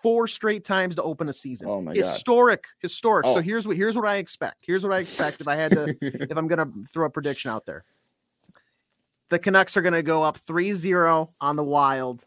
four 0.02 0.28
straight 0.28 0.64
times 0.64 0.96
to 0.96 1.04
open 1.04 1.28
a 1.28 1.34
season. 1.34 1.68
Oh 1.70 1.82
my 1.82 1.94
God. 1.94 1.98
historic, 1.98 2.64
historic. 2.80 3.26
So 3.26 3.40
Oh. 3.40 3.42
here's 3.42 3.68
what 3.68 3.76
here's 3.76 3.98
what 3.98 4.06
I 4.08 4.16
expect. 4.16 4.64
Here's 4.66 4.86
what 4.86 4.94
I 4.94 5.00
expect 5.00 5.42
if 5.42 5.48
I 5.50 5.56
had 5.56 5.72
to 5.74 5.94
if 6.02 6.38
I'm 6.38 6.48
gonna 6.48 6.72
throw 6.94 7.06
a 7.06 7.10
prediction 7.10 7.52
out 7.52 7.66
there. 7.66 7.84
The 9.30 9.40
Canucks 9.40 9.76
are 9.76 9.82
gonna 9.82 10.02
go 10.02 10.24
up 10.24 10.40
3-0 10.48 11.28
on 11.42 11.56
the 11.58 11.64
wild 11.66 12.24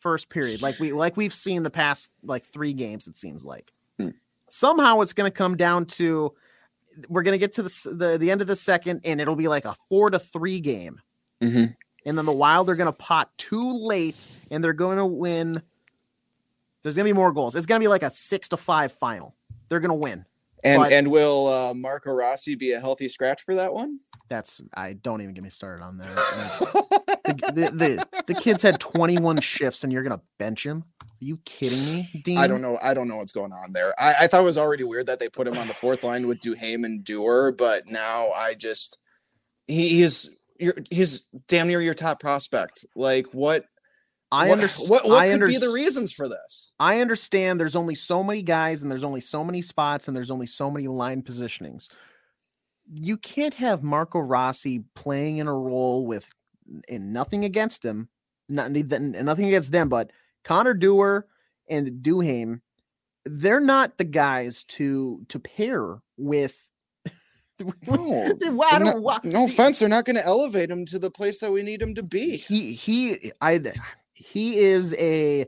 first 0.00 0.28
period, 0.28 0.62
like 0.62 0.78
we 0.78 0.92
like 0.92 1.16
we've 1.16 1.34
seen 1.34 1.62
the 1.62 1.70
past 1.70 2.10
like 2.22 2.44
three 2.44 2.72
games, 2.72 3.06
it 3.06 3.16
seems 3.16 3.44
like. 3.44 3.72
Hmm. 3.98 4.10
Somehow 4.48 5.00
it's 5.00 5.12
gonna 5.12 5.30
come 5.30 5.56
down 5.56 5.86
to 5.86 6.34
we're 7.08 7.22
gonna 7.22 7.38
get 7.38 7.52
to 7.54 7.62
the, 7.62 7.90
the 7.92 8.18
the 8.18 8.30
end 8.30 8.40
of 8.40 8.46
the 8.46 8.56
second, 8.56 9.02
and 9.04 9.20
it'll 9.20 9.36
be 9.36 9.48
like 9.48 9.64
a 9.64 9.76
four 9.88 10.10
to 10.10 10.18
three 10.18 10.60
game. 10.60 11.00
Mhm. 11.42 11.76
And 12.06 12.16
then 12.16 12.24
the 12.26 12.32
Wild 12.36 12.70
are 12.70 12.74
gonna 12.74 12.92
pot 12.92 13.30
too 13.38 13.72
late, 13.72 14.16
and 14.50 14.62
they're 14.64 14.72
going 14.72 14.96
to 14.98 15.04
win. 15.06 15.60
There's 16.82 16.96
gonna 16.96 17.04
be 17.08 17.12
more 17.12 17.32
goals. 17.32 17.54
It's 17.54 17.66
gonna 17.66 17.80
be 17.80 17.88
like 17.88 18.02
a 18.02 18.10
six 18.10 18.48
to 18.50 18.56
five 18.56 18.92
final. 18.92 19.34
They're 19.68 19.80
gonna 19.80 19.94
win. 19.94 20.24
And 20.64 20.80
but- 20.82 20.92
and 20.92 21.08
will 21.10 21.46
uh, 21.48 21.74
Marco 21.74 22.12
Rossi 22.12 22.54
be 22.54 22.72
a 22.72 22.80
healthy 22.80 23.08
scratch 23.08 23.42
for 23.42 23.54
that 23.56 23.72
one? 23.74 24.00
That's 24.28 24.60
I 24.74 24.94
don't 24.94 25.22
even 25.22 25.34
get 25.34 25.44
me 25.44 25.50
started 25.50 25.82
on 25.84 25.98
that. 25.98 27.02
the, 27.40 27.52
the, 27.52 27.70
the, 27.70 28.24
the 28.26 28.34
kid's 28.34 28.62
had 28.62 28.80
21 28.80 29.40
shifts 29.40 29.84
and 29.84 29.92
you're 29.92 30.02
gonna 30.02 30.20
bench 30.38 30.64
him? 30.64 30.84
Are 31.02 31.24
you 31.24 31.38
kidding 31.44 31.84
me, 31.84 32.08
Dean? 32.24 32.38
I 32.38 32.46
don't 32.46 32.62
know. 32.62 32.78
I 32.80 32.94
don't 32.94 33.08
know 33.08 33.16
what's 33.16 33.32
going 33.32 33.52
on 33.52 33.72
there. 33.72 33.92
I, 33.98 34.14
I 34.20 34.26
thought 34.28 34.40
it 34.40 34.44
was 34.44 34.58
already 34.58 34.84
weird 34.84 35.06
that 35.06 35.18
they 35.18 35.28
put 35.28 35.48
him 35.48 35.58
on 35.58 35.66
the 35.66 35.74
fourth 35.74 36.04
line 36.04 36.28
with 36.28 36.40
Duhaime 36.40 36.84
and 36.84 37.02
Dewar, 37.02 37.50
but 37.50 37.88
now 37.88 38.30
I 38.30 38.54
just 38.54 38.98
he, 39.66 39.88
he's 39.88 40.30
you're, 40.58 40.74
he's 40.90 41.22
damn 41.46 41.68
near 41.68 41.80
your 41.80 41.94
top 41.94 42.20
prospect. 42.20 42.86
Like 42.94 43.26
what? 43.28 43.64
I 44.30 44.48
what, 44.48 44.58
understand. 44.58 44.90
What, 44.90 45.06
what 45.06 45.22
I 45.22 45.36
could 45.36 45.46
be 45.46 45.58
the 45.58 45.70
reasons 45.70 46.12
for 46.12 46.28
this? 46.28 46.72
I 46.78 47.00
understand 47.00 47.58
there's 47.58 47.76
only 47.76 47.94
so 47.94 48.22
many 48.22 48.42
guys 48.42 48.82
and 48.82 48.90
there's 48.90 49.04
only 49.04 49.22
so 49.22 49.42
many 49.42 49.62
spots 49.62 50.06
and 50.06 50.16
there's 50.16 50.30
only 50.30 50.46
so 50.46 50.70
many 50.70 50.86
line 50.86 51.22
positionings. 51.22 51.88
You 52.92 53.16
can't 53.16 53.54
have 53.54 53.82
Marco 53.82 54.18
Rossi 54.18 54.84
playing 54.94 55.38
in 55.38 55.46
a 55.46 55.54
role 55.54 56.06
with 56.06 56.28
and 56.88 57.12
nothing 57.12 57.44
against 57.44 57.84
him, 57.84 58.08
not, 58.48 58.70
nothing 58.70 59.46
against 59.46 59.72
them, 59.72 59.88
but 59.88 60.10
Connor 60.44 60.74
Dewar 60.74 61.26
and 61.68 62.02
Duhaime, 62.02 62.60
they're 63.24 63.60
not 63.60 63.98
the 63.98 64.04
guys 64.04 64.64
to 64.64 65.24
to 65.28 65.38
pair 65.38 65.98
with. 66.16 66.56
No, 67.88 68.32
Well, 68.52 68.68
I 68.70 68.78
they're 68.78 68.92
don't- 68.92 69.24
no 69.24 69.44
offense, 69.46 69.80
they're 69.80 69.88
not 69.88 70.04
going 70.04 70.14
to 70.14 70.24
elevate 70.24 70.70
him 70.70 70.84
to 70.86 70.98
the 71.00 71.10
place 71.10 71.40
that 71.40 71.50
we 71.50 71.64
need 71.64 71.82
him 71.82 71.92
to 71.96 72.04
be. 72.04 72.36
he 72.36 72.72
he 72.72 73.32
I 73.40 73.60
he 74.14 74.60
is 74.60 74.94
a 74.94 75.44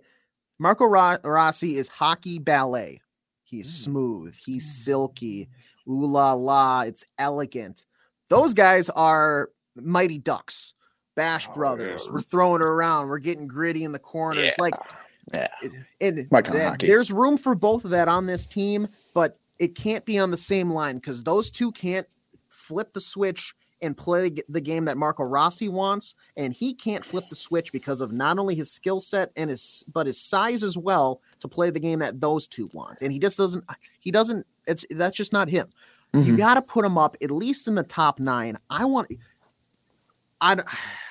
Marco 0.59 0.87
Rossi 0.87 1.77
is 1.79 1.87
hockey 1.87 2.41
ballet. 2.41 3.01
He's 3.45 3.68
mm. 3.68 3.85
smooth. 3.85 4.35
He's 4.35 4.66
mm. 4.66 4.71
silky. 4.71 5.49
Ooh 5.89 6.05
la 6.05 6.33
la. 6.33 6.83
It's 6.83 7.05
elegant. 7.18 7.85
Those 8.29 8.55
guys 8.55 8.91
are 8.91 9.51
mighty 9.75 10.18
ducks, 10.18 10.75
Bash 11.21 11.49
oh, 11.51 11.55
Brothers. 11.55 12.05
Yeah. 12.07 12.12
We're 12.14 12.23
throwing 12.23 12.62
it 12.62 12.66
around. 12.66 13.09
We're 13.09 13.18
getting 13.18 13.47
gritty 13.47 13.85
in 13.85 13.93
the 13.93 13.99
corners. 13.99 14.47
Yeah. 14.47 14.53
Like, 14.59 14.75
yeah. 15.35 15.49
And 16.01 16.27
that, 16.31 16.77
there's 16.81 17.12
room 17.12 17.37
for 17.37 17.55
both 17.55 17.85
of 17.85 17.91
that 17.91 18.09
on 18.09 18.25
this 18.25 18.47
team, 18.47 18.89
but 19.12 19.39
it 19.59 19.75
can't 19.75 20.03
be 20.07 20.18
on 20.18 20.31
the 20.31 20.39
same 20.39 20.71
line 20.71 20.97
because 20.97 21.23
those 21.23 21.51
two 21.51 21.73
can't 21.73 22.07
flip 22.49 22.95
the 22.95 23.03
switch 23.03 23.55
and 23.83 23.95
play 23.95 24.33
the 24.49 24.61
game 24.62 24.87
that 24.87 24.97
Marco 24.97 25.23
Rossi 25.23 25.68
wants, 25.68 26.14
and 26.39 26.55
he 26.55 26.73
can't 26.73 27.05
flip 27.05 27.25
the 27.29 27.37
switch 27.37 27.71
because 27.71 28.01
of 28.01 28.12
not 28.12 28.39
only 28.39 28.55
his 28.55 28.71
skill 28.71 28.99
set 28.99 29.31
and 29.37 29.51
his 29.51 29.85
but 29.93 30.07
his 30.07 30.18
size 30.18 30.64
as 30.64 30.79
well 30.79 31.21
to 31.41 31.49
play 31.49 31.68
the 31.68 31.81
game 31.81 31.99
that 31.99 32.18
those 32.18 32.47
two 32.47 32.66
want. 32.73 33.03
And 33.03 33.12
he 33.12 33.18
just 33.18 33.37
doesn't. 33.37 33.62
He 33.99 34.11
doesn't. 34.11 34.47
It's 34.66 34.87
that's 34.91 35.16
just 35.16 35.35
not 35.35 35.51
him. 35.51 35.68
Mm-hmm. 36.14 36.31
You 36.31 36.37
got 36.39 36.55
to 36.55 36.62
put 36.62 36.85
him 36.85 36.99
up 36.99 37.16
at 37.23 37.31
least 37.31 37.68
in 37.68 37.75
the 37.75 37.83
top 37.83 38.18
nine. 38.18 38.59
I 38.71 38.87
want. 38.87 39.11
I, 40.41 40.62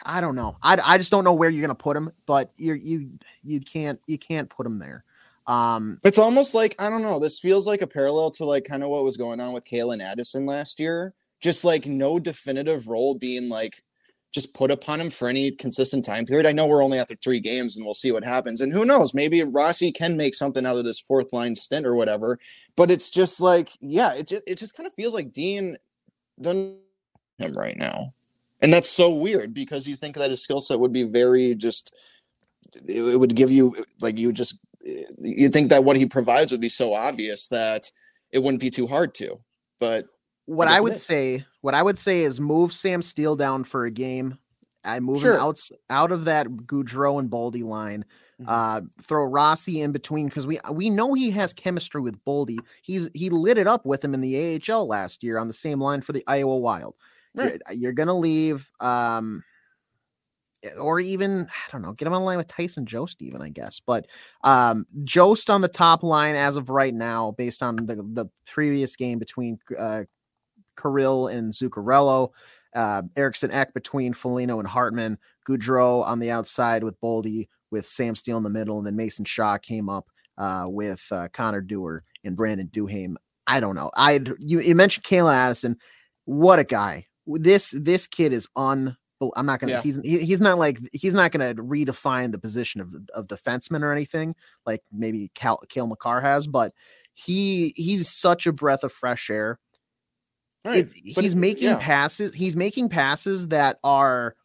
I 0.04 0.22
don't 0.22 0.36
know. 0.36 0.58
I, 0.62 0.80
I 0.84 0.98
just 0.98 1.12
don't 1.12 1.24
know 1.24 1.34
where 1.34 1.50
you're 1.50 1.62
gonna 1.62 1.76
put 1.76 1.98
him, 1.98 2.12
but 2.26 2.52
you 2.58 2.74
you 2.74 3.10
you 3.44 3.60
can't 3.60 4.00
you 4.08 4.18
can't 4.18 4.50
put 4.50 4.66
him 4.66 4.80
there. 4.80 5.04
Um, 5.48 6.00
it's 6.04 6.20
almost 6.20 6.54
like 6.54 6.76
I 6.80 6.90
don't 6.90 7.02
know. 7.02 7.20
This 7.20 7.40
feels 7.40 7.68
like 7.68 7.82
a 7.82 7.88
parallel 7.88 8.32
to 8.32 8.46
like 8.46 8.66
kind 8.66 8.84
of 8.84 8.90
what 8.90 9.04
was 9.04 9.18
going 9.18 9.40
on 9.40 9.54
with 9.54 9.66
Calen 9.66 10.04
Addison 10.04 10.46
last 10.46 10.80
year. 10.80 11.14
Just 11.42 11.64
like 11.64 11.86
no 11.86 12.20
definitive 12.20 12.88
role 12.88 13.16
being 13.16 13.50
like 13.50 13.82
just 14.32 14.54
put 14.54 14.70
upon 14.70 15.02
him 15.02 15.10
for 15.10 15.28
any 15.28 15.52
consistent 15.52 16.06
time 16.06 16.26
period. 16.26 16.46
I 16.46 16.52
know 16.52 16.68
we're 16.68 16.84
only 16.84 17.00
after 17.00 17.16
three 17.16 17.40
games 17.40 17.76
and 17.76 17.86
we'll 17.86 17.96
see 17.96 18.12
what 18.12 18.24
happens. 18.24 18.62
And 18.62 18.72
who 18.72 18.86
knows, 18.86 19.14
maybe 19.14 19.42
Rossi 19.44 19.92
can 19.92 20.18
make 20.18 20.36
something 20.36 20.66
out 20.66 20.78
of 20.78 20.86
this 20.86 21.00
fourth 21.00 21.34
line 21.34 21.56
stint 21.56 21.86
or 21.86 21.96
whatever. 21.96 22.38
But 22.76 22.92
it's 22.92 23.10
just 23.10 23.42
like, 23.42 23.72
yeah, 23.82 24.14
it 24.14 24.28
just 24.28 24.44
it 24.48 24.58
just 24.58 24.78
kind 24.78 24.86
of 24.86 24.94
feels 24.94 25.14
like 25.14 25.32
Dean 25.32 25.78
done 26.40 26.78
him 27.40 27.54
right 27.54 27.78
now. 27.78 28.14
And 28.62 28.74
that's 28.74 28.90
so 28.90 29.10
weird 29.10 29.54
because 29.54 29.88
you 29.88 29.96
think 29.96 30.16
that 30.16 30.30
his 30.30 30.44
skill 30.44 30.60
set 30.60 30.80
would 30.80 30.92
be 30.92 31.04
very 31.04 31.56
just 31.56 31.96
it, 32.88 33.20
would 33.20 33.36
give 33.36 33.52
you 33.52 33.76
like 34.02 34.18
you 34.18 34.32
just 34.32 34.60
you 35.20 35.50
think 35.50 35.70
that 35.70 35.84
what 35.84 35.98
he 35.98 36.06
provides 36.06 36.52
would 36.52 36.62
be 36.62 36.70
so 36.70 36.94
obvious 36.94 37.48
that 37.50 37.92
it 38.32 38.40
wouldn't 38.40 38.62
be 38.62 38.70
too 38.70 38.88
hard 38.88 39.14
to. 39.16 39.40
But 39.80 40.08
what 40.46 40.68
I 40.68 40.82
would 40.82 40.94
it? 40.94 40.98
say, 40.98 41.46
what 41.62 41.76
I 41.76 41.84
would 41.84 41.98
say 41.98 42.24
is 42.24 42.40
move 42.40 42.74
Sam 42.74 43.02
Steel 43.02 43.36
down 43.36 43.64
for 43.64 43.86
a 43.86 43.92
game. 43.92 44.38
I 44.84 45.00
move 45.00 45.22
sure. 45.22 45.36
him 45.36 45.42
out 45.42 45.60
out 45.90 46.12
of 46.12 46.26
that 46.26 46.48
Gaudreau 46.48 47.20
and 47.20 47.30
Boldy 47.30 47.64
line. 47.64 48.06
Mm-hmm. 48.42 48.50
Uh, 48.50 48.82
throw 49.04 49.26
Rossi 49.26 49.82
in 49.82 49.92
between 49.92 50.28
because 50.28 50.48
we 50.48 50.60
we 50.72 50.90
know 50.90 51.14
he 51.14 51.30
has 51.32 51.54
chemistry 51.54 52.02
with 52.02 52.24
Boldy. 52.24 52.58
He's 52.82 53.10
he 53.14 53.30
lit 53.30 53.58
it 53.58 53.68
up 53.68 53.86
with 53.86 54.04
him 54.04 54.14
in 54.14 54.22
the 54.22 54.62
AHL 54.72 54.88
last 54.88 55.24
year 55.24 55.38
on 55.38 55.48
the 55.48 55.54
same 55.54 55.82
line 55.82 56.02
for 56.02 56.14
the 56.14 56.24
Iowa 56.26 56.58
Wild. 56.58 56.96
Right. 57.36 57.62
You're, 57.70 57.78
you're, 57.78 57.94
gonna 57.94 58.18
leave, 58.18 58.70
um, 58.80 59.44
or 60.80 61.00
even 61.00 61.48
I 61.48 61.72
don't 61.72 61.82
know, 61.82 61.94
get 61.94 62.08
him 62.08 62.14
on 62.14 62.24
line 62.24 62.38
with 62.38 62.48
Tyson 62.48 62.86
Jost, 62.86 63.22
even 63.22 63.42
I 63.42 63.50
guess. 63.50 63.80
But 63.86 64.08
um, 64.44 64.86
Jost 65.04 65.50
on 65.50 65.62
the 65.62 65.68
top 65.68 66.04
line 66.04 66.36
as 66.36 66.58
of 66.58 66.70
right 66.70 66.94
now, 66.94 67.32
based 67.32 67.64
on 67.64 67.76
the 67.76 67.96
the 67.96 68.26
previous 68.48 68.96
game 68.96 69.20
between 69.20 69.60
uh, 69.78 70.04
Kirill 70.80 71.28
and 71.28 71.54
Zuccarello. 71.54 72.30
Uh, 72.76 73.02
Eriksson 73.16 73.50
Ek 73.50 73.74
between 73.74 74.14
Foligno 74.14 74.60
and 74.60 74.68
Hartman, 74.68 75.18
Gaudreau 75.48 76.06
on 76.06 76.20
the 76.20 76.30
outside 76.30 76.84
with 76.84 77.02
Boldy, 77.02 77.48
with 77.72 77.88
Sam 77.88 78.16
Steel 78.16 78.38
in 78.38 78.44
the 78.44 78.50
middle, 78.50 78.78
and 78.78 78.86
then 78.86 78.96
Mason 78.96 79.26
Shaw 79.26 79.58
came 79.58 79.90
up 79.90 80.08
uh, 80.38 80.66
with 80.68 81.06
uh, 81.12 81.28
Connor 81.34 81.62
Dewar 81.62 82.04
and 82.24 82.36
Brandon 82.36 82.68
Duhaime. 82.68 83.16
I 83.48 83.60
don't 83.60 83.76
know. 83.76 83.90
I 83.96 84.22
you, 84.38 84.60
you 84.60 84.76
mentioned 84.76 85.04
Calen 85.04 85.34
Addison. 85.34 85.78
What 86.26 86.60
a 86.60 86.64
guy! 86.64 87.08
This 87.36 87.74
this 87.78 88.08
kid 88.08 88.34
is 88.34 88.48
un. 88.56 88.96
I'm 89.36 89.46
not 89.46 89.60
gonna. 89.60 89.74
Yeah. 89.74 89.82
He's 89.82 90.00
he, 90.04 90.20
he's 90.20 90.42
not 90.42 90.58
like 90.58 90.80
he's 90.94 91.14
not 91.14 91.32
gonna 91.32 91.56
redefine 91.56 92.32
the 92.32 92.40
position 92.40 92.82
of 92.82 92.94
of 93.14 93.28
defenseman 93.28 93.84
or 93.84 93.92
anything 93.92 94.36
like 94.66 94.82
maybe 94.92 95.30
Cal, 95.36 95.60
Cale 95.70 95.88
Makar 95.88 96.22
has, 96.22 96.48
but 96.48 96.74
he 97.14 97.74
he's 97.76 98.10
such 98.10 98.48
a 98.48 98.54
breath 98.54 98.84
of 98.84 98.94
fresh 98.94 99.30
air 99.30 99.60
Right. 100.66 100.90
It, 100.94 101.20
he's 101.20 101.36
making 101.36 101.70
yeah. 101.70 101.78
passes. 101.80 102.34
He's 102.34 102.56
making 102.56 102.90
passes 102.90 103.48
that 103.48 103.80
are 103.84 104.36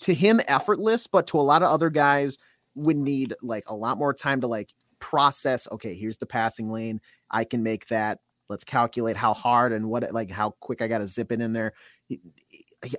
to 0.00 0.14
him 0.14 0.40
effortless, 0.48 1.06
but 1.06 1.26
to 1.28 1.38
a 1.38 1.42
lot 1.42 1.62
of 1.62 1.68
other 1.68 1.90
guys 1.90 2.38
would 2.74 2.96
need 2.96 3.34
like 3.42 3.64
a 3.68 3.74
lot 3.74 3.98
more 3.98 4.14
time 4.14 4.40
to 4.40 4.46
like 4.46 4.72
process. 4.98 5.68
Okay, 5.70 5.94
here's 5.94 6.16
the 6.16 6.26
passing 6.26 6.70
lane. 6.70 7.00
I 7.30 7.44
can 7.44 7.62
make 7.62 7.86
that. 7.88 8.18
Let's 8.48 8.64
calculate 8.64 9.16
how 9.16 9.34
hard 9.34 9.72
and 9.72 9.88
what 9.88 10.12
like 10.12 10.30
how 10.30 10.50
quick 10.60 10.82
I 10.82 10.88
got 10.88 10.98
to 10.98 11.06
zip 11.06 11.32
it 11.32 11.40
in 11.40 11.52
there. 11.52 11.72
He, 12.08 12.20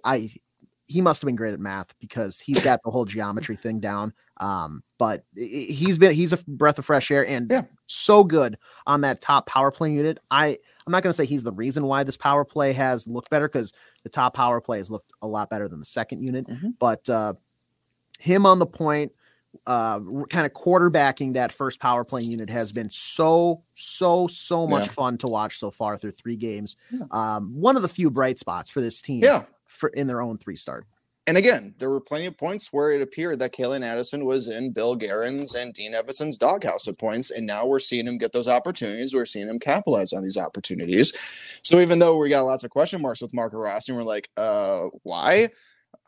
I 0.04 0.32
he 0.88 1.02
must 1.02 1.22
have 1.22 1.28
been 1.28 1.36
great 1.36 1.54
at 1.54 1.60
math 1.60 1.94
because 2.00 2.40
he's 2.40 2.64
got 2.64 2.82
the 2.84 2.92
whole 2.92 3.06
geometry 3.06 3.58
thing 3.58 3.80
down. 3.80 4.14
Um, 4.40 4.84
but 4.98 5.24
he's 5.36 5.98
been 5.98 6.14
he's 6.14 6.34
a 6.34 6.38
breath 6.48 6.80
of 6.80 6.86
fresh 6.86 7.12
air 7.12 7.28
and 7.28 7.50
yeah. 7.52 7.64
so 7.88 8.24
good 8.24 8.58
on 8.86 9.02
that 9.02 9.22
top 9.22 9.48
power 9.48 9.72
play 9.72 9.92
unit. 9.92 10.20
I 10.32 10.58
I'm 10.86 10.92
not 10.92 11.04
going 11.04 11.12
to 11.12 11.18
say 11.18 11.26
he's 11.26 11.44
the 11.44 11.52
reason 11.52 11.86
why 11.86 12.04
this 12.04 12.18
power 12.18 12.46
play 12.46 12.72
has 12.74 13.06
looked 13.08 13.30
better 13.30 13.50
because 13.50 13.74
the 14.04 14.10
top 14.10 14.34
power 14.34 14.62
play 14.62 14.78
has 14.78 14.90
looked 14.90 15.12
a 15.22 15.28
lot 15.28 15.50
better 15.50 15.68
than 15.68 15.80
the 15.80 15.86
second 15.86 16.22
unit. 16.22 16.48
Mm-hmm. 16.48 16.70
But 16.80 17.10
uh, 17.10 17.34
him 18.20 18.46
on 18.46 18.60
the 18.60 18.66
point, 18.66 19.12
uh, 19.66 20.00
kind 20.30 20.46
of 20.46 20.54
quarterbacking 20.54 21.34
that 21.34 21.52
first 21.52 21.80
power 21.80 22.04
play 22.04 22.22
unit 22.22 22.50
has 22.50 22.72
been 22.72 22.90
so 22.92 23.64
so 23.76 24.28
so 24.28 24.68
much 24.68 24.86
yeah. 24.86 24.92
fun 24.92 25.18
to 25.18 25.28
watch 25.28 25.60
so 25.60 25.72
far 25.72 25.98
through 25.98 26.12
three 26.12 26.36
games. 26.36 26.76
Yeah. 26.92 27.06
Um, 27.12 27.54
one 27.54 27.76
of 27.76 27.82
the 27.82 27.90
few 27.90 28.10
bright 28.10 28.40
spots 28.40 28.70
for 28.70 28.82
this 28.82 29.02
team. 29.02 29.24
Yeah. 29.24 29.44
For 29.66 29.90
in 29.90 30.08
their 30.08 30.22
own 30.22 30.38
three 30.38 30.56
start 30.56 30.88
and 31.28 31.36
again, 31.36 31.76
there 31.78 31.90
were 31.90 32.00
plenty 32.00 32.26
of 32.26 32.38
points 32.38 32.72
where 32.72 32.92
it 32.92 33.02
appeared 33.02 33.40
that 33.40 33.52
Calen 33.52 33.84
Addison 33.84 34.24
was 34.24 34.48
in 34.48 34.72
Bill 34.72 34.96
Guerin's 34.96 35.56
and 35.56 35.74
Dean 35.74 35.94
Evason's 35.94 36.38
doghouse 36.38 36.88
at 36.88 36.98
points, 36.98 37.30
and 37.30 37.46
now 37.46 37.66
we're 37.66 37.80
seeing 37.80 38.08
him 38.08 38.18
get 38.18 38.32
those 38.32 38.48
opportunities. 38.48 39.14
We're 39.14 39.26
seeing 39.26 39.50
him 39.50 39.60
capitalize 39.60 40.14
on 40.14 40.24
these 40.24 40.38
opportunities. 40.38 41.12
So 41.64 41.82
even 41.82 42.00
though 42.00 42.16
we 42.18 42.30
got 42.30 42.46
lots 42.46 42.64
of 42.64 42.72
question 42.72 43.02
marks 43.02 43.22
with 43.22 43.34
Marco 43.34 43.58
Rossi, 43.58 43.92
and 43.92 44.00
we're 44.00 44.08
like, 44.08 44.30
uh, 44.38 44.84
why? 45.04 45.50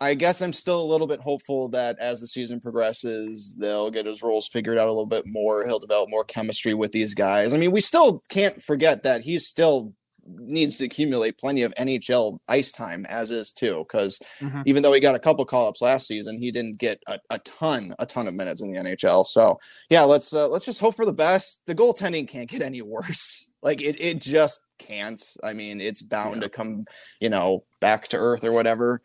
I 0.01 0.13
guess 0.13 0.41
I'm 0.41 0.53
still 0.53 0.81
a 0.81 0.85
little 0.89 1.07
bit 1.07 1.19
hopeful 1.19 1.67
that 1.69 1.99
as 1.99 2.21
the 2.21 2.27
season 2.27 2.61
progresses, 2.61 3.55
they'll 3.59 3.91
get 3.91 4.05
his 4.05 4.23
roles 4.23 4.47
figured 4.47 4.77
out 4.77 4.87
a 4.87 4.91
little 4.91 5.05
bit 5.05 5.25
more. 5.27 5.65
He'll 5.65 5.79
develop 5.79 6.09
more 6.09 6.23
chemistry 6.23 6.73
with 6.73 6.93
these 6.93 7.13
guys. 7.13 7.53
I 7.53 7.57
mean, 7.57 7.71
we 7.71 7.81
still 7.81 8.23
can't 8.29 8.61
forget 8.61 9.03
that 9.03 9.21
he 9.21 9.39
still 9.39 9.93
needs 10.37 10.77
to 10.77 10.85
accumulate 10.85 11.37
plenty 11.37 11.63
of 11.63 11.73
NHL 11.75 12.39
ice 12.47 12.71
time 12.71 13.05
as 13.09 13.31
is 13.31 13.51
too. 13.51 13.85
Because 13.87 14.19
mm-hmm. 14.39 14.61
even 14.65 14.83
though 14.83 14.93
he 14.93 14.99
got 14.99 15.15
a 15.15 15.19
couple 15.19 15.43
call 15.45 15.67
ups 15.67 15.81
last 15.81 16.07
season, 16.07 16.37
he 16.37 16.51
didn't 16.51 16.77
get 16.77 17.01
a, 17.07 17.19
a, 17.29 17.39
ton, 17.39 17.93
a 17.99 18.05
ton 18.05 18.27
of 18.27 18.33
minutes 18.33 18.61
in 18.61 18.71
the 18.71 18.79
NHL. 18.79 19.25
So 19.25 19.59
yeah, 19.89 20.03
let's 20.03 20.33
uh, 20.33 20.47
let's 20.47 20.65
just 20.65 20.79
hope 20.79 20.95
for 20.95 21.05
the 21.05 21.13
best. 21.13 21.63
The 21.65 21.75
goaltending 21.75 22.27
can't 22.27 22.49
get 22.49 22.61
any 22.61 22.81
worse. 22.81 23.51
Like 23.61 23.81
it, 23.81 23.99
it 23.99 24.21
just 24.21 24.65
can't. 24.77 25.21
I 25.43 25.51
mean, 25.51 25.81
it's 25.81 26.01
bound 26.01 26.37
yeah. 26.37 26.43
to 26.43 26.49
come, 26.49 26.85
you 27.19 27.29
know, 27.29 27.65
back 27.81 28.07
to 28.09 28.17
earth 28.17 28.45
or 28.45 28.53
whatever 28.53 29.01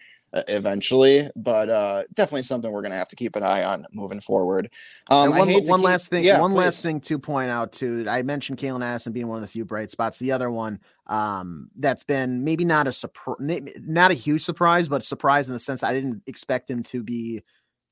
eventually, 0.48 1.28
but 1.36 1.68
uh, 1.68 2.02
definitely 2.14 2.42
something 2.42 2.70
we're 2.72 2.82
going 2.82 2.92
to 2.92 2.98
have 2.98 3.08
to 3.08 3.16
keep 3.16 3.36
an 3.36 3.42
eye 3.42 3.62
on 3.62 3.86
moving 3.92 4.20
forward. 4.20 4.70
Um, 5.10 5.30
one, 5.30 5.38
one 5.38 5.48
keep, 5.48 5.68
last 5.68 6.08
thing, 6.08 6.24
yeah, 6.24 6.40
one 6.40 6.50
please. 6.50 6.58
last 6.58 6.82
thing 6.82 7.00
to 7.02 7.18
point 7.18 7.50
out 7.50 7.72
too. 7.72 8.04
I 8.08 8.22
mentioned 8.22 8.58
Calen 8.58 8.84
Addison 8.84 9.12
being 9.12 9.28
one 9.28 9.36
of 9.36 9.42
the 9.42 9.48
few 9.48 9.64
bright 9.64 9.90
spots. 9.90 10.18
The 10.18 10.32
other 10.32 10.50
one 10.50 10.80
um, 11.06 11.70
that's 11.76 12.04
been 12.04 12.44
maybe 12.44 12.64
not 12.64 12.86
a 12.86 12.92
surprise, 12.92 13.36
not 13.80 14.10
a 14.10 14.14
huge 14.14 14.42
surprise, 14.44 14.88
but 14.88 15.04
surprise 15.04 15.48
in 15.48 15.54
the 15.54 15.60
sense 15.60 15.82
I 15.82 15.92
didn't 15.92 16.22
expect 16.26 16.70
him 16.70 16.82
to 16.84 17.02
be 17.02 17.42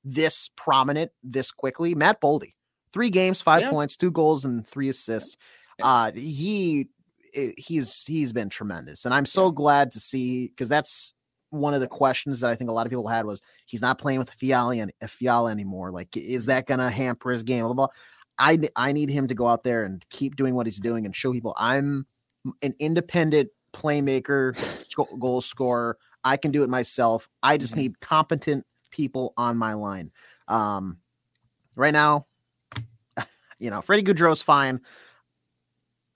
this 0.05 0.51
prominent 0.57 1.13
this 1.23 1.53
quickly. 1.53 1.95
Matt 1.95 2.21
Boldy, 2.21 2.55
three 2.93 3.11
games, 3.11 3.41
five 3.41 3.63
yeah. 3.63 3.71
points, 3.71 3.97
two 3.97 4.11
goals, 4.11 4.45
and 4.45 4.67
three 4.67 4.89
assists. 4.89 5.37
Uh, 5.81 6.11
he 6.13 6.89
eh, 7.35 7.53
he's 7.57 8.03
he's 8.07 8.33
been 8.33 8.49
tremendous, 8.49 9.05
and 9.05 9.15
I'm 9.15 9.27
so 9.27 9.53
glad 9.53 9.93
to 9.93 10.01
see 10.01 10.49
because 10.49 10.69
that's 10.69 11.13
one 11.53 11.75
of 11.75 11.81
the 11.81 11.87
questions 11.87 12.41
that 12.41 12.51
I 12.51 12.55
think 12.55 12.71
a 12.71 12.73
lot 12.73 12.87
of 12.87 12.91
people 12.91 13.07
had 13.07 13.27
was 13.27 13.43
he's 13.67 13.83
not 13.83 13.99
playing 13.99 14.19
with 14.19 14.31
Fiala 14.31 14.79
and 14.79 14.93
Fiala 15.07 15.51
anymore. 15.51 15.91
Like, 15.91 16.17
is 16.17 16.47
that 16.47 16.67
going 16.67 16.81
to 16.81 16.89
hamper 16.89 17.31
his 17.31 17.43
game? 17.43 17.61
Blah, 17.65 17.75
blah, 17.75 17.87
blah. 17.87 17.95
I 18.39 18.59
I 18.75 18.93
need 18.93 19.11
him 19.11 19.29
to 19.29 19.35
go 19.35 19.47
out 19.47 19.63
there 19.63 19.85
and 19.85 20.05
keep 20.09 20.37
doing 20.37 20.55
what 20.55 20.67
he's 20.67 20.81
doing 20.81 21.05
and 21.05 21.15
show 21.15 21.33
people 21.33 21.55
I'm 21.59 22.07
an 22.63 22.75
independent 22.79 23.51
playmaker, 23.73 24.55
goal 25.21 25.43
scorer. 25.43 25.99
I 26.25 26.37
can 26.37 26.51
do 26.51 26.63
it 26.63 26.71
myself. 26.71 27.29
I 27.43 27.59
just 27.59 27.73
mm-hmm. 27.73 27.83
need 27.83 28.01
competent 28.01 28.65
people 28.91 29.35
on 29.37 29.57
my 29.57 29.75
line. 29.75 30.11
Um, 30.49 30.99
right 31.77 31.93
now, 31.93 32.27
you 33.59 33.71
know, 33.71 33.83
Freddie 33.83 34.03
Gaudreau's 34.03 34.43
fine. 34.43 34.81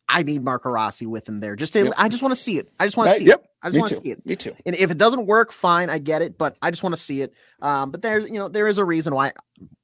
I 0.09 0.23
need 0.23 0.43
Marco 0.43 0.71
Rossi 0.71 1.07
with 1.07 1.29
him 1.29 1.41
there. 1.41 1.57
Just 1.57 1.73
to, 1.73 1.85
yep. 1.85 1.95
I 1.99 2.09
just 2.09 2.23
want 2.23 2.33
to 2.33 2.41
see 2.41 2.59
it. 2.59 2.67
I 2.79 2.87
just 2.87 2.97
want 2.97 3.11
to 3.11 3.17
see 3.17 3.25
yep. 3.25 3.41
it. 3.41 3.51
I 3.67 3.71
just 3.71 3.79
want 3.81 3.89
to 3.91 3.95
see 3.97 4.11
it. 4.13 4.27
Me 4.27 4.37
too. 4.37 4.55
And 4.65 4.77
if 4.77 4.91
it 4.91 4.99
doesn't 4.99 5.27
work, 5.27 5.53
fine, 5.53 5.91
I 5.91 5.99
get 5.99 6.23
it, 6.23 6.39
but 6.39 6.57
I 6.63 6.71
just 6.71 6.83
want 6.83 6.95
to 6.95 7.01
see 7.01 7.23
it. 7.23 7.33
Um, 7.61 7.91
but 7.91 8.01
there's, 8.03 8.27
you 8.29 8.35
know, 8.39 8.49
there 8.49 8.67
is 8.67 8.79
a 8.79 8.85
reason 8.85 9.15
why 9.15 9.33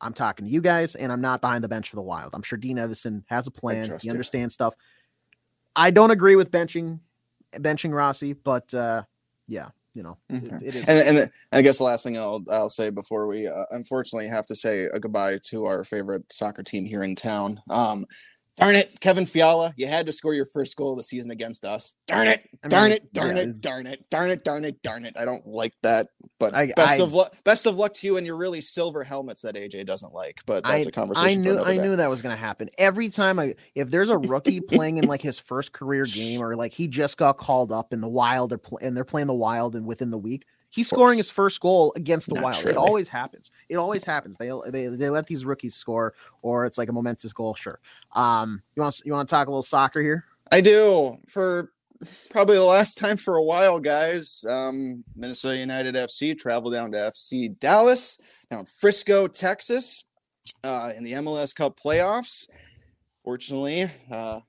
I'm 0.01 0.13
talking 0.15 0.45
to 0.47 0.51
you 0.51 0.61
guys 0.61 0.95
and 0.95 1.11
I'm 1.11 1.21
not 1.21 1.41
behind 1.41 1.65
the 1.65 1.69
bench 1.69 1.91
for 1.91 1.97
the 1.97 2.03
Wild. 2.03 2.31
I'm 2.35 2.43
sure 2.43 2.59
Dean 2.59 2.77
Evason 2.77 3.25
has 3.27 3.47
a 3.47 3.51
plan. 3.51 3.83
He 4.05 4.11
understands 4.11 4.55
stuff. 4.55 4.75
I 5.75 5.91
don't 5.91 6.11
agree 6.11 6.37
with 6.37 6.51
benching 6.51 7.01
benching 7.57 7.93
Rossi, 7.95 8.33
but 8.35 8.73
uh, 8.75 9.03
yeah, 9.49 9.69
you 9.95 10.03
know, 10.03 10.17
it- 10.31 10.49
it 10.63 10.75
is. 10.75 10.89
And, 10.89 11.09
and, 11.09 11.19
and 11.19 11.31
I 11.53 11.63
guess 11.63 11.79
the 11.79 11.85
last 11.85 12.03
thing 12.03 12.17
I'll 12.17 12.45
I'll 12.51 12.69
say 12.69 12.91
before 12.91 13.27
we 13.27 13.47
uh, 13.49 13.65
unfortunately 13.71 14.29
have 14.29 14.47
to 14.47 14.55
say 14.55 14.85
a 14.85 15.01
goodbye 15.01 15.39
to 15.45 15.65
our 15.65 15.85
favorite 15.85 16.31
soccer 16.33 16.63
team 16.63 16.85
here 16.85 17.03
in 17.03 17.15
town. 17.15 17.61
Um, 17.71 18.05
darn 18.57 18.75
it, 18.75 19.01
Kevin 19.01 19.27
Fiala, 19.27 19.73
you 19.77 19.87
had 19.87 20.07
to 20.07 20.13
score 20.13 20.35
your 20.35 20.45
first 20.45 20.77
goal 20.77 20.93
of 20.93 20.97
the 20.99 21.03
season 21.03 21.31
against 21.31 21.65
us. 21.65 21.97
Darn 22.07 22.29
it, 22.29 22.49
I 22.65 22.69
darn 22.69 22.85
mean, 22.85 22.93
it, 22.93 23.13
darn 23.13 23.37
yeah. 23.37 23.43
it, 23.43 23.61
darn 23.61 23.87
it, 23.87 24.11
darn 24.11 24.31
it, 24.31 24.45
darn 24.45 24.65
it, 24.65 24.83
darn 24.83 25.05
it. 25.05 25.15
I 25.19 25.25
don't 25.25 25.47
like 25.47 25.73
that, 25.83 26.09
but 26.39 26.55
I- 26.55 26.73
best 26.77 27.01
I- 27.01 27.03
of 27.03 27.13
luck. 27.13 27.35
Best 27.45 27.67
of 27.67 27.77
luck 27.77 27.95
to 27.95 28.07
you 28.07 28.17
and 28.17 28.27
your 28.27 28.37
really 28.37 28.61
silver 28.61 29.03
helmets 29.05 29.43
that 29.43 29.55
AJ 29.55 29.87
doesn't 29.87 30.13
like. 30.13 30.41
But 30.47 30.65
that's 30.65 30.87
I, 30.87 30.89
a 30.89 30.93
conversation. 30.93 31.41
I 31.41 31.43
knew 31.43 31.59
I 31.59 31.77
day. 31.77 31.83
knew 31.83 31.97
that 31.97 32.11
was 32.11 32.23
going 32.23 32.35
to 32.35 32.41
happen. 32.41 32.69
Every 32.79 33.09
time 33.09 33.39
I 33.39 33.55
if 33.75 33.91
there's 33.91 34.11
a 34.11 34.19
rookie 34.19 34.61
playing 34.61 34.99
in 34.99 35.07
like 35.07 35.23
his 35.23 35.39
first 35.39 35.73
career 35.73 36.05
game 36.05 36.41
or 36.43 36.55
like 36.57 36.73
he 36.73 36.89
just 36.89 37.17
got 37.17 37.39
called 37.39 37.73
up 37.73 37.93
in 37.93 38.01
the 38.01 38.09
Wild 38.09 38.53
or 38.53 38.59
pl- 38.59 38.79
and 38.83 38.97
they're 38.97 39.05
playing 39.05 39.27
the 39.29 39.35
Wild 39.35 39.77
and 39.77 39.87
within 39.87 40.11
the 40.11 40.19
week 40.19 40.47
he's 40.73 40.89
scoring 40.89 41.19
his 41.19 41.31
first 41.31 41.61
goal 41.61 41.93
against 41.97 42.29
the 42.29 42.41
Wild. 42.41 42.65
It 42.67 42.77
always 42.77 43.09
happens. 43.09 43.51
It 43.69 43.77
always 43.77 44.05
happens. 44.05 44.37
They 44.37 44.51
they 44.69 44.89
they 44.89 45.11
let 45.11 45.27
these 45.27 45.45
rookies 45.45 45.75
score 45.75 46.15
or 46.41 46.65
it's 46.65 46.79
like 46.79 46.89
a 46.89 46.93
momentous 46.93 47.33
goal. 47.33 47.55
Sure. 47.55 47.79
Um, 48.13 48.63
you 48.75 48.83
want 48.83 49.01
you 49.05 49.13
want 49.13 49.29
to 49.29 49.31
talk 49.31 49.47
a 49.47 49.51
little 49.51 49.63
soccer 49.63 50.01
here? 50.01 50.25
I 50.51 50.61
do 50.61 51.19
for 51.29 51.71
probably 52.31 52.57
the 52.57 52.65
last 52.65 52.99
time 52.99 53.17
for 53.17 53.37
a 53.37 53.43
while, 53.43 53.79
guys. 53.79 54.45
Um, 54.49 55.05
Minnesota 55.15 55.59
United 55.59 55.95
FC 55.95 56.37
travel 56.37 56.71
down 56.71 56.93
to 56.93 56.99
FC 56.99 57.59
Dallas, 57.59 58.19
down 58.51 58.61
in 58.61 58.67
Frisco, 58.67 59.29
Texas, 59.29 60.05
uh, 60.65 60.93
in 60.97 61.05
the 61.05 61.13
MLS 61.13 61.55
Cup 61.55 61.79
playoffs. 61.79 62.49
Fortunately, 63.25 63.85
uh, 64.11 64.41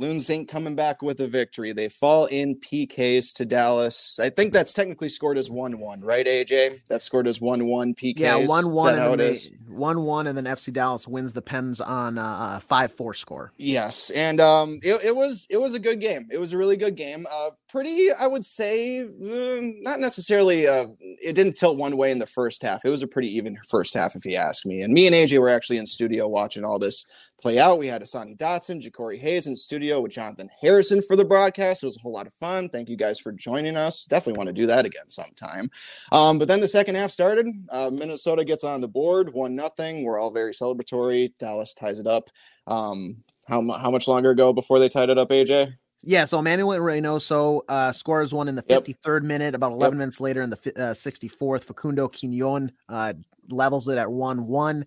Loons 0.00 0.30
ain't 0.30 0.48
coming 0.48 0.74
back 0.74 1.02
with 1.02 1.20
a 1.20 1.28
victory. 1.28 1.72
They 1.72 1.90
fall 1.90 2.24
in 2.24 2.56
PKs 2.56 3.34
to 3.34 3.44
Dallas. 3.44 4.18
I 4.18 4.30
think 4.30 4.54
that's 4.54 4.72
technically 4.72 5.10
scored 5.10 5.36
as 5.36 5.50
1 5.50 5.78
1, 5.78 6.00
right, 6.00 6.26
AJ? 6.26 6.80
That's 6.88 7.04
scored 7.04 7.28
as 7.28 7.38
1 7.38 7.66
1 7.66 7.94
PKs. 7.94 8.18
Yeah, 8.18 8.38
Is 8.38 8.48
one 8.48 8.64
that 8.64 8.70
one 8.70 8.96
how 8.96 9.12
and 9.12 9.20
then 9.20 9.30
is? 9.30 9.50
one 9.68 10.02
one 10.02 10.26
and 10.26 10.36
then 10.36 10.44
FC 10.44 10.72
Dallas 10.72 11.06
wins 11.06 11.32
the 11.32 11.42
Pens 11.42 11.80
on 11.80 12.18
uh, 12.18 12.56
a 12.56 12.60
five 12.60 12.92
four 12.92 13.14
score. 13.14 13.52
Yes, 13.56 14.10
and 14.10 14.40
um, 14.40 14.80
it, 14.82 15.04
it 15.04 15.14
was 15.14 15.46
it 15.50 15.58
was 15.58 15.74
a 15.74 15.78
good 15.78 16.00
game. 16.00 16.28
It 16.30 16.38
was 16.38 16.52
a 16.52 16.58
really 16.58 16.76
good 16.76 16.96
game. 16.96 17.26
Uh, 17.30 17.50
pretty, 17.70 18.08
I 18.12 18.26
would 18.26 18.44
say, 18.44 19.06
mm, 19.06 19.82
not 19.82 20.00
necessarily. 20.00 20.66
Uh, 20.66 20.88
it 21.00 21.34
didn't 21.34 21.56
tilt 21.56 21.78
one 21.78 21.96
way 21.96 22.10
in 22.10 22.18
the 22.18 22.26
first 22.26 22.62
half. 22.62 22.84
It 22.84 22.90
was 22.90 23.02
a 23.02 23.06
pretty 23.06 23.34
even 23.36 23.56
first 23.68 23.94
half, 23.94 24.16
if 24.16 24.24
you 24.24 24.36
ask 24.36 24.66
me. 24.66 24.82
And 24.82 24.92
me 24.92 25.06
and 25.06 25.14
AJ 25.14 25.38
were 25.40 25.48
actually 25.48 25.78
in 25.78 25.86
studio 25.86 26.28
watching 26.28 26.64
all 26.64 26.78
this 26.78 27.06
play 27.40 27.58
out. 27.58 27.78
We 27.78 27.86
had 27.86 28.02
Hassani 28.02 28.36
Dotson, 28.36 28.82
Jacori 28.82 29.18
Hayes 29.18 29.46
in 29.46 29.56
studio 29.56 30.00
with 30.00 30.12
Jonathan 30.12 30.50
Harrison 30.60 31.00
for 31.02 31.16
the 31.16 31.24
broadcast. 31.24 31.82
It 31.82 31.86
was 31.86 31.96
a 31.96 32.00
whole 32.00 32.12
lot 32.12 32.26
of 32.26 32.34
fun. 32.34 32.68
Thank 32.68 32.88
you 32.88 32.96
guys 32.96 33.18
for 33.18 33.32
joining 33.32 33.76
us. 33.76 34.04
Definitely 34.04 34.38
want 34.38 34.48
to 34.48 34.54
do 34.54 34.66
that 34.66 34.84
again 34.84 35.08
sometime. 35.08 35.70
Um, 36.12 36.38
but 36.38 36.48
then 36.48 36.60
the 36.60 36.68
second 36.68 36.96
half 36.96 37.10
started. 37.10 37.46
Uh, 37.70 37.90
Minnesota 37.92 38.44
gets 38.44 38.64
on 38.64 38.80
the 38.80 38.88
board, 38.88 39.32
one 39.32 39.54
nothing. 39.54 40.04
We're 40.04 40.18
all 40.18 40.30
very 40.30 40.52
celebratory. 40.52 41.32
Dallas 41.38 41.74
ties 41.74 41.98
it 41.98 42.06
up. 42.06 42.28
Um, 42.66 43.22
how 43.48 43.62
how 43.78 43.90
much 43.90 44.06
longer 44.06 44.30
ago 44.30 44.52
before 44.52 44.78
they 44.78 44.88
tied 44.88 45.10
it 45.10 45.18
up, 45.18 45.30
AJ? 45.30 45.74
Yeah, 46.02 46.24
so 46.24 46.40
Manuel 46.40 46.78
Reynoso 46.78 47.60
uh, 47.68 47.92
scores 47.92 48.32
one 48.32 48.48
in 48.48 48.54
the 48.54 48.64
Yep. 48.68 48.84
53rd 48.84 49.22
minute. 49.22 49.54
About 49.54 49.72
11 49.72 49.98
minutes 49.98 50.20
later, 50.20 50.40
in 50.40 50.50
the 50.50 50.56
uh, 50.76 50.94
64th, 50.94 51.62
Facundo 51.64 52.08
Quignon 52.08 52.72
uh, 52.88 53.12
levels 53.50 53.86
it 53.88 53.98
at 53.98 54.10
1 54.10 54.46
1. 54.46 54.82
Uh, 54.82 54.84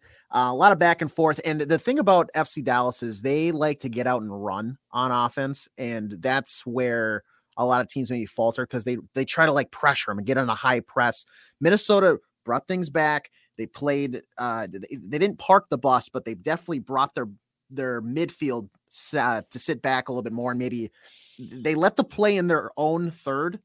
a 0.50 0.54
lot 0.54 0.72
of 0.72 0.80
back 0.80 1.02
and 1.02 1.12
forth. 1.12 1.40
And 1.46 1.62
the 1.62 1.78
thing 1.78 2.00
about 2.00 2.30
FC 2.36 2.64
Dallas 2.64 3.04
is 3.04 3.22
they 3.22 3.52
like 3.52 3.80
to 3.82 3.90
get 3.90 4.08
out 4.08 4.22
and 4.22 4.44
run 4.44 4.78
on 4.92 5.12
offense. 5.12 5.68
And 5.78 6.16
that's 6.20 6.66
where 6.66 7.24
a 7.58 7.66
lot 7.66 7.82
of 7.82 7.88
teams 7.88 8.10
maybe 8.10 8.26
falter 8.26 8.66
because 8.66 8.84
they, 8.84 8.98
they 9.14 9.26
try 9.26 9.46
to 9.46 9.52
like 9.52 9.70
pressure 9.70 10.10
them 10.10 10.18
and 10.18 10.26
get 10.26 10.40
on 10.40 10.50
a 10.50 10.56
high 10.56 10.80
press. 10.80 11.26
Minnesota 11.62 12.18
brought 12.44 12.66
things 12.68 12.90
back. 12.90 13.30
They 13.60 13.68
played, 13.68 14.24
uh, 14.40 14.66
they, 14.72 14.98
they 14.98 15.20
didn't 15.20 15.38
park 15.38 15.68
the 15.70 15.78
bus, 15.78 16.10
but 16.10 16.26
they 16.26 16.34
definitely 16.34 16.80
brought 16.80 17.14
their 17.14 17.28
their 17.70 18.02
midfield 18.02 18.70
uh, 19.18 19.42
to 19.50 19.60
sit 19.60 19.82
back 19.82 20.08
a 20.08 20.12
little 20.12 20.24
bit 20.24 20.34
more 20.34 20.52
and 20.52 20.60
maybe 20.60 20.92
they 21.40 21.76
let 21.76 21.96
the 21.96 22.04
play 22.04 22.38
in 22.38 22.48
their 22.48 22.72
own 22.78 23.10
third 23.12 23.60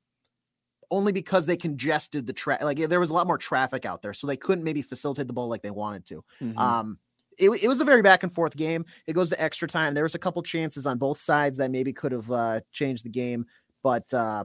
only 0.90 1.12
because 1.12 1.44
they 1.44 1.56
congested 1.56 2.26
the 2.26 2.32
track 2.32 2.62
like 2.62 2.78
there 2.78 3.00
was 3.00 3.10
a 3.10 3.14
lot 3.14 3.26
more 3.26 3.36
traffic 3.36 3.84
out 3.84 4.00
there 4.00 4.14
so 4.14 4.26
they 4.26 4.36
couldn't 4.38 4.64
maybe 4.64 4.80
facilitate 4.80 5.26
the 5.26 5.32
ball 5.32 5.48
like 5.48 5.62
they 5.62 5.70
wanted 5.70 6.06
to. 6.06 6.24
Mhm. 6.40 6.56
um 6.58 6.98
it, 7.38 7.50
it 7.62 7.68
was 7.68 7.80
a 7.80 7.84
very 7.84 8.02
back 8.02 8.24
and 8.24 8.34
forth 8.34 8.56
game. 8.56 8.84
It 9.06 9.12
goes 9.12 9.28
to 9.28 9.40
extra 9.40 9.68
time. 9.68 9.94
There 9.94 10.02
was 10.02 10.16
a 10.16 10.18
couple 10.18 10.42
chances 10.42 10.86
on 10.86 10.98
both 10.98 11.18
sides 11.18 11.56
that 11.58 11.70
maybe 11.70 11.92
could 11.92 12.10
have 12.10 12.30
uh 12.30 12.60
changed 12.72 13.04
the 13.04 13.10
game 13.10 13.44
but 13.82 14.12
uh 14.14 14.44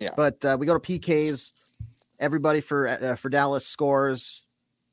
Yeah. 0.00 0.14
but 0.16 0.44
uh, 0.44 0.56
we 0.58 0.66
go 0.66 0.76
to 0.76 0.80
pks 0.80 1.52
everybody 2.20 2.60
for 2.60 2.88
uh, 2.88 3.14
for 3.16 3.28
dallas 3.28 3.66
scores. 3.66 4.44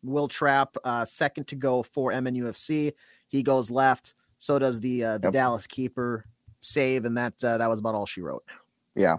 Wil 0.04 0.28
Trapp 0.28 0.78
uh 0.84 1.04
second 1.04 1.48
to 1.48 1.56
go 1.56 1.84
for 1.84 2.12
mnufc 2.12 2.94
he 3.28 3.44
goes 3.44 3.70
left 3.70 4.14
so 4.40 4.58
does 4.58 4.80
the 4.80 5.04
uh, 5.04 5.18
the 5.20 5.28
Yep. 5.28 5.34
dallas 5.34 5.68
keeper 5.68 6.26
save 6.62 7.06
and 7.06 7.16
that 7.18 7.34
uh, 7.44 7.58
that 7.58 7.70
was 7.70 7.80
about 7.80 7.94
all 7.96 8.06
she 8.06 8.22
wrote 8.22 8.44
yeah, 8.96 9.18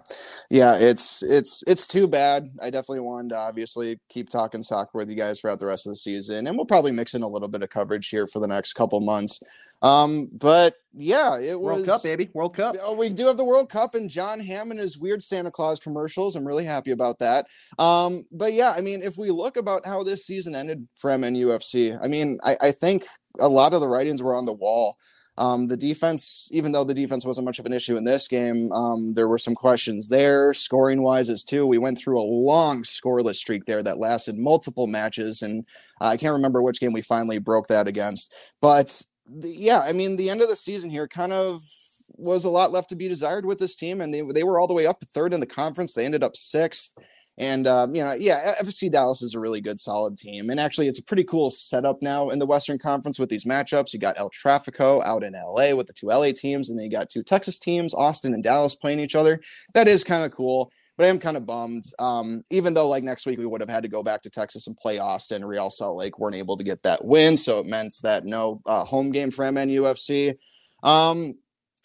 yeah. 0.51 0.77
It's 0.79 1.23
it's 1.23 1.65
it's 1.67 1.87
too 1.87 2.07
bad. 2.07 2.51
I 2.61 2.69
definitely 2.69 3.01
wanted 3.01 3.31
to 3.31 3.39
obviously 3.39 3.99
keep 4.11 4.29
talking 4.29 4.63
soccer 4.63 4.91
with 4.99 5.09
you 5.09 5.17
guys 5.17 5.41
throughout 5.41 5.59
the 5.59 5.65
rest 5.65 5.87
of 5.87 5.93
the 5.93 5.97
season, 5.97 6.47
and 6.47 6.57
we'll 6.57 6.67
probably 6.67 6.93
mix 6.93 7.15
in 7.15 7.23
a 7.23 7.29
little 7.29 7.49
bit 7.49 7.63
of 7.63 7.71
coverage 7.71 8.09
here 8.11 8.27
for 8.27 8.41
the 8.41 8.49
next 8.49 8.75
couple 8.75 9.01
months. 9.01 9.41
Um, 9.83 10.29
but 10.33 10.75
yeah, 10.93 11.39
it 11.39 11.59
was 11.59 11.77
world 11.77 11.87
cup 11.87 12.03
baby 12.03 12.29
world 12.35 12.55
cup 12.55 12.77
Oh, 12.83 12.95
we 12.95 13.09
do 13.09 13.27
have 13.27 13.37
the 13.37 13.45
World 13.45 13.71
Cup 13.71 13.95
and 13.95 14.11
Jon 14.11 14.41
Hamm 14.41 14.71
and 14.71 14.81
his 14.81 14.99
weird 14.99 15.23
Santa 15.23 15.51
Claus 15.51 15.79
commercials. 15.79 16.37
I'm 16.37 16.47
really 16.47 16.65
happy 16.65 16.91
about 16.91 17.19
that. 17.21 17.47
Um, 17.79 18.25
but 18.33 18.53
yeah, 18.53 18.75
I 18.77 18.81
mean, 18.81 19.03
if 19.03 19.17
we 19.17 19.31
look 19.31 19.57
about 19.57 19.87
how 19.87 20.03
this 20.03 20.27
season 20.27 20.55
ended 20.55 20.87
for 20.97 21.11
MNUFC, 21.11 21.99
I 22.03 22.09
mean, 22.09 22.39
I, 22.43 22.57
I 22.61 22.73
think 22.73 23.07
a 23.39 23.49
lot 23.49 23.73
of 23.73 23.81
the 23.81 23.89
writings 23.89 24.23
were 24.23 24.35
on 24.35 24.47
the 24.47 24.53
wall. 24.53 24.97
Um, 25.39 25.69
the 25.69 25.77
defense, 25.77 26.51
even 26.53 26.73
though 26.73 26.85
the 26.85 26.93
defense 26.93 27.25
wasn't 27.25 27.47
much 27.47 27.59
of 27.59 27.65
an 27.65 27.73
issue 27.73 27.97
in 27.97 28.05
this 28.05 28.29
game, 28.29 28.71
um, 28.73 29.15
there 29.15 29.29
were 29.29 29.39
some 29.39 29.55
questions 29.55 30.09
there, 30.11 30.53
scoring 30.53 31.03
wise 31.03 31.31
as 31.31 31.45
too. 31.45 31.67
We 31.67 31.79
went 31.79 31.99
through 31.99 32.21
a 32.21 32.23
long 32.23 32.83
scoreless 32.83 33.37
streak 33.37 33.65
there 33.65 33.83
that 33.83 33.99
lasted 33.99 34.37
multiple 34.37 34.87
matches, 34.87 35.41
and 35.41 35.65
I 36.01 36.19
can't 36.19 36.35
remember 36.35 36.63
which 36.63 36.81
game 36.81 36.93
we 36.93 37.01
finally 37.01 37.39
broke 37.39 37.69
that 37.69 37.89
against. 37.89 38.35
But 38.61 39.03
the, 39.39 39.49
yeah, 39.49 39.81
I 39.81 39.93
mean, 39.93 40.17
the 40.17 40.31
end 40.31 40.43
of 40.43 40.49
the 40.49 40.57
season 40.57 40.91
here 40.91 41.09
kind 41.09 41.33
of 41.33 41.63
was 42.09 42.45
a 42.45 42.51
lot 42.51 42.73
left 42.73 42.89
to 42.91 42.97
be 42.97 43.09
desired 43.09 43.47
with 43.47 43.59
this 43.59 43.77
team, 43.77 44.01
and 44.01 44.13
they 44.13 44.23
they 44.23 44.43
were 44.43 44.59
all 44.59 44.67
the 44.67 44.75
way 44.75 44.87
up 44.87 45.03
third 45.07 45.33
in 45.33 45.41
the 45.41 45.47
conference. 45.47 45.95
They 45.95 46.05
ended 46.05 46.23
up 46.23 46.37
sixth. 46.37 46.95
And 47.39 47.67
um, 47.67 47.95
you 47.95 48.05
know, 48.05 48.13
yeah, 48.13 48.53
FC 48.61 48.93
Dallas 48.93 49.23
is 49.23 49.35
a 49.35 49.41
really 49.41 49.63
good, 49.63 49.81
solid 49.81 50.19
team, 50.19 50.51
and 50.51 50.61
actually, 50.61 50.89
it's 50.89 50.99
a 50.99 51.03
pretty 51.03 51.25
cool 51.25 51.49
setup 51.49 52.03
now 52.03 52.29
in 52.29 52.39
the 52.39 52.45
Western 52.45 52.79
Conference 52.79 53.19
with 53.19 53.31
these 53.31 53.47
matchups. 53.47 53.95
You 53.95 53.99
got 53.99 54.19
El 54.19 54.29
Trafico 54.29 55.03
out 55.05 55.23
in 55.23 55.33
LA 55.33 55.75
with 55.75 55.87
the 55.87 55.95
two 55.95 56.09
LA 56.09 56.33
teams, 56.33 56.69
and 56.69 56.79
then 56.79 56.85
you 56.85 56.91
got 56.91 57.09
two 57.09 57.23
Texas 57.23 57.59
teams, 57.59 57.95
Austin 57.95 58.35
and 58.35 58.43
Dallas, 58.43 58.75
playing 58.75 59.01
each 59.01 59.15
other. 59.15 59.41
That 59.73 59.89
is 59.89 60.05
kind 60.05 60.23
of 60.23 60.33
cool, 60.33 60.71
but 61.01 61.07
I 61.07 61.09
am 61.09 61.19
kind 61.19 61.39
of 61.39 61.47
bummed. 61.47 61.85
Um, 61.99 62.45
even 62.51 62.75
though 62.75 62.87
like 62.87 63.03
next 63.03 63.25
week 63.25 63.39
we 63.39 63.47
would 63.47 63.63
have 63.63 63.71
had 63.71 63.83
to 63.85 63.89
go 63.89 64.03
back 64.03 64.21
to 64.21 64.29
Texas 64.29 64.67
and 64.67 64.77
play 64.77 64.99
Austin, 64.99 65.43
Real 65.43 65.71
Salt 65.71 65.97
Lake 65.97 66.19
weren't 66.19 66.37
able 66.37 66.59
to 66.59 66.65
get 66.65 66.83
that 66.83 67.03
win, 67.03 67.39
so 67.39 67.59
it 67.59 67.67
meant 67.67 67.95
that 68.03 68.27
no 68.27 68.61
uh, 68.67 68.85
home 68.85 69.11
game 69.11 69.31
for 69.31 69.47
MNUFC. 69.47 70.37
Um, 70.83 71.39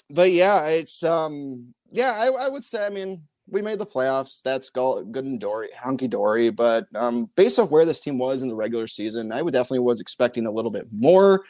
but 0.09 0.33
yeah, 0.33 0.65
it's 0.65 1.01
um, 1.01 1.73
yeah, 1.93 2.11
I, 2.13 2.27
I 2.27 2.49
would 2.49 2.65
say, 2.65 2.85
I 2.85 2.89
mean 2.89 3.21
we 3.47 3.61
made 3.61 3.79
the 3.79 3.85
playoffs. 3.85 4.41
That's 4.41 4.69
go- 4.69 5.05
good 5.05 5.23
and 5.23 5.39
dory, 5.39 5.69
hunky 5.81 6.09
dory. 6.09 6.49
But 6.49 6.85
um, 6.93 7.29
based 7.37 7.57
off 7.57 7.71
where 7.71 7.85
this 7.85 8.01
team 8.01 8.17
was 8.17 8.41
in 8.41 8.49
the 8.49 8.55
regular 8.55 8.85
season, 8.85 9.31
I 9.31 9.41
would 9.41 9.53
definitely 9.53 9.79
was 9.79 10.01
expecting 10.01 10.45
a 10.45 10.51
little 10.51 10.71
bit 10.71 10.87
more. 10.91 11.45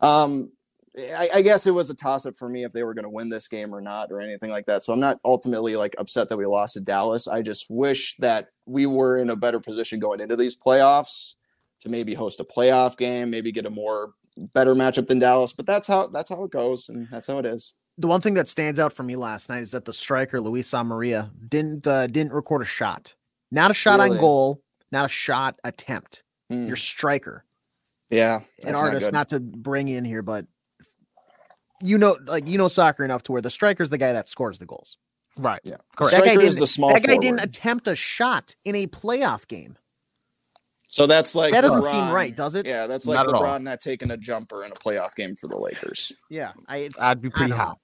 Um, 0.00 0.52
I, 0.98 1.28
I 1.36 1.42
guess 1.42 1.66
it 1.66 1.70
was 1.70 1.88
a 1.90 1.94
toss 1.94 2.26
up 2.26 2.36
for 2.36 2.48
me 2.48 2.64
if 2.64 2.72
they 2.72 2.82
were 2.82 2.94
going 2.94 3.08
to 3.08 3.14
win 3.14 3.28
this 3.28 3.46
game 3.48 3.72
or 3.74 3.80
not, 3.80 4.10
or 4.10 4.20
anything 4.20 4.50
like 4.50 4.66
that. 4.66 4.82
So 4.82 4.92
I'm 4.92 5.00
not 5.00 5.20
ultimately 5.24 5.76
like 5.76 5.94
upset 5.98 6.28
that 6.28 6.36
we 6.36 6.46
lost 6.46 6.74
to 6.74 6.80
Dallas. 6.80 7.28
I 7.28 7.42
just 7.42 7.66
wish 7.70 8.16
that 8.16 8.48
we 8.66 8.86
were 8.86 9.18
in 9.18 9.30
a 9.30 9.36
better 9.36 9.60
position 9.60 10.00
going 10.00 10.20
into 10.20 10.36
these 10.36 10.56
playoffs 10.56 11.34
to 11.80 11.88
maybe 11.88 12.12
host 12.14 12.40
a 12.40 12.44
playoff 12.44 12.96
game, 12.96 13.30
maybe 13.30 13.52
get 13.52 13.66
a 13.66 13.70
more 13.70 14.12
better 14.52 14.74
matchup 14.74 15.06
than 15.06 15.18
Dallas. 15.20 15.52
But 15.52 15.66
that's 15.66 15.86
how 15.86 16.08
that's 16.08 16.30
how 16.30 16.42
it 16.44 16.50
goes, 16.50 16.88
and 16.88 17.08
that's 17.10 17.28
how 17.28 17.38
it 17.38 17.46
is. 17.46 17.74
the 17.96 18.08
one 18.08 18.20
thing 18.20 18.34
that 18.34 18.48
stands 18.48 18.78
out 18.80 18.92
for 18.92 19.02
me 19.04 19.14
last 19.14 19.48
night 19.48 19.62
is 19.62 19.70
that 19.70 19.84
the 19.84 19.92
striker 19.92 20.40
Luis 20.40 20.70
Amarilla 20.72 21.30
didn't 21.48 21.86
uh, 21.86 22.08
didn't 22.08 22.32
record 22.32 22.62
a 22.62 22.66
shot. 22.66 23.14
Not 23.52 23.70
a 23.70 23.74
shot 23.74 24.00
Really? 24.00 24.16
on 24.16 24.20
goal, 24.20 24.62
not 24.90 25.06
a 25.06 25.08
shot 25.08 25.56
attempt. 25.64 26.24
Hmm. 26.50 26.66
Your 26.66 26.76
striker, 26.76 27.44
Yeah, 28.10 28.36
an 28.38 28.42
that's 28.64 28.82
not 28.82 28.94
artist, 28.94 29.12
not, 29.12 29.28
to 29.30 29.38
bring 29.40 29.86
in 29.88 30.04
here, 30.04 30.22
but 30.22 30.46
you 31.82 31.98
know, 31.98 32.16
like 32.26 32.46
you 32.48 32.58
know 32.58 32.68
soccer 32.68 33.04
enough 33.04 33.22
to 33.24 33.32
where 33.32 33.42
the 33.42 33.50
striker's 33.50 33.90
the 33.90 33.98
guy 33.98 34.12
that 34.12 34.28
scores 34.28 34.58
the 34.58 34.66
goals. 34.66 34.96
Right. 35.36 35.60
Yeah. 35.64 35.76
Correct. 35.96 36.12
That 36.12 36.18
guy 36.24 36.32
Striker 36.32 36.40
is 36.42 36.56
the 36.56 36.66
small 36.66 36.92
that 36.92 37.02
guy 37.02 37.16
didn't 37.16 37.40
attempt 37.40 37.86
a 37.88 37.94
shot 37.96 38.54
in 38.64 38.74
a 38.74 38.86
playoff 38.86 39.46
game. 39.46 39.76
So 40.88 41.06
that's 41.06 41.36
like 41.36 41.52
that 41.52 41.60
doesn't 41.60 41.82
seem 41.82 42.10
right, 42.10 42.34
does 42.34 42.56
it? 42.56 42.66
Yeah, 42.66 42.88
that's 42.88 43.06
like 43.06 43.14
Not 43.14 43.28
at 43.28 43.34
all. 43.34 43.42
LeBron 43.42 43.62
not 43.62 43.80
taking 43.80 44.10
a 44.10 44.16
jumper 44.16 44.64
in 44.64 44.72
a 44.72 44.74
playoff 44.74 45.14
game 45.14 45.36
for 45.36 45.46
the 45.46 45.56
Lakers. 45.56 46.12
Yeah, 46.28 46.52
I, 46.68 46.90
I'd 47.00 47.20
be 47.22 47.30
pretty 47.30 47.50
don't 47.50 47.58
hot. 47.60 47.78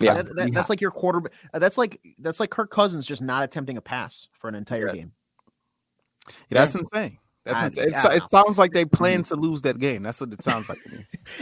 Yeah. 0.00 0.14
That- 0.14 0.36
that- 0.36 0.52
that's 0.54 0.70
like 0.70 0.80
your 0.80 0.92
quarter. 0.92 1.22
uh, 1.52 1.58
That's 1.58 1.76
like 1.76 2.00
that's 2.18 2.38
like 2.40 2.50
Kirk 2.50 2.70
Cousins 2.70 3.04
just 3.06 3.20
not 3.20 3.42
attempting 3.42 3.76
a 3.78 3.82
pass 3.82 4.28
for 4.38 4.48
an 4.48 4.54
entire 4.54 4.86
Right. 4.86 4.94
game. 4.94 5.12
That's 6.50 6.74
insane. 6.76 7.18
That's 7.44 7.56
I- 7.58 7.66
insane. 7.66 7.84
It's, 7.88 8.04
I 8.04 8.14
it 8.16 8.30
sounds 8.30 8.58
like 8.58 8.72
they 8.72 8.84
plan 8.84 9.24
to 9.24 9.34
lose 9.36 9.62
that 9.62 9.78
game. 9.78 10.02
That's 10.04 10.20
what 10.20 10.32
it 10.32 10.42
sounds 10.44 10.68
like. 10.68 10.78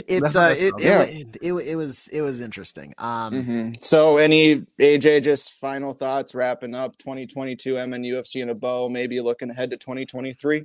It's 0.06 0.36
uh, 0.36 0.54
it, 0.58 0.74
it, 0.78 0.82
Yeah. 0.82 1.02
it, 1.02 1.36
it, 1.40 1.52
it 1.52 1.74
was 1.76 2.08
it 2.08 2.20
was 2.22 2.40
interesting. 2.40 2.94
Um, 2.98 3.32
Mhm. 3.34 3.82
So, 3.82 4.16
any 4.18 4.66
AJ, 4.80 5.22
just 5.22 5.52
final 5.54 5.92
thoughts 5.94 6.34
wrapping 6.34 6.74
up 6.74 6.96
2022 6.98 7.74
MNUFC 7.74 8.42
in 8.42 8.50
a 8.50 8.54
bow, 8.54 8.88
maybe 8.88 9.20
looking 9.20 9.50
ahead 9.50 9.70
to 9.70 9.76
2023. 9.76 10.64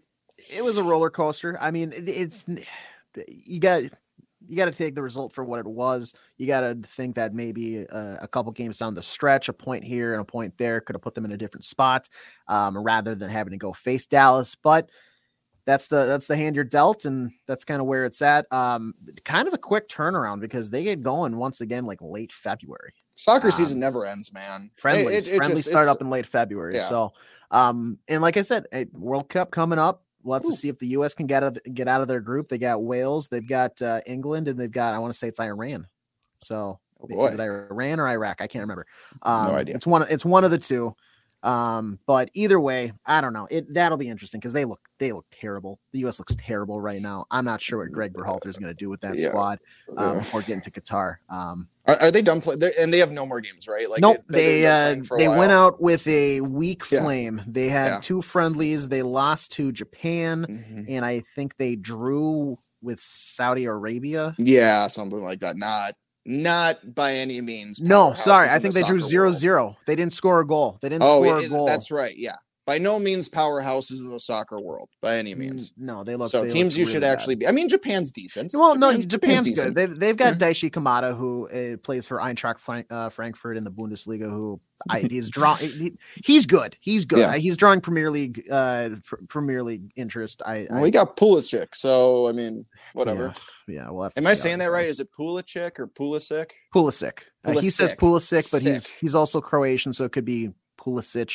it 0.54 0.64
was 0.64 0.78
a 0.78 0.84
roller 0.84 1.10
coaster. 1.10 1.58
I 1.62 1.72
mean, 1.72 1.94
it, 1.94 2.08
it's 2.10 2.46
you 3.28 3.60
got 3.60 3.84
you 4.48 4.58
got 4.58 4.66
to 4.66 4.72
take 4.72 4.94
the 4.96 5.02
result 5.02 5.34
for 5.34 5.44
what 5.44 5.60
it 5.60 5.66
was. 5.66 6.14
You 6.38 6.46
got 6.48 6.62
to 6.62 6.78
think 6.96 7.16
that 7.16 7.34
maybe 7.34 7.78
a, 7.78 8.20
a 8.22 8.28
couple 8.28 8.52
games 8.52 8.78
down 8.78 8.94
the 8.94 9.02
stretch, 9.02 9.50
a 9.50 9.54
point 9.54 9.84
here 9.84 10.14
and 10.14 10.22
a 10.22 10.26
point 10.26 10.54
there 10.58 10.82
could 10.82 10.96
have 10.96 11.02
put 11.02 11.16
them 11.16 11.26
in 11.26 11.32
a 11.32 11.38
different 11.38 11.64
spot, 11.64 12.08
um, 12.48 12.78
rather 12.78 13.16
than 13.16 13.30
having 13.30 13.52
to 13.52 13.58
go 13.58 13.74
face 13.74 14.06
Dallas. 14.06 14.56
But 14.56 14.90
that's 15.66 15.88
the 15.88 16.06
that's 16.06 16.28
the 16.28 16.36
hand 16.36 16.56
you're 16.56 16.64
dealt, 16.66 17.06
and 17.06 17.32
that's 17.48 17.64
kind 17.64 17.82
of 17.82 17.88
where 17.88 18.06
it's 18.06 18.22
at. 18.22 18.46
Um, 18.52 18.94
kind 19.24 19.48
of 19.48 19.54
a 19.54 19.58
quick 19.58 19.90
turnaround 19.90 20.40
because 20.42 20.70
they 20.70 20.84
get 20.84 21.02
going 21.04 21.38
once 21.38 21.62
again 21.62 21.86
like 21.86 22.02
late 22.02 22.32
February. 22.32 22.94
Soccer 23.16 23.48
Um, 23.48 23.52
season 23.52 23.80
never 23.80 24.06
ends, 24.06 24.34
man. 24.34 24.70
Friendly, 24.78 25.14
It- 25.16 25.28
it- 25.28 25.34
it 25.34 25.38
friendly 25.38 25.56
just- 25.58 25.70
start 25.70 25.88
up 25.88 26.02
in 26.02 26.10
late 26.10 26.26
February. 26.26 26.76
yeah. 26.76 26.84
So, 26.90 27.14
um, 27.52 27.98
and 28.08 28.22
like 28.22 28.38
I 28.38 28.42
said, 28.42 28.66
a 28.74 28.86
World 28.94 29.30
Cup 29.30 29.52
coming 29.52 29.80
up. 29.80 30.02
We'll 30.24 30.34
have 30.34 30.44
to 30.44 30.54
see 30.54 30.70
if 30.70 30.80
the 30.80 30.88
U.S. 30.88 31.14
can 31.14 31.28
get 31.28 31.44
out 31.44 31.56
of, 31.56 31.74
get 31.76 31.88
out 31.88 32.02
of 32.02 32.08
their 32.08 32.20
group. 32.20 32.48
They 32.50 32.58
got 32.58 32.82
Wales, 32.82 33.28
they've 33.28 33.48
got 33.48 33.80
uh, 33.82 34.02
England, 34.08 34.48
and 34.48 34.60
they've 34.60 34.72
got 34.72 34.94
I 34.96 35.00
want 35.00 35.14
to 35.14 35.18
say 35.18 35.28
it's 35.28 35.40
Iran. 35.40 35.86
So, 36.40 36.80
Oh, 37.00 37.08
is 37.08 37.16
boy. 37.16 37.28
it 37.28 37.40
Iran 37.40 38.00
or 38.00 38.08
Iraq? 38.08 38.42
I 38.42 38.48
can't 38.48 38.64
remember. 38.64 38.86
Um, 39.22 39.54
idea. 39.54 39.76
It's 39.76 39.86
one. 39.86 40.06
It's 40.10 40.26
one 40.26 40.44
of 40.44 40.50
the 40.52 40.58
two. 40.58 40.96
Um, 41.46 42.00
but 42.08 42.30
either 42.34 42.60
way, 42.60 42.92
I 43.06 43.22
don't 43.22 43.34
know. 43.34 43.48
It 43.52 43.72
that'll 43.74 43.98
be 44.00 44.10
interesting 44.10 44.40
because 44.40 44.54
they 44.54 44.66
look 44.66 44.80
they 44.98 45.12
look 45.12 45.26
terrible. 45.32 45.80
The 45.94 46.00
U.S. 46.00 46.18
looks 46.20 46.36
terrible 46.36 46.82
right 46.82 47.02
now. 47.02 47.26
I'm 47.30 47.46
not 47.46 47.62
sure 47.62 47.80
what 47.80 47.92
Greg 47.92 48.14
Berhalter 48.14 48.48
is 48.48 48.58
going 48.58 48.70
to 48.72 48.74
do 48.74 48.90
with 48.90 49.02
that 49.02 49.18
Yeah. 49.20 49.30
squad 49.30 49.60
uh, 49.98 50.14
Yeah. 50.14 50.20
before 50.20 50.42
getting 50.42 50.62
to 50.62 50.72
Qatar. 50.72 51.18
Um, 51.30 51.68
Are, 51.86 51.98
are 52.02 52.12
they 52.12 52.22
done 52.24 52.42
playing? 52.42 52.62
And 52.80 52.92
they 52.94 52.98
have 53.00 53.12
no 53.12 53.26
more 53.26 53.42
games, 53.42 53.68
right? 53.68 53.90
Like 53.90 54.02
nope, 54.02 54.18
they're- 54.28 54.42
they 54.42 54.66
uh, 54.66 54.86
playing 54.90 55.04
for 55.04 55.18
a 55.18 55.20
they 55.20 55.28
went 55.28 55.52
out 55.52 55.80
with 55.82 56.08
a 56.08 56.42
weak 56.42 56.84
Yeah. 56.92 57.02
flame. 57.04 57.42
They 57.46 57.70
had 57.70 57.88
Yeah. 57.88 58.00
two 58.02 58.22
friendlies. 58.24 58.90
They 58.90 59.04
lost 59.04 59.52
to 59.54 59.72
Japan, 59.72 60.46
Mhm. 60.50 60.86
and 60.90 61.06
I 61.06 61.24
think 61.36 61.58
they 61.58 61.76
drew 61.76 62.58
with 62.82 63.00
Saudi 63.00 63.66
Arabia. 63.66 64.34
Yeah, 64.38 64.88
something 64.88 65.22
like 65.22 65.40
that. 65.42 65.58
Not 65.58 65.96
not 66.26 66.96
by 66.96 67.14
any 67.14 67.40
means. 67.42 67.80
No, 67.82 68.14
sorry, 68.14 68.50
I 68.50 68.60
think 68.60 68.74
the 68.74 68.82
they 68.82 68.88
drew 68.88 69.00
soccer 69.00 69.10
zero 69.10 69.28
world. 69.30 69.36
zero. 69.38 69.78
They 69.86 69.96
didn't 69.96 70.14
score 70.14 70.40
a 70.40 70.48
goal. 70.48 70.78
They 70.82 70.90
didn't 70.90 71.04
Oh, 71.04 71.24
score 71.24 71.38
it- 71.40 71.46
a 71.46 71.50
goal. 71.50 71.66
that's 71.68 71.92
right. 71.92 72.16
Yeah, 72.18 72.36
by 72.66 72.80
no 72.80 72.98
means 72.98 73.30
powerhouses 73.30 74.04
in 74.04 74.10
the 74.10 74.20
soccer 74.20 74.60
world 74.60 74.90
by 75.02 75.18
any 75.18 75.36
means. 75.36 75.72
No, 75.78 76.04
they 76.04 76.16
look. 76.16 76.32
so 76.32 76.42
they 76.42 76.50
teams 76.50 76.74
look 76.74 76.80
you 76.80 76.86
should 76.86 76.96
really 76.96 77.02
bad. 77.02 77.12
actually 77.14 77.36
be. 77.36 77.48
I 77.48 77.52
mean, 77.52 77.70
Japan's 77.70 78.12
decent. 78.12 78.52
Well, 78.56 78.76
no, 78.76 78.92
Japan- 78.92 79.08
Japan's, 79.10 79.42
decent. 79.44 79.68
good. 79.68 79.76
They've, 79.76 80.00
they've 80.00 80.18
got 80.18 80.40
Yeah. 80.42 80.48
Daichi 80.50 80.72
Kamada, 80.72 81.16
who 81.16 81.48
uh, 81.50 81.78
plays 81.78 82.08
for 82.08 82.18
Eintracht 82.18 82.58
Frank, 82.60 82.88
uh, 82.92 83.10
Frankfurt 83.10 83.58
in 83.58 83.64
the 83.64 83.72
Bundesliga. 83.72 84.28
Who 84.30 84.60
I, 84.90 85.00
he's 85.02 85.30
draw. 85.30 85.56
He, 85.56 85.94
he's 86.26 86.46
good. 86.48 86.76
He's 86.82 87.06
good. 87.06 87.20
Yeah. 87.20 87.36
He's 87.38 87.56
drawing 87.56 87.82
Premier 87.82 88.10
League, 88.10 88.44
uh, 88.52 88.90
pr- 89.06 89.16
Premier 89.30 89.62
League 89.64 89.92
interest. 89.96 90.42
I, 90.46 90.66
Well, 90.70 90.80
I 90.80 90.82
we 90.82 90.90
got 90.92 91.16
Pulisic, 91.18 91.76
so 91.76 92.28
I 92.28 92.32
mean, 92.34 92.66
whatever. 92.96 93.34
Yeah, 93.68 93.76
yeah 93.84 93.90
we'll 93.90 94.04
have 94.04 94.14
Am 94.18 94.26
I 94.28 94.34
saying 94.34 94.60
that 94.60 94.72
right? 94.72 94.88
Is 94.88 95.00
it 95.00 95.12
Pulisic 95.12 95.80
or 95.80 95.88
Pulisic? 95.88 96.52
Pulisic? 96.74 97.20
Uh, 97.44 97.52
he 97.60 97.70
says 97.70 97.94
Pulisic. 97.94 97.98
Pulisic, 97.98 98.52
but 98.52 98.62
he's 98.74 98.88
Sick. 98.88 98.98
he's 99.00 99.16
also 99.16 99.42
Croatian, 99.42 99.94
so 99.94 100.04
it 100.06 100.12
could 100.12 100.26
be 100.26 100.52
Pulisic. 100.80 101.32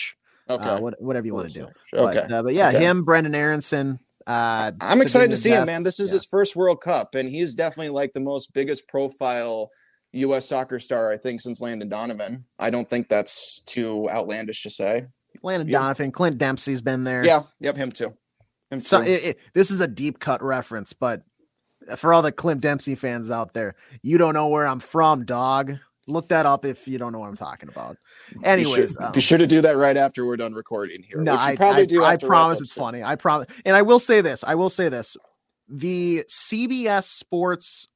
Okay. 0.49 0.65
Uh, 0.65 0.81
what, 0.81 1.01
whatever 1.01 1.27
you 1.27 1.35
want 1.35 1.49
to 1.51 1.55
do. 1.55 1.65
Okay. 1.95 2.15
But, 2.29 2.33
uh, 2.33 2.43
but 2.43 2.55
yeah, 2.55 2.69
Okay. 2.71 2.81
him, 2.81 3.05
Brenden 3.07 3.35
Aaronson. 3.37 4.01
Uh, 4.27 4.73
I'm 4.81 5.01
excited 5.01 5.31
to 5.31 5.37
see 5.37 5.51
him, 5.51 5.67
man. 5.67 5.83
This 5.85 6.01
is 6.01 6.11
Yeah. 6.11 6.15
his 6.15 6.25
first 6.25 6.57
World 6.57 6.81
Cup, 6.81 7.15
and 7.15 7.29
he's 7.29 7.55
definitely 7.55 7.91
like 7.91 8.13
the 8.13 8.21
most 8.21 8.53
biggest 8.53 8.87
profile 8.89 9.71
U.S. 10.13 10.47
soccer 10.49 10.79
star 10.81 11.13
I 11.13 11.17
think 11.17 11.41
since 11.41 11.61
Landon 11.61 11.89
Donovan. 11.89 12.45
I 12.59 12.71
don't 12.71 12.89
think 12.89 13.09
that's 13.09 13.61
too 13.61 14.09
outlandish 14.11 14.63
to 14.65 14.71
say. 14.71 15.07
Landon 15.43 15.69
Yeah. 15.69 15.79
Donovan, 15.79 16.11
Clint 16.13 16.39
Dempsey's 16.39 16.81
been 16.81 17.05
there. 17.05 17.25
Yeah, 17.25 17.43
yep, 17.61 17.77
him 17.77 17.93
too. 17.93 18.13
Him 18.71 18.81
So 18.81 18.99
too. 18.99 19.05
it, 19.09 19.25
it- 19.25 19.39
this 19.55 19.71
is 19.71 19.81
a 19.81 19.87
deep 19.89 20.19
cut 20.19 20.43
reference, 20.43 20.93
but 20.93 21.23
for 21.97 22.13
all 22.13 22.23
the 22.23 22.33
Clint 22.33 22.61
Dempsey 22.61 22.95
fans 22.95 23.31
out 23.31 23.53
there, 23.55 23.75
you 24.03 24.19
don't 24.19 24.35
know 24.35 24.49
where 24.49 24.67
I'm 24.67 24.81
from, 24.81 25.25
dog. 25.25 25.77
Look 26.07 26.29
that 26.29 26.47
up 26.47 26.65
if 26.65 26.89
you 26.89 26.99
don't 26.99 27.13
know 27.13 27.19
what 27.19 27.29
I'm 27.29 27.37
talking 27.37 27.69
about. 27.69 27.97
Be 28.33 28.45
Anyways, 28.45 28.93
sure, 28.95 29.07
um, 29.07 29.13
be 29.13 29.21
sure 29.21 29.39
to 29.39 29.47
do 29.47 29.61
that 29.61 29.77
right 29.77 29.97
after 29.97 30.27
we're 30.27 30.37
done 30.37 30.55
recording 30.55 31.03
here. 31.03 31.23
no, 31.23 31.35
I, 31.35 31.55
probably 31.55 31.83
I, 31.83 31.87
do. 31.87 32.03
I 32.03 32.17
to 32.17 32.27
promise 32.27 32.61
it's 32.61 32.73
soon. 32.73 32.83
funny. 32.83 33.03
I 33.05 33.15
promise, 33.17 33.47
and 33.65 33.77
I 33.77 33.83
will 33.83 34.01
say 34.01 34.21
this. 34.21 34.43
I 34.43 34.55
will 34.55 34.71
say 34.71 34.89
this: 34.89 35.17
the 35.69 36.25
CBS 36.29 37.05
Sports 37.05 37.87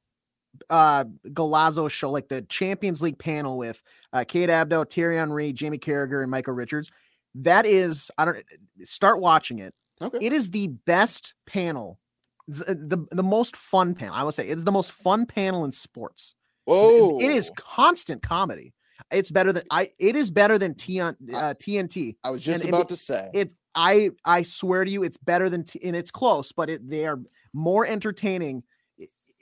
uh 0.69 1.03
Golazo 1.27 1.89
show, 1.89 2.09
like 2.09 2.29
the 2.29 2.41
Champions 2.43 3.01
League 3.01 3.19
panel 3.19 3.57
with 3.57 3.81
uh 4.13 4.23
Kate 4.25 4.49
Abdo, 4.49 4.89
Thierry 4.89 5.17
Henry, 5.17 5.51
Jamie 5.51 5.79
Carragher, 5.79 6.21
and 6.21 6.31
Micah 6.31 6.53
Richards. 6.53 6.91
That 7.35 7.65
is, 7.65 8.09
I 8.17 8.23
don't 8.23 8.37
start 8.85 9.19
watching 9.19 9.59
it. 9.59 9.75
Okay. 10.01 10.19
It 10.21 10.31
is 10.31 10.51
the 10.51 10.67
best 10.67 11.33
panel, 11.45 11.99
the, 12.47 12.75
the 12.75 13.05
the 13.11 13.23
most 13.23 13.55
fun 13.55 13.95
panel. 13.95 14.13
I 14.15 14.23
would 14.23 14.33
say 14.35 14.47
it's 14.47 14.63
the 14.63 14.71
most 14.71 14.91
fun 14.91 15.25
panel 15.25 15.65
in 15.65 15.71
sports. 15.71 16.35
Whoa, 16.65 17.17
It 17.19 17.31
is 17.31 17.51
constant 17.55 18.21
comedy. 18.21 18.73
It's 19.11 19.31
better 19.31 19.51
than 19.51 19.63
I. 19.69 19.91
It 19.99 20.15
is 20.15 20.31
better 20.31 20.57
than 20.57 20.73
T 20.73 20.99
uh, 21.01 21.13
TNT. 21.21 22.15
I 22.23 22.29
was 22.31 22.43
just 22.43 22.61
and 22.63 22.69
it- 22.69 22.75
about 22.75 22.89
to 22.89 22.95
say. 22.95 23.29
it. 23.33 23.53
I 23.77 24.11
I 24.23 24.43
swear 24.43 24.85
to 24.85 24.89
you, 24.89 25.03
it's 25.03 25.17
better 25.17 25.49
than 25.49 25.65
T, 25.65 25.79
and 25.83 25.95
it's 25.95 26.11
close, 26.11 26.51
but 26.53 26.69
it 26.69 26.89
they 26.89 27.05
are 27.05 27.19
more 27.51 27.85
entertaining 27.85 28.63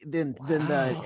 than 0.06 0.36
than 0.48 0.68
the 0.68 0.98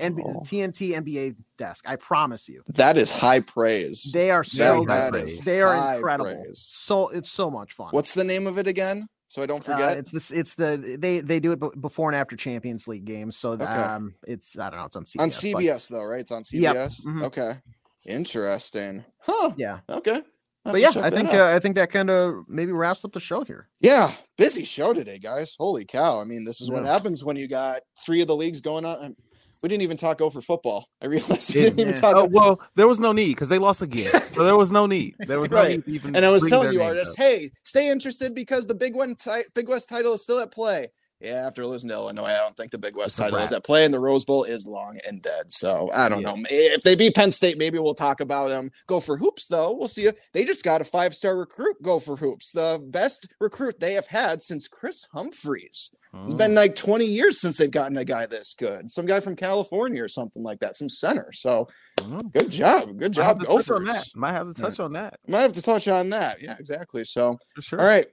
TNT 0.44 0.92
NBA 0.92 1.36
desk. 1.58 1.84
I 1.86 1.96
promise 1.96 2.48
you, 2.48 2.62
that 2.68 2.96
is 2.96 3.10
high 3.10 3.40
praise. 3.40 4.10
they 4.12 4.30
are 4.30 4.42
so 4.44 4.84
that 4.88 5.14
is 5.14 5.40
They 5.40 5.60
are 5.60 5.96
incredible. 5.96 6.30
praise. 6.44 6.58
So 6.58 7.08
it's 7.10 7.30
so 7.30 7.50
much 7.50 7.74
fun. 7.74 7.88
What's 7.90 8.14
the 8.14 8.24
name 8.24 8.46
of 8.46 8.56
it 8.58 8.66
again? 8.66 9.08
So 9.28 9.42
I 9.42 9.46
don't 9.46 9.60
Uh, 9.68 9.72
forget. 9.72 9.98
it's 9.98 10.10
this. 10.10 10.30
It's 10.30 10.54
the 10.54 10.96
they 10.98 11.20
they 11.20 11.38
do 11.38 11.52
it 11.52 11.60
before 11.80 12.08
and 12.10 12.16
after 12.16 12.34
Champions 12.34 12.88
League 12.88 13.04
games. 13.04 13.36
So 13.36 13.52
Okay. 13.52 13.64
um, 13.64 14.14
it's 14.26 14.58
I 14.58 14.70
don't 14.70 14.78
know. 14.80 14.86
It's 14.86 14.96
on 14.96 15.04
CBS. 15.04 15.20
on 15.20 15.28
but 15.28 15.62
CBS 15.62 15.88
though, 15.88 16.02
right? 16.04 16.20
It's 16.20 16.32
on 16.32 16.42
Yep, 16.50 16.76
CBS. 16.76 17.04
mhm. 17.06 17.24
Okay, 17.24 17.52
interesting. 18.06 19.04
Huh? 19.20 19.52
Yeah, 19.56 19.80
Okay. 19.88 20.22
But 20.64 20.80
yeah, 20.82 20.90
I 20.96 21.08
think 21.08 21.32
uh, 21.32 21.46
I 21.46 21.58
think 21.60 21.76
that 21.76 21.90
kind 21.90 22.10
of 22.10 22.44
maybe 22.46 22.72
wraps 22.72 23.02
up 23.04 23.12
the 23.12 23.20
show 23.20 23.42
here. 23.42 23.68
Yeah, 23.80 24.12
busy 24.36 24.64
show 24.64 24.92
today, 24.92 25.18
guys. 25.18 25.54
Holy 25.58 25.86
cow! 25.86 26.20
I 26.20 26.24
mean, 26.24 26.44
this 26.44 26.60
is 26.60 26.70
what 26.70 26.84
happens 26.84 27.24
when 27.24 27.36
you 27.36 27.48
got 27.48 27.80
three 28.04 28.20
of 28.20 28.26
the 28.26 28.36
leagues 28.36 28.60
going 28.60 28.84
on. 28.84 29.16
And 29.62 29.62
We 29.62 29.68
didn't 29.68 29.82
even 29.82 29.96
talk 29.96 30.20
over 30.20 30.40
football. 30.40 30.88
I 31.02 31.06
realized 31.06 31.54
we 31.54 31.62
didn't 31.62 31.80
even 31.80 31.94
yeah. 31.94 32.00
talk. 32.00 32.16
Oh, 32.16 32.28
well, 32.30 32.60
there 32.74 32.86
was 32.86 33.00
no 33.00 33.12
need 33.12 33.30
because 33.34 33.48
they 33.48 33.58
lost 33.58 33.82
again. 33.82 34.10
So 34.38 34.44
there 34.44 34.56
was 34.56 34.70
no 34.70 34.86
need. 34.86 35.16
There 35.18 35.40
was 35.40 35.50
no 35.50 35.56
Right. 35.56 35.84
need 35.84 35.94
even. 35.94 36.14
and 36.14 36.24
I 36.24 36.30
was 36.30 36.46
telling 36.46 36.72
you, 36.72 36.78
names 36.78 36.90
artists, 36.90 37.16
hey, 37.16 37.50
stay 37.64 37.90
interested 37.90 38.34
because 38.36 38.68
the 38.68 38.74
Big 38.74 38.94
One, 38.94 39.16
ti- 39.16 39.42
Big 39.52 39.68
West 39.68 39.88
title 39.88 40.12
is 40.12 40.22
still 40.22 40.38
at 40.38 40.52
play. 40.52 40.88
Yeah, 41.20 41.46
after 41.46 41.66
losing 41.66 41.88
to 41.90 41.94
Illinois, 41.96 42.26
I 42.26 42.38
don't 42.38 42.56
think 42.56 42.70
the 42.70 42.78
Big 42.78 42.94
West 42.94 43.18
title 43.18 43.38
is 43.40 43.52
at 43.52 43.64
play, 43.64 43.84
and 43.84 43.92
the 43.92 43.98
Rose 43.98 44.24
Bowl 44.24 44.44
is 44.44 44.66
long 44.66 44.98
and 45.06 45.20
dead. 45.20 45.50
So 45.50 45.90
I 45.92 46.08
don't 46.08 46.20
Yeah. 46.22 46.34
know. 46.34 46.42
If 46.48 46.82
they 46.84 46.94
beat 46.94 47.16
Penn 47.16 47.32
State, 47.32 47.58
maybe 47.58 47.78
we'll 47.80 47.92
talk 47.94 48.20
about 48.20 48.48
them. 48.50 48.70
Gopher 48.86 49.16
hoops, 49.16 49.48
though. 49.48 49.72
We'll 49.72 49.88
see. 49.88 50.08
They 50.32 50.44
just 50.44 50.62
got 50.62 50.80
a 50.80 50.84
five 50.84 51.14
star 51.14 51.36
recruit. 51.36 51.82
Gopher 51.82 52.14
hoops, 52.16 52.52
the 52.52 52.80
best 52.88 53.26
recruit 53.40 53.80
they 53.80 53.94
have 53.94 54.06
had 54.06 54.42
since 54.42 54.68
Kris 54.68 55.08
Humphries. 55.12 55.90
It's 56.24 56.34
been 56.34 56.54
like 56.54 56.74
20 56.74 57.04
years 57.04 57.38
since 57.40 57.58
they've 57.58 57.70
gotten 57.70 57.96
a 57.98 58.04
guy 58.04 58.24
this 58.26 58.54
good. 58.58 58.88
Some 58.90 59.04
guy 59.04 59.20
from 59.20 59.36
California 59.36 60.02
or 60.02 60.08
something 60.08 60.42
like 60.42 60.58
that, 60.60 60.74
some 60.74 60.88
center. 60.88 61.30
So 61.32 61.68
Mm. 61.98 62.32
good 62.32 62.50
job. 62.50 62.96
Good 62.98 63.12
job. 63.12 63.44
Go 63.44 63.58
for 63.58 63.84
that. 63.84 64.06
Might 64.14 64.32
have 64.32 64.46
to 64.54 64.54
touch 64.54 64.80
on 64.80 64.92
that 64.94 65.18
Might 65.28 65.42
have 65.42 65.52
to 65.52 65.62
touch 65.62 65.86
on 65.86 66.08
that. 66.10 66.40
Yeah, 66.40 66.56
exactly. 66.58 67.04
So, 67.04 67.32
for 67.54 67.60
sure. 67.62 67.80
all 67.80 67.86
right. 67.86 68.06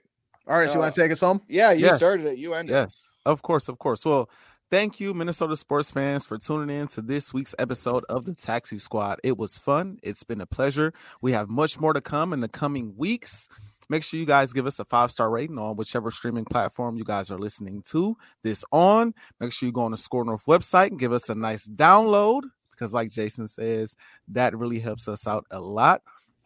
All 0.47 0.57
right, 0.57 0.67
so 0.67 0.73
you 0.75 0.79
Uh, 0.79 0.83
want 0.83 0.95
to 0.95 1.01
take 1.01 1.11
us 1.11 1.19
home? 1.21 1.41
Yeah, 1.47 1.71
you 1.71 1.85
Yes. 1.85 1.97
started 1.97 2.25
it. 2.25 2.37
You 2.37 2.53
ended 2.53 2.75
it. 2.75 2.79
Yes, 2.79 3.13
of 3.25 3.41
course, 3.41 3.67
of 3.67 3.79
course. 3.79 4.05
Well, 4.05 4.29
thank 4.69 4.99
you, 4.99 5.13
Minnesota 5.13 5.57
sports 5.57 5.89
fans, 5.91 6.25
for 6.25 6.37
tuning 6.37 6.75
in 6.75 6.87
to 6.89 7.01
this 7.01 7.33
week's 7.33 7.55
episode 7.57 8.03
of 8.09 8.25
the 8.25 8.33
Taxi 8.35 8.77
Squad. 8.77 9.19
It 9.23 9.37
was 9.37 9.57
fun. 9.57 9.97
It's 10.03 10.23
been 10.23 10.41
a 10.41 10.45
pleasure. 10.45 10.93
We 11.21 11.31
have 11.31 11.49
much 11.49 11.79
more 11.79 11.93
to 11.93 12.01
come 12.01 12.31
in 12.33 12.41
the 12.41 12.47
coming 12.49 12.93
weeks. 12.95 13.49
Make 13.89 14.03
sure 14.03 14.19
you 14.19 14.25
guys 14.25 14.51
give 14.53 14.65
us 14.65 14.79
a 14.79 14.85
five 14.85 15.11
star 15.11 15.29
rating 15.29 15.59
on 15.59 15.75
whichever 15.75 16.09
streaming 16.09 16.45
platform 16.45 16.97
you 16.97 17.03
guys 17.03 17.29
are 17.31 17.37
listening 17.37 17.83
to 17.89 18.15
this 18.43 18.65
on. 18.71 19.13
Make 19.39 19.51
sure 19.51 19.67
you 19.67 19.73
go 19.73 19.81
on 19.81 19.91
the 19.91 19.97
SKOR 19.97 20.25
North 20.25 20.45
website 20.45 20.87
and 20.87 20.99
give 20.99 21.11
us 21.13 21.29
a 21.29 21.35
nice 21.35 21.67
download 21.67 22.41
because, 22.71 22.93
like 22.95 23.09
Jason 23.11 23.47
says, 23.47 23.95
that 24.29 24.57
really 24.57 24.79
helps 24.79 25.07
us 25.07 25.27
out 25.27 25.45
a 25.51 25.59
lot. 25.59 26.01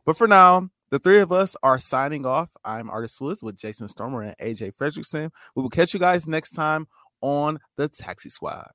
But 0.06 0.18
for 0.18 0.28
now, 0.28 0.70
the 0.92 1.00
three 1.00 1.20
of 1.20 1.32
us 1.32 1.56
are 1.62 1.80
signing 1.80 2.26
off. 2.26 2.50
I'm 2.66 2.90
Artis 2.90 3.22
Woods 3.22 3.44
with 3.44 3.56
Jason 3.56 3.88
Stormer 3.88 4.24
and 4.24 4.38
AJ 4.38 4.76
Fredrickson. 4.76 5.30
We 5.56 5.62
will 5.62 5.70
catch 5.70 5.94
you 5.94 6.00
guys 6.00 6.28
next 6.28 6.52
time 6.52 6.88
on 7.22 7.60
the 7.78 7.88
Taxi 7.88 8.30
Squad. 8.30 8.72